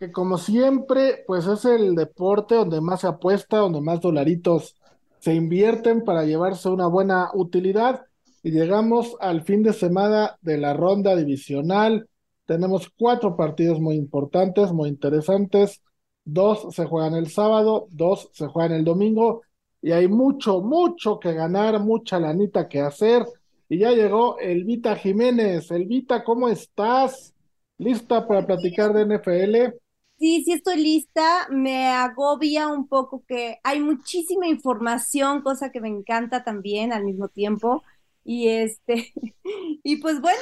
que 0.00 0.10
como 0.10 0.38
siempre, 0.38 1.22
pues 1.26 1.46
es 1.46 1.64
el 1.64 1.94
deporte 1.94 2.56
donde 2.56 2.80
más 2.80 3.02
se 3.02 3.08
apuesta, 3.08 3.58
donde 3.58 3.80
más 3.80 4.00
dolaritos 4.00 4.74
se 5.20 5.34
invierten 5.34 6.02
para 6.02 6.24
llevarse 6.24 6.68
una 6.68 6.86
buena 6.86 7.30
utilidad. 7.34 8.06
Y 8.44 8.50
llegamos 8.50 9.16
al 9.20 9.42
fin 9.42 9.62
de 9.62 9.72
semana 9.72 10.36
de 10.42 10.58
la 10.58 10.74
ronda 10.74 11.16
divisional. 11.16 12.06
Tenemos 12.44 12.90
cuatro 12.94 13.36
partidos 13.36 13.80
muy 13.80 13.94
importantes, 13.96 14.70
muy 14.70 14.90
interesantes. 14.90 15.80
Dos 16.26 16.74
se 16.74 16.84
juegan 16.84 17.14
el 17.14 17.30
sábado, 17.30 17.88
dos 17.90 18.28
se 18.34 18.46
juegan 18.46 18.72
el 18.72 18.84
domingo. 18.84 19.40
Y 19.80 19.92
hay 19.92 20.08
mucho, 20.08 20.60
mucho 20.60 21.18
que 21.18 21.32
ganar, 21.32 21.80
mucha 21.80 22.20
lanita 22.20 22.68
que 22.68 22.82
hacer. 22.82 23.24
Y 23.66 23.78
ya 23.78 23.92
llegó 23.92 24.38
Elvita 24.38 24.94
Jiménez. 24.96 25.70
Elvita, 25.70 26.22
¿cómo 26.22 26.50
estás? 26.50 27.34
¿Lista 27.78 28.28
para 28.28 28.46
platicar 28.46 28.92
de 28.92 29.06
NFL? 29.06 29.74
Sí, 30.18 30.44
sí 30.44 30.52
estoy 30.52 30.76
lista. 30.82 31.48
Me 31.50 31.86
agobia 31.88 32.68
un 32.68 32.88
poco 32.88 33.24
que 33.26 33.58
hay 33.64 33.80
muchísima 33.80 34.46
información, 34.46 35.42
cosa 35.42 35.70
que 35.72 35.80
me 35.80 35.88
encanta 35.88 36.44
también 36.44 36.92
al 36.92 37.04
mismo 37.04 37.28
tiempo. 37.28 37.82
Y 38.24 38.48
este, 38.48 39.12
y 39.84 39.96
pues 39.96 40.20
bueno, 40.20 40.40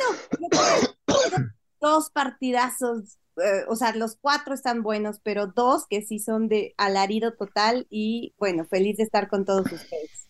dos 1.80 2.10
partidazos, 2.10 3.18
eh, 3.36 3.64
o 3.68 3.76
sea, 3.76 3.94
los 3.94 4.16
cuatro 4.20 4.54
están 4.54 4.82
buenos, 4.82 5.18
pero 5.22 5.48
dos 5.48 5.86
que 5.88 6.02
sí 6.02 6.18
son 6.18 6.48
de 6.48 6.74
alarido 6.76 7.34
total 7.34 7.86
y 7.90 8.34
bueno, 8.38 8.64
feliz 8.64 8.96
de 8.98 9.02
estar 9.04 9.28
con 9.28 9.44
todos 9.44 9.70
ustedes. 9.70 10.28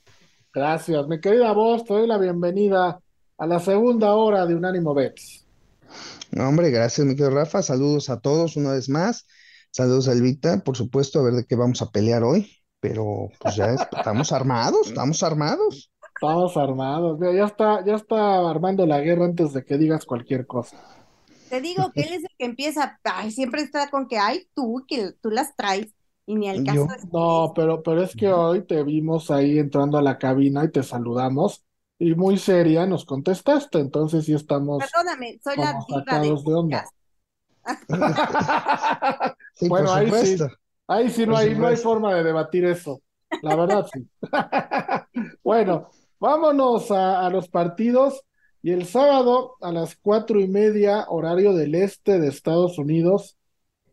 Gracias, 0.54 1.06
mi 1.08 1.20
querida 1.20 1.52
voz, 1.52 1.84
te 1.84 1.94
doy 1.94 2.06
la 2.06 2.18
bienvenida 2.18 3.00
a 3.38 3.46
la 3.46 3.58
segunda 3.60 4.14
hora 4.14 4.46
de 4.46 4.54
Unánimo 4.54 4.94
Bets. 4.94 5.46
No, 6.30 6.48
hombre, 6.48 6.70
gracias, 6.70 7.06
mi 7.06 7.14
querido 7.14 7.30
Rafa. 7.34 7.62
Saludos 7.62 8.08
a 8.08 8.20
todos 8.20 8.56
una 8.56 8.72
vez 8.72 8.88
más. 8.88 9.26
Saludos, 9.70 10.08
Elvita, 10.08 10.62
por 10.62 10.76
supuesto, 10.76 11.20
a 11.20 11.22
ver 11.22 11.34
de 11.34 11.44
qué 11.46 11.56
vamos 11.56 11.80
a 11.82 11.90
pelear 11.90 12.22
hoy, 12.22 12.50
pero 12.80 13.28
pues 13.40 13.56
ya 13.56 13.72
es- 13.72 13.80
estamos 13.96 14.32
armados, 14.32 14.88
estamos 14.88 15.22
armados. 15.22 15.90
Estamos 16.22 16.56
armados. 16.56 17.18
Mira, 17.18 17.34
ya 17.34 17.46
está, 17.46 17.84
ya 17.84 17.96
está 17.96 18.48
armando 18.48 18.86
la 18.86 19.00
guerra 19.00 19.24
antes 19.24 19.52
de 19.52 19.64
que 19.64 19.76
digas 19.76 20.04
cualquier 20.04 20.46
cosa. 20.46 20.76
Te 21.50 21.60
digo 21.60 21.90
que 21.92 22.02
él 22.02 22.12
es 22.12 22.22
el 22.22 22.30
que 22.38 22.44
empieza, 22.44 23.00
ay, 23.02 23.32
siempre 23.32 23.62
está 23.62 23.90
con 23.90 24.06
que, 24.06 24.18
ay, 24.18 24.46
tú, 24.54 24.84
que 24.86 25.14
tú 25.20 25.30
las 25.30 25.56
traes, 25.56 25.88
y 26.24 26.36
ni 26.36 26.48
al 26.48 26.62
Yo, 26.62 26.86
caso 26.86 26.94
es 26.96 27.12
No, 27.12 27.52
pero, 27.56 27.82
pero 27.82 28.04
es 28.04 28.14
que 28.14 28.28
hoy 28.28 28.64
te 28.64 28.84
vimos 28.84 29.32
ahí 29.32 29.58
entrando 29.58 29.98
a 29.98 30.02
la 30.02 30.16
cabina 30.16 30.64
y 30.64 30.70
te 30.70 30.84
saludamos 30.84 31.64
y 31.98 32.14
muy 32.14 32.38
seria 32.38 32.86
nos 32.86 33.04
contestaste, 33.04 33.80
entonces 33.80 34.24
sí 34.24 34.32
estamos 34.32 34.80
Perdóname, 34.80 35.40
soy 35.42 35.56
la 35.56 35.76
diva 35.88 36.20
de 36.20 36.54
onda. 36.54 36.84
sí, 39.54 39.68
Bueno, 39.68 39.92
ahí 39.92 40.08
sí, 40.12 40.36
ahí 40.86 41.10
sí 41.10 41.26
no 41.26 41.36
hay, 41.36 41.56
no 41.56 41.66
hay 41.66 41.76
forma 41.76 42.14
de 42.14 42.22
debatir 42.22 42.64
eso. 42.64 43.02
La 43.42 43.56
verdad, 43.56 43.86
sí. 43.92 44.08
Bueno, 45.42 45.90
vámonos 46.22 46.92
a, 46.92 47.28
los 47.30 47.48
partidos. 47.48 48.22
Y 48.62 48.70
el 48.70 48.86
sábado 48.86 49.56
a 49.60 49.72
las 49.72 49.96
cuatro 49.96 50.40
y 50.40 50.46
media, 50.46 51.06
horario 51.08 51.52
del 51.52 51.74
este 51.74 52.20
de 52.20 52.28
Estados 52.28 52.78
Unidos, 52.78 53.36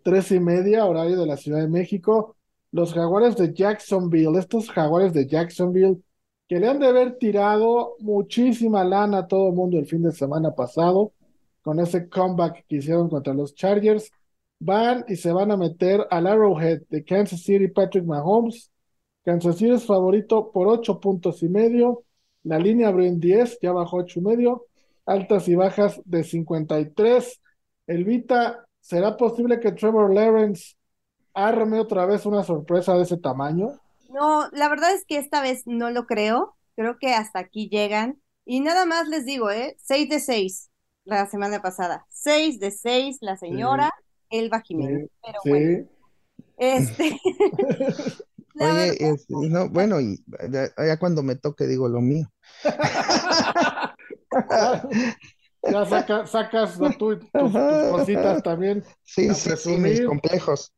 tres 0.04 0.32
y 0.32 0.40
media, 0.40 0.86
horario 0.86 1.20
de 1.20 1.26
la 1.26 1.38
Ciudad 1.38 1.60
de 1.60 1.68
México, 1.68 2.36
los 2.72 2.94
Jaguares 2.94 3.36
de 3.36 3.52
Jacksonville, 3.52 4.38
estos 4.38 4.70
Jaguares 4.70 5.12
de 5.14 5.26
Jacksonville, 5.26 6.04
que 6.48 6.60
le 6.60 6.68
han 6.68 6.80
de 6.80 6.86
haber 6.88 7.18
tirado 7.18 7.96
muchísima 8.00 8.84
lana 8.84 9.20
a 9.20 9.28
todo 9.28 9.50
el 9.50 9.56
mundo 9.56 9.80
el 9.80 9.88
fin 9.88 10.04
de 10.04 10.12
semana 10.12 10.54
pasado, 10.54 11.14
con 11.64 11.80
ese 11.80 12.08
comeback 12.10 12.64
que 12.68 12.76
hicieron 12.76 13.10
contra 13.10 13.34
los 13.34 13.56
Chargers, 13.56 14.12
van 14.60 15.04
y 15.08 15.16
se 15.16 15.32
van 15.32 15.50
a 15.50 15.58
meter 15.58 16.06
al 16.12 16.28
Arrowhead 16.28 16.84
de 16.90 17.04
Kansas 17.04 17.42
City 17.42 17.70
Patrick 17.70 18.06
Mahomes. 18.06 18.72
Kansas 19.26 19.58
City 19.58 19.72
es 19.72 19.86
favorito 19.86 20.52
por 20.52 20.68
ocho 20.68 21.00
puntos 21.00 21.42
y 21.42 21.50
medio. 21.50 22.04
La 22.50 22.58
línea 22.58 22.88
abrió 22.88 23.08
en 23.08 23.20
10, 23.20 23.60
ya 23.62 23.72
bajó 23.72 23.98
ocho 23.98 24.20
y 24.20 24.24
medio. 24.24 24.66
Altas 25.06 25.48
y 25.48 25.54
bajas 25.54 26.02
de 26.04 26.24
53. 26.24 27.42
Elvita, 27.86 28.66
¿será 28.80 29.18
posible 29.18 29.60
que 29.60 29.72
Trevor 29.72 30.12
Lawrence 30.12 30.74
arme 31.36 31.80
otra 31.80 32.08
vez 32.08 32.26
una 32.26 32.44
sorpresa 32.44 32.96
de 32.96 33.04
ese 33.04 33.18
tamaño? 33.18 33.80
No, 34.10 34.50
la 34.52 34.68
verdad 34.68 34.94
es 34.94 35.06
que 35.06 35.18
esta 35.20 35.44
vez 35.44 35.62
no 35.68 35.92
lo 35.92 36.08
creo. 36.08 36.56
Creo 36.76 36.98
que 36.98 37.14
hasta 37.14 37.38
aquí 37.38 37.70
llegan. 37.70 38.20
Y 38.46 38.62
nada 38.62 38.88
más 38.88 39.08
les 39.08 39.26
digo, 39.26 39.52
¿eh? 39.52 39.76
6 39.78 40.10
de 40.10 40.20
6 40.20 40.72
la 41.04 41.28
semana 41.28 41.62
pasada. 41.62 42.08
6 42.10 42.60
de 42.60 42.72
6 42.72 43.20
la 43.22 43.38
señora 43.38 43.92
Elba 44.32 44.62
Jiménez. 44.62 45.04
Sí, 45.04 45.12
Pero 45.22 45.40
bueno, 45.48 45.70
sí. 45.78 45.88
este, 46.58 47.20
Oye, 48.60 48.98
no, 49.30 49.70
bueno, 49.70 50.00
y 50.02 50.24
ya, 50.52 50.70
ya 50.78 51.00
cuando 51.00 51.24
me 51.24 51.36
toque 51.36 51.66
digo 51.68 51.88
lo 51.90 52.02
mío. 52.02 52.30
Ya 55.68 55.86
saca- 55.86 56.26
sacas 56.28 56.78
tú 56.98 57.20
tus, 57.36 57.66
tus 57.68 57.84
cositas 57.86 58.42
también 58.44 58.84
Sí, 59.04 59.34
sí, 59.36 59.56
sí, 59.56 59.78
mis 59.78 60.02
presumir. 60.02 60.02
complejos. 60.02 60.74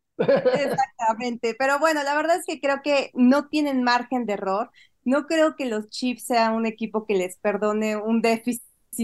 exactamente. 0.51 1.55
Pero 1.57 1.79
bueno, 1.79 2.03
la 2.03 2.15
verdad 2.15 2.37
es 2.37 2.45
que 2.45 2.59
creo 2.59 2.81
que 2.83 3.11
no 3.13 3.47
tienen 3.49 3.83
margen 3.83 4.25
de 4.25 4.33
error. 4.33 4.71
No 5.03 5.25
creo 5.27 5.55
que 5.55 5.65
los 5.65 5.89
Chiefs 5.89 6.25
sean 6.25 6.53
un 6.53 6.65
equipo 6.65 7.05
que 7.07 7.15
les 7.15 7.37
perdone 7.37 7.95
un 7.97 8.21
déficit 8.21 8.61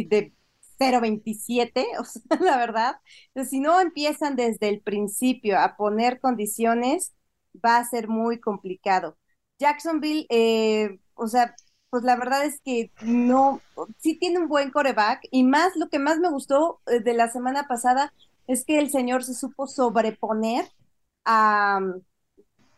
de 0.10 0.34
0.27, 0.78 1.86
o 2.00 2.04
sea, 2.06 2.22
la 2.40 2.58
verdad. 2.58 2.96
Entonces, 3.30 3.50
si 3.52 3.60
no 3.60 3.80
empiezan 3.82 4.36
desde 4.36 4.70
el 4.70 4.82
principio 4.82 5.60
a 5.60 5.76
poner 5.78 6.20
condiciones, 6.20 7.14
va 7.66 7.78
a 7.78 7.86
ser 7.86 8.08
muy 8.08 8.40
complicado. 8.40 9.18
Jacksonville, 9.60 10.26
eh, 10.30 11.00
o 11.16 11.28
sea, 11.28 11.56
pues 11.90 12.04
la 12.04 12.16
verdad 12.16 12.46
es 12.46 12.62
que 12.62 12.92
no, 13.02 13.64
sí 14.00 14.18
tiene 14.20 14.40
un 14.40 14.48
buen 14.48 14.72
coreback 14.72 15.22
y 15.32 15.44
más, 15.44 15.76
lo 15.76 15.90
que 15.90 16.00
más 16.00 16.20
me 16.20 16.30
gustó 16.30 16.82
eh, 16.88 17.00
de 17.00 17.14
la 17.14 17.30
semana 17.30 17.68
pasada 17.68 18.14
es 18.48 18.66
que 18.66 18.80
el 18.80 18.90
señor 18.92 19.24
se 19.24 19.34
supo 19.34 19.68
sobreponer 19.68 20.66
a, 21.26 21.80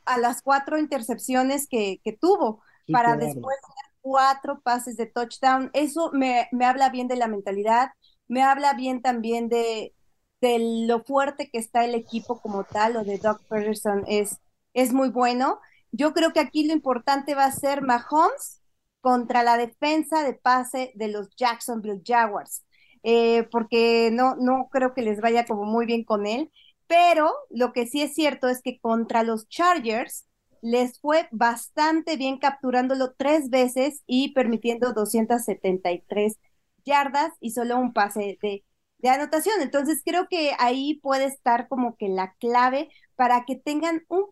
a 0.05 0.17
las 0.17 0.41
cuatro 0.41 0.77
intercepciones 0.77 1.67
que, 1.67 1.99
que 2.03 2.13
tuvo 2.13 2.61
Sí, 2.85 2.99
para 2.99 3.15
claro. 3.15 3.17
después 3.17 3.57
tener 3.61 3.93
cuatro 4.01 4.61
pases 4.61 4.97
de 4.97 5.05
touchdown. 5.05 5.69
Eso 5.73 6.11
me, 6.13 6.47
me 6.51 6.65
habla 6.65 6.89
bien 6.89 7.07
de 7.07 7.15
la 7.15 7.27
mentalidad, 7.27 7.89
me 8.27 8.41
habla 8.43 8.73
bien 8.73 9.01
también 9.01 9.49
de, 9.49 9.93
de 10.41 10.85
lo 10.87 11.03
fuerte 11.03 11.49
que 11.51 11.59
está 11.59 11.85
el 11.85 11.95
equipo 11.95 12.41
como 12.41 12.63
tal, 12.65 12.97
o 12.97 13.03
de 13.03 13.19
Doug 13.19 13.41
Peterson 13.49 14.03
es, 14.07 14.39
es 14.81 14.93
muy 14.93 15.09
bueno. 15.09 15.59
Yo 15.91 16.13
creo 16.13 16.33
que 16.33 16.39
aquí 16.39 16.65
lo 16.67 16.73
importante 16.73 17.35
va 17.35 17.45
a 17.45 17.51
ser 17.51 17.81
Mahomes 17.81 18.61
contra 19.01 19.43
la 19.43 19.57
defensa 19.57 20.23
de 20.23 20.33
pase 20.33 20.91
de 20.95 21.07
los 21.07 21.29
Jacksonville 21.35 22.01
Jaguars, 22.05 22.65
eh, 23.03 23.43
porque 23.51 24.09
no, 24.11 24.35
no 24.35 24.69
creo 24.71 24.93
que 24.93 25.01
les 25.01 25.21
vaya 25.21 25.45
como 25.45 25.63
muy 25.65 25.85
bien 25.85 26.03
con 26.03 26.27
él, 26.27 26.51
pero 26.87 27.31
lo 27.49 27.71
que 27.73 27.87
sí 27.87 28.01
es 28.01 28.13
cierto 28.13 28.49
es 28.49 28.61
que 28.61 28.79
contra 28.79 29.23
los 29.23 29.47
Chargers 29.47 30.25
les 30.61 30.99
fue 30.99 31.27
bastante 31.31 32.17
bien 32.17 32.37
capturándolo 32.37 33.13
tres 33.17 33.49
veces 33.49 34.03
y 34.05 34.33
permitiendo 34.33 34.93
273 34.93 36.37
yardas 36.85 37.31
y 37.39 37.51
solo 37.51 37.77
un 37.77 37.93
pase 37.93 38.37
de, 38.41 38.65
de 38.97 39.09
anotación. 39.09 39.61
Entonces 39.61 40.01
creo 40.05 40.27
que 40.29 40.53
ahí 40.59 40.99
puede 41.01 41.25
estar 41.25 41.67
como 41.67 41.95
que 41.97 42.09
la 42.09 42.33
clave 42.39 42.89
para 43.15 43.45
que 43.45 43.55
tengan 43.55 44.03
un 44.09 44.25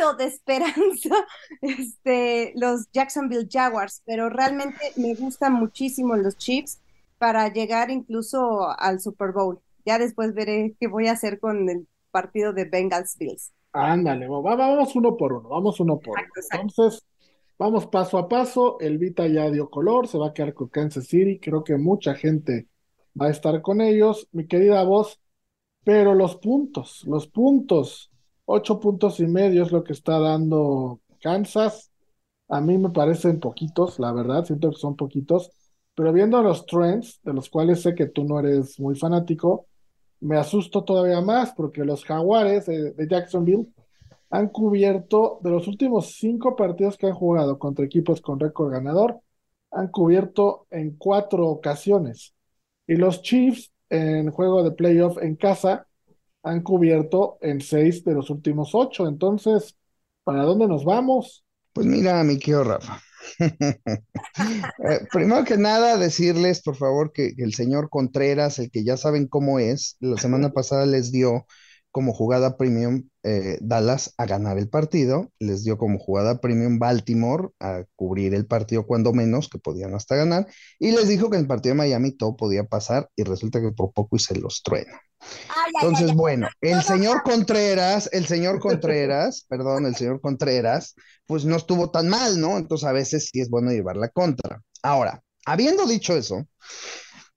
poquito 0.00 0.14
de 0.16 0.24
esperanza 0.26 1.14
este, 1.62 2.52
los 2.56 2.90
Jacksonville 2.92 3.48
Jaguars, 3.50 4.02
pero 4.04 4.28
realmente 4.28 4.92
me 4.96 5.14
gustan 5.14 5.54
muchísimo 5.54 6.16
los 6.16 6.36
Chiefs 6.36 6.80
para 7.18 7.48
llegar 7.52 7.90
incluso 7.90 8.68
al 8.78 9.00
Super 9.00 9.32
Bowl. 9.32 9.60
Ya 9.84 9.98
después 9.98 10.34
veré 10.34 10.74
qué 10.80 10.86
voy 10.88 11.08
a 11.08 11.12
hacer 11.12 11.38
con 11.40 11.68
el 11.68 11.86
partido 12.10 12.52
de 12.52 12.64
Bengals 12.64 13.16
Bills. 13.18 13.52
Ándale, 13.72 14.26
va- 14.28 14.40
va- 14.40 14.56
vamos 14.56 14.96
uno 14.96 15.16
por 15.16 15.32
uno, 15.32 15.48
vamos 15.48 15.78
uno 15.80 15.98
por 16.00 16.18
uno. 16.18 16.28
Exacto. 16.36 16.66
Entonces, 16.72 17.06
vamos 17.58 17.86
paso 17.86 18.18
a 18.18 18.28
paso. 18.28 18.78
El 18.80 18.98
Vita 18.98 19.26
ya 19.28 19.50
dio 19.50 19.70
color, 19.70 20.08
se 20.08 20.18
va 20.18 20.28
a 20.28 20.32
quedar 20.34 20.54
con 20.54 20.68
Kansas 20.68 21.06
City. 21.06 21.38
Creo 21.38 21.62
que 21.64 21.76
mucha 21.76 22.14
gente 22.14 22.68
va 23.20 23.26
a 23.26 23.30
estar 23.30 23.62
con 23.62 23.80
ellos, 23.80 24.28
mi 24.32 24.46
querida 24.46 24.82
voz. 24.84 25.20
Pero 25.84 26.14
los 26.14 26.36
puntos, 26.36 27.04
los 27.06 27.28
puntos, 27.28 28.09
ocho 28.50 28.80
puntos 28.80 29.20
y 29.20 29.26
medio 29.26 29.62
es 29.62 29.72
lo 29.72 29.84
que 29.84 29.92
está 29.92 30.18
dando 30.18 31.00
Kansas. 31.20 31.90
A 32.48 32.60
mí 32.60 32.78
me 32.78 32.90
parecen 32.90 33.38
poquitos, 33.40 33.98
la 33.98 34.12
verdad, 34.12 34.44
siento 34.44 34.70
que 34.70 34.76
son 34.76 34.96
poquitos. 34.96 35.50
Pero 35.94 36.12
viendo 36.12 36.42
los 36.42 36.66
trends, 36.66 37.20
de 37.22 37.32
los 37.32 37.48
cuales 37.48 37.82
sé 37.82 37.94
que 37.94 38.06
tú 38.06 38.24
no 38.24 38.40
eres 38.40 38.78
muy 38.80 38.96
fanático, 38.96 39.66
me 40.20 40.36
asusto 40.36 40.84
todavía 40.84 41.20
más 41.20 41.52
porque 41.52 41.84
los 41.84 42.04
Jaguares 42.04 42.66
de, 42.66 42.92
de 42.92 43.08
Jacksonville 43.08 43.68
han 44.30 44.48
cubierto, 44.48 45.40
de 45.42 45.50
los 45.50 45.66
últimos 45.68 46.16
cinco 46.16 46.56
partidos 46.56 46.96
que 46.96 47.06
han 47.06 47.14
jugado 47.14 47.58
contra 47.58 47.84
equipos 47.84 48.20
con 48.20 48.40
récord 48.40 48.72
ganador, 48.72 49.20
han 49.70 49.88
cubierto 49.88 50.66
en 50.70 50.96
cuatro 50.96 51.46
ocasiones. 51.48 52.34
Y 52.86 52.96
los 52.96 53.22
Chiefs 53.22 53.72
en 53.88 54.30
juego 54.30 54.62
de 54.62 54.72
playoff 54.72 55.18
en 55.22 55.36
casa 55.36 55.86
han 56.42 56.62
cubierto 56.62 57.38
en 57.40 57.60
seis 57.60 58.04
de 58.04 58.14
los 58.14 58.30
últimos 58.30 58.70
ocho. 58.74 59.06
Entonces, 59.06 59.76
¿para 60.24 60.42
dónde 60.42 60.66
nos 60.66 60.84
vamos? 60.84 61.44
Pues 61.72 61.86
mira, 61.86 62.22
mi 62.24 62.38
querido 62.38 62.64
Rafa. 62.64 63.00
Eh, 64.88 65.00
primero 65.12 65.44
que 65.44 65.56
nada, 65.56 65.96
decirles, 65.98 66.62
por 66.62 66.76
favor, 66.76 67.12
que, 67.12 67.34
el 67.36 67.54
señor 67.54 67.90
Contreras, 67.90 68.58
el 68.58 68.70
que 68.70 68.82
ya 68.84 68.96
saben 68.96 69.26
cómo 69.26 69.58
es, 69.58 69.96
la 70.00 70.16
semana 70.16 70.50
pasada 70.50 70.86
les 70.86 71.12
dio 71.12 71.46
como 71.90 72.14
jugada 72.14 72.56
premium 72.56 73.08
eh, 73.22 73.58
Dallas 73.60 74.14
a 74.16 74.26
ganar 74.26 74.58
el 74.58 74.68
partido, 74.68 75.30
les 75.38 75.64
dio 75.64 75.76
como 75.76 75.98
jugada 75.98 76.40
premium 76.40 76.78
Baltimore 76.78 77.48
a 77.60 77.84
cubrir 77.96 78.34
el 78.34 78.46
partido 78.46 78.86
cuando 78.86 79.12
menos, 79.12 79.48
que 79.48 79.58
podían 79.58 79.94
hasta 79.94 80.16
ganar, 80.16 80.46
y 80.78 80.92
les 80.92 81.08
dijo 81.08 81.28
que 81.28 81.36
en 81.36 81.42
el 81.42 81.48
partido 81.48 81.74
de 81.74 81.78
Miami 81.78 82.12
todo 82.12 82.36
podía 82.36 82.64
pasar 82.64 83.10
y 83.16 83.24
resulta 83.24 83.60
que 83.60 83.72
por 83.72 83.92
poco 83.92 84.16
y 84.16 84.20
se 84.20 84.38
los 84.38 84.62
truena. 84.62 85.00
Ay, 85.48 85.72
Entonces, 85.74 86.06
ay, 86.06 86.10
ay. 86.10 86.16
bueno, 86.16 86.48
el 86.60 86.82
señor 86.82 87.22
Contreras, 87.22 88.08
el 88.12 88.26
señor 88.26 88.60
Contreras, 88.60 89.44
perdón, 89.48 89.86
el 89.86 89.96
señor 89.96 90.20
Contreras, 90.20 90.94
pues 91.26 91.44
no 91.44 91.56
estuvo 91.56 91.90
tan 91.90 92.08
mal, 92.08 92.40
¿no? 92.40 92.56
Entonces 92.56 92.88
a 92.88 92.92
veces 92.92 93.28
sí 93.32 93.40
es 93.40 93.50
bueno 93.50 93.70
llevar 93.70 93.96
la 93.96 94.08
contra. 94.08 94.62
Ahora, 94.82 95.22
habiendo 95.46 95.86
dicho 95.86 96.16
eso, 96.16 96.46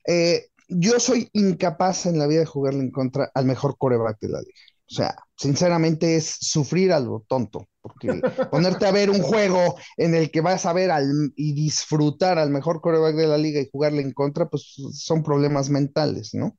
eh, 0.08 0.48
yo 0.68 1.00
soy 1.00 1.30
incapaz 1.34 2.06
en 2.06 2.18
la 2.20 2.28
vida 2.28 2.40
de 2.42 2.46
jugarle 2.46 2.82
en 2.82 2.92
contra 2.92 3.30
al 3.34 3.46
mejor 3.46 3.78
coreback 3.78 4.18
de 4.22 4.30
la 4.30 4.40
liga. 4.40 4.60
O 4.90 4.96
sea, 4.96 5.16
sinceramente 5.36 6.16
es 6.16 6.36
sufrir 6.40 6.92
a 6.92 7.00
lo 7.00 7.24
tonto, 7.28 7.68
porque 7.82 8.22
ponerte 8.52 8.86
a 8.86 8.92
ver 8.92 9.10
un 9.10 9.22
juego 9.22 9.76
en 9.98 10.14
el 10.16 10.30
que 10.30 10.42
vas 10.42 10.66
a 10.66 10.74
ver 10.74 10.92
al, 10.92 11.10
y 11.36 11.54
disfrutar 11.54 12.38
al 12.38 12.50
mejor 12.50 12.82
coreback 12.82 13.16
de 13.16 13.28
la 13.28 13.38
liga 13.38 13.62
y 13.62 13.70
jugarle 13.72 14.02
en 14.02 14.14
contra, 14.14 14.50
pues 14.50 14.76
son 14.94 15.24
problemas 15.24 15.70
mentales, 15.70 16.32
¿no? 16.34 16.58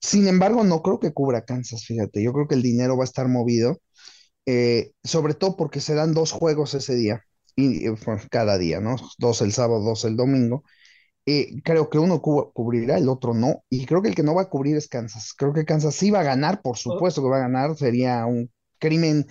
Sin 0.00 0.28
embargo, 0.28 0.64
no 0.64 0.82
creo 0.82 1.00
que 1.00 1.12
cubra 1.12 1.44
Kansas, 1.44 1.84
fíjate. 1.84 2.22
Yo 2.22 2.32
creo 2.32 2.46
que 2.48 2.54
el 2.54 2.62
dinero 2.62 2.96
va 2.96 3.04
a 3.04 3.06
estar 3.06 3.28
movido, 3.28 3.78
eh, 4.46 4.92
sobre 5.04 5.34
todo 5.34 5.56
porque 5.56 5.80
se 5.80 5.94
dan 5.94 6.14
dos 6.14 6.32
juegos 6.32 6.74
ese 6.74 6.96
día, 6.96 7.22
y, 7.56 7.86
eh, 7.86 7.94
bueno, 8.06 8.22
cada 8.30 8.58
día, 8.58 8.80
¿no? 8.80 8.96
Dos 9.18 9.42
el 9.42 9.52
sábado, 9.52 9.82
dos 9.82 10.04
el 10.04 10.16
domingo. 10.16 10.64
Eh, 11.26 11.62
creo 11.64 11.90
que 11.90 11.98
uno 11.98 12.22
cu- 12.22 12.52
cubrirá, 12.54 12.98
el 12.98 13.08
otro 13.08 13.34
no, 13.34 13.64
y 13.70 13.86
creo 13.86 14.02
que 14.02 14.08
el 14.08 14.14
que 14.14 14.22
no 14.22 14.34
va 14.34 14.42
a 14.42 14.48
cubrir 14.50 14.76
es 14.76 14.88
Kansas. 14.88 15.34
Creo 15.36 15.52
que 15.52 15.64
Kansas 15.66 15.94
sí 15.94 16.10
va 16.10 16.20
a 16.20 16.22
ganar, 16.24 16.62
por 16.62 16.78
supuesto 16.78 17.22
que 17.22 17.28
va 17.28 17.36
a 17.38 17.40
ganar, 17.40 17.76
sería 17.76 18.26
un 18.26 18.50
crimen, 18.78 19.26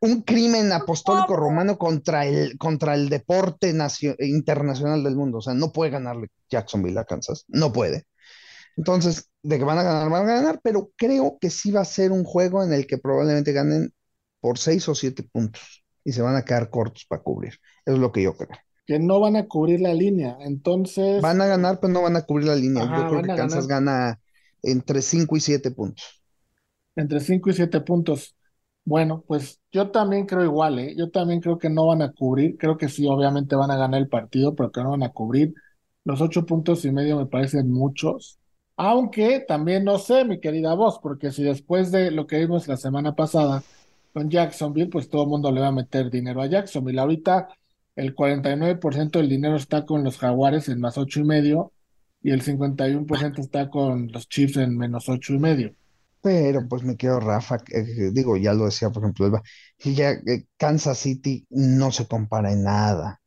un 0.00 0.22
crimen 0.22 0.72
apostólico 0.72 1.36
romano 1.36 1.78
contra 1.78 2.26
el, 2.26 2.56
contra 2.58 2.94
el 2.94 3.08
deporte 3.08 3.72
nacio- 3.74 4.16
internacional 4.20 5.02
del 5.04 5.16
mundo. 5.16 5.38
O 5.38 5.42
sea, 5.42 5.54
no 5.54 5.72
puede 5.72 5.90
ganarle 5.92 6.28
Jacksonville 6.50 7.00
a 7.00 7.04
Kansas, 7.04 7.44
no 7.48 7.72
puede. 7.72 8.04
Entonces, 8.80 9.28
de 9.42 9.58
que 9.58 9.64
van 9.64 9.78
a 9.78 9.82
ganar, 9.82 10.08
van 10.10 10.28
a 10.28 10.34
ganar, 10.34 10.60
pero 10.62 10.90
creo 10.96 11.36
que 11.40 11.50
sí 11.50 11.70
va 11.70 11.82
a 11.82 11.84
ser 11.84 12.12
un 12.12 12.24
juego 12.24 12.64
en 12.64 12.72
el 12.72 12.86
que 12.86 12.98
probablemente 12.98 13.52
ganen 13.52 13.92
por 14.40 14.58
seis 14.58 14.88
o 14.88 14.94
siete 14.94 15.22
puntos 15.22 15.84
y 16.02 16.12
se 16.12 16.22
van 16.22 16.34
a 16.36 16.44
quedar 16.44 16.70
cortos 16.70 17.04
para 17.06 17.22
cubrir. 17.22 17.54
Eso 17.84 17.96
es 17.96 17.98
lo 17.98 18.10
que 18.10 18.22
yo 18.22 18.34
creo. 18.34 18.48
que 18.86 18.98
no 18.98 19.20
van 19.20 19.36
a 19.36 19.46
cubrir 19.46 19.80
la 19.80 19.92
línea. 19.94 20.36
Entonces, 20.40 21.20
Van 21.22 21.40
a 21.40 21.46
ganar, 21.46 21.78
pero 21.80 21.92
no 21.92 22.02
van 22.02 22.16
a 22.16 22.22
cubrir 22.22 22.48
la 22.48 22.56
línea. 22.56 22.84
Ajá, 22.84 23.02
Yo 23.02 23.08
creo 23.10 23.22
que 23.22 23.28
Kansas 23.36 23.66
gana 23.68 24.20
entre 24.62 25.02
5 25.02 25.36
y 25.36 25.40
7 25.40 25.70
puntos. 25.70 26.22
entre 26.96 27.20
5 27.20 27.50
y 27.50 27.52
7 27.54 27.80
puntos. 27.82 28.36
Bueno, 28.84 29.24
pues 29.26 29.60
yo 29.70 29.90
también 29.90 30.26
creo 30.26 30.44
igual, 30.44 30.78
¿eh? 30.78 30.94
Yo 30.96 31.10
también 31.10 31.40
creo 31.40 31.58
que 31.58 31.70
no 31.70 31.86
van 31.86 32.02
a 32.02 32.12
cubrir. 32.12 32.56
Creo 32.58 32.76
que 32.78 32.88
sí, 32.88 33.06
obviamente 33.06 33.54
van 33.56 33.70
a 33.70 33.76
ganar 33.76 34.00
el 34.00 34.08
partido, 34.08 34.54
pero 34.54 34.72
que 34.72 34.82
no 34.82 34.90
van 34.92 35.02
a 35.04 35.10
cubrir. 35.12 35.54
Los 36.04 36.20
ocho 36.22 36.46
puntos 36.46 36.84
y 36.84 36.92
medio 36.92 37.18
me 37.18 37.26
parecen 37.26 37.70
muchos. 37.70 38.39
Aunque 38.82 39.40
también 39.40 39.84
no 39.84 39.98
sé, 39.98 40.24
mi 40.24 40.40
querida 40.40 40.72
voz, 40.72 40.98
porque 41.02 41.32
si 41.32 41.42
después 41.42 41.92
de 41.92 42.10
lo 42.10 42.26
que 42.26 42.38
vimos 42.38 42.66
la 42.66 42.78
semana 42.78 43.14
pasada 43.14 43.62
con 44.14 44.30
Jacksonville, 44.30 44.88
pues 44.88 45.10
todo 45.10 45.24
el 45.24 45.28
mundo 45.28 45.52
le 45.52 45.60
va 45.60 45.66
a 45.66 45.72
meter 45.72 46.10
dinero 46.10 46.40
a 46.40 46.46
Jacksonville. 46.46 46.98
Ahorita 46.98 47.48
el 47.94 48.14
49% 48.14 49.18
del 49.18 49.28
dinero 49.28 49.56
está 49.56 49.84
con 49.84 50.02
los 50.02 50.16
Jaguares 50.16 50.70
en 50.70 50.80
más 50.80 50.96
ocho 50.96 51.20
y 51.20 51.24
medio 51.24 51.72
y 52.22 52.30
el 52.30 52.40
51% 52.40 53.40
está 53.40 53.68
con 53.68 54.10
los 54.12 54.26
Chiefs 54.30 54.56
en 54.56 54.78
menos 54.78 55.10
ocho 55.10 55.34
y 55.34 55.38
medio. 55.38 55.74
Pero 56.22 56.66
pues 56.66 56.82
me 56.82 56.96
quedo 56.96 57.20
Rafa, 57.20 57.58
eh, 57.74 58.10
digo, 58.14 58.38
ya 58.38 58.54
lo 58.54 58.64
decía, 58.64 58.88
por 58.88 59.02
ejemplo, 59.02 59.26
Elba, 59.26 59.42
ya 59.84 60.12
eh, 60.12 60.46
Kansas 60.56 60.96
City 60.96 61.46
no 61.50 61.92
se 61.92 62.06
compara 62.06 62.50
en 62.50 62.62
nada 62.62 63.20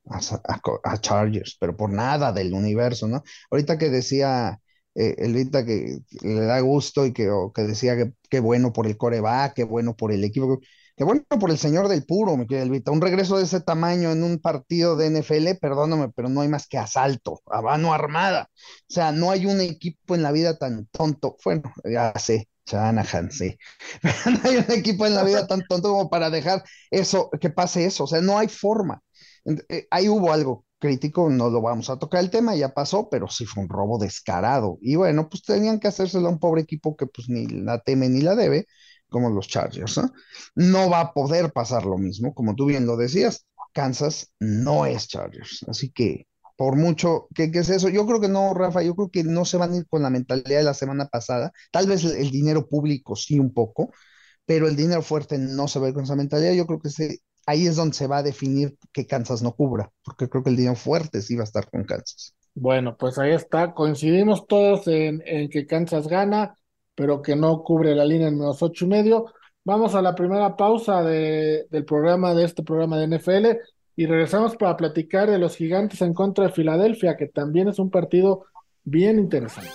a 0.84 0.98
Chargers, 0.98 1.58
pero 1.60 1.78
por 1.78 1.92
nada 1.92 2.32
del 2.32 2.56
universo, 2.56 3.08
¿no? 3.08 3.24
Ahorita 3.52 3.78
que 3.78 3.92
decía 3.92 4.60
eh, 4.96 5.16
Elvita 5.20 5.66
que 5.66 6.00
le 6.22 6.42
da 6.42 6.60
gusto 6.62 7.06
y 7.06 7.14
que, 7.14 7.30
que 7.54 7.62
decía 7.64 7.96
que 8.30 8.40
bueno 8.40 8.74
por 8.74 8.88
el 8.88 8.98
coreback, 8.98 9.54
qué 9.56 9.64
bueno 9.64 9.96
por 9.96 10.12
el 10.12 10.24
equipo, 10.24 10.60
qué 10.96 11.04
bueno 11.04 11.24
por 11.40 11.50
el 11.52 11.58
señor 11.58 11.88
del 11.88 12.06
puro, 12.06 12.38
mi 12.38 12.48
querida 12.48 12.64
Elvita. 12.64 12.92
Un 12.92 13.02
regreso 13.02 13.38
de 13.38 13.44
ese 13.44 13.62
tamaño 13.62 14.12
en 14.12 14.24
un 14.24 14.40
partido 14.40 14.96
de 14.96 15.08
NFL, 15.08 15.56
perdóname, 15.56 16.10
pero 16.16 16.30
no 16.30 16.42
hay 16.42 16.48
más 16.50 16.68
que 16.68 16.78
asalto, 16.78 17.42
a 17.48 17.62
mano 17.62 17.94
armada. 17.94 18.50
O 18.90 18.94
sea, 18.94 19.12
no 19.12 19.32
hay 19.32 19.46
un 19.46 19.62
equipo 19.62 20.16
en 20.16 20.24
la 20.24 20.32
vida 20.32 20.58
tan 20.58 20.86
tonto. 20.88 21.38
Bueno, 21.44 21.64
ya 21.84 22.14
sé, 22.20 22.50
Shanahan, 22.66 23.32
sí. 23.32 23.58
Pero 24.02 24.16
no 24.32 24.50
hay 24.50 24.58
un 24.58 24.72
equipo 24.72 25.06
en 25.06 25.16
la 25.16 25.24
vida 25.24 25.48
tan 25.48 25.62
tonto 25.68 25.90
como 25.90 26.10
para 26.10 26.30
dejar 26.30 26.64
eso, 26.92 27.30
que 27.42 27.50
pase 27.50 27.86
eso. 27.86 28.04
O 28.06 28.08
sea, 28.08 28.22
no 28.22 28.38
hay 28.38 28.48
forma. 28.48 29.02
Eh, 29.70 29.88
Ahí 29.92 30.08
hubo 30.10 30.32
algo 30.32 30.66
crítico, 30.84 31.30
no 31.30 31.50
lo 31.50 31.62
vamos 31.62 31.90
a 31.90 31.98
tocar 31.98 32.22
el 32.24 32.30
tema, 32.30 32.56
ya 32.56 32.74
pasó, 32.74 33.10
pero 33.10 33.28
sí 33.30 33.46
fue 33.46 33.64
un 33.64 33.70
robo 33.70 33.98
descarado. 33.98 34.78
Y 34.82 34.96
bueno, 34.98 35.30
pues 35.30 35.44
tenían 35.44 35.80
que 35.80 35.88
hacérselo 35.88 36.28
a 36.28 36.32
un 36.32 36.40
pobre 36.40 36.62
equipo 36.62 36.98
que 36.98 37.08
pues 37.08 37.30
ni 37.30 37.48
la 37.48 37.80
teme 37.80 38.10
ni 38.10 38.22
la 38.22 38.36
debe, 38.36 38.68
como 39.10 39.30
los 39.30 39.48
Chargers, 39.48 40.00
¿no? 40.56 40.90
Va 40.90 41.00
a 41.02 41.14
poder 41.14 41.52
pasar 41.54 41.86
lo 41.86 41.98
mismo, 41.98 42.34
como 42.34 42.56
tú 42.56 42.66
bien 42.66 42.86
lo 42.86 42.98
decías. 42.98 43.46
Kansas 43.74 44.32
no 44.40 44.86
es 44.86 45.08
Chargers, 45.08 45.66
así 45.68 45.92
que 45.92 46.28
por 46.58 46.76
mucho 46.76 47.28
que, 47.34 47.52
que 47.52 47.60
es 47.60 47.70
eso, 47.70 47.90
yo 47.90 48.06
creo 48.06 48.22
que 48.22 48.28
no, 48.30 48.54
Rafa, 48.54 48.84
yo 48.84 48.96
creo 48.96 49.10
que 49.10 49.24
no 49.24 49.46
se 49.46 49.58
van 49.58 49.72
a 49.74 49.78
ir 49.78 49.88
con 49.88 50.04
la 50.04 50.10
mentalidad 50.12 50.60
de 50.60 50.64
la 50.64 50.74
semana 50.76 51.08
pasada. 51.08 51.52
Tal 51.72 51.88
vez 51.88 52.04
el, 52.04 52.12
el 52.18 52.30
dinero 52.32 52.68
público 52.68 53.16
sí 53.16 53.40
un 53.40 53.54
poco, 53.54 53.92
pero 54.46 54.68
el 54.68 54.76
dinero 54.76 55.02
fuerte 55.04 55.38
no 55.38 55.68
se 55.68 55.80
va 55.80 55.88
a 55.88 55.90
ir 55.90 55.96
con 55.96 56.04
esa 56.06 56.16
mentalidad. 56.16 56.54
Yo 56.54 56.68
creo 56.68 56.80
que 56.80 56.90
se, 56.90 57.20
ahí 57.46 57.68
es 57.68 57.76
donde 57.76 57.96
se 57.96 58.08
va 58.08 58.18
a 58.18 58.24
definir 58.24 58.76
que 58.92 59.06
Kansas 59.08 59.42
no 59.42 59.54
cubra, 59.54 59.92
porque 60.04 60.30
creo 60.30 60.44
que 60.44 60.50
el 60.50 60.56
dinero 60.58 60.76
fuerte 60.76 61.22
sí 61.22 61.36
va 61.36 61.42
a 61.42 61.46
estar 61.46 61.70
con 61.70 61.84
Kansas. 61.84 62.34
Bueno, 62.56 62.96
pues 62.98 63.18
ahí 63.18 63.32
está. 63.32 63.74
Coincidimos 63.74 64.48
todos 64.48 64.88
en, 64.88 65.22
que 65.50 65.66
Kansas 65.66 66.08
gana, 66.08 66.56
pero 66.96 67.22
que 67.22 67.36
no 67.36 67.64
cubre 67.64 67.96
la 67.96 68.06
línea 68.06 68.28
en 68.28 68.38
menos 68.38 68.62
ocho 68.62 68.86
y 68.86 68.88
medio. 68.90 69.26
Vamos 69.66 69.96
a 69.96 70.02
la 70.02 70.14
primera 70.14 70.56
pausa 70.56 71.02
de- 71.04 71.66
del 71.72 71.86
programa, 71.86 72.34
de 72.36 72.44
este 72.46 72.64
programa 72.64 72.98
de 72.98 73.06
NFL, 73.08 73.60
y 73.96 74.06
regresamos 74.06 74.56
para 74.56 74.76
platicar 74.78 75.30
de 75.32 75.40
los 75.40 75.56
gigantes 75.56 76.02
en 76.02 76.14
contra 76.14 76.46
de 76.46 76.52
Filadelfia, 76.52 77.16
que 77.18 77.28
también 77.28 77.70
es 77.70 77.80
un 77.80 77.90
partido 77.90 78.46
bien 78.84 79.18
interesante. 79.20 79.72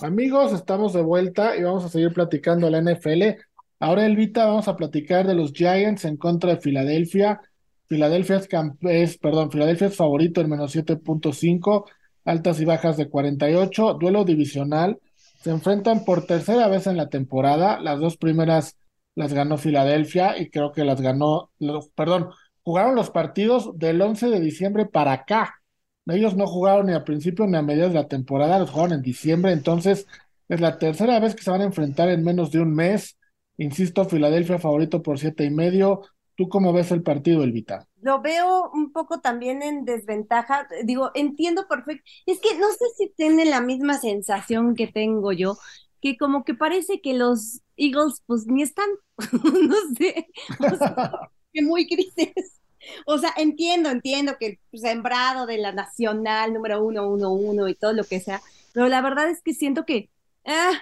Amigos, 0.00 0.52
estamos 0.52 0.92
de 0.92 1.02
vuelta 1.02 1.56
y 1.56 1.62
vamos 1.62 1.84
a 1.84 1.88
seguir 1.88 2.12
platicando 2.12 2.68
la 2.70 2.78
NFL. 2.78 3.38
Ahora, 3.78 4.06
Elvita, 4.06 4.46
vamos 4.46 4.68
a 4.68 4.76
platicar 4.76 5.26
de 5.26 5.34
los 5.34 5.52
Giants 5.52 6.04
en 6.04 6.16
contra 6.16 6.54
de 6.54 6.60
Filadelfia. 6.60 7.40
Filadelfia 7.86 8.36
es, 8.36 8.48
es, 8.82 9.18
perdón, 9.18 9.50
Filadelfia 9.50 9.88
es 9.88 9.96
favorito 9.96 10.40
en 10.40 10.50
menos 10.50 10.74
7.5, 10.74 11.84
altas 12.24 12.60
y 12.60 12.64
bajas 12.64 12.96
de 12.96 13.08
48, 13.08 13.94
duelo 13.94 14.24
divisional. 14.24 14.98
Se 15.42 15.50
enfrentan 15.50 16.04
por 16.04 16.26
tercera 16.26 16.68
vez 16.68 16.86
en 16.86 16.96
la 16.96 17.08
temporada. 17.08 17.78
Las 17.80 18.00
dos 18.00 18.16
primeras 18.16 18.76
las 19.14 19.32
ganó 19.32 19.58
Filadelfia 19.58 20.38
y 20.38 20.50
creo 20.50 20.72
que 20.72 20.84
las 20.84 21.00
ganó, 21.00 21.50
los, 21.58 21.88
perdón, 21.90 22.30
jugaron 22.62 22.94
los 22.94 23.10
partidos 23.10 23.78
del 23.78 24.00
11 24.00 24.28
de 24.28 24.40
diciembre 24.40 24.86
para 24.86 25.12
acá. 25.12 25.62
Ellos 26.06 26.36
no 26.36 26.46
jugaron 26.46 26.86
ni 26.86 26.92
a 26.92 27.04
principio 27.04 27.46
ni 27.46 27.56
a 27.56 27.62
mediados 27.62 27.92
de 27.92 28.00
la 28.00 28.08
temporada, 28.08 28.58
los 28.58 28.70
jugaron 28.70 28.94
en 28.94 29.02
diciembre, 29.02 29.52
entonces 29.52 30.06
es 30.48 30.60
la 30.60 30.78
tercera 30.78 31.18
vez 31.18 31.34
que 31.34 31.42
se 31.42 31.50
van 31.50 31.62
a 31.62 31.64
enfrentar 31.64 32.08
en 32.08 32.22
menos 32.22 32.52
de 32.52 32.60
un 32.60 32.74
mes. 32.74 33.16
Insisto, 33.58 34.04
Filadelfia 34.04 34.58
favorito 34.58 35.02
por 35.02 35.18
siete 35.18 35.44
y 35.44 35.50
medio. 35.50 36.02
¿Tú 36.36 36.48
cómo 36.48 36.72
ves 36.72 36.90
el 36.90 37.02
partido, 37.02 37.42
Elvita? 37.42 37.88
Lo 38.02 38.20
veo 38.20 38.70
un 38.70 38.92
poco 38.92 39.20
también 39.20 39.62
en 39.62 39.86
desventaja. 39.86 40.68
Digo, 40.84 41.10
entiendo 41.14 41.66
perfecto. 41.66 42.04
Es 42.26 42.38
que 42.40 42.58
no 42.58 42.68
sé 42.70 42.84
si 42.98 43.08
tienen 43.16 43.48
la 43.48 43.62
misma 43.62 43.98
sensación 43.98 44.74
que 44.74 44.86
tengo 44.86 45.32
yo, 45.32 45.56
que 46.02 46.18
como 46.18 46.44
que 46.44 46.54
parece 46.54 47.00
que 47.00 47.14
los 47.14 47.62
Eagles 47.76 48.22
pues 48.26 48.46
ni 48.46 48.62
están, 48.62 48.88
no 49.32 49.76
sé, 49.96 50.28
o 50.60 50.76
sea, 50.76 51.10
que 51.52 51.62
muy 51.62 51.84
grises. 51.84 52.60
O 53.06 53.18
sea, 53.18 53.32
entiendo, 53.36 53.90
entiendo 53.90 54.36
que 54.38 54.60
el 54.72 54.80
sembrado 54.80 55.46
de 55.46 55.58
la 55.58 55.72
nacional 55.72 56.52
número 56.52 56.84
uno, 56.84 57.08
uno, 57.08 57.32
uno 57.32 57.68
y 57.68 57.74
todo 57.74 57.92
lo 57.92 58.04
que 58.04 58.20
sea, 58.20 58.40
pero 58.72 58.88
la 58.88 59.00
verdad 59.00 59.28
es 59.30 59.42
que 59.42 59.54
siento 59.54 59.84
que 59.84 60.10
ah, 60.44 60.72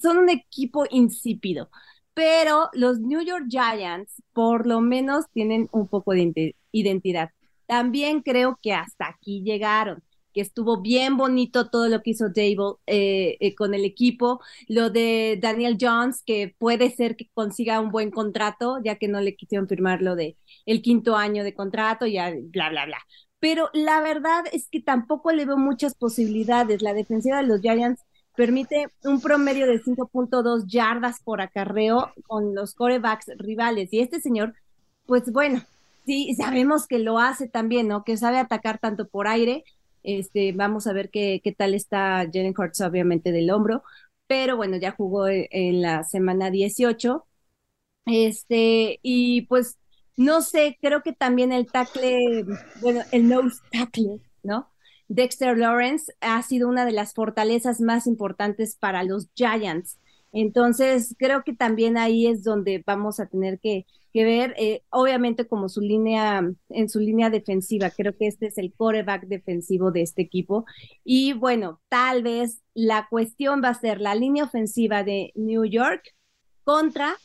son 0.00 0.18
un 0.18 0.30
equipo 0.30 0.86
insípido. 0.90 1.70
Pero 2.18 2.68
los 2.72 2.98
New 2.98 3.22
York 3.22 3.44
Giants 3.48 4.20
por 4.32 4.66
lo 4.66 4.80
menos 4.80 5.26
tienen 5.32 5.68
un 5.70 5.86
poco 5.86 6.14
de 6.14 6.56
identidad. 6.72 7.30
También 7.66 8.22
creo 8.22 8.58
que 8.60 8.72
hasta 8.72 9.06
aquí 9.06 9.44
llegaron, 9.44 10.02
que 10.34 10.40
estuvo 10.40 10.80
bien 10.80 11.16
bonito 11.16 11.70
todo 11.70 11.86
lo 11.86 12.02
que 12.02 12.10
hizo 12.10 12.28
Dable 12.30 12.74
eh, 12.86 13.36
eh, 13.38 13.54
con 13.54 13.72
el 13.72 13.84
equipo, 13.84 14.40
lo 14.66 14.90
de 14.90 15.38
Daniel 15.40 15.78
Jones, 15.80 16.24
que 16.26 16.56
puede 16.58 16.90
ser 16.90 17.14
que 17.14 17.28
consiga 17.34 17.80
un 17.80 17.92
buen 17.92 18.10
contrato, 18.10 18.80
ya 18.82 18.96
que 18.96 19.06
no 19.06 19.20
le 19.20 19.36
quisieron 19.36 19.68
firmar 19.68 20.02
lo 20.02 20.16
de 20.16 20.36
el 20.66 20.82
quinto 20.82 21.14
año 21.14 21.44
de 21.44 21.54
contrato, 21.54 22.04
ya 22.04 22.34
bla, 22.50 22.68
bla, 22.70 22.86
bla. 22.86 22.98
Pero 23.38 23.70
la 23.72 24.00
verdad 24.00 24.44
es 24.50 24.68
que 24.68 24.80
tampoco 24.80 25.30
le 25.30 25.46
veo 25.46 25.56
muchas 25.56 25.94
posibilidades. 25.94 26.82
La 26.82 26.94
defensiva 26.94 27.36
de 27.36 27.46
los 27.46 27.60
Giants 27.60 28.02
permite 28.38 28.86
un 29.02 29.20
promedio 29.20 29.66
de 29.66 29.82
5.2 29.82 30.66
yardas 30.68 31.20
por 31.24 31.40
acarreo 31.40 32.12
con 32.28 32.54
los 32.54 32.72
corebacks 32.72 33.26
rivales. 33.36 33.92
Y 33.92 33.98
este 33.98 34.20
señor, 34.20 34.54
pues 35.06 35.32
bueno, 35.32 35.64
sí, 36.06 36.32
sabemos 36.36 36.86
que 36.86 37.00
lo 37.00 37.18
hace 37.18 37.48
también, 37.48 37.88
¿no? 37.88 38.04
Que 38.04 38.16
sabe 38.16 38.38
atacar 38.38 38.78
tanto 38.78 39.08
por 39.08 39.26
aire. 39.26 39.64
Este, 40.04 40.52
vamos 40.52 40.86
a 40.86 40.92
ver 40.92 41.10
qué, 41.10 41.40
qué 41.42 41.50
tal 41.50 41.74
está 41.74 42.18
Jalen 42.32 42.54
Hurts, 42.56 42.80
obviamente, 42.82 43.32
del 43.32 43.50
hombro. 43.50 43.82
Pero 44.28 44.56
bueno, 44.56 44.76
ya 44.76 44.92
jugó 44.92 45.26
en, 45.26 45.46
en 45.50 45.82
la 45.82 46.04
semana 46.04 46.52
18. 46.52 47.26
Este, 48.06 49.00
y 49.02 49.42
pues, 49.48 49.78
no 50.16 50.42
sé, 50.42 50.78
creo 50.80 51.02
que 51.02 51.12
también 51.12 51.50
el 51.50 51.66
tackle, 51.66 52.44
bueno, 52.80 53.00
el 53.10 53.28
nose 53.28 53.58
tackle, 53.72 54.20
¿no? 54.44 54.70
Dexter 55.08 55.56
Lawrence 55.56 56.12
ha 56.20 56.42
sido 56.42 56.68
una 56.68 56.84
de 56.84 56.92
las 56.92 57.14
fortalezas 57.14 57.80
más 57.80 58.06
importantes 58.06 58.76
para 58.76 59.02
los 59.02 59.28
Giants. 59.34 59.98
Entonces, 60.32 61.14
creo 61.18 61.42
que 61.42 61.54
también 61.54 61.96
ahí 61.96 62.26
es 62.26 62.44
donde 62.44 62.82
vamos 62.86 63.18
a 63.18 63.26
tener 63.26 63.58
que, 63.58 63.86
ver, 64.12 64.54
eh, 64.58 64.82
obviamente 64.90 65.46
como 65.46 65.68
su 65.68 65.80
línea, 65.80 66.42
en 66.70 66.88
su 66.88 66.98
línea 66.98 67.30
defensiva, 67.30 67.90
creo 67.90 68.16
que 68.16 68.26
este 68.26 68.48
es 68.48 68.58
el 68.58 68.72
coreback 68.74 69.26
defensivo 69.26 69.90
de 69.90 70.02
este 70.02 70.22
equipo. 70.22 70.66
Y 71.04 71.32
bueno, 71.32 71.80
tal 71.88 72.22
vez 72.22 72.60
la 72.74 73.06
cuestión 73.08 73.62
va 73.62 73.70
a 73.70 73.80
ser 73.80 74.00
la 74.00 74.14
línea 74.14 74.44
ofensiva 74.44 75.04
de 75.04 75.32
New 75.36 75.64
York 75.64 76.14
contra 76.64 77.16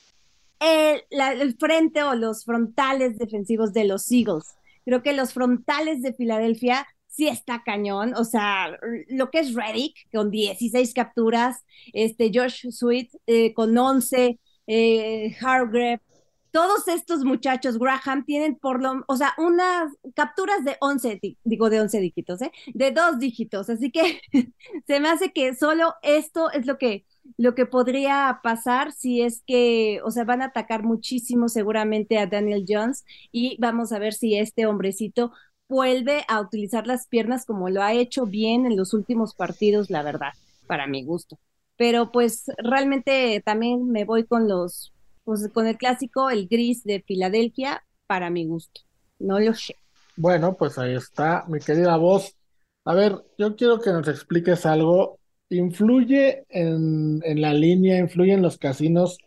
el, 0.59 1.01
el 1.09 1.57
frente 1.57 2.03
o 2.03 2.15
los 2.15 2.45
frontales 2.45 3.17
defensivos 3.17 3.73
de 3.73 3.85
los 3.85 4.09
Eagles. 4.11 4.55
Creo 4.85 5.01
que 5.01 5.13
los 5.13 5.33
frontales 5.33 6.01
de 6.01 6.13
Filadelfia 6.13 6.85
sí 7.13 7.27
está 7.27 7.63
cañón. 7.63 8.13
O 8.15 8.25
sea, 8.25 8.77
lo 9.09 9.29
que 9.29 9.39
es 9.39 9.53
Reddick 9.53 9.95
con 10.11 10.31
16 10.31 10.93
capturas, 10.93 11.63
este 11.93 12.31
Josh 12.33 12.69
Sweet 12.71 13.11
eh, 13.27 13.53
con 13.53 13.77
11, 13.77 14.39
eh, 14.67 15.35
Hargrave, 15.41 16.01
todos 16.51 16.87
estos 16.87 17.23
muchachos, 17.25 17.79
Graham, 17.79 18.25
tienen 18.25 18.55
por 18.55 18.79
lo, 18.81 19.03
o 19.07 19.17
sea, 19.17 19.33
unas 19.39 19.91
capturas 20.15 20.63
de 20.63 20.77
11, 20.81 21.19
digo 21.43 21.71
de 21.71 21.81
11 21.81 21.99
dígitos, 21.99 22.41
¿eh? 22.43 22.51
De 22.75 22.91
dos 22.91 23.17
dígitos. 23.17 23.71
Así 23.71 23.91
que 23.91 24.21
se 24.87 24.99
me 24.99 25.09
hace 25.09 25.31
que 25.33 25.55
solo 25.55 25.95
esto 26.03 26.51
es 26.51 26.67
lo 26.67 26.77
que, 26.77 27.05
lo 27.37 27.55
que 27.55 27.65
podría 27.65 28.39
pasar 28.43 28.91
si 28.91 29.23
es 29.23 29.41
que, 29.47 29.99
o 30.05 30.11
sea, 30.11 30.25
van 30.25 30.43
a 30.43 30.45
atacar 30.45 30.83
muchísimo 30.83 31.49
seguramente 31.49 32.19
a 32.19 32.27
Daniel 32.27 32.65
Jones 32.67 33.03
y 33.31 33.57
vamos 33.59 33.91
a 33.91 33.97
ver 33.97 34.13
si 34.13 34.37
este 34.37 34.67
hombrecito 34.67 35.31
vuelve 35.73 36.23
a 36.27 36.39
utilizar 36.39 36.85
las 36.85 37.07
piernas 37.07 37.47
como 37.47 37.67
lo 37.71 37.81
ha 37.81 37.93
hecho 37.93 38.27
bien 38.27 38.67
en 38.67 38.77
los 38.77 38.93
últimos 38.93 39.33
partidos, 39.33 39.89
la 39.89 40.03
verdad, 40.03 40.33
para 40.67 40.85
mi 40.85 41.03
gusto. 41.03 41.39
Pero 41.77 42.11
pues 42.11 42.45
realmente 42.59 43.41
también 43.43 43.89
me 43.89 44.05
voy 44.05 44.23
con 44.23 44.47
los, 44.47 44.93
pues 45.23 45.49
con 45.51 45.65
el 45.65 45.77
clásico, 45.77 46.29
el 46.29 46.47
gris 46.47 46.83
de 46.83 47.01
Filadelfia, 47.01 47.83
para 48.05 48.29
mi 48.29 48.45
gusto. 48.45 48.81
No 49.17 49.39
lo 49.39 49.55
sé. 49.55 49.75
Bueno, 50.15 50.53
pues 50.53 50.77
ahí 50.77 50.93
está, 50.93 51.43
mi 51.47 51.59
querida 51.59 51.97
voz. 51.97 52.35
A 52.85 52.93
ver, 52.93 53.15
yo 53.39 53.55
quiero 53.55 53.79
que 53.79 53.89
nos 53.89 54.07
expliques 54.07 54.67
algo. 54.67 55.17
¿Influye 55.49 56.45
en, 56.49 57.19
en 57.23 57.41
la 57.41 57.53
línea, 57.53 57.97
influye 57.97 58.33
en 58.33 58.43
los 58.43 58.59
casinos 58.59 59.17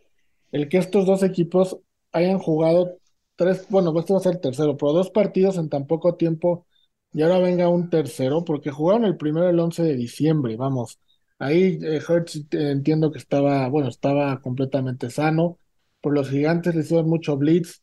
el 0.53 0.69
que 0.69 0.79
estos 0.79 1.07
dos 1.07 1.25
equipos 1.25 1.79
hayan 2.13 2.39
jugado 2.39 2.99
tres, 3.37 3.67
bueno, 3.69 3.97
este 3.99 4.13
va 4.13 4.19
a 4.19 4.23
ser 4.23 4.35
el 4.35 4.41
tercero, 4.41 4.77
pero 4.77 4.93
dos 4.93 5.11
partidos 5.11 5.59
en 5.59 5.69
tan 5.69 5.87
poco 5.87 6.17
tiempo 6.17 6.67
y 7.13 7.23
ahora 7.23 7.39
venga 7.39 7.69
un 7.69 7.89
tercero, 7.91 8.45
porque 8.45 8.71
jugaron 8.71 9.05
el 9.05 9.17
primero 9.17 9.49
el 9.49 9.59
11 9.59 9.83
de 9.83 9.97
diciembre, 9.97 10.57
vamos. 10.57 11.01
Ahí 11.39 11.79
eh, 11.83 12.01
Hertz 12.07 12.45
entiendo 12.51 13.11
que 13.11 13.19
estaba, 13.19 13.69
bueno, 13.69 13.89
estaba 13.89 14.41
completamente 14.43 15.11
sano. 15.11 15.59
Por 16.03 16.15
los 16.15 16.29
gigantes 16.29 16.75
le 16.75 16.83
hicieron 16.83 17.09
mucho 17.09 17.37
blitz. 17.37 17.83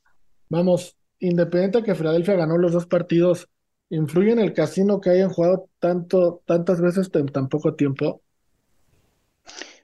Vamos, 0.49 0.97
independiente 1.19 1.83
que 1.83 1.95
Filadelfia 1.95 2.35
ganó 2.35 2.57
los 2.57 2.73
dos 2.73 2.85
partidos, 2.85 3.49
¿influye 3.89 4.31
en 4.33 4.39
el 4.39 4.53
casino 4.53 5.01
que 5.01 5.11
hayan 5.11 5.29
jugado 5.29 5.69
tanto, 5.79 6.43
tantas 6.45 6.79
veces 6.81 7.09
en 7.13 7.27
tan 7.27 7.49
poco 7.49 7.75
tiempo? 7.75 8.21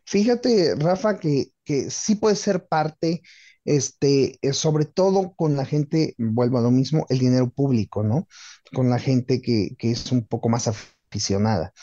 Fíjate, 0.04 0.76
Rafa, 0.76 1.18
que, 1.18 1.52
que 1.64 1.90
sí 1.90 2.16
puede 2.16 2.36
ser 2.36 2.68
parte 2.68 3.22
este, 3.66 4.39
eh, 4.41 4.53
sobre 4.53 4.86
todo 4.86 5.34
con 5.36 5.55
la 5.55 5.66
gente, 5.66 6.16
vuelvo 6.18 6.57
a 6.57 6.62
lo 6.62 6.72
mismo, 6.72 7.05
el 7.10 7.20
dinero 7.20 7.49
público, 7.49 8.03
¿no? 8.03 8.28
Con 8.74 8.89
la 8.89 8.99
gente 8.99 9.41
que, 9.41 9.76
que 9.78 9.91
es 9.91 10.12
un 10.12 10.26
poco 10.26 10.49
más 10.49 10.68
aficionada. 10.68 11.74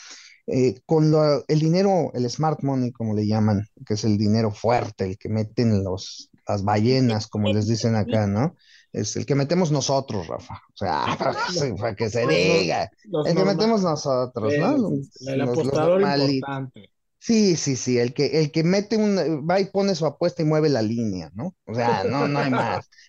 Eh, 0.49 0.79
con 0.85 1.13
el 1.47 1.59
dinero, 1.59 2.11
el 2.13 2.29
smart 2.29 2.63
money, 2.63 2.91
como 2.91 3.13
le 3.13 3.27
llaman, 3.27 3.67
que 3.85 3.95
es 3.95 4.05
el 4.05 4.17
dinero 4.17 4.51
fuerte, 4.51 5.03
el 5.03 5.17
que 5.17 5.27
meten 5.27 5.83
los, 5.83 6.29
las 6.47 6.63
ballenas, 6.63 7.27
como 7.27 7.51
les 7.51 7.67
dicen 7.67 7.95
acá, 7.95 8.27
¿no? 8.27 8.55
Es 8.93 9.17
el 9.17 9.25
que 9.25 9.35
metemos 9.35 9.71
nosotros, 9.71 10.27
Rafa. 10.27 10.61
O 10.73 10.77
sea, 10.77 11.05
para 11.77 11.95
que 11.95 12.09
se 12.09 12.25
diga. 12.25 12.89
el 13.25 13.35
que 13.35 13.43
metemos 13.43 13.83
nosotros, 13.83 14.53
¿no? 14.57 14.89
El 15.25 15.41
apostador 15.41 16.01
importante. 16.01 16.91
Sí, 17.19 17.55
sí, 17.55 17.75
sí, 17.75 17.97
el 17.97 18.13
que, 18.13 18.39
el 18.39 18.51
que 18.51 18.63
mete 18.63 18.97
un, 18.97 19.45
va 19.49 19.59
y 19.59 19.65
pone 19.65 19.95
su 19.95 20.05
apuesta 20.05 20.43
y 20.43 20.45
mueve 20.45 20.69
la 20.69 20.81
línea, 20.81 21.29
¿no? 21.33 21.55
O 21.65 21.73
sea, 21.73 22.03
no, 22.03 22.27
no 22.27 22.39
hay 22.39 22.51
más. 22.51 22.89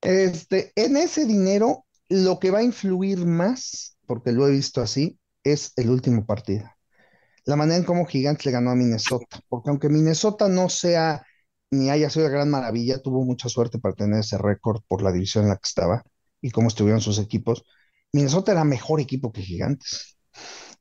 Este, 0.00 0.70
en 0.76 0.96
ese 0.96 1.26
dinero, 1.26 1.84
lo 2.08 2.38
que 2.38 2.52
va 2.52 2.60
a 2.60 2.62
influir 2.62 3.26
más, 3.26 3.96
porque 4.06 4.30
lo 4.30 4.46
he 4.46 4.52
visto 4.52 4.80
así, 4.80 5.18
es 5.42 5.72
el 5.74 5.90
último 5.90 6.24
partido. 6.24 6.70
La 7.44 7.56
manera 7.56 7.78
en 7.78 7.84
cómo 7.84 8.06
Gigantes 8.06 8.46
le 8.46 8.52
ganó 8.52 8.70
a 8.70 8.76
Minnesota, 8.76 9.40
porque 9.48 9.70
aunque 9.70 9.88
Minnesota 9.88 10.48
no 10.48 10.68
sea 10.68 11.26
ni 11.70 11.90
haya 11.90 12.10
sido 12.10 12.26
la 12.26 12.32
gran 12.32 12.50
maravilla, 12.50 13.02
tuvo 13.02 13.24
mucha 13.24 13.48
suerte 13.48 13.78
para 13.80 13.94
tener 13.94 14.20
ese 14.20 14.38
récord 14.38 14.82
por 14.86 15.02
la 15.02 15.10
división 15.10 15.44
en 15.44 15.50
la 15.50 15.56
que 15.56 15.66
estaba 15.66 16.04
y 16.40 16.50
cómo 16.50 16.68
estuvieron 16.68 17.00
sus 17.00 17.18
equipos. 17.18 17.64
Minnesota 18.12 18.52
era 18.52 18.64
mejor 18.64 19.00
equipo 19.00 19.32
que 19.32 19.42
Gigantes 19.42 20.16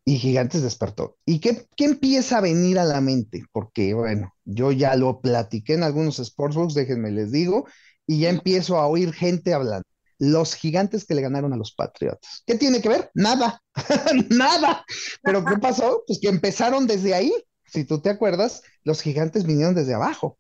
y 0.08 0.20
Gigantes 0.20 0.62
despertó. 0.62 1.18
¿Y 1.26 1.42
qué, 1.42 1.68
qué, 1.76 1.84
empieza 1.84 2.38
a 2.38 2.42
venir 2.42 2.80
a 2.80 2.86
la 2.86 3.02
mente? 3.02 3.44
Porque, 3.52 3.94
bueno, 3.94 4.34
yo 4.46 4.72
ya 4.72 4.96
lo 4.96 5.20
platiqué 5.20 5.74
en 5.74 5.84
algunos 5.84 6.16
sportsbooks, 6.16 6.76
déjenme 6.76 7.12
les 7.12 7.30
digo, 7.30 7.68
y 8.06 8.22
ya 8.22 8.30
empiezo 8.30 8.78
a 8.78 8.88
oír 8.88 9.12
gente 9.12 9.54
hablando. 9.54 9.84
Los 10.18 10.56
gigantes 10.56 11.04
que 11.04 11.14
le 11.14 11.22
ganaron 11.24 11.52
a 11.52 11.58
los 11.58 11.74
Patriotas. 11.74 12.42
¿Qué 12.48 12.56
tiene 12.56 12.82
que 12.82 12.88
ver? 12.88 13.12
Nada, 13.16 13.62
nada. 14.30 14.86
Pero 15.22 15.44
¿qué 15.44 15.58
pasó? 15.58 16.06
Pues 16.08 16.20
que 16.22 16.30
empezaron 16.30 16.88
desde 16.88 17.14
ahí. 17.14 17.34
Si 17.66 17.84
tú 17.84 18.00
te 18.00 18.10
acuerdas, 18.10 18.62
los 18.86 19.02
gigantes 19.02 19.44
vinieron 19.44 19.76
desde 19.76 19.94
abajo 19.94 20.40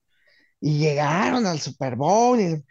y 0.61 0.77
llegaron 0.77 1.45
al 1.45 1.59
Super 1.59 1.97
Bowl. 1.97 2.63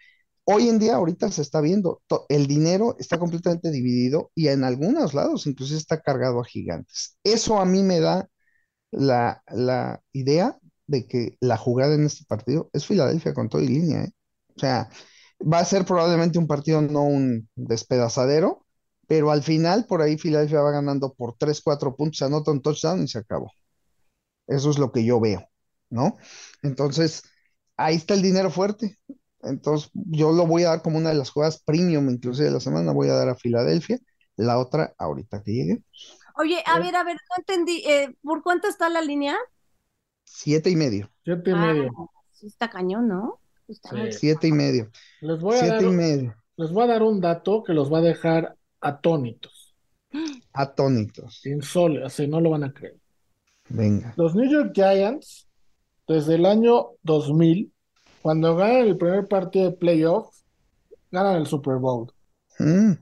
Hoy 0.49 0.69
en 0.69 0.79
día, 0.79 0.95
ahorita 0.95 1.31
se 1.33 1.43
está 1.43 1.61
viendo, 1.61 2.03
el 2.29 2.47
dinero 2.47 2.95
está 3.01 3.19
completamente 3.19 3.73
dividido 3.73 4.31
y 4.33 4.47
en 4.47 4.63
algunos 4.63 5.13
lados 5.13 5.45
incluso 5.49 5.77
está 5.77 6.01
cargado 6.01 6.41
a 6.41 6.45
gigantes. 6.45 7.19
Eso 7.25 7.59
a 7.59 7.65
mí 7.65 7.83
me 7.83 7.99
da 7.99 8.29
la, 8.93 9.43
idea 10.13 10.57
de 10.87 11.09
que 11.09 11.37
la 11.41 11.57
jugada 11.57 11.95
en 11.97 12.05
este 12.05 12.25
partido 12.27 12.71
es 12.73 12.87
Filadelfia 12.87 13.35
con 13.35 13.49
todo 13.49 13.61
y 13.61 13.67
línea. 13.69 14.05
¿eh? 14.05 14.13
O 14.57 14.61
sea, 14.61 14.89
va 15.41 15.59
a 15.59 15.65
ser 15.65 15.85
probablemente 15.85 16.39
un 16.39 16.47
partido, 16.47 16.81
no 16.81 17.03
un 17.03 17.49
despedazadero, 17.57 18.67
pero 19.09 19.33
al 19.33 19.43
final 19.43 19.87
por 19.87 20.01
ahí 20.01 20.17
Filadelfia 20.17 20.61
va 20.61 20.71
ganando 20.71 21.13
por 21.15 21.37
3, 21.37 21.61
4 21.61 21.97
puntos, 21.97 22.23
anota 22.23 22.53
un 22.53 22.63
touchdown 22.63 23.03
y 23.03 23.09
se 23.09 23.19
acabó. 23.19 23.51
Eso 24.47 24.71
es 24.71 24.79
lo 24.79 24.93
que 24.93 25.05
yo 25.05 25.21
veo, 25.21 25.49
¿no? 25.91 26.17
Entonces, 26.63 27.25
ahí 27.77 27.97
está 27.97 28.15
el 28.15 28.23
dinero 28.23 28.51
fuerte. 28.51 28.97
Entonces, 29.47 29.91
yo 29.95 30.33
lo 30.33 30.47
voy 30.47 30.65
a 30.65 30.71
dar 30.71 30.83
como 30.83 30.99
una 30.99 31.11
de 31.11 31.17
las 31.17 31.31
jugadas 31.31 31.63
premium, 31.63 32.11
inclusive 32.11 32.47
de 32.47 32.55
la 32.55 32.61
semana, 32.61 32.93
voy 32.93 33.09
a 33.09 33.15
dar 33.15 33.29
a 33.29 33.37
Filadelfia. 33.37 33.99
La 34.37 34.59
otra, 34.59 34.95
ahorita 34.99 35.43
que 35.43 35.53
llegue. 35.53 35.83
Oye, 36.39 36.63
a 36.67 36.79
ver, 36.79 36.95
a 36.95 37.05
ver, 37.05 37.17
no 37.17 37.37
entendí. 37.39 37.83
Eh, 37.87 38.15
¿por 38.23 38.43
cuánto 38.43 38.69
está 38.69 38.89
la 38.89 39.01
línea? 39.01 39.37
Siete 40.25 40.69
y 40.69 40.77
medio. 40.77 41.11
Siete 41.25 41.51
y 41.51 41.55
medio. 41.55 41.91
Ah, 41.97 42.07
está 42.43 42.69
cañón, 42.69 43.09
¿no? 43.09 43.41
Siete 44.11 44.49
y 44.49 44.53
medio. 44.53 44.91
Les 45.21 45.41
voy 45.41 45.57
a 45.57 45.67
dar, 45.67 45.83
y 45.83 45.87
medio. 45.87 46.37
Les 46.57 46.71
voy 46.71 46.85
a 46.85 46.87
dar 46.87 47.03
un 47.03 47.21
dato 47.21 47.63
que 47.63 47.73
los 47.73 47.93
va 47.93 47.99
a 47.99 48.03
dejar 48.03 48.57
atónitos. 48.81 49.75
Atónitos. 50.53 51.45
Insólitos, 51.47 52.07
así 52.07 52.27
no 52.27 52.41
lo 52.41 52.51
van 52.51 52.65
a 52.65 52.73
creer. 52.73 52.97
Venga. 53.69 54.15
Los 54.17 54.35
New 54.35 54.49
York 54.49 54.73
Giants, 54.75 55.49
desde 56.07 56.37
el 56.37 56.47
año 56.47 56.91
2000, 57.03 57.73
cuando 58.27 58.57
ganan 58.57 58.89
el 58.89 58.99
primer 58.99 59.29
partido 59.29 59.67
de 59.67 59.77
playoffs, 59.77 60.45
ganan 61.13 61.37
el 61.37 61.47
Super 61.47 61.77
Bowl. 61.77 62.13
Mm. 62.59 62.95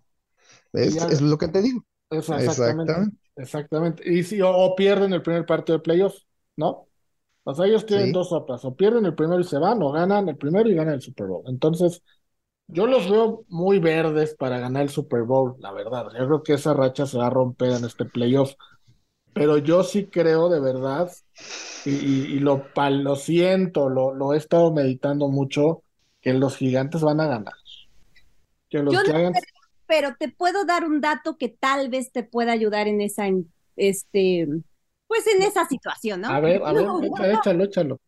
Es, 0.75 1.23
lo 1.23 1.39
que 1.39 1.49
te 1.49 1.63
digo. 1.63 1.83
exactamente. 2.11 2.93
Exactamente. 3.35 4.13
Y 4.13 4.23
si, 4.23 4.43
o, 4.43 4.75
pierden 4.77 5.15
el 5.15 5.23
primer 5.23 5.47
partido 5.47 5.79
de 5.79 5.83
playoffs, 5.83 6.27
¿no? 6.57 6.89
O 7.43 7.55
sea, 7.55 7.65
ellos 7.65 7.87
tienen 7.87 8.13
dos 8.13 8.29
sopas, 8.29 8.67
o 8.67 8.77
pierden 8.77 9.07
el 9.07 9.15
primero 9.15 9.41
y 9.41 9.45
se 9.45 9.57
van, 9.57 9.83
o 9.83 9.93
ganan 9.93 10.29
el 10.29 10.37
primero 10.37 10.69
y 10.69 10.75
ganan 10.75 10.93
el 10.93 11.01
Super 11.01 11.27
Bowl. 11.27 11.45
Entonces, 11.47 12.03
yo 12.67 12.87
los 12.87 13.09
veo 13.09 13.47
muy 13.49 13.79
verdes 13.79 14.35
para 14.35 14.59
ganar 14.59 14.83
el 14.83 14.91
Super 14.91 15.23
Bowl, 15.23 15.57
la 15.59 15.73
verdad. 15.73 16.09
Yo 16.19 16.27
creo 16.27 16.43
que 16.43 16.53
esa 16.53 16.75
racha 16.75 17.07
se 17.07 17.17
va 17.17 17.29
a 17.29 17.31
romper 17.31 17.71
en 17.71 17.87
este 17.87 18.05
playoff. 18.05 18.53
Pero 19.35 19.59
yo 19.59 19.83
sí 19.83 20.07
creo 20.07 20.49
de 20.49 20.61
verdad, 20.61 21.11
y, 21.85 22.39
lo, 22.39 22.67
lo 22.91 23.17
siento, 23.17 23.89
lo, 23.89 24.15
lo 24.15 24.33
he 24.33 24.39
estado 24.39 24.73
meditando 24.73 25.29
mucho, 25.29 25.83
que 26.21 26.33
los 26.33 26.57
gigantes 26.57 27.03
van 27.03 27.21
a 27.21 27.27
ganar. 27.27 27.55
Que 28.71 28.79
los 28.79 28.95
Giants... 29.03 29.41
pero 29.87 30.15
te 30.19 30.29
puedo 30.29 30.65
dar 30.65 30.85
un 30.85 31.01
dato 31.01 31.37
que 31.37 31.49
tal 31.49 31.91
vez 31.91 32.13
te 32.13 32.23
pueda 32.23 32.53
ayudar 32.53 32.89
en 32.89 33.01
esa, 33.01 33.27
este, 33.77 34.49
pues 35.07 35.27
en 35.27 35.43
esa 35.43 35.67
situación, 35.67 36.23
¿no? 36.23 36.29
A 36.29 36.41
ver, 36.41 36.63
a 36.65 36.73
ver, 36.73 36.85
échalo, 37.39 37.65
échalo. 37.65 38.01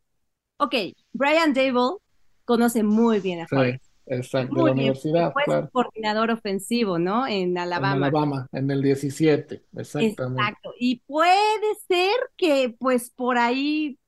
Ok, 0.58 0.74
Brian 1.12 1.52
Dable 1.52 1.98
conoce 2.44 2.82
muy 2.82 3.20
bien 3.20 3.40
a 3.40 3.46
Forrest. 3.48 3.85
Exacto, 4.06 4.54
de 4.54 4.64
la 4.64 4.72
universidad. 4.72 5.32
Fue 5.32 5.68
coordinador 5.70 6.30
ofensivo, 6.30 6.98
¿no? 6.98 7.26
En 7.26 7.58
Alabama. 7.58 7.96
En 7.96 8.04
Alabama, 8.04 8.48
en 8.52 8.70
el 8.70 8.82
17, 8.82 9.62
exactamente. 9.76 10.42
Exacto. 10.42 10.72
Y 10.78 11.00
puede 11.06 11.74
ser 11.88 12.14
que, 12.36 12.74
pues, 12.78 13.10
por 13.10 13.36
ahí 13.36 13.98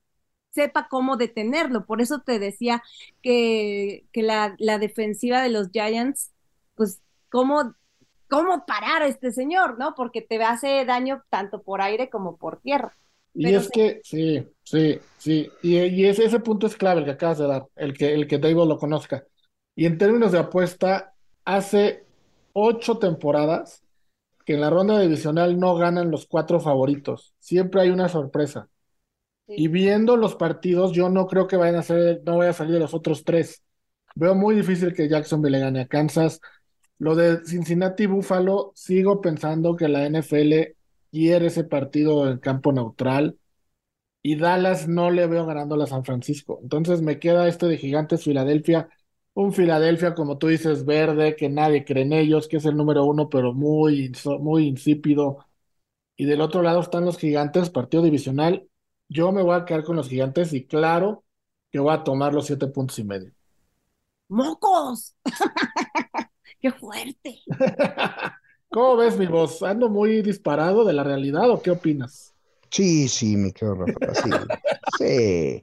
sepa 0.51 0.89
cómo 0.89 1.17
detenerlo. 1.17 1.85
Por 1.85 2.01
eso 2.01 2.21
te 2.21 2.39
decía 2.39 2.83
que, 3.23 4.07
que 4.13 4.23
la, 4.23 4.55
la 4.59 4.79
defensiva 4.79 5.43
de 5.43 5.51
los 5.51 5.71
Giants, 5.73 6.31
pues, 6.77 7.01
cómo, 7.29 7.75
cómo 8.29 8.65
parar 8.67 9.03
a 9.03 9.09
este 9.09 9.33
señor, 9.33 9.79
¿no? 9.79 9.95
Porque 9.97 10.23
te 10.23 10.43
hace 10.45 10.85
daño 10.85 11.23
tanto 11.29 11.63
por 11.63 11.83
aire 11.83 12.09
como 12.09 12.37
por 12.37 12.61
tierra. 12.61 12.97
Y 13.35 13.55
es 13.55 13.69
que, 13.69 14.01
sí, 14.03 14.47
sí, 14.63 14.99
sí. 15.19 15.51
Y, 15.63 15.77
y 15.79 16.07
ese, 16.07 16.25
ese 16.25 16.41
punto 16.41 16.67
es 16.67 16.77
clave 16.77 17.01
el 17.01 17.05
que 17.05 17.13
acabas 17.13 17.39
de 17.39 17.47
dar, 17.47 17.67
el 17.77 17.97
que, 17.97 18.15
el 18.15 18.27
que 18.27 18.39
Dave 18.39 18.67
lo 18.67 18.79
conozca. 18.79 19.25
Y 19.79 19.87
en 19.87 19.97
términos 19.97 20.33
de 20.33 20.41
apuesta, 20.41 21.15
hace 21.45 22.05
ocho 22.53 22.99
temporadas 22.99 23.85
que 24.45 24.55
en 24.55 24.61
la 24.61 24.71
ronda 24.71 24.99
divisional 24.99 25.57
no 25.61 25.77
ganan 25.77 26.11
los 26.11 26.27
cuatro 26.27 26.59
favoritos. 26.59 27.33
Siempre 27.39 27.83
hay 27.83 27.91
una 27.91 28.09
sorpresa. 28.09 28.69
Sí. 29.47 29.55
Y 29.57 29.69
viendo 29.69 30.17
los 30.17 30.35
partidos, 30.35 30.91
yo 30.91 31.11
no 31.11 31.29
creo 31.29 31.47
que 31.47 31.57
vayan 31.57 31.77
a 31.77 31.85
ser, 31.85 32.23
no 32.27 32.39
vaya 32.39 32.51
a 32.51 32.55
salir 32.55 32.73
de 32.73 32.81
los 32.81 32.93
otros 32.93 33.23
tres. 33.23 33.63
Veo 34.17 34.35
muy 34.35 34.57
difícil 34.57 34.93
que 34.93 35.09
Jacksonville 35.09 35.59
le 35.59 35.61
gane 35.61 35.81
a 35.83 35.87
Kansas. 35.87 36.41
Lo 36.99 37.15
de 37.15 37.45
Cincinnati 37.45 38.07
Buffalo, 38.07 38.73
sigo 38.75 39.21
pensando 39.21 39.77
que 39.77 39.87
la 39.87 40.07
NFL 40.11 40.75
quiere 41.13 41.47
ese 41.47 41.63
partido 41.63 42.29
en 42.29 42.39
campo 42.39 42.73
neutral 42.73 43.39
y 44.23 44.35
Dallas 44.35 44.89
no 44.89 45.13
le 45.13 45.29
veo 45.29 45.47
ganando 45.47 45.81
a 45.81 45.87
San 45.87 46.05
Francisco. 46.05 46.59
Entonces 46.65 47.01
me 47.01 47.21
queda 47.21 47.47
este 47.47 47.67
de 47.67 47.79
Gigantes 47.79 48.25
Filadelfia, 48.25 48.89
un 49.39 49.53
Filadelfia 49.53 50.17
como 50.17 50.37
tú 50.37 50.49
dices, 50.49 50.85
verde, 50.85 51.37
que 51.37 51.49
nadie 51.49 51.85
cree 51.85 52.03
en 52.03 52.13
ellos, 52.13 52.49
que 52.49 52.57
es 52.57 52.65
el 52.65 52.77
número 52.77 53.05
uno, 53.05 53.29
pero 53.29 53.55
muy, 53.55 54.13
muy 54.41 54.67
insípido. 54.67 55.47
Y 56.17 56.25
del 56.25 56.41
otro 56.41 56.61
lado 56.61 56.81
están 56.81 57.05
los 57.05 57.19
Gigantes, 57.19 57.71
partido 57.71 58.03
divisional. 58.03 58.69
Yo 59.09 59.31
me 59.31 59.43
voy 59.43 59.55
a 59.55 59.65
quedar 59.65 59.85
con 59.85 59.95
los 59.95 60.09
Gigantes 60.09 60.53
y 60.55 60.67
claro 60.67 61.25
que 61.71 61.79
voy 61.79 61.95
a 61.95 62.03
tomar 62.03 62.35
los 62.35 62.47
siete 62.47 62.67
puntos 62.67 62.99
y 62.99 63.05
medio. 63.05 63.33
¡Mocos! 64.29 65.15
¡Qué 66.61 66.73
fuerte! 66.73 67.39
¿Cómo 68.71 68.97
ves 68.97 69.17
mi 69.17 69.27
voz? 69.27 69.63
¿Ando 69.63 69.89
muy 69.89 70.21
disparado 70.21 70.85
de 70.85 70.95
la 70.95 71.05
realidad 71.05 71.49
o 71.49 71.63
qué 71.63 71.71
opinas? 71.71 72.35
Sí, 72.73 73.09
sí, 73.09 73.37
mi 73.37 73.53
querido 73.53 73.77
Rafa, 73.77 74.15
sí. 74.15 74.31
Sí. 74.99 75.63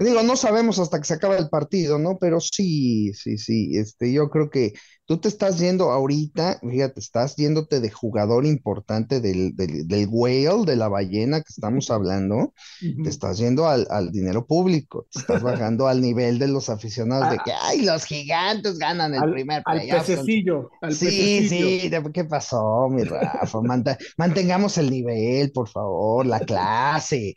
Digo, 0.00 0.22
no 0.22 0.34
sabemos 0.36 0.78
hasta 0.78 0.98
que 0.98 1.04
se 1.04 1.14
acaba 1.14 1.36
el 1.36 1.50
partido, 1.50 1.98
¿no? 1.98 2.18
Pero 2.18 2.40
sí, 2.40 3.12
sí, 3.14 3.36
sí. 3.36 3.76
Este, 3.76 4.10
yo 4.12 4.30
creo 4.30 4.48
que 4.48 4.72
tú 5.04 5.20
te 5.20 5.28
estás 5.28 5.58
yendo 5.58 5.90
ahorita, 5.90 6.58
fíjate, 6.60 7.00
estás 7.00 7.36
yéndote 7.36 7.80
de 7.80 7.90
jugador 7.90 8.46
importante 8.46 9.20
del, 9.20 9.54
del, 9.56 9.86
del 9.86 10.08
whale, 10.10 10.64
de 10.64 10.76
la 10.76 10.88
ballena 10.88 11.40
que 11.42 11.48
estamos 11.50 11.90
hablando, 11.90 12.54
te 13.02 13.10
estás 13.10 13.38
yendo 13.38 13.68
al, 13.68 13.86
al 13.90 14.10
dinero 14.10 14.46
público, 14.46 15.06
te 15.12 15.18
estás 15.18 15.42
bajando 15.42 15.86
al 15.86 16.00
nivel 16.00 16.38
de 16.38 16.48
los 16.48 16.70
aficionados 16.70 17.28
de 17.28 17.38
que, 17.42 17.52
ay, 17.52 17.82
los 17.82 18.04
gigantes 18.04 18.78
ganan 18.78 19.14
el 19.14 19.20
Al, 19.22 19.30
primer 19.34 19.64
al 19.64 19.82
pececillo, 19.88 20.70
al 20.80 20.92
Sí, 20.92 21.04
pececillo. 21.04 21.78
sí, 21.82 21.88
de- 21.88 22.10
¿qué 22.12 22.24
pasó, 22.24 22.88
mi 22.88 23.04
Rafa? 23.04 23.60
Mantengamos 24.16 24.76
el 24.78 24.90
nivel, 24.90 25.52
por 25.52 25.68
favor, 25.68 26.26
la 26.26 26.40
clase. 26.40 27.34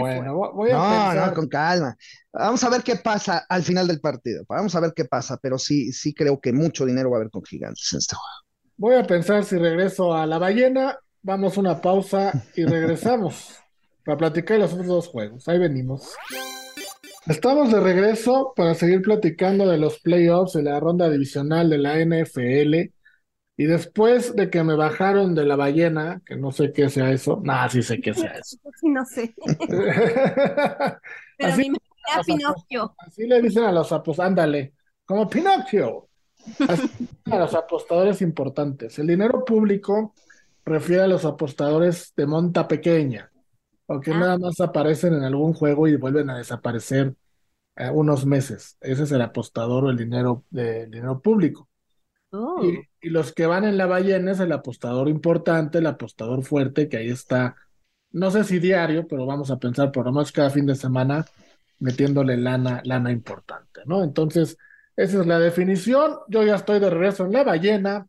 Bueno, 0.00 0.34
vo- 0.36 0.52
voy 0.54 0.70
a 0.70 0.74
No, 0.74 0.88
no, 0.88 1.10
pensar. 1.12 1.34
con 1.34 1.48
calma. 1.48 1.96
Vamos 2.32 2.64
a 2.64 2.70
ver 2.70 2.82
qué 2.82 2.96
pasa 2.96 3.44
al 3.48 3.62
final 3.62 3.86
del 3.86 4.00
partido. 4.00 4.44
Vamos 4.48 4.74
a 4.74 4.80
ver 4.80 4.92
qué 4.96 5.04
pasa, 5.04 5.38
pero 5.40 5.58
sí, 5.58 5.92
sí 5.92 6.14
creo 6.14 6.40
que 6.40 6.52
mucho 6.52 6.86
dinero 6.86 7.10
va 7.10 7.16
a 7.16 7.20
haber 7.20 7.30
con 7.30 7.44
gigantes 7.44 7.92
en 7.92 7.98
este 7.98 8.16
juego. 8.16 8.28
Voy 8.76 8.94
a 8.96 9.06
pensar 9.06 9.44
si 9.44 9.56
regreso 9.58 10.14
a 10.14 10.26
la 10.26 10.38
ballena. 10.38 10.98
Vamos 11.22 11.56
a 11.56 11.60
una 11.60 11.80
pausa 11.80 12.32
y 12.56 12.64
regresamos 12.64 13.54
para 14.04 14.16
platicar 14.18 14.56
de 14.56 14.62
los 14.64 14.72
otros 14.72 14.86
dos 14.88 15.08
juegos. 15.08 15.46
Ahí 15.48 15.58
venimos. 15.58 16.14
Estamos 17.26 17.70
de 17.70 17.78
regreso 17.78 18.52
para 18.56 18.74
seguir 18.74 19.00
platicando 19.02 19.68
de 19.68 19.78
los 19.78 20.00
playoffs 20.00 20.54
de 20.54 20.62
la 20.64 20.80
ronda 20.80 21.08
divisional 21.08 21.70
de 21.70 21.78
la 21.78 21.98
NFL. 22.00 22.92
Y 23.62 23.66
después 23.66 24.34
de 24.34 24.50
que 24.50 24.64
me 24.64 24.74
bajaron 24.74 25.34
de 25.34 25.44
la 25.44 25.56
ballena, 25.56 26.22
que 26.26 26.36
no 26.36 26.50
sé 26.52 26.72
qué 26.72 26.88
sea 26.88 27.10
eso, 27.12 27.40
nah, 27.44 27.68
sí 27.68 27.82
sé 27.82 28.00
qué 28.00 28.14
sea 28.14 28.32
eso. 28.32 28.56
Sí, 28.80 28.88
no 28.88 29.04
sé. 29.04 29.34
Pero 31.38 31.52
Así, 31.52 31.70
me 31.70 31.78
a 32.12 32.20
Pinocchio. 32.22 32.94
así 32.98 33.26
le 33.26 33.40
dicen 33.42 33.64
a 33.64 33.72
los 33.72 33.90
apostadores, 33.92 34.30
ándale, 34.30 34.74
como 35.04 35.28
Pinocchio. 35.28 36.08
Así 36.66 36.88
le 36.88 36.98
dicen 36.98 37.32
a 37.32 37.38
los 37.38 37.54
apostadores 37.54 38.22
importantes. 38.22 38.98
El 38.98 39.06
dinero 39.08 39.44
público 39.44 40.14
refiere 40.64 41.02
a 41.02 41.06
los 41.08 41.24
apostadores 41.24 42.12
de 42.16 42.26
monta 42.26 42.68
pequeña, 42.68 43.30
o 43.86 44.00
que 44.00 44.12
Ah. 44.12 44.18
nada 44.18 44.38
más 44.38 44.60
aparecen 44.60 45.14
en 45.14 45.24
algún 45.24 45.52
juego 45.54 45.88
y 45.88 45.96
vuelven 45.96 46.30
a 46.30 46.38
desaparecer 46.38 47.14
eh, 47.76 47.90
unos 47.90 48.26
meses. 48.26 48.76
Ese 48.80 49.04
es 49.04 49.12
el 49.12 49.22
apostador 49.22 49.84
o 49.86 49.90
el 49.90 49.96
dinero, 49.98 50.44
de, 50.50 50.86
dinero 50.88 51.20
público. 51.22 51.68
Oh. 52.32 52.64
Y, 52.64 52.80
y 53.00 53.10
los 53.10 53.32
que 53.32 53.46
van 53.46 53.64
en 53.64 53.76
la 53.76 53.86
ballena 53.86 54.32
es 54.32 54.40
el 54.40 54.52
apostador 54.52 55.08
importante, 55.08 55.78
el 55.78 55.86
apostador 55.86 56.42
fuerte, 56.42 56.88
que 56.88 56.96
ahí 56.96 57.08
está, 57.10 57.56
no 58.10 58.30
sé 58.30 58.44
si 58.44 58.58
diario, 58.58 59.06
pero 59.06 59.26
vamos 59.26 59.50
a 59.50 59.58
pensar 59.58 59.92
por 59.92 60.06
lo 60.06 60.12
menos 60.12 60.32
cada 60.32 60.50
fin 60.50 60.66
de 60.66 60.74
semana 60.74 61.26
metiéndole 61.82 62.36
lana, 62.36 62.80
lana 62.84 63.10
importante, 63.10 63.82
¿no? 63.86 64.04
Entonces, 64.04 64.56
esa 64.96 65.20
es 65.20 65.26
la 65.26 65.38
definición. 65.38 66.18
Yo 66.28 66.44
ya 66.44 66.54
estoy 66.54 66.78
de 66.80 66.90
regreso 66.90 67.24
en 67.26 67.32
la 67.32 67.42
ballena, 67.44 68.06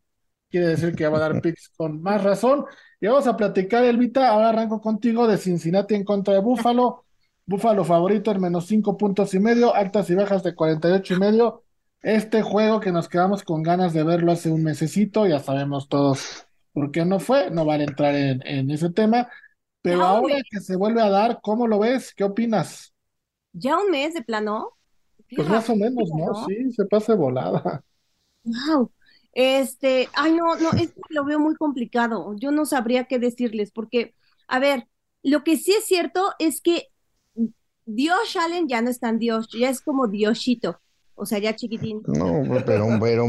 quiere 0.49 0.67
decir 0.67 0.95
que 0.95 1.07
va 1.07 1.17
a 1.17 1.21
dar 1.21 1.41
picks 1.41 1.69
con 1.75 2.01
más 2.01 2.23
razón. 2.23 2.65
Y 3.01 3.07
vamos 3.07 3.27
a 3.27 3.35
platicar, 3.35 3.83
Elvita, 3.83 4.29
ahora 4.29 4.49
arranco 4.49 4.79
contigo 4.79 5.27
de 5.27 5.37
Cincinnati 5.37 5.95
en 5.95 6.03
contra 6.05 6.35
de 6.35 6.39
Búfalo. 6.41 7.05
Búfalo 7.45 7.83
favorito 7.83 8.31
en 8.31 8.39
menos 8.41 8.67
cinco 8.67 8.95
puntos 8.95 9.33
y 9.33 9.39
medio, 9.39 9.75
altas 9.75 10.09
y 10.09 10.15
bajas 10.15 10.43
de 10.43 10.55
48 10.55 11.15
y 11.15 11.19
medio. 11.19 11.62
Este 12.03 12.41
juego 12.43 12.79
que 12.81 12.91
nos 12.91 13.09
quedamos 13.09 13.43
con 13.43 13.63
ganas 13.63 13.93
de 13.93 14.03
verlo 14.03 14.31
hace 14.33 14.51
un 14.51 14.63
mesecito, 14.63 15.25
ya 15.27 15.39
sabemos 15.39 15.87
todos 15.89 16.47
por 16.73 16.91
qué 16.91 17.05
no 17.05 17.19
fue, 17.19 17.49
no 17.51 17.65
vale 17.65 17.85
entrar 17.85 18.15
en, 18.15 18.45
en 18.45 18.69
ese 18.71 18.89
tema, 18.91 19.29
pero 19.81 20.03
Ya, 20.03 20.05
ahora 20.05 20.35
que 20.49 20.59
se 20.61 20.75
vuelve 20.75 21.01
a 21.01 21.09
dar, 21.09 21.39
¿cómo 21.41 21.67
lo 21.67 21.79
ves? 21.79 22.13
¿Qué 22.15 22.23
opinas? 22.25 22.93
¿Ya 23.53 23.77
un 23.77 23.89
mes 23.91 24.13
de 24.13 24.21
plano? 24.23 24.77
Pues 25.35 25.47
más 25.47 25.69
o 25.69 25.75
menos, 25.75 26.09
¿no? 26.13 26.33
Sí, 26.33 26.71
se 26.71 26.85
pasa 26.85 27.13
de 27.13 27.19
volada. 27.19 27.83
Wow. 28.43 28.91
Este, 29.33 30.09
ay, 30.13 30.33
no, 30.33 30.55
no, 30.57 30.71
es 30.73 30.93
que 30.93 31.01
lo 31.09 31.25
veo 31.25 31.39
muy 31.39 31.55
complicado. 31.55 32.35
Yo 32.37 32.51
no 32.51 32.65
sabría 32.65 33.05
qué 33.05 33.19
decirles, 33.19 33.71
porque, 33.71 34.15
a 34.47 34.59
ver, 34.59 34.87
lo 35.23 35.43
que 35.43 35.57
sí 35.57 35.71
es 35.73 35.85
cierto 35.85 36.33
es 36.39 36.61
que 36.61 36.89
Dios 37.85 38.35
Allen 38.37 38.67
ya 38.67 38.81
no 38.81 38.89
es 38.89 38.99
tan 38.99 39.19
Dios, 39.19 39.49
ya 39.57 39.69
es 39.69 39.81
como 39.81 40.07
Diosito, 40.07 40.81
o 41.15 41.25
sea, 41.25 41.39
ya 41.39 41.55
chiquitín. 41.55 42.01
No, 42.07 42.43
pero, 42.65 42.87
pero 42.99 43.27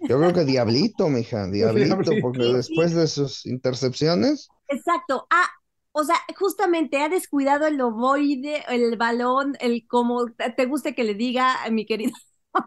yo 0.00 0.18
creo 0.18 0.32
que 0.32 0.44
diablito, 0.44 1.08
mija, 1.08 1.46
diablito, 1.50 2.12
porque 2.22 2.44
después 2.44 2.94
de 2.94 3.06
sus 3.06 3.46
intercepciones, 3.46 4.48
Exacto. 4.68 5.26
Ah, 5.30 5.48
o 5.92 6.04
sea, 6.04 6.16
justamente 6.38 6.98
ha 6.98 7.08
descuidado 7.08 7.66
el 7.66 7.80
ovoide, 7.80 8.64
el 8.68 8.96
balón, 8.96 9.56
el 9.60 9.86
como 9.88 10.26
te 10.32 10.50
te 10.50 10.66
guste 10.66 10.94
que 10.94 11.04
le 11.04 11.14
diga 11.14 11.64
a 11.64 11.70
mi 11.70 11.86
querido 11.86 12.12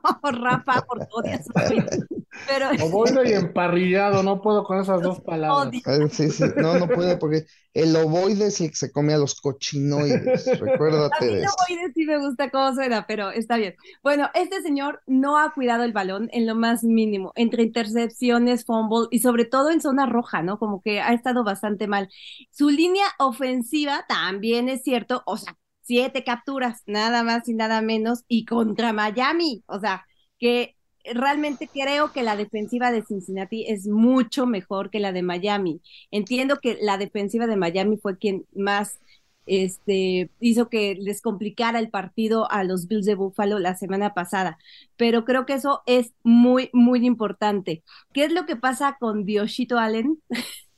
Rafa, 0.24 0.86
porque 0.88 1.08
odia 1.12 1.42
su 1.44 1.52
ovoide. 1.54 2.06
Pero 2.48 2.70
Ovoide 2.80 3.30
y 3.30 3.34
emparrillado, 3.34 4.24
no 4.24 4.42
puedo 4.42 4.64
con 4.64 4.80
esas 4.80 5.02
dos 5.02 5.20
palabras. 5.26 5.82
sí, 6.12 6.30
sí, 6.32 6.44
no, 6.56 6.78
no 6.80 6.88
puede, 6.88 7.18
porque 7.18 7.46
el 7.74 7.96
ovoide 7.96 8.48
es 8.48 8.62
el 8.62 8.70
que 8.70 8.76
se 8.76 8.92
come 8.92 9.14
a 9.14 9.18
los 9.18 9.40
cochinoides, 9.40 10.48
A 10.52 10.58
recuérdate 10.60 11.26
mí 11.26 11.34
el 11.34 11.46
ovoide 11.46 11.94
sí 11.94 12.06
me 12.06 12.18
gusta 12.20 12.50
cómo 12.50 12.74
suena, 12.74 13.06
pero 13.08 13.32
está 13.32 13.58
bien. 13.58 13.76
Bueno, 14.02 14.30
este 14.34 14.62
señor 14.62 15.02
no 15.08 15.38
ha 15.38 15.54
cuidado 15.54 15.84
el 15.84 15.94
balón 15.94 16.30
en 16.32 16.48
lo 16.48 16.56
más 16.56 16.84
mínimo, 16.84 17.32
entre 17.36 17.64
intercepciones, 17.64 18.66
fumble 18.66 19.08
y 19.12 19.20
sobre 19.20 19.46
todo 19.46 19.70
en 19.70 19.82
zona 19.82 20.06
roja, 20.06 20.42
¿no? 20.42 20.58
Como 20.58 20.82
que 20.82 21.02
ha 21.02 21.14
estado 21.14 21.44
bastante 21.44 21.88
mal. 21.88 22.10
Su 22.50 22.70
línea 22.70 23.06
ofensiva 23.20 24.06
también 24.08 24.70
es 24.70 24.84
cierto, 24.84 25.22
o 25.26 25.38
sea, 25.38 25.58
siete 25.82 26.24
capturas, 26.24 26.82
nada 26.86 27.24
más 27.24 27.48
y 27.48 27.54
nada 27.54 27.82
menos, 27.82 28.24
y 28.28 28.46
contra 28.46 28.94
Miami, 28.94 29.64
o 29.68 29.80
sea, 29.80 30.06
que 30.40 30.76
realmente 31.14 31.68
creo 31.68 32.12
que 32.12 32.24
la 32.24 32.36
defensiva 32.36 32.92
de 32.92 33.04
Cincinnati 33.04 33.66
es 33.68 33.88
mucho 33.88 34.46
mejor 34.46 34.90
que 34.90 35.00
la 35.00 35.12
de 35.12 35.24
Miami. 35.24 35.82
Entiendo 36.12 36.58
que 36.62 36.78
la 36.82 36.98
defensiva 36.98 37.48
de 37.48 37.56
Miami 37.56 37.98
fue 37.98 38.18
quien 38.18 38.46
más 38.56 39.00
este, 39.46 40.30
hizo 40.40 40.70
que 40.70 40.96
les 40.96 41.22
complicara 41.22 41.80
el 41.80 41.90
partido 41.90 42.50
a 42.52 42.64
los 42.64 42.88
Bills 42.88 43.06
de 43.06 43.16
Buffalo 43.16 43.60
la 43.60 43.76
semana 43.76 44.14
pasada. 44.14 44.58
Pero 44.98 45.26
creo 45.26 45.46
que 45.46 45.54
eso 45.54 45.82
es 45.86 46.14
muy, 46.24 46.70
muy 46.74 47.06
importante. 47.06 47.84
¿Qué 48.14 48.26
es 48.26 48.32
lo 48.32 48.46
que 48.46 48.56
pasa 48.56 48.98
con 49.00 49.26
Diosito 49.26 49.80
Allen? 49.80 50.22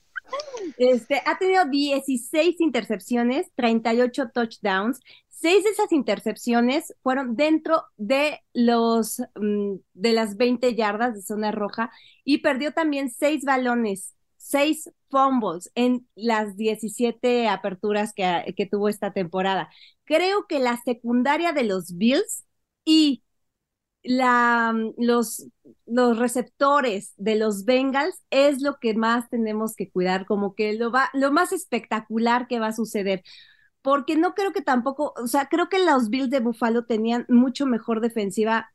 Este, 0.77 1.21
ha 1.25 1.37
tenido 1.37 1.65
16 1.65 2.59
intercepciones, 2.59 3.51
38 3.55 4.29
touchdowns. 4.33 4.99
Seis 5.29 5.63
de 5.63 5.71
esas 5.71 5.91
intercepciones 5.91 6.93
fueron 7.03 7.35
dentro 7.35 7.83
de 7.97 8.39
los 8.53 9.21
mm, 9.35 9.75
de 9.93 10.13
las 10.13 10.37
20 10.37 10.73
yardas 10.75 11.15
de 11.15 11.21
zona 11.21 11.51
roja 11.51 11.91
y 12.23 12.39
perdió 12.39 12.71
también 12.71 13.09
seis 13.09 13.43
balones 13.43 14.13
seis 14.43 14.91
fumbles 15.09 15.71
en 15.73 16.07
las 16.15 16.57
17 16.57 17.47
aperturas 17.47 18.13
que, 18.13 18.53
que 18.57 18.65
tuvo 18.65 18.89
esta 18.89 19.13
temporada. 19.13 19.69
Creo 20.03 20.47
que 20.47 20.59
la 20.59 20.77
secundaria 20.83 21.53
de 21.53 21.63
los 21.63 21.97
Bills 21.97 22.43
y 22.83 23.23
la, 24.03 24.73
los, 24.97 25.47
los 25.85 26.17
receptores 26.19 27.13
de 27.17 27.35
los 27.35 27.65
Bengals 27.65 28.15
es 28.29 28.61
lo 28.61 28.77
que 28.79 28.93
más 28.95 29.29
tenemos 29.29 29.75
que 29.75 29.89
cuidar, 29.91 30.25
como 30.25 30.55
que 30.55 30.73
lo, 30.73 30.91
va, 30.91 31.09
lo 31.13 31.31
más 31.31 31.51
espectacular 31.53 32.47
que 32.47 32.59
va 32.59 32.67
a 32.67 32.73
suceder. 32.73 33.23
Porque 33.81 34.15
no 34.15 34.33
creo 34.35 34.53
que 34.53 34.61
tampoco, 34.61 35.13
o 35.17 35.27
sea, 35.27 35.47
creo 35.47 35.69
que 35.69 35.79
los 35.85 36.09
Bills 36.09 36.29
de 36.29 36.39
Buffalo 36.39 36.85
tenían 36.85 37.25
mucho 37.29 37.65
mejor 37.65 38.01
defensiva 38.01 38.69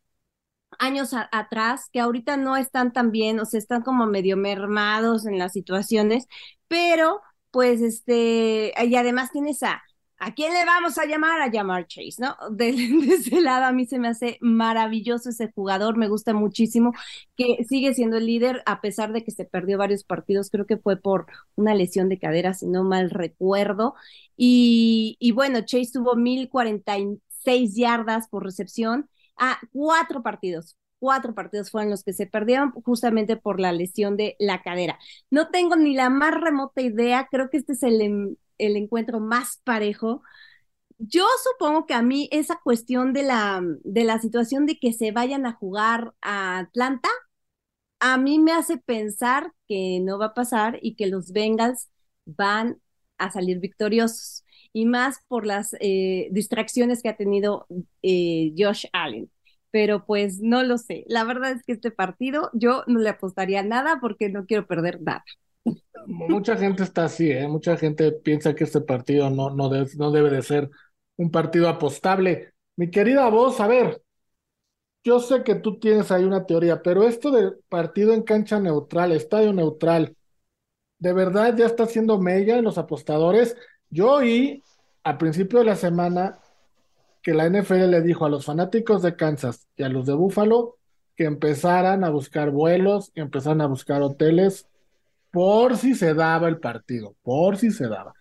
años 0.79 1.15
atrás, 1.33 1.89
que 1.93 2.01
ahorita 2.01 2.37
no 2.37 2.57
están 2.57 2.93
tan 2.93 3.11
bien, 3.11 3.41
o 3.41 3.45
sea, 3.47 3.59
están 3.59 3.83
como 3.83 4.07
medio 4.07 4.37
mermados 4.37 5.27
en 5.27 5.39
las 5.39 5.53
situaciones, 5.53 6.27
pero 6.69 7.21
pues 7.51 7.81
este, 7.81 8.73
y 8.87 8.95
además 8.97 9.31
tienes 9.33 9.63
a, 9.63 9.83
¿a 10.19 10.35
quién 10.35 10.53
le 10.53 10.65
vamos 10.65 10.99
a 10.99 11.07
llamar? 11.07 11.41
A 11.41 11.51
llamar 11.51 11.87
Chase, 11.87 12.17
¿no? 12.19 12.37
De, 12.51 12.71
ese 12.71 13.41
lado 13.41 13.65
a 13.67 13.73
mí 13.73 13.87
se 13.87 13.99
me 13.99 14.09
hace 14.09 14.39
maravilloso 14.41 15.31
ese 15.31 15.51
jugador, 15.53 15.97
me 15.97 16.09
gusta 16.09 16.35
muchísimo, 16.35 16.93
que 17.37 17.65
sigue 17.69 17.95
siendo 17.95 18.17
el 18.17 18.27
líder 18.27 18.63
a 18.67 18.81
pesar 18.81 19.13
de 19.13 19.25
que 19.25 19.31
se 19.31 19.45
perdió 19.45 19.79
varios 19.79 20.05
partidos, 20.05 20.51
creo 20.51 20.67
que 20.67 20.77
fue 20.79 20.97
por 20.97 21.27
una 21.57 21.75
lesión 21.75 22.09
de 22.09 22.19
cadera, 22.19 22.55
si 22.55 22.67
no 22.67 22.85
mal 22.85 23.11
recuerdo, 23.11 23.95
y, 24.37 25.33
bueno, 25.35 25.61
Chase 25.63 25.91
tuvo 25.93 26.15
1046 26.17 27.75
yardas 27.75 28.29
por 28.29 28.45
recepción, 28.45 29.09
a 29.37 29.59
cuatro 29.73 30.23
partidos. 30.23 30.77
Cuatro 31.01 31.33
partidos 31.35 31.71
fueron 31.71 31.91
los 31.91 32.03
que 32.03 32.13
se 32.13 32.27
perdieron 32.27 32.73
justamente 32.73 33.37
por 33.37 33.61
la 33.61 33.73
lesión 33.73 34.17
de 34.17 34.35
la 34.41 34.63
cadera. 34.63 34.99
No 35.31 35.49
tengo 35.51 35.77
ni 35.77 35.95
la 35.95 36.11
más 36.11 36.35
remota 36.35 36.81
idea, 36.83 37.29
creo 37.31 37.51
que 37.51 37.59
este 37.59 37.75
es 37.75 37.83
el, 37.85 38.37
el 38.59 38.77
encuentro 38.77 39.21
más 39.21 39.61
parejo. 39.65 40.23
Yo 40.99 41.27
supongo 41.53 41.87
que 41.87 41.95
a 41.95 42.03
mí 42.03 42.29
esa 42.33 42.61
cuestión 42.65 43.13
de 43.13 43.23
la, 43.25 43.63
de 43.85 44.05
la 44.05 44.21
situación 44.21 44.67
de 44.67 44.79
que 44.79 44.93
se 44.93 45.13
vayan 45.13 45.47
a 45.47 45.55
jugar 45.55 46.15
a 46.23 46.59
Atlanta, 46.61 47.09
a 48.01 48.17
mí 48.19 48.39
me 48.39 48.53
hace 48.53 48.79
pensar 48.79 49.53
que 49.69 50.01
no 50.03 50.19
va 50.19 50.27
a 50.27 50.35
pasar 50.35 50.79
y 50.83 50.95
que 50.97 51.07
los 51.09 51.33
Bengals 51.33 51.89
van 52.25 52.81
a 53.19 53.31
salir 53.31 53.59
victoriosos 53.61 54.45
y 54.73 54.85
más 54.87 55.19
por 55.29 55.47
las 55.47 55.75
eh, 55.81 56.29
distracciones 56.31 57.03
que 57.03 57.09
ha 57.09 57.17
tenido 57.17 57.67
eh, 58.03 58.53
Josh 58.57 58.87
Allen. 58.93 59.31
Pero 59.71 60.07
pues 60.07 60.41
no 60.41 60.63
lo 60.63 60.79
sé. 60.79 61.05
La 61.09 61.25
verdad 61.25 61.53
es 61.53 61.63
que 61.65 61.73
este 61.73 61.91
partido 61.91 62.51
yo 62.55 62.85
no 62.87 63.01
le 63.01 63.11
apostaría 63.11 63.63
nada 63.63 63.99
porque 64.01 64.29
no 64.31 64.47
quiero 64.47 64.67
perder 64.67 65.01
nada. 65.03 65.25
Mucha 66.07 66.57
gente 66.57 66.83
está 66.83 67.05
así, 67.05 67.31
¿eh? 67.31 67.47
Mucha 67.49 67.77
gente 67.77 68.13
piensa 68.13 68.55
que 68.55 68.65
este 68.65 68.81
partido 68.81 69.31
no, 69.31 69.51
no, 69.51 69.71
no 69.97 70.11
debe 70.11 70.31
de 70.31 70.43
ser 70.43 70.71
un 71.17 71.31
partido 71.31 71.69
apostable. 71.69 72.55
Mi 72.77 72.91
querida 72.91 73.29
voz, 73.29 73.61
a 73.61 73.67
ver, 73.67 74.03
yo 75.05 75.21
sé 75.21 75.43
que 75.43 75.55
tú 75.55 75.79
tienes 75.79 76.11
ahí 76.11 76.25
una 76.25 76.47
teoría, 76.47 76.83
pero 76.83 77.07
esto 77.07 77.31
de 77.31 77.53
partido 77.69 78.13
en 78.13 78.23
cancha 78.23 78.61
neutral, 78.61 79.13
estadio 79.13 79.53
neutral, 79.53 80.17
¿de 80.99 81.13
verdad 81.13 81.57
ya 81.57 81.67
está 81.67 81.85
haciendo 81.85 82.19
mella 82.19 82.59
en 82.59 82.65
los 82.65 82.79
apostadores? 82.79 83.57
Yo 83.91 84.13
oí 84.13 84.63
a 85.05 85.19
principio 85.19 85.61
de 85.61 85.65
la 85.65 85.77
semana 85.77 86.41
que 87.23 87.35
la 87.35 87.47
NFL 87.47 87.91
le 87.91 88.03
dijo 88.03 88.27
a 88.27 88.29
los 88.31 88.45
fanáticos 88.45 89.03
de 89.03 89.17
Kansas 89.17 89.67
y 89.77 89.83
a 89.83 89.89
los 89.89 90.07
de 90.07 90.15
Buffalo 90.15 90.77
que 91.17 91.25
empezaran 91.25 92.05
a 92.05 92.11
buscar 92.11 92.51
vuelos, 92.51 93.11
que 93.15 93.21
empezaran 93.21 93.61
a 93.61 93.67
buscar 93.67 94.03
hoteles 94.03 94.67
por 95.31 95.77
si 95.77 95.95
se 95.95 96.15
daba 96.15 96.49
el 96.49 96.59
partido, 96.59 97.17
por 97.23 97.57
si 97.57 97.71
se 97.71 97.89
daba. 97.89 98.13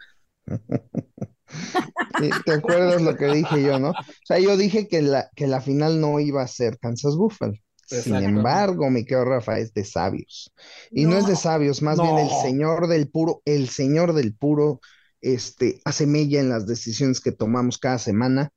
¿Te 2.46 2.52
acuerdas 2.52 3.02
lo 3.02 3.16
que 3.16 3.28
dije 3.28 3.64
yo, 3.64 3.80
no? 3.80 3.92
O 3.92 4.26
sea, 4.26 4.40
yo 4.40 4.58
dije 4.58 4.88
que 4.88 5.02
la, 5.02 5.30
que 5.36 5.48
la 5.48 5.62
final 5.62 6.02
no 6.02 6.20
iba 6.20 6.42
a 6.42 6.48
ser 6.48 6.78
Kansas 6.80 7.16
Buffalo. 7.16 7.54
Sin 7.88 8.16
embargo, 8.16 8.90
mi 8.90 9.06
querido 9.06 9.24
Rafa, 9.24 9.60
es 9.60 9.74
de 9.74 9.86
sabios. 9.86 10.54
Y 10.92 11.06
no, 11.06 11.18
es 11.18 11.26
de 11.26 11.38
sabios, 11.38 11.82
más 11.82 12.02
bien 12.02 12.18
el 12.18 12.30
señor 12.42 12.88
del 12.88 13.10
puro, 13.10 13.42
el 13.46 13.70
señor 13.70 14.14
del 14.14 14.36
puro 14.36 14.82
este, 15.22 15.80
hace 15.86 16.06
mella 16.06 16.42
en 16.42 16.50
las 16.50 16.68
decisiones 16.68 17.22
que 17.22 17.32
tomamos 17.32 17.78
cada 17.78 17.98
semana. 17.98 18.52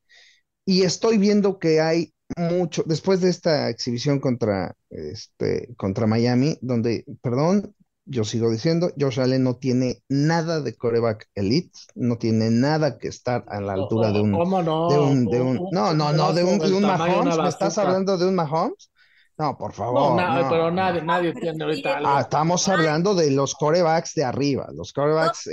Y 0.65 0.83
estoy 0.83 1.17
viendo 1.17 1.61
que 1.61 1.81
hay 1.81 2.13
mucho, 2.37 2.83
después 2.87 3.21
de 3.21 3.31
esta 3.31 3.71
exhibición 3.71 4.19
contra, 4.19 4.75
este, 4.91 5.75
contra 5.77 6.09
Miami, 6.09 6.59
donde, 6.61 7.05
perdón, 7.23 7.73
yo 8.11 8.25
sigo 8.25 8.51
diciendo, 8.51 8.91
Josh 8.99 9.21
Allen 9.21 9.45
no 9.45 9.57
tiene 9.57 10.03
nada 10.09 10.61
de 10.61 10.75
coreback 10.75 11.29
elite, 11.37 11.79
no 11.95 12.19
tiene 12.19 12.51
nada 12.51 12.99
que 12.99 13.07
estar 13.07 13.45
a 13.47 13.61
la 13.61 13.75
altura 13.75 14.11
de 14.11 14.21
un, 14.21 14.33
¿Cómo 14.33 14.63
no? 14.63 14.89
de 14.89 14.99
un, 14.99 15.27
de 15.27 15.41
un, 15.41 15.69
no, 15.71 15.95
no, 15.95 16.13
no, 16.13 16.33
de 16.33 16.43
un, 16.43 16.59
de 16.59 16.73
un 16.73 16.83
Mahomes, 16.83 17.39
¿me 17.39 17.49
estás 17.49 17.79
hablando 17.79 18.19
de 18.19 18.27
un 18.27 18.35
Mahomes? 18.35 18.91
No, 19.39 19.57
por 19.57 19.73
favor. 19.73 20.21
No, 20.21 20.51
pero 20.51 20.73
nadie, 20.73 21.03
nadie 21.03 21.33
tiene 21.33 21.65
ahorita 21.65 21.99
algo. 21.99 22.11
Ah, 22.11 22.21
estamos 22.23 22.69
hablando 22.69 23.15
de 23.15 23.31
los 23.31 23.55
corebacks 23.55 24.13
de 24.15 24.25
arriba. 24.25 24.69
Los 24.75 24.93
corebacks, 24.93 25.49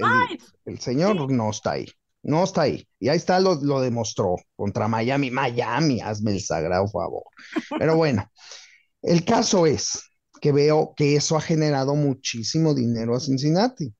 el, 0.65 0.79
señor 0.79 1.31
no 1.31 1.51
está 1.51 1.73
ahí. 1.73 1.85
No 2.23 2.43
está 2.43 2.63
ahí. 2.63 2.85
Y 2.99 3.07
ahí 3.07 3.15
está, 3.15 3.39
lo, 3.39 3.55
lo 3.55 3.79
demostró 3.79 4.35
contra 4.57 4.89
Miami. 4.89 5.31
Miami, 5.31 6.01
hazme 6.01 6.31
el 6.31 6.41
sagrado 6.41 6.85
favor. 6.89 7.23
Pero 7.79 7.95
bueno, 7.95 8.29
el 9.03 9.23
caso 9.23 9.65
es 9.65 10.07
que 10.39 10.51
veo 10.51 10.93
que 10.95 11.15
eso 11.15 11.37
ha 11.37 11.41
generado 11.41 11.95
muchísimo 11.95 12.73
dinero 12.73 13.15
a 13.15 13.19
Cincinnati. 13.19 13.93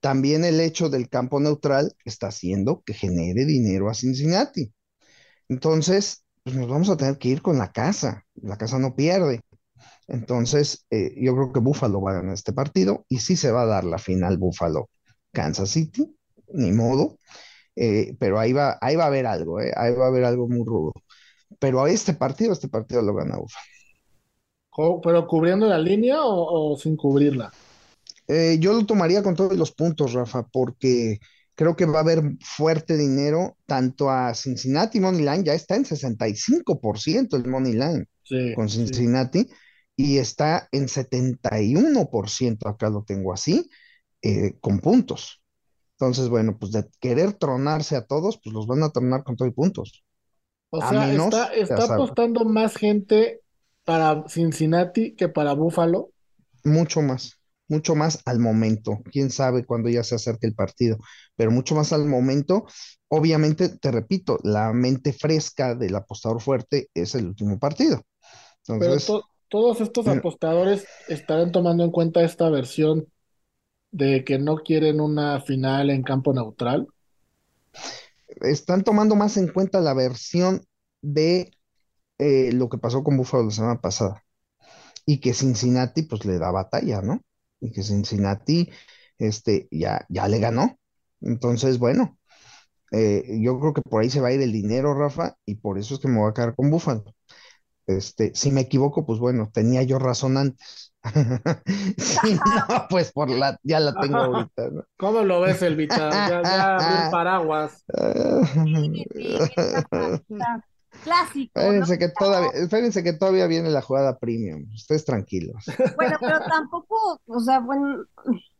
También 0.00 0.44
el 0.44 0.60
hecho 0.60 0.88
del 0.90 1.08
campo 1.08 1.40
neutral 1.40 1.94
está 2.04 2.28
haciendo 2.28 2.82
que 2.84 2.94
genere 2.94 3.44
dinero 3.46 3.90
a 3.90 3.94
Cincinnati. 3.94 4.72
Entonces, 5.48 6.24
pues 6.42 6.56
nos 6.56 6.68
vamos 6.68 6.90
a 6.90 6.96
tener 6.96 7.18
que 7.18 7.28
ir 7.28 7.42
con 7.42 7.58
la 7.58 7.72
casa. 7.72 8.24
La 8.34 8.58
casa 8.58 8.78
no 8.78 8.96
pierde. 8.96 9.42
Entonces, 10.08 10.86
eh, 10.90 11.14
yo 11.18 11.34
creo 11.34 11.52
que 11.52 11.60
Buffalo 11.60 12.00
va 12.02 12.12
a 12.12 12.14
ganar 12.16 12.34
este 12.34 12.52
partido 12.52 13.06
y 13.08 13.18
sí 13.20 13.36
se 13.36 13.50
va 13.52 13.62
a 13.62 13.66
dar 13.66 13.84
la 13.84 13.98
final 13.98 14.38
Buffalo 14.38 14.90
Kansas 15.32 15.70
City, 15.70 16.16
ni 16.52 16.72
modo. 16.72 17.18
Eh, 17.76 18.16
pero 18.20 18.38
ahí 18.40 18.52
va, 18.52 18.78
ahí 18.80 18.96
va 18.96 19.04
a 19.04 19.06
haber 19.08 19.26
algo, 19.26 19.60
eh, 19.60 19.72
ahí 19.76 19.94
va 19.94 20.06
a 20.06 20.08
haber 20.08 20.24
algo 20.24 20.48
muy 20.48 20.64
rudo. 20.66 20.92
Pero 21.60 21.82
a 21.84 21.90
este 21.90 22.14
partido, 22.14 22.52
este 22.52 22.68
partido 22.68 23.02
lo 23.02 23.14
gana 23.14 23.36
Buffalo. 23.38 23.66
¿Pero 25.02 25.26
cubriendo 25.26 25.66
la 25.66 25.78
línea 25.78 26.18
o, 26.22 26.76
sin 26.76 26.96
cubrirla? 26.96 27.52
yo 28.58 28.72
lo 28.72 28.86
tomaría 28.86 29.22
con 29.22 29.36
todos 29.36 29.54
los 29.54 29.72
puntos, 29.72 30.14
Rafa, 30.14 30.46
porque 30.50 31.18
Creo 31.56 31.76
que 31.76 31.86
va 31.86 31.98
a 31.98 32.02
haber 32.02 32.22
fuerte 32.40 32.96
dinero 32.96 33.56
tanto 33.64 34.10
a 34.10 34.34
Cincinnati 34.34 34.98
Money 34.98 35.20
Line, 35.20 35.44
ya 35.44 35.54
está 35.54 35.76
en 35.76 35.84
65% 35.84 37.36
el 37.36 37.46
Money 37.46 37.74
Line 37.74 38.06
con 38.56 38.68
Cincinnati 38.68 39.48
y 39.94 40.18
está 40.18 40.68
en 40.72 40.88
71%, 40.88 42.68
acá 42.68 42.90
lo 42.90 43.04
tengo 43.04 43.32
así, 43.32 43.70
eh, 44.22 44.56
con 44.60 44.80
puntos. 44.80 45.42
Entonces, 45.92 46.28
bueno, 46.28 46.58
pues 46.58 46.72
de 46.72 46.88
querer 46.98 47.34
tronarse 47.34 47.94
a 47.94 48.04
todos, 48.04 48.40
pues 48.42 48.52
los 48.52 48.66
van 48.66 48.82
a 48.82 48.90
tronar 48.90 49.22
con 49.22 49.36
todos 49.36 49.54
puntos. 49.54 50.02
O 50.70 50.80
sea, 50.80 51.12
está, 51.12 51.54
está 51.54 51.94
apostando 51.94 52.44
más 52.44 52.74
gente 52.74 53.42
para 53.84 54.24
Cincinnati 54.28 55.14
que 55.14 55.28
para 55.28 55.52
Buffalo. 55.52 56.10
Mucho 56.64 57.02
más 57.02 57.38
mucho 57.68 57.94
más 57.94 58.20
al 58.24 58.38
momento. 58.38 58.98
Quién 59.10 59.30
sabe 59.30 59.64
cuándo 59.64 59.88
ya 59.88 60.02
se 60.04 60.14
acerque 60.14 60.46
el 60.46 60.54
partido, 60.54 60.98
pero 61.36 61.50
mucho 61.50 61.74
más 61.74 61.92
al 61.92 62.06
momento. 62.06 62.66
Obviamente, 63.08 63.68
te 63.68 63.90
repito, 63.90 64.38
la 64.42 64.72
mente 64.72 65.12
fresca 65.12 65.74
del 65.74 65.94
apostador 65.94 66.40
fuerte 66.40 66.88
es 66.94 67.14
el 67.14 67.26
último 67.26 67.58
partido. 67.58 68.02
Entonces, 68.66 69.06
pero 69.06 69.22
todos 69.48 69.80
estos 69.80 70.06
apostadores 70.08 70.86
estarán 71.08 71.52
tomando 71.52 71.84
en 71.84 71.90
cuenta 71.90 72.22
esta 72.22 72.48
versión 72.50 73.06
de 73.90 74.24
que 74.24 74.38
no 74.38 74.56
quieren 74.56 75.00
una 75.00 75.40
final 75.40 75.90
en 75.90 76.02
campo 76.02 76.32
neutral. 76.32 76.88
Están 78.40 78.82
tomando 78.82 79.14
más 79.14 79.36
en 79.36 79.48
cuenta 79.48 79.80
la 79.80 79.94
versión 79.94 80.64
de 81.02 81.52
eh, 82.18 82.52
lo 82.52 82.68
que 82.68 82.78
pasó 82.78 83.02
con 83.04 83.16
Buffalo 83.16 83.44
la 83.44 83.50
semana 83.50 83.80
pasada 83.80 84.24
y 85.06 85.20
que 85.20 85.34
Cincinnati 85.34 86.02
pues 86.02 86.24
le 86.24 86.38
da 86.38 86.50
batalla, 86.50 87.02
¿no? 87.02 87.20
y 87.64 87.72
que 87.72 87.82
Cincinnati 87.82 88.70
este, 89.18 89.68
ya, 89.70 90.04
ya 90.08 90.28
le 90.28 90.38
ganó. 90.38 90.78
Entonces, 91.20 91.78
bueno, 91.78 92.18
eh, 92.92 93.24
yo 93.40 93.58
creo 93.58 93.72
que 93.72 93.82
por 93.82 94.02
ahí 94.02 94.10
se 94.10 94.20
va 94.20 94.28
a 94.28 94.32
ir 94.32 94.42
el 94.42 94.52
dinero, 94.52 94.94
Rafa, 94.94 95.36
y 95.46 95.56
por 95.56 95.78
eso 95.78 95.94
es 95.94 96.00
que 96.00 96.08
me 96.08 96.20
voy 96.20 96.30
a 96.30 96.34
quedar 96.34 96.54
con 96.54 96.70
Búfalo. 96.70 97.04
Este, 97.86 98.32
si 98.34 98.50
me 98.50 98.62
equivoco, 98.62 99.04
pues 99.04 99.18
bueno, 99.18 99.50
tenía 99.52 99.82
yo 99.82 99.98
razón 99.98 100.36
antes. 100.36 100.94
si 101.98 102.34
no, 102.34 102.40
pues 102.90 103.12
por 103.12 103.28
la, 103.30 103.58
ya 103.62 103.80
la 103.80 103.94
tengo 103.94 104.16
ahorita, 104.18 104.70
¿no? 104.70 104.84
¿Cómo 104.96 105.22
lo 105.22 105.40
ves, 105.40 105.62
Elvita? 105.62 106.10
Ya, 106.10 106.42
ya, 106.42 107.08
paraguas. 107.10 107.84
Clásico. 111.04 111.60
Espérense, 111.60 111.98
que 111.98 112.08
todavía, 112.08 112.50
espérense 112.54 113.02
que 113.04 113.12
todavía 113.12 113.46
viene 113.46 113.70
la 113.70 113.82
jugada 113.82 114.18
premium. 114.18 114.66
Ustedes 114.74 115.04
tranquilos. 115.04 115.64
Bueno, 115.96 116.16
pero 116.20 116.40
tampoco, 116.40 117.20
o 117.26 117.40
sea, 117.40 117.60
bueno, 117.60 118.04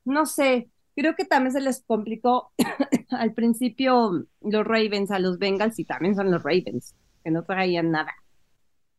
no 0.04 0.26
sé, 0.26 0.68
creo 0.94 1.14
que 1.16 1.24
también 1.24 1.52
se 1.52 1.60
les 1.60 1.82
complicó 1.86 2.52
al 3.10 3.32
principio 3.32 4.26
los 4.42 4.64
Ravens 4.64 5.10
a 5.10 5.18
los 5.18 5.38
Bengals 5.38 5.78
y 5.78 5.84
también 5.84 6.14
son 6.14 6.30
los 6.30 6.42
Ravens, 6.42 6.94
que 7.24 7.30
no 7.30 7.42
traían 7.42 7.90
nada. 7.90 8.12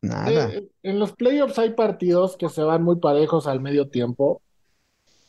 Nada. 0.02 0.50
Eh, 0.52 0.68
en 0.82 0.98
los 0.98 1.12
playoffs 1.12 1.58
hay 1.58 1.70
partidos 1.70 2.36
que 2.36 2.48
se 2.48 2.62
van 2.62 2.82
muy 2.82 2.96
parejos 2.96 3.46
al 3.46 3.60
medio 3.60 3.88
tiempo 3.88 4.42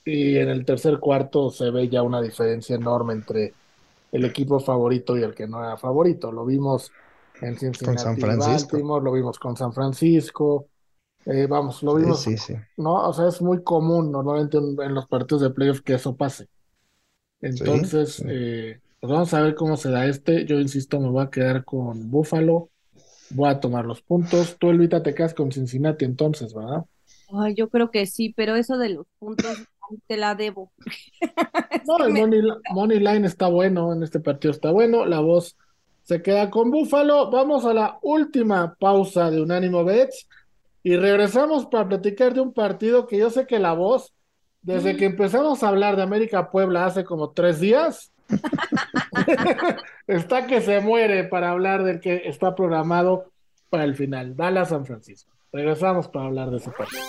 y 0.04 0.38
en 0.38 0.50
el 0.50 0.66
tercer 0.66 1.00
cuarto 1.00 1.50
se 1.50 1.70
ve 1.70 1.90
ya 1.90 2.02
una 2.02 2.22
diferencia 2.22 2.76
enorme 2.76 3.14
entre 3.14 3.54
el 4.12 4.26
equipo 4.26 4.60
favorito 4.60 5.18
y 5.18 5.24
el 5.24 5.34
que 5.34 5.48
no 5.48 5.64
era 5.64 5.78
favorito. 5.78 6.32
Lo 6.32 6.46
vimos 6.46 6.92
en 7.42 7.58
Cincinnati, 7.58 8.02
San 8.02 8.18
y 8.18 8.22
Francisco. 8.22 8.78
Baltimore, 8.78 9.04
lo 9.04 9.12
vimos 9.14 9.40
con 9.40 9.56
San 9.58 9.74
Francisco, 9.74 10.70
eh, 11.26 11.48
vamos, 11.48 11.84
lo 11.84 11.96
vimos, 11.96 12.22
sí, 12.22 12.38
sí. 12.38 12.56
¿no? 12.78 13.08
O 13.08 13.14
sea, 13.14 13.28
es 13.28 13.42
muy 13.42 13.64
común 13.64 14.12
normalmente 14.12 14.58
en, 14.58 14.80
en 14.82 14.94
los 14.94 15.08
partidos 15.08 15.42
de 15.42 15.50
playoffs 15.52 15.82
que 15.82 15.96
eso 15.96 16.16
pase. 16.16 16.48
Entonces, 17.42 18.16
sí. 18.16 18.26
eh, 18.28 18.82
pues 19.00 19.12
vamos 19.12 19.34
a 19.34 19.42
ver 19.42 19.56
cómo 19.56 19.78
se 19.78 19.92
da 19.92 20.06
este. 20.06 20.46
Yo 20.46 20.60
insisto, 20.60 21.00
me 21.00 21.10
voy 21.10 21.24
a 21.24 21.30
quedar 21.30 21.64
con 21.66 22.10
Buffalo. 22.10 22.70
Voy 23.30 23.50
a 23.50 23.60
tomar 23.60 23.86
los 23.86 24.02
puntos. 24.02 24.58
Tú, 24.58 24.70
Elvita, 24.70 25.04
te 25.04 25.14
quedas 25.14 25.34
con 25.34 25.52
Cincinnati 25.52 26.06
entonces, 26.06 26.54
¿verdad? 26.54 26.86
Ay, 27.30 27.56
yo 27.56 27.70
creo 27.70 27.92
que 27.92 28.06
sí, 28.06 28.34
pero 28.36 28.56
eso 28.56 28.78
de 28.78 28.90
los 28.90 29.06
puntos 29.20 29.68
te 30.08 30.18
la 30.18 30.36
debo. 30.36 30.72
No, 31.88 32.06
el 32.06 32.14
money, 32.14 32.42
money 32.74 33.00
line 33.00 33.26
está 33.26 33.48
bueno, 33.48 33.94
en 33.94 34.04
este 34.04 34.20
partido 34.20 34.52
está 34.52 34.72
bueno. 34.72 35.06
La 35.06 35.22
voz 35.22 35.56
se 36.08 36.22
queda 36.22 36.50
con 36.50 36.72
Buffalo. 36.72 37.30
Vamos 37.30 37.66
a 37.66 37.74
la 37.74 38.00
última 38.02 38.76
pausa 38.80 39.30
de 39.30 39.42
Unánimo 39.42 39.84
Bets 39.84 40.30
y 40.82 40.96
regresamos 40.96 41.66
para 41.66 41.90
platicar 41.90 42.34
de 42.34 42.40
un 42.40 42.54
partido 42.54 43.08
que 43.08 43.18
yo 43.18 43.30
sé 43.30 43.46
que 43.46 43.60
la 43.60 43.74
voz, 43.74 44.14
desde 44.62 44.96
que 44.96 45.04
empezamos 45.04 45.64
a 45.64 45.68
hablar 45.68 45.98
de 45.98 46.04
América 46.04 46.50
Puebla 46.50 46.86
hace 46.86 47.04
como 47.04 47.32
tres 47.32 47.60
días, 47.60 48.14
está 50.08 50.48
que 50.48 50.62
se 50.62 50.80
muere 50.80 51.26
para 51.26 51.52
hablar 51.52 51.84
del 51.84 52.00
que 52.00 52.22
está 52.24 52.56
programado 52.56 53.26
para 53.70 53.84
el 53.84 53.94
final. 53.94 54.34
Dallas 54.34 54.70
San 54.70 54.86
Francisco. 54.86 55.34
Regresamos 55.52 56.08
para 56.08 56.28
hablar 56.28 56.52
de 56.52 56.58
ese 56.58 56.72
partido. 56.72 57.04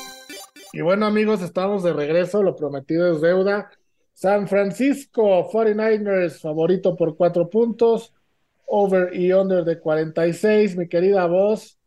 Y 0.73 0.81
bueno, 0.81 1.07
amigos, 1.07 1.41
estamos 1.41 1.85
de 1.85 1.93
regreso. 1.93 2.43
Lo 2.43 2.57
prometido 2.57 3.13
es 3.13 3.21
deuda. 3.21 3.71
San 4.13 4.49
Francisco 4.49 5.49
49ers, 5.53 6.41
favorito 6.41 6.97
por 6.97 7.17
cuatro 7.17 7.49
puntos. 7.49 8.13
Over 8.69 9.15
y 9.15 9.33
under 9.33 9.65
de 9.65 9.81
46. 9.81 10.77
Mi 10.77 10.89
querida 10.89 11.27
voz, 11.27 11.79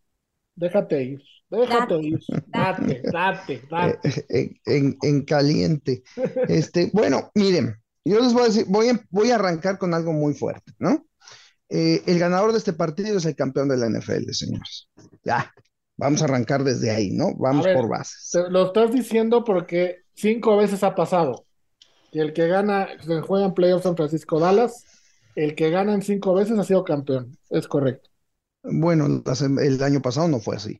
déjate 0.55 1.03
ir. 1.03 1.21
Déjate 1.49 1.95
Date, 1.95 2.07
ir. 2.07 2.19
Date, 2.47 3.01
date, 3.11 3.61
date. 3.69 4.09
Eh, 4.09 4.25
eh, 4.29 4.51
en, 4.65 4.97
en 5.01 5.25
caliente. 5.25 6.03
Este, 6.47 6.89
bueno, 6.93 7.29
miren, 7.35 7.75
yo 8.05 8.19
les 8.19 8.33
voy 8.33 8.43
a 8.43 8.45
decir, 8.45 8.65
voy 8.67 8.89
a, 8.89 8.99
voy 9.09 9.31
a 9.31 9.35
arrancar 9.35 9.77
con 9.77 9.93
algo 9.93 10.13
muy 10.13 10.33
fuerte, 10.33 10.71
¿no? 10.79 11.05
Eh, 11.69 12.01
el 12.05 12.19
ganador 12.19 12.51
de 12.51 12.57
este 12.57 12.73
partido 12.73 13.17
es 13.17 13.25
el 13.25 13.35
campeón 13.35 13.69
de 13.69 13.77
la 13.77 13.87
NFL, 13.87 14.31
señores. 14.31 14.89
Ya, 15.23 15.53
vamos 15.97 16.21
a 16.21 16.25
arrancar 16.25 16.63
desde 16.63 16.91
ahí, 16.91 17.11
¿no? 17.11 17.33
Vamos 17.37 17.65
ver, 17.65 17.75
por 17.75 17.87
bases. 17.87 18.29
Te 18.31 18.49
lo 18.49 18.67
estás 18.67 18.91
diciendo 18.91 19.43
porque 19.43 19.97
cinco 20.13 20.57
veces 20.57 20.83
ha 20.83 20.95
pasado. 20.95 21.45
Y 22.11 22.19
el 22.19 22.33
que 22.33 22.47
gana, 22.47 22.89
se 23.01 23.21
juega 23.21 23.45
en 23.45 23.53
playoffs 23.53 23.83
San 23.83 23.95
Francisco 23.95 24.39
Dallas, 24.39 24.85
el 25.35 25.55
que 25.55 25.69
gana 25.69 25.93
en 25.93 26.01
cinco 26.01 26.33
veces 26.33 26.57
ha 26.57 26.63
sido 26.63 26.83
campeón. 26.83 27.37
Es 27.49 27.67
correcto. 27.67 28.09
Bueno, 28.63 29.07
el 29.59 29.83
año 29.83 30.01
pasado 30.01 30.27
no 30.27 30.39
fue 30.39 30.55
así, 30.55 30.79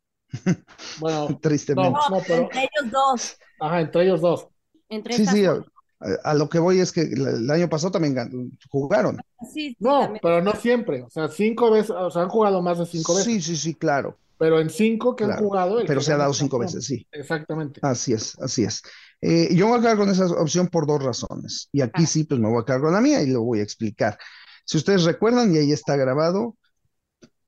Bueno, 0.99 1.29
no, 1.29 1.37
tristemente. 1.41 1.99
no, 2.09 2.17
No, 2.17 2.23
pero, 2.27 2.43
entre 2.43 2.59
ellos 2.61 2.91
dos, 2.91 3.37
ajá, 3.59 3.81
entre 3.81 4.03
ellos 4.03 4.21
dos. 4.21 4.47
entre 4.89 5.15
Sí, 5.15 5.25
sí, 5.25 5.45
a, 6.23 6.33
lo 6.33 6.49
que 6.49 6.59
voy 6.59 6.79
es 6.79 6.91
que 6.91 7.01
el, 7.01 7.49
año 7.49 7.69
pasado 7.69 7.91
también 7.91 8.15
gan- 8.15 8.51
jugaron. 8.69 9.17
Sí, 9.53 9.69
sí, 9.69 9.77
No, 9.79 10.01
también. 10.01 10.19
pero 10.21 10.41
no 10.41 10.53
siempre. 10.55 11.01
O 11.03 11.09
sea, 11.09 11.27
cinco 11.27 11.71
veces, 11.71 11.91
o 11.91 12.09
sea, 12.11 12.23
han 12.23 12.29
jugado 12.29 12.61
más 12.61 12.77
de 12.79 12.85
cinco 12.85 13.15
veces. 13.15 13.33
Sí, 13.33 13.41
sí, 13.41 13.57
sí, 13.57 13.75
claro, 13.75 14.17
Pero 14.37 14.59
en 14.59 14.69
cinco 14.69 15.15
que 15.15 15.23
han 15.23 15.37
jugado, 15.37 15.79
el 15.79 15.87
Pero 15.87 16.01
se 16.01 16.13
ha 16.13 16.17
dado 16.17 16.33
cinco 16.33 16.57
campeón. 16.57 16.67
veces, 16.75 16.85
sí. 16.85 17.07
Exactamente. 17.11 17.79
Así 17.83 18.13
es, 18.13 18.37
así 18.39 18.63
es. 18.63 18.81
Eh, 19.21 19.53
yo 19.55 19.65
me 19.65 19.71
voy 19.73 19.79
a 19.79 19.81
quedar 19.83 19.97
con 19.97 20.09
esa 20.09 20.25
opción 20.25 20.67
por 20.67 20.87
dos 20.87 21.03
razones. 21.03 21.69
Y 21.71 21.81
aquí 21.81 22.03
Ah. 22.03 22.07
sí, 22.07 22.23
pues 22.23 22.39
me 22.39 22.49
voy 22.49 22.61
a 22.61 22.65
quedar 22.65 22.81
con 22.81 22.93
la 22.93 23.01
mía 23.01 23.21
y 23.21 23.27
lo 23.29 23.43
voy 23.43 23.59
a 23.59 23.63
explicar. 23.63 24.17
Si 24.65 24.77
ustedes 24.77 25.03
recuerdan, 25.03 25.53
y 25.53 25.57
ahí 25.59 25.71
está 25.71 25.95
grabado, 25.95 26.57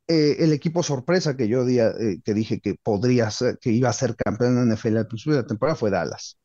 eh, 0.08 0.38
el 0.40 0.52
equipo 0.54 0.84
sorpresa 0.84 1.38
que 1.38 1.48
yo 1.48 1.66
di- 1.66 1.80
eh, 1.80 2.22
que 2.24 2.34
dije 2.34 2.60
que 2.60 2.76
podría 2.82 3.32
ser, 3.32 3.58
que 3.60 3.72
iba 3.72 3.90
a 3.90 3.94
ser 3.94 4.16
campeón 4.16 4.52
en 4.58 4.70
la 4.70 4.76
NFL 4.76 4.98
al 4.98 5.08
principio 5.08 5.34
de 5.36 5.42
la 5.44 5.48
temporada 5.48 5.76
fue 5.76 5.92
Dallas. 5.92 6.40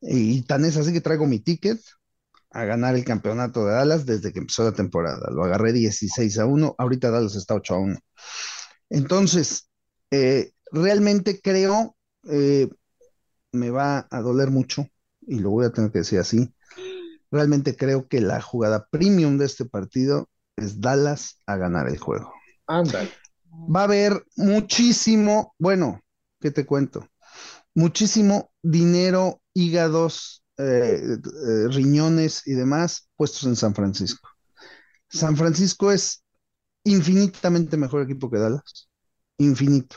Y 0.00 0.42
tan 0.42 0.64
es 0.64 0.76
así 0.76 0.92
que 0.92 1.00
traigo 1.02 1.26
mi 1.26 1.40
ticket 1.40 1.80
a 2.50 2.64
ganar 2.64 2.94
el 2.96 3.04
campeonato 3.04 3.66
de 3.66 3.72
Dallas 3.74 4.06
desde 4.06 4.32
que 4.32 4.40
empezó 4.40 4.64
la 4.64 4.72
temporada. 4.72 5.30
Lo 5.32 5.44
agarré 5.44 5.72
16 5.72 6.38
a 6.38 6.46
1, 6.46 6.74
ahorita 6.78 7.10
Dallas 7.10 7.36
está 7.36 7.54
8 7.54 7.74
a 7.74 7.78
1. 7.80 7.98
Entonces, 8.90 9.68
eh, 10.10 10.52
realmente 10.72 11.40
creo, 11.42 11.96
me 13.52 13.70
va 13.70 14.06
a 14.10 14.20
doler 14.20 14.50
mucho, 14.50 14.86
y 15.22 15.38
lo 15.40 15.50
voy 15.50 15.66
a 15.66 15.70
tener 15.70 15.90
que 15.90 16.00
decir 16.00 16.18
así, 16.18 16.52
realmente 17.30 17.76
creo 17.76 18.08
que 18.08 18.20
la 18.20 18.40
jugada 18.40 18.86
premium 18.90 19.38
de 19.38 19.46
este 19.46 19.64
partido 19.64 20.28
es 20.56 20.80
Dallas 20.80 21.38
a 21.46 21.56
ganar 21.56 21.88
el 21.88 21.98
juego. 21.98 22.32
Ándale. 22.66 23.10
Va 23.52 23.80
a 23.80 23.84
haber 23.84 24.24
muchísimo, 24.36 25.54
bueno, 25.58 26.00
¿qué 26.40 26.50
te 26.50 26.66
cuento? 26.66 27.08
Muchísimo 27.74 28.50
dinero, 28.62 29.40
hígados, 29.54 30.44
eh, 30.58 31.00
eh, 31.02 31.68
riñones 31.68 32.46
y 32.46 32.52
demás 32.52 33.08
puestos 33.16 33.44
en 33.44 33.56
San 33.56 33.74
Francisco. 33.74 34.28
San 35.08 35.36
Francisco 35.36 35.90
es 35.90 36.22
infinitamente 36.84 37.76
mejor 37.76 38.02
equipo 38.02 38.30
que 38.30 38.38
Dallas. 38.38 38.88
Infinito. 39.38 39.96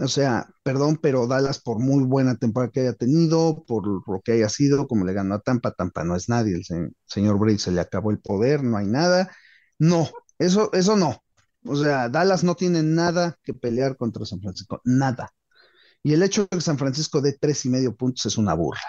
O 0.00 0.06
sea, 0.08 0.48
perdón, 0.62 0.98
pero 1.02 1.26
Dallas 1.26 1.60
por 1.60 1.80
muy 1.80 2.04
buena 2.04 2.36
temporada 2.36 2.70
que 2.72 2.80
haya 2.80 2.92
tenido, 2.94 3.64
por 3.66 3.86
lo 4.08 4.20
que 4.22 4.32
haya 4.32 4.48
sido, 4.48 4.86
como 4.86 5.04
le 5.04 5.12
ganó 5.12 5.34
a 5.34 5.40
Tampa, 5.40 5.72
Tampa 5.72 6.04
no 6.04 6.14
es 6.16 6.28
nadie, 6.28 6.54
el 6.54 6.64
se- 6.64 6.90
señor 7.06 7.38
Brady 7.38 7.58
se 7.58 7.72
le 7.72 7.80
acabó 7.80 8.10
el 8.12 8.20
poder, 8.20 8.62
no 8.62 8.76
hay 8.76 8.86
nada. 8.86 9.30
No, 9.78 10.08
eso, 10.38 10.70
eso 10.72 10.96
no. 10.96 11.22
O 11.64 11.74
sea, 11.76 12.08
Dallas 12.08 12.44
no 12.44 12.54
tiene 12.54 12.82
nada 12.84 13.36
que 13.42 13.54
pelear 13.54 13.96
contra 13.96 14.24
San 14.24 14.40
Francisco, 14.40 14.80
nada. 14.84 15.30
Y 16.02 16.14
el 16.14 16.22
hecho 16.22 16.42
de 16.44 16.48
que 16.50 16.60
San 16.62 16.78
Francisco 16.78 17.20
dé 17.22 17.34
tres 17.40 17.64
y 17.66 17.70
medio 17.70 17.96
puntos 17.96 18.26
es 18.26 18.38
una 18.38 18.54
burla, 18.54 18.82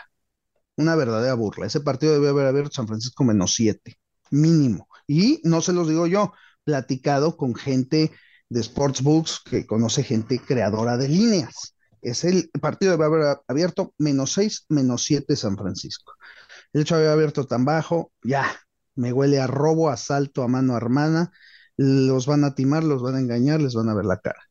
una 0.77 0.95
verdadera 0.95 1.33
burla. 1.35 1.65
Ese 1.67 1.81
partido 1.81 2.13
debe 2.13 2.29
haber 2.29 2.47
abierto 2.47 2.71
San 2.73 2.87
Francisco 2.87 3.23
menos 3.23 3.53
siete, 3.55 3.99
mínimo. 4.31 4.87
Y 5.07 5.41
no 5.43 5.61
se 5.61 5.73
los 5.73 5.87
digo 5.87 6.07
yo, 6.07 6.33
platicado 6.63 7.35
con 7.37 7.55
gente 7.55 8.11
de 8.49 8.63
Sportsbooks 8.63 9.41
que 9.45 9.65
conoce 9.65 10.03
gente 10.03 10.39
creadora 10.39 10.97
de 10.97 11.07
líneas. 11.07 11.75
Es 12.01 12.23
el 12.23 12.49
partido 12.61 12.93
haber 12.93 13.39
abierto 13.47 13.93
menos 13.97 14.33
seis, 14.33 14.65
menos 14.69 15.03
siete 15.03 15.35
San 15.35 15.57
Francisco. 15.57 16.13
El 16.73 16.81
hecho 16.81 16.97
de 16.97 17.09
abierto 17.09 17.45
tan 17.45 17.65
bajo, 17.65 18.11
ya, 18.23 18.45
me 18.95 19.13
huele 19.13 19.39
a 19.39 19.47
robo, 19.47 19.89
asalto 19.89 20.43
a 20.43 20.47
mano 20.47 20.75
armada. 20.75 21.31
Los 21.77 22.25
van 22.25 22.43
a 22.43 22.55
timar, 22.55 22.83
los 22.83 23.01
van 23.01 23.15
a 23.15 23.19
engañar, 23.19 23.61
les 23.61 23.73
van 23.73 23.89
a 23.89 23.93
ver 23.93 24.05
la 24.05 24.19
cara. 24.19 24.41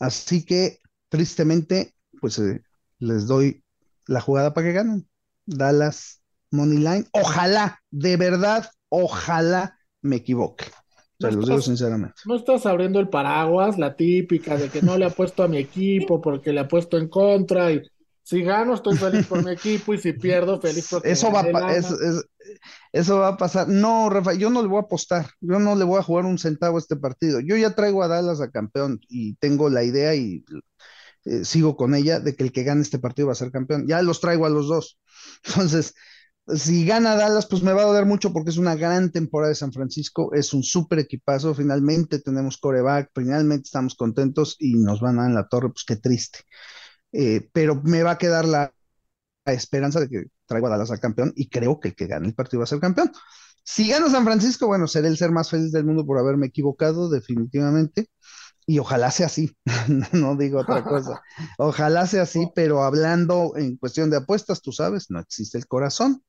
Así 0.00 0.44
que, 0.44 0.80
tristemente, 1.08 1.94
pues 2.20 2.38
eh, 2.38 2.62
les 2.98 3.26
doy 3.26 3.62
la 4.06 4.20
jugada 4.20 4.54
para 4.54 4.66
que 4.66 4.72
ganen. 4.72 5.08
Dallas 5.46 6.22
Money 6.50 6.78
Line. 6.78 7.06
Ojalá, 7.12 7.80
de 7.90 8.16
verdad, 8.16 8.70
ojalá 8.88 9.78
me 10.02 10.16
equivoque. 10.16 10.66
Se 11.20 11.30
los 11.32 11.46
digo 11.48 11.60
sinceramente. 11.60 12.14
No 12.26 12.36
estás 12.36 12.66
abriendo 12.66 12.98
el 13.00 13.08
paraguas, 13.08 13.78
la 13.78 13.94
típica 13.96 14.56
de 14.56 14.68
que 14.68 14.82
no 14.82 14.98
le 14.98 15.06
apuesto 15.06 15.42
a 15.42 15.48
mi 15.48 15.58
equipo 15.58 16.20
porque 16.20 16.52
le 16.52 16.60
apuesto 16.60 16.98
en 16.98 17.08
contra 17.08 17.72
y 17.72 17.82
si 18.22 18.42
gano 18.42 18.74
estoy 18.74 18.96
feliz 18.96 19.26
por 19.26 19.44
mi 19.44 19.52
equipo 19.52 19.92
y 19.94 19.98
si 19.98 20.12
pierdo 20.14 20.60
feliz 20.60 20.86
porque 20.90 21.10
Eso 21.10 21.30
va, 21.30 21.40
a 21.40 21.76
es- 21.76 21.90
es- 21.90 22.24
eso 22.92 23.18
va 23.18 23.28
a 23.28 23.36
pasar. 23.36 23.68
No, 23.68 24.08
Rafa, 24.10 24.34
yo 24.34 24.50
no 24.50 24.62
le 24.62 24.68
voy 24.68 24.78
a 24.78 24.82
apostar. 24.82 25.26
Yo 25.40 25.58
no 25.58 25.74
le 25.76 25.84
voy 25.84 25.98
a 25.98 26.02
jugar 26.02 26.24
un 26.24 26.38
centavo 26.38 26.76
a 26.76 26.80
este 26.80 26.96
partido. 26.96 27.40
Yo 27.40 27.56
ya 27.56 27.74
traigo 27.74 28.02
a 28.02 28.08
Dallas 28.08 28.40
a 28.40 28.50
campeón 28.50 29.00
y 29.08 29.34
tengo 29.36 29.68
la 29.70 29.84
idea 29.84 30.14
y 30.14 30.44
eh, 31.26 31.44
sigo 31.44 31.76
con 31.76 31.94
ella 31.94 32.20
de 32.20 32.34
que 32.36 32.44
el 32.44 32.52
que 32.52 32.64
gane 32.64 32.82
este 32.82 32.98
partido 32.98 33.26
va 33.28 33.32
a 33.32 33.36
ser 33.36 33.50
campeón. 33.50 33.86
Ya 33.86 34.02
los 34.02 34.20
traigo 34.20 34.46
a 34.46 34.50
los 34.50 34.68
dos. 34.68 34.98
Entonces, 35.44 35.94
si 36.48 36.84
gana 36.84 37.16
Dallas, 37.16 37.46
pues 37.46 37.62
me 37.62 37.72
va 37.72 37.82
a 37.82 37.86
doler 37.86 38.04
mucho 38.06 38.32
porque 38.32 38.50
es 38.50 38.58
una 38.58 38.74
gran 38.74 39.10
temporada 39.10 39.48
de 39.48 39.54
San 39.54 39.72
Francisco, 39.72 40.32
es 40.34 40.52
un 40.52 40.62
súper 40.62 40.98
equipazo, 40.98 41.54
finalmente 41.54 42.18
tenemos 42.18 42.58
coreback, 42.58 43.10
finalmente 43.14 43.64
estamos 43.64 43.94
contentos 43.94 44.56
y 44.58 44.74
nos 44.74 45.00
van 45.00 45.18
a 45.18 45.22
dar 45.22 45.30
en 45.30 45.36
la 45.36 45.48
torre, 45.48 45.70
pues 45.70 45.84
qué 45.86 45.96
triste. 45.96 46.40
Eh, 47.12 47.48
pero 47.52 47.80
me 47.82 48.02
va 48.02 48.12
a 48.12 48.18
quedar 48.18 48.44
la, 48.44 48.72
esperanza 49.46 50.00
de 50.00 50.08
que 50.08 50.24
traigo 50.46 50.66
a 50.66 50.70
Dallas 50.70 50.90
al 50.90 51.00
campeón 51.00 51.32
y 51.36 51.48
creo 51.50 51.78
que 51.78 51.88
el 51.88 51.94
que 51.94 52.06
gane 52.06 52.28
el 52.28 52.34
partido 52.34 52.60
va 52.60 52.64
a 52.64 52.66
ser 52.66 52.80
campeón. 52.80 53.12
Si 53.62 53.88
gana 53.88 54.10
San 54.10 54.24
Francisco, 54.24 54.66
bueno, 54.66 54.86
seré 54.86 55.08
el 55.08 55.16
ser 55.16 55.30
más 55.30 55.50
feliz 55.50 55.72
del 55.72 55.84
mundo 55.84 56.04
por 56.06 56.18
haberme 56.18 56.46
equivocado, 56.46 57.08
definitivamente. 57.10 58.08
Y 58.66 58.78
ojalá 58.78 59.10
sea 59.10 59.26
así, 59.26 59.54
no 60.12 60.36
digo 60.36 60.60
otra 60.60 60.82
cosa. 60.84 61.22
Ojalá 61.58 62.06
sea 62.06 62.22
así, 62.22 62.48
pero 62.54 62.82
hablando 62.82 63.52
en 63.56 63.76
cuestión 63.76 64.10
de 64.10 64.18
apuestas, 64.18 64.62
tú 64.62 64.72
sabes, 64.72 65.10
no 65.10 65.20
existe 65.20 65.58
el 65.58 65.66
corazón. 65.66 66.22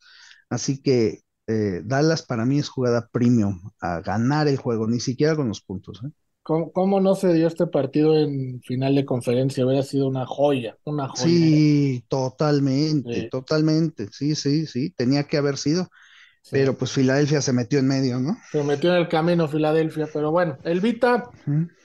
Así 0.49 0.82
que 0.82 1.22
eh, 1.48 1.82
Dallas 1.84 2.24
para 2.24 2.45
mí 2.45 2.60
es 2.60 2.70
jugada 2.70 3.07
premium 3.12 3.70
a 3.80 4.02
ganar 4.02 4.48
el 4.48 4.57
juego, 4.57 4.88
ni 4.88 4.99
siquiera 4.99 5.36
con 5.36 5.48
los 5.48 5.62
puntos. 5.62 6.02
¿eh? 6.03 6.10
¿Cómo, 6.45 7.02
no 7.02 7.16
se 7.16 7.34
dio 7.34 7.48
este 7.48 7.66
partido 7.66 8.16
en 8.16 8.62
final 8.62 8.94
de 8.94 9.03
conferencia? 9.03 9.66
Hubiera 9.66 9.82
sido 9.82 10.07
una 10.07 10.28
joya, 10.28 10.78
una 10.84 11.07
joya. 11.07 11.24
Sí, 11.24 12.06
totalmente, 12.07 13.30
totalmente. 13.32 14.10
Sí, 14.12 14.36
sí, 14.36 14.68
sí, 14.68 14.91
tenía 14.91 15.24
que 15.24 15.38
haber 15.38 15.57
sido. 15.57 15.88
Pero 16.52 16.78
pues 16.78 16.92
Filadelfia 16.92 17.42
se 17.42 17.54
metió 17.54 17.80
en 17.80 17.88
medio, 17.88 18.20
¿no? 18.20 18.38
Se 18.52 18.64
metió 18.64 18.92
en 18.92 18.98
el 18.98 19.10
camino 19.10 19.48
Filadelfia, 19.48 20.08
pero 20.14 20.32
bueno, 20.32 20.58
Elvita, 20.64 21.32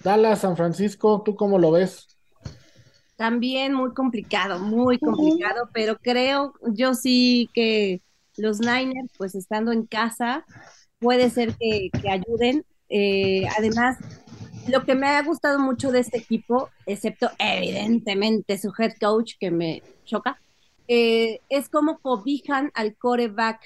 Dallas, 0.05 0.41
San 0.41 0.57
Francisco, 0.57 1.23
¿tú 1.24 1.35
cómo 1.35 1.59
lo 1.59 1.70
ves? 1.70 2.19
También 3.16 3.73
muy 3.73 3.93
complicado, 3.93 4.59
muy 4.59 4.99
complicado, 4.99 5.69
pero 5.73 5.97
creo 5.97 6.53
yo 6.73 6.95
sí 6.95 7.49
que 7.55 8.03
los 8.37 8.61
Niners, 8.61 9.11
pues 9.16 9.35
estando 9.35 9.73
en 9.73 9.87
casa, 9.87 10.45
puede 10.99 11.31
ser 11.31 11.55
que, 11.57 11.91
ayuden. 12.09 12.65
Eh, 12.89 13.45
además, 13.57 13.99
lo 14.69 14.85
que 14.85 14.95
me 14.95 15.09
ha 15.09 15.23
gustado 15.23 15.59
mucho 15.59 15.91
de 15.91 16.01
este 16.01 16.19
equipo, 16.19 16.70
excepto 16.87 17.31
evidentemente 17.39 18.59
su 18.59 18.73
head 18.78 18.93
coach, 19.01 19.35
que 19.39 19.51
me 19.51 19.82
choca, 20.05 20.41
eh, 20.89 21.41
es 21.49 21.69
cómo 21.69 21.99
cobijan 21.99 22.70
al 22.74 22.97
coreback 22.97 23.61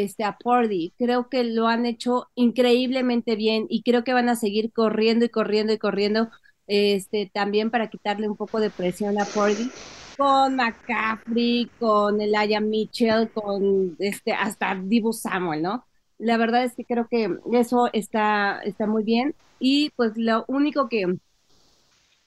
este, 0.00 0.24
a 0.24 0.36
Pordy. 0.38 0.94
Creo 0.98 1.28
que 1.28 1.44
lo 1.44 1.68
han 1.68 1.86
hecho 1.86 2.28
increíblemente 2.34 3.36
bien 3.36 3.66
y 3.68 3.82
creo 3.82 4.04
que 4.04 4.12
van 4.12 4.28
a 4.28 4.36
seguir 4.36 4.72
corriendo 4.72 5.24
y 5.24 5.28
corriendo 5.28 5.72
y 5.72 5.78
corriendo 5.78 6.30
este, 6.66 7.30
también 7.32 7.70
para 7.70 7.90
quitarle 7.90 8.28
un 8.28 8.36
poco 8.36 8.60
de 8.60 8.70
presión 8.70 9.20
a 9.20 9.24
Pordy. 9.24 9.70
Con 10.16 10.56
McCaffrey, 10.56 11.68
con 11.78 12.20
Elijah 12.20 12.60
Mitchell, 12.60 13.30
con 13.30 13.96
este, 13.98 14.32
hasta 14.32 14.74
Dibu 14.74 15.12
Samuel, 15.12 15.62
¿no? 15.62 15.84
La 16.18 16.36
verdad 16.36 16.64
es 16.64 16.74
que 16.74 16.84
creo 16.84 17.08
que 17.10 17.36
eso 17.52 17.88
está, 17.92 18.60
está 18.64 18.86
muy 18.86 19.02
bien. 19.02 19.34
Y 19.58 19.90
pues 19.96 20.12
lo 20.16 20.44
único 20.48 20.88
que 20.88 21.18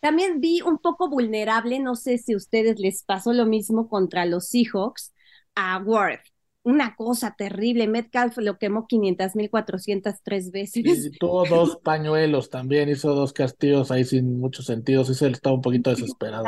también 0.06 0.40
vi 0.40 0.62
un 0.62 0.78
poco 0.78 1.10
vulnerable, 1.10 1.80
no 1.80 1.96
sé 1.96 2.18
si 2.18 2.34
a 2.34 2.38
ustedes 2.38 2.80
les 2.80 3.04
pasó 3.04 3.34
lo 3.34 3.46
mismo 3.46 3.90
contra 3.90 4.26
los 4.26 4.50
Seahawks, 4.50 5.14
a 5.56 5.80
Ward. 5.80 6.20
Una 6.66 6.96
cosa 6.96 7.36
terrible, 7.38 7.88
Metcalf 7.88 8.38
lo 8.40 8.58
quemó 8.58 8.88
500 8.88 9.36
mil 9.36 9.50
403 9.52 10.52
veces. 10.52 11.06
Y 11.06 11.12
tuvo 11.12 11.46
dos 11.46 11.78
pañuelos 11.84 12.50
también, 12.50 12.90
hizo 12.90 13.14
dos 13.14 13.34
castillos 13.34 13.92
ahí 13.92 14.04
sin 14.04 14.40
mucho 14.40 14.64
sentido, 14.64 15.06
sí 15.06 15.14
se 15.14 15.28
estaba 15.28 15.56
un 15.56 15.62
poquito 15.62 15.92
desesperado. 15.92 16.44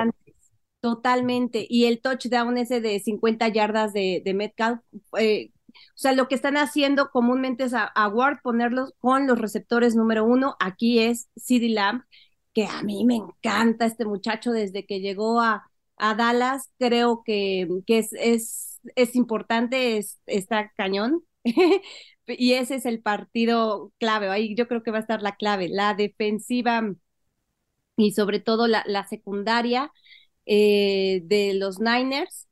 Totalmente, 0.82 1.66
y 1.70 1.86
el 1.86 2.02
touchdown 2.02 2.58
ese 2.58 2.82
de 2.82 3.00
50 3.00 3.48
yardas 3.50 3.94
de, 3.94 4.22
de 4.26 4.34
Metcalf, 4.34 4.80
eh, 5.20 5.52
o 5.98 6.00
sea, 6.00 6.14
lo 6.14 6.28
que 6.28 6.36
están 6.36 6.58
haciendo 6.58 7.10
comúnmente 7.12 7.64
es 7.64 7.74
a, 7.74 8.08
Ward 8.08 8.42
ponerlos 8.42 8.94
con 9.00 9.28
los 9.28 9.40
receptores 9.40 9.96
número 9.96 10.26
uno. 10.26 10.56
Aquí 10.60 11.00
es 11.00 11.30
CD 11.36 11.70
Lamb, 11.70 12.04
que 12.54 12.66
a 12.66 12.82
mí 12.84 13.06
me 13.06 13.16
encanta 13.16 13.86
este 13.86 14.06
muchacho 14.06 14.52
desde 14.52 14.86
que 14.86 15.00
llegó 15.00 15.42
a, 15.42 15.70
a 15.98 16.16
Dallas. 16.16 16.72
Creo 16.80 17.24
que, 17.24 17.68
que 17.86 18.00
es, 18.00 18.14
es, 18.14 18.67
es 18.96 19.16
importante, 19.16 19.98
es, 19.98 20.20
está 20.26 20.72
cañón. 20.78 21.24
y 22.28 22.54
ese 22.54 22.76
es 22.76 22.86
el 22.86 23.02
partido 23.02 23.94
clave. 24.00 24.30
Ahí 24.30 24.56
yo 24.56 24.68
creo 24.68 24.84
que 24.84 24.92
va 24.92 24.98
a 24.98 25.02
estar 25.02 25.22
la 25.22 25.36
clave, 25.36 25.70
la 25.70 25.94
defensiva 25.94 26.84
y 27.96 28.12
sobre 28.12 28.40
todo 28.40 28.68
la, 28.68 28.84
la 28.88 29.08
secundaria 29.08 29.92
eh, 30.46 31.22
de 31.26 31.54
los 31.56 31.80
Niners. 31.80 32.48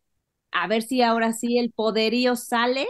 A 0.51 0.67
ver 0.67 0.83
si 0.83 1.01
ahora 1.01 1.33
sí 1.33 1.59
el 1.59 1.71
poderío 1.73 2.35
sale 2.35 2.87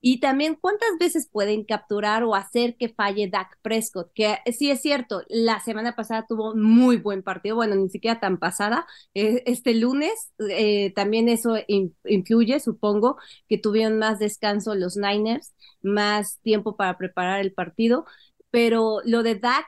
y 0.00 0.20
también 0.20 0.56
cuántas 0.60 0.90
veces 0.98 1.28
pueden 1.30 1.64
capturar 1.64 2.22
o 2.22 2.34
hacer 2.34 2.76
que 2.76 2.88
falle 2.88 3.28
Dak 3.28 3.58
Prescott, 3.62 4.12
que 4.14 4.38
sí 4.52 4.70
es 4.70 4.80
cierto, 4.80 5.22
la 5.28 5.60
semana 5.60 5.96
pasada 5.96 6.24
tuvo 6.28 6.54
muy 6.54 6.96
buen 6.98 7.22
partido, 7.22 7.56
bueno, 7.56 7.74
ni 7.74 7.88
siquiera 7.88 8.20
tan 8.20 8.38
pasada. 8.38 8.86
Eh, 9.14 9.42
este 9.46 9.74
lunes 9.74 10.32
eh, 10.50 10.92
también 10.94 11.28
eso 11.28 11.56
influye, 12.04 12.60
supongo, 12.60 13.16
que 13.48 13.58
tuvieron 13.58 13.98
más 13.98 14.18
descanso 14.20 14.74
los 14.74 14.96
Niners, 14.96 15.52
más 15.82 16.38
tiempo 16.42 16.76
para 16.76 16.96
preparar 16.96 17.40
el 17.40 17.52
partido, 17.52 18.06
pero 18.50 19.00
lo 19.04 19.22
de 19.22 19.34
Dak 19.34 19.66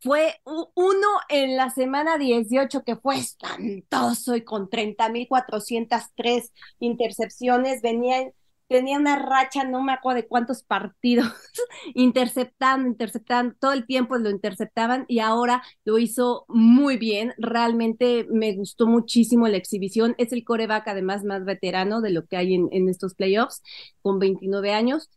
fue 0.00 0.34
uno 0.44 1.08
en 1.28 1.56
la 1.56 1.70
semana 1.70 2.18
18 2.18 2.84
que 2.84 2.96
fue 2.96 3.18
espantoso 3.18 4.36
y 4.36 4.44
con 4.44 4.68
30.403 4.70 6.52
intercepciones, 6.78 7.82
venía 7.82 8.32
tenía 8.68 8.98
una 8.98 9.16
racha, 9.18 9.64
no 9.64 9.82
me 9.82 9.92
acuerdo 9.92 10.22
de 10.22 10.28
cuántos 10.28 10.62
partidos, 10.62 11.28
interceptando, 11.94 12.88
interceptando, 12.88 13.54
todo 13.58 13.72
el 13.72 13.86
tiempo 13.86 14.16
lo 14.18 14.30
interceptaban 14.30 15.04
y 15.08 15.20
ahora 15.20 15.62
lo 15.84 15.98
hizo 15.98 16.44
muy 16.48 16.96
bien. 16.98 17.34
Realmente 17.38 18.26
me 18.30 18.54
gustó 18.54 18.86
muchísimo 18.86 19.48
la 19.48 19.56
exhibición. 19.56 20.14
Es 20.18 20.32
el 20.32 20.44
coreback 20.44 20.88
además 20.88 21.24
más 21.24 21.44
veterano 21.44 22.00
de 22.00 22.10
lo 22.10 22.26
que 22.26 22.36
hay 22.36 22.54
en, 22.54 22.68
en 22.72 22.88
estos 22.88 23.14
playoffs, 23.14 23.62
con 24.02 24.18
29 24.18 24.72
años, 24.72 25.10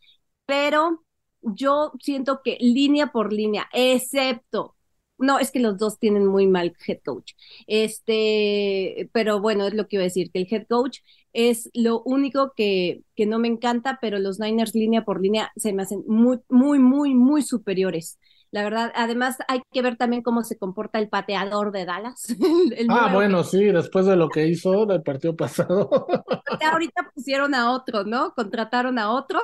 pero 0.45 1.03
yo 1.41 1.91
siento 2.02 2.41
que 2.44 2.57
línea 2.60 3.07
por 3.07 3.34
línea, 3.34 3.68
excepto 3.73 4.76
no, 5.22 5.39
es 5.39 5.52
que 5.52 5.60
los 5.60 5.77
dos 5.77 5.99
tienen 5.99 6.26
muy 6.26 6.48
mal 6.48 6.76
head 6.85 6.99
coach. 7.03 7.34
Este, 7.68 9.10
pero 9.14 9.39
bueno, 9.39 9.68
es 9.68 9.73
lo 9.73 9.88
que 9.88 9.98
iba 9.98 10.03
a 10.03 10.06
decir, 10.06 10.31
que 10.31 10.39
el 10.39 10.48
head 10.49 10.68
coach 10.68 10.99
es 11.34 11.69
lo 11.73 12.02
único 12.03 12.53
que, 12.56 13.03
que 13.15 13.26
no 13.26 13.39
me 13.39 13.48
encanta, 13.48 13.99
pero 14.02 14.19
los 14.19 14.39
Niners 14.39 14.76
línea 14.76 15.06
por 15.06 15.22
línea 15.22 15.52
se 15.56 15.73
me 15.73 15.84
hacen 15.84 16.03
muy, 16.07 16.39
muy, 16.49 16.80
muy, 16.80 17.14
muy 17.14 17.41
superiores. 17.41 18.19
La 18.52 18.64
verdad, 18.64 18.91
además 18.95 19.38
hay 19.48 19.61
que 19.72 19.81
ver 19.81 19.95
también 19.95 20.23
cómo 20.23 20.43
se 20.43 20.57
comporta 20.57 20.99
el 20.99 21.07
pateador 21.07 21.72
de 21.72 21.85
Dallas. 21.85 22.27
ah, 22.89 23.10
bueno, 23.14 23.45
sí, 23.45 23.64
después 23.64 24.06
de 24.06 24.18
lo 24.18 24.27
que 24.27 24.45
hizo 24.45 24.91
el 24.91 25.02
partido 25.03 25.35
pasado. 25.38 25.89
Ahorita 26.72 27.10
pusieron 27.15 27.56
a 27.56 27.72
otro, 27.72 28.03
¿no? 28.03 28.34
Contrataron 28.34 28.99
a 28.99 29.11
otro 29.11 29.41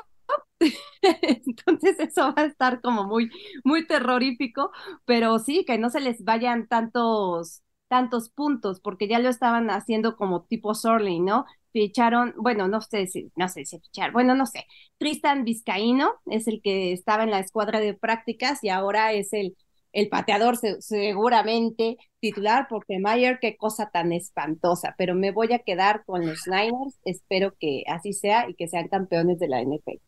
Entonces 1.02 2.00
eso 2.00 2.34
va 2.36 2.44
a 2.44 2.46
estar 2.46 2.82
como 2.82 3.04
muy, 3.06 3.30
muy 3.64 3.86
terrorífico, 3.88 4.72
pero 5.06 5.40
sí, 5.40 5.64
que 5.66 5.78
no 5.78 5.90
se 5.90 6.00
les 6.02 6.24
vayan 6.24 6.68
tantos, 6.68 7.62
tantos 7.88 8.30
puntos, 8.30 8.80
porque 8.82 9.08
ya 9.08 9.20
lo 9.20 9.30
estaban 9.30 9.70
haciendo 9.70 10.16
como 10.18 10.44
tipo 10.46 10.74
Sorling, 10.76 11.26
¿no? 11.26 11.46
Ficharon, 11.74 12.34
bueno, 12.38 12.68
no 12.68 12.82
sé 12.82 13.08
si, 13.08 13.32
no 13.36 13.48
sé 13.50 13.66
si 13.66 13.80
fichar, 13.80 14.12
bueno, 14.12 14.36
no 14.36 14.46
sé. 14.46 14.66
Tristan 14.98 15.44
Vizcaíno 15.44 16.14
es 16.26 16.48
el 16.48 16.62
que 16.64 16.92
estaba 16.94 17.24
en 17.24 17.32
la 17.32 17.40
escuadra 17.40 17.80
de 17.80 17.94
prácticas 17.94 18.64
y 18.64 18.70
ahora 18.70 19.14
es 19.14 19.34
el, 19.34 19.56
el 19.94 20.10
pateador 20.10 20.58
seguramente 20.80 21.98
titular, 22.20 22.66
porque 22.70 23.00
Mayer, 23.00 23.38
qué 23.40 23.58
cosa 23.58 23.90
tan 23.92 24.12
espantosa, 24.12 24.96
pero 24.98 25.14
me 25.16 25.32
voy 25.32 25.54
a 25.54 25.60
quedar 25.60 26.04
con 26.06 26.26
los 26.26 26.48
Niners, 26.48 26.98
espero 27.06 27.54
que 27.60 27.84
así 27.88 28.14
sea 28.14 28.50
y 28.50 28.56
que 28.56 28.68
sean 28.68 28.88
campeones 28.88 29.38
de 29.40 29.48
la 29.50 29.62
NFL. 29.62 30.02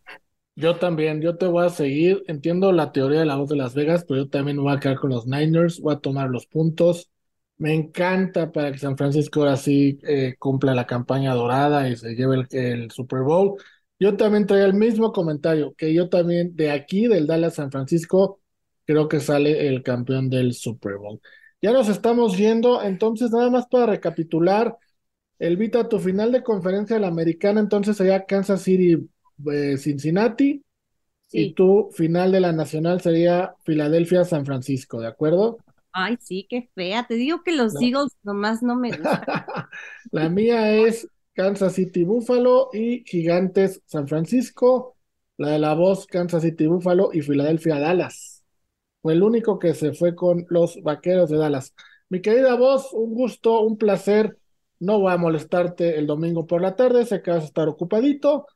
Yo 0.60 0.76
también, 0.78 1.22
yo 1.22 1.38
te 1.38 1.48
voy 1.48 1.66
a 1.66 1.70
seguir. 1.70 2.24
Entiendo 2.28 2.74
la 2.74 2.92
teoría 2.92 3.20
de 3.20 3.26
la 3.26 3.38
voz 3.38 3.48
de 3.48 3.56
Las 3.56 3.74
Vegas, 3.74 4.04
pero 4.06 4.24
yo 4.24 4.30
también 4.30 4.58
voy 4.58 4.74
a 4.74 4.80
quedar 4.80 4.98
con 5.00 5.10
los 5.10 5.26
Niners, 5.26 5.80
voy 5.80 5.96
a 5.96 6.00
tomar 6.00 6.30
los 6.30 6.48
puntos. 6.48 7.10
Me 7.58 7.74
encanta 7.74 8.52
para 8.52 8.70
que 8.72 8.78
San 8.78 8.98
Francisco 8.98 9.40
ahora 9.40 9.56
sí 9.56 10.00
eh, 10.04 10.36
cumpla 10.38 10.76
la 10.76 10.86
campaña 10.86 11.34
dorada 11.34 11.88
y 11.90 11.96
se 11.96 12.14
lleve 12.14 12.46
el, 12.52 12.92
Super 12.92 13.22
Bowl. 13.22 13.56
Yo 14.00 14.18
también 14.18 14.46
traía 14.48 14.66
el 14.66 14.74
mismo 14.74 15.14
comentario, 15.14 15.74
que 15.76 15.94
yo 15.94 16.10
también 16.10 16.54
de 16.58 16.72
aquí, 16.72 17.08
del 17.08 17.26
Dallas 17.28 17.56
San 17.56 17.72
Francisco, 17.72 18.42
creo 18.86 19.08
que 19.08 19.22
sale 19.22 19.68
el 19.68 19.82
campeón 19.82 20.30
del 20.30 20.54
Super 20.54 20.98
Bowl. 20.98 21.22
Ya 21.62 21.72
nos 21.72 21.88
estamos 21.88 22.38
yendo, 22.38 22.84
entonces 22.84 23.32
nada 23.32 23.50
más 23.50 23.68
para 23.68 23.86
recapitular, 23.88 24.78
Elvita, 25.40 25.88
tu 25.88 26.00
final 26.00 26.32
de 26.34 26.44
conferencia 26.44 26.96
de 26.98 27.02
la 27.02 27.08
americana, 27.08 27.62
entonces 27.62 27.96
sería 27.98 28.26
Kansas 28.26 28.62
City 28.62 29.10
eh, 29.52 29.78
Cincinnati 29.78 30.64
y 31.32 31.54
tu 31.54 31.90
final 31.94 32.32
de 32.32 32.40
la 32.40 32.52
nacional 32.52 33.02
sería 33.02 33.54
Filadelfia 33.64 34.26
San 34.26 34.46
Francisco, 34.46 35.00
¿de 35.00 35.08
acuerdo? 35.08 35.58
Ay, 35.92 36.18
sí, 36.20 36.48
qué 36.50 36.70
fea. 36.74 37.06
Te 37.08 37.16
digo 37.16 37.44
que 37.44 37.52
los 37.52 37.80
Eagles 37.82 38.16
nomás 38.24 38.64
no 38.64 38.76
me 38.76 38.90
gustan. 38.90 39.22
la 40.12 40.30
mía 40.30 40.74
es 40.74 41.08
Kansas 41.34 41.74
City 41.74 42.04
Buffalo 42.04 42.70
y 42.74 43.04
Gigantes 43.06 43.82
San 43.86 44.08
Francisco. 44.08 44.96
La 45.38 45.50
de 45.50 45.60
la 45.60 45.74
voz 45.74 46.06
Kansas 46.06 46.44
City 46.44 46.68
Buffalo 46.68 47.12
y 47.14 47.22
Filadelfia 47.22 47.80
Dallas. 47.80 48.44
Fue 49.02 49.14
el 49.14 49.24
único 49.24 49.58
que 49.58 49.74
se 49.74 49.94
fue 49.94 50.16
con 50.16 50.46
los 50.50 50.82
vaqueros 50.82 51.30
de 51.30 51.38
Dallas. 51.38 51.74
Mi 52.10 52.22
querida 52.22 52.56
voz, 52.56 52.92
un 52.92 53.14
gusto, 53.14 53.62
un 53.62 53.78
placer. 53.78 54.38
No 54.80 55.00
voy 55.00 55.14
a 55.14 55.18
molestarte 55.18 55.98
el 55.98 56.08
domingo 56.08 56.48
por 56.48 56.62
la 56.62 56.76
tarde, 56.76 57.06
sé 57.06 57.22
que 57.22 57.32
vas 57.32 57.44
a 57.44 57.48
estar 57.48 57.68
ocupadito. 57.68 58.48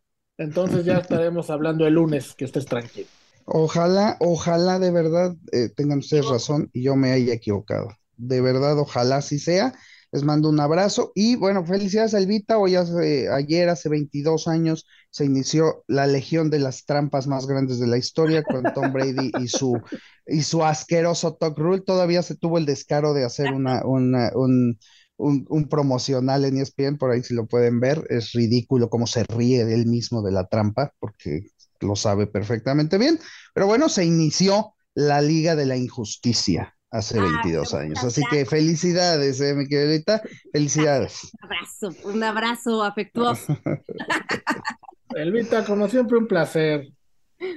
Entonces 0.43 0.83
ya 0.85 0.97
estaremos 0.97 1.49
hablando 1.49 1.87
el 1.87 1.93
lunes, 1.93 2.33
que 2.35 2.45
estés 2.45 2.65
tranquilo. 2.65 3.07
Ojalá, 3.45 4.17
ojalá 4.19 4.77
de 4.79 4.91
verdad 4.91 5.35
eh, 5.51 5.69
tengan 5.69 5.99
ustedes 5.99 6.27
razón 6.27 6.69
y 6.73 6.83
yo 6.83 6.95
me 6.95 7.11
haya 7.11 7.33
equivocado. 7.33 7.89
De 8.17 8.41
verdad, 8.41 8.77
ojalá 8.77 9.17
así 9.17 9.39
sea. 9.39 9.73
Les 10.11 10.23
mando 10.23 10.49
un 10.49 10.59
abrazo 10.59 11.11
y 11.15 11.35
bueno, 11.37 11.65
felicidades 11.65 12.13
a 12.13 12.19
Elvita. 12.19 12.59
Hoy 12.59 12.75
hace, 12.75 13.29
ayer, 13.29 13.69
hace 13.69 13.89
22 13.89 14.47
años, 14.47 14.85
se 15.09 15.25
inició 15.25 15.83
la 15.87 16.05
legión 16.05 16.51
de 16.51 16.59
las 16.59 16.85
trampas 16.85 17.25
más 17.25 17.47
grandes 17.47 17.79
de 17.79 17.87
la 17.87 17.97
historia 17.97 18.43
con 18.43 18.63
Tom 18.75 18.93
Brady 18.93 19.31
y 19.39 19.47
su, 19.47 19.81
y 20.27 20.43
su 20.43 20.63
asqueroso 20.63 21.33
talk 21.33 21.57
rule. 21.57 21.81
Todavía 21.81 22.21
se 22.21 22.35
tuvo 22.35 22.59
el 22.59 22.65
descaro 22.65 23.13
de 23.13 23.25
hacer 23.25 23.53
una, 23.53 23.83
una, 23.85 24.31
un, 24.35 24.77
un, 25.23 25.45
un, 25.49 25.69
promocional 25.69 26.45
en 26.45 26.57
ESPN, 26.57 26.97
por 26.97 27.11
ahí 27.11 27.23
si 27.23 27.33
lo 27.33 27.45
pueden 27.45 27.79
ver. 27.79 28.05
Es 28.09 28.33
ridículo 28.33 28.89
cómo 28.89 29.07
se 29.07 29.23
ríe 29.23 29.65
de 29.65 29.73
él 29.73 29.85
mismo 29.85 30.21
de 30.21 30.31
la 30.31 30.47
trampa, 30.47 30.93
porque 30.99 31.47
lo 31.79 31.95
sabe 31.95 32.27
perfectamente 32.27 32.97
bien. 32.97 33.19
Pero 33.53 33.67
bueno, 33.67 33.89
se 33.89 34.05
inició 34.05 34.73
la 34.93 35.21
Liga 35.21 35.55
de 35.55 35.65
la 35.65 35.77
Injusticia 35.77 36.75
hace 36.91 37.19
22 37.19 37.73
ah, 37.73 37.79
años. 37.79 38.03
Así 38.03 38.21
que 38.29 38.45
felicidades, 38.45 39.41
eh, 39.41 39.55
mi 39.55 39.67
queridita, 39.67 40.21
felicidades. 40.51 41.31
Un 41.33 41.43
abrazo, 41.43 42.09
un 42.09 42.23
abrazo 42.23 42.83
afectuoso. 42.83 43.57
Elvita, 45.15 45.65
como 45.65 45.89
siempre, 45.89 46.17
un 46.17 46.27
placer. 46.27 46.87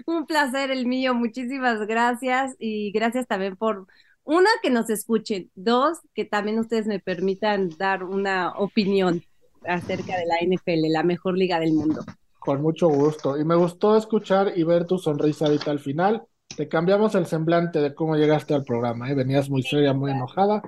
Un 0.07 0.27
placer 0.27 0.71
el 0.71 0.87
mío, 0.87 1.15
muchísimas 1.15 1.87
gracias 1.87 2.57
y 2.59 2.91
gracias 2.93 3.27
también 3.27 3.57
por, 3.57 3.87
una, 4.27 4.51
que 4.61 4.71
nos 4.71 4.91
escuchen, 4.91 5.51
dos, 5.55 5.99
que 6.13 6.25
también 6.25 6.59
ustedes 6.59 6.87
me 6.87 6.99
permitan 6.99 7.71
dar 7.79 8.03
una 8.03 8.53
opinión 8.59 9.23
acerca 9.65 10.17
de 10.17 10.27
la 10.27 10.37
NFL, 10.45 10.93
la 10.93 11.05
mejor 11.05 11.39
liga 11.39 11.61
del 11.61 11.73
mundo. 11.73 12.05
Con 12.41 12.61
mucho 12.61 12.89
gusto. 12.89 13.39
Y 13.39 13.45
me 13.45 13.55
gustó 13.55 13.97
escuchar 13.97 14.53
y 14.57 14.65
ver 14.65 14.85
tu 14.85 14.99
sonrisa 14.99 15.47
ahorita 15.47 15.71
al 15.71 15.79
final. 15.79 16.25
Te 16.57 16.69
cambiamos 16.69 17.15
el 17.15 17.27
semblante 17.27 17.81
de 17.81 17.95
cómo 17.95 18.17
llegaste 18.17 18.55
al 18.55 18.65
programa. 18.65 19.09
¿eh? 19.11 19.15
Venías 19.15 19.49
muy 19.49 19.63
seria, 19.63 19.93
muy 19.93 20.11
enojada. 20.11 20.63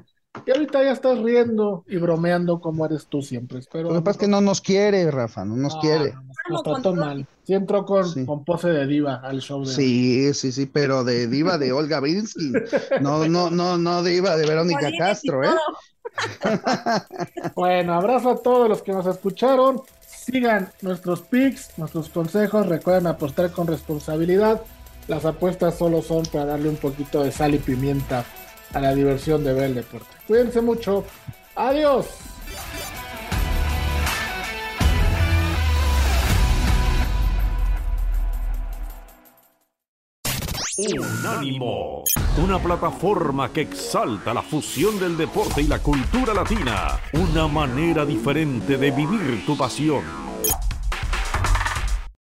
Y 0.47 0.51
ahorita 0.51 0.85
ya 0.85 0.93
estás 0.93 1.19
riendo 1.19 1.85
y 1.89 1.97
bromeando 1.97 2.61
como 2.61 2.85
eres 2.85 3.07
tú 3.07 3.23
siempre. 3.23 3.59
Espero. 3.59 3.89
Lo 3.89 3.97
que 3.97 4.03
pasa 4.03 4.19
es 4.19 4.19
que 4.19 4.29
no 4.29 4.41
nos 4.41 4.61
quiere, 4.61 5.11
Rafa, 5.11 5.45
no 5.45 5.57
nos 5.57 5.77
quiere. 5.77 6.15
nos, 6.49 6.63
trató 6.63 6.95
mal. 6.95 7.27
Sí 7.45 7.55
entró 7.55 7.85
con, 7.85 8.27
con, 8.27 8.45
pose 8.45 8.69
de 8.69 8.87
diva 8.87 9.17
al 9.17 9.41
show 9.41 9.65
de. 9.65 9.73
Sí, 9.73 10.35
sí, 10.35 10.53
sí, 10.53 10.67
pero 10.67 11.03
de 11.03 11.27
diva 11.29 11.59
de 11.59 11.73
Olga 11.73 12.01
Brinsky. 12.01 12.53
No, 13.01 13.27
no, 13.27 13.51
no, 13.51 13.79
no 13.79 14.03
diva 14.03 14.37
de 14.37 14.47
Verónica 14.47 14.91
Castro, 14.99 15.45
¿eh? 15.45 15.51
bueno, 17.55 17.95
abrazo 17.95 18.31
a 18.31 18.37
todos 18.37 18.69
los 18.69 18.83
que 18.83 18.93
nos 18.93 19.07
escucharon. 19.07 19.83
Sigan 20.07 20.71
nuestros 20.83 21.23
pics, 21.23 21.71
nuestros 21.79 22.11
consejos. 22.11 22.67
Recuerden 22.67 23.07
apostar 23.07 23.51
con 23.51 23.67
responsabilidad. 23.67 24.63
Las 25.07 25.25
apuestas 25.25 25.79
solo 25.79 26.03
son 26.03 26.27
para 26.27 26.45
darle 26.45 26.69
un 26.69 26.77
poquito 26.77 27.23
de 27.23 27.33
sal 27.33 27.55
y 27.55 27.59
pimienta 27.59 28.27
a 28.73 28.81
la 28.81 28.95
diversión 28.95 29.45
de 29.45 29.53
ver 29.53 29.65
el 29.65 29.75
deporte. 29.77 30.09
Cuídense 30.27 30.61
mucho. 30.61 31.05
Adiós. 31.55 32.07
Unánimo, 40.79 42.05
una 42.41 42.63
plataforma 42.63 43.53
que 43.53 43.63
exalta 43.63 44.33
la 44.33 44.43
fusión 44.43 45.01
del 45.01 45.17
deporte 45.17 45.61
y 45.61 45.67
la 45.67 45.81
cultura 45.81 46.33
latina, 46.33 47.01
una 47.15 47.49
manera 47.49 48.07
diferente 48.07 48.77
de 48.77 48.93
vivir 48.93 49.45
tu 49.45 49.57
pasión. 49.57 50.05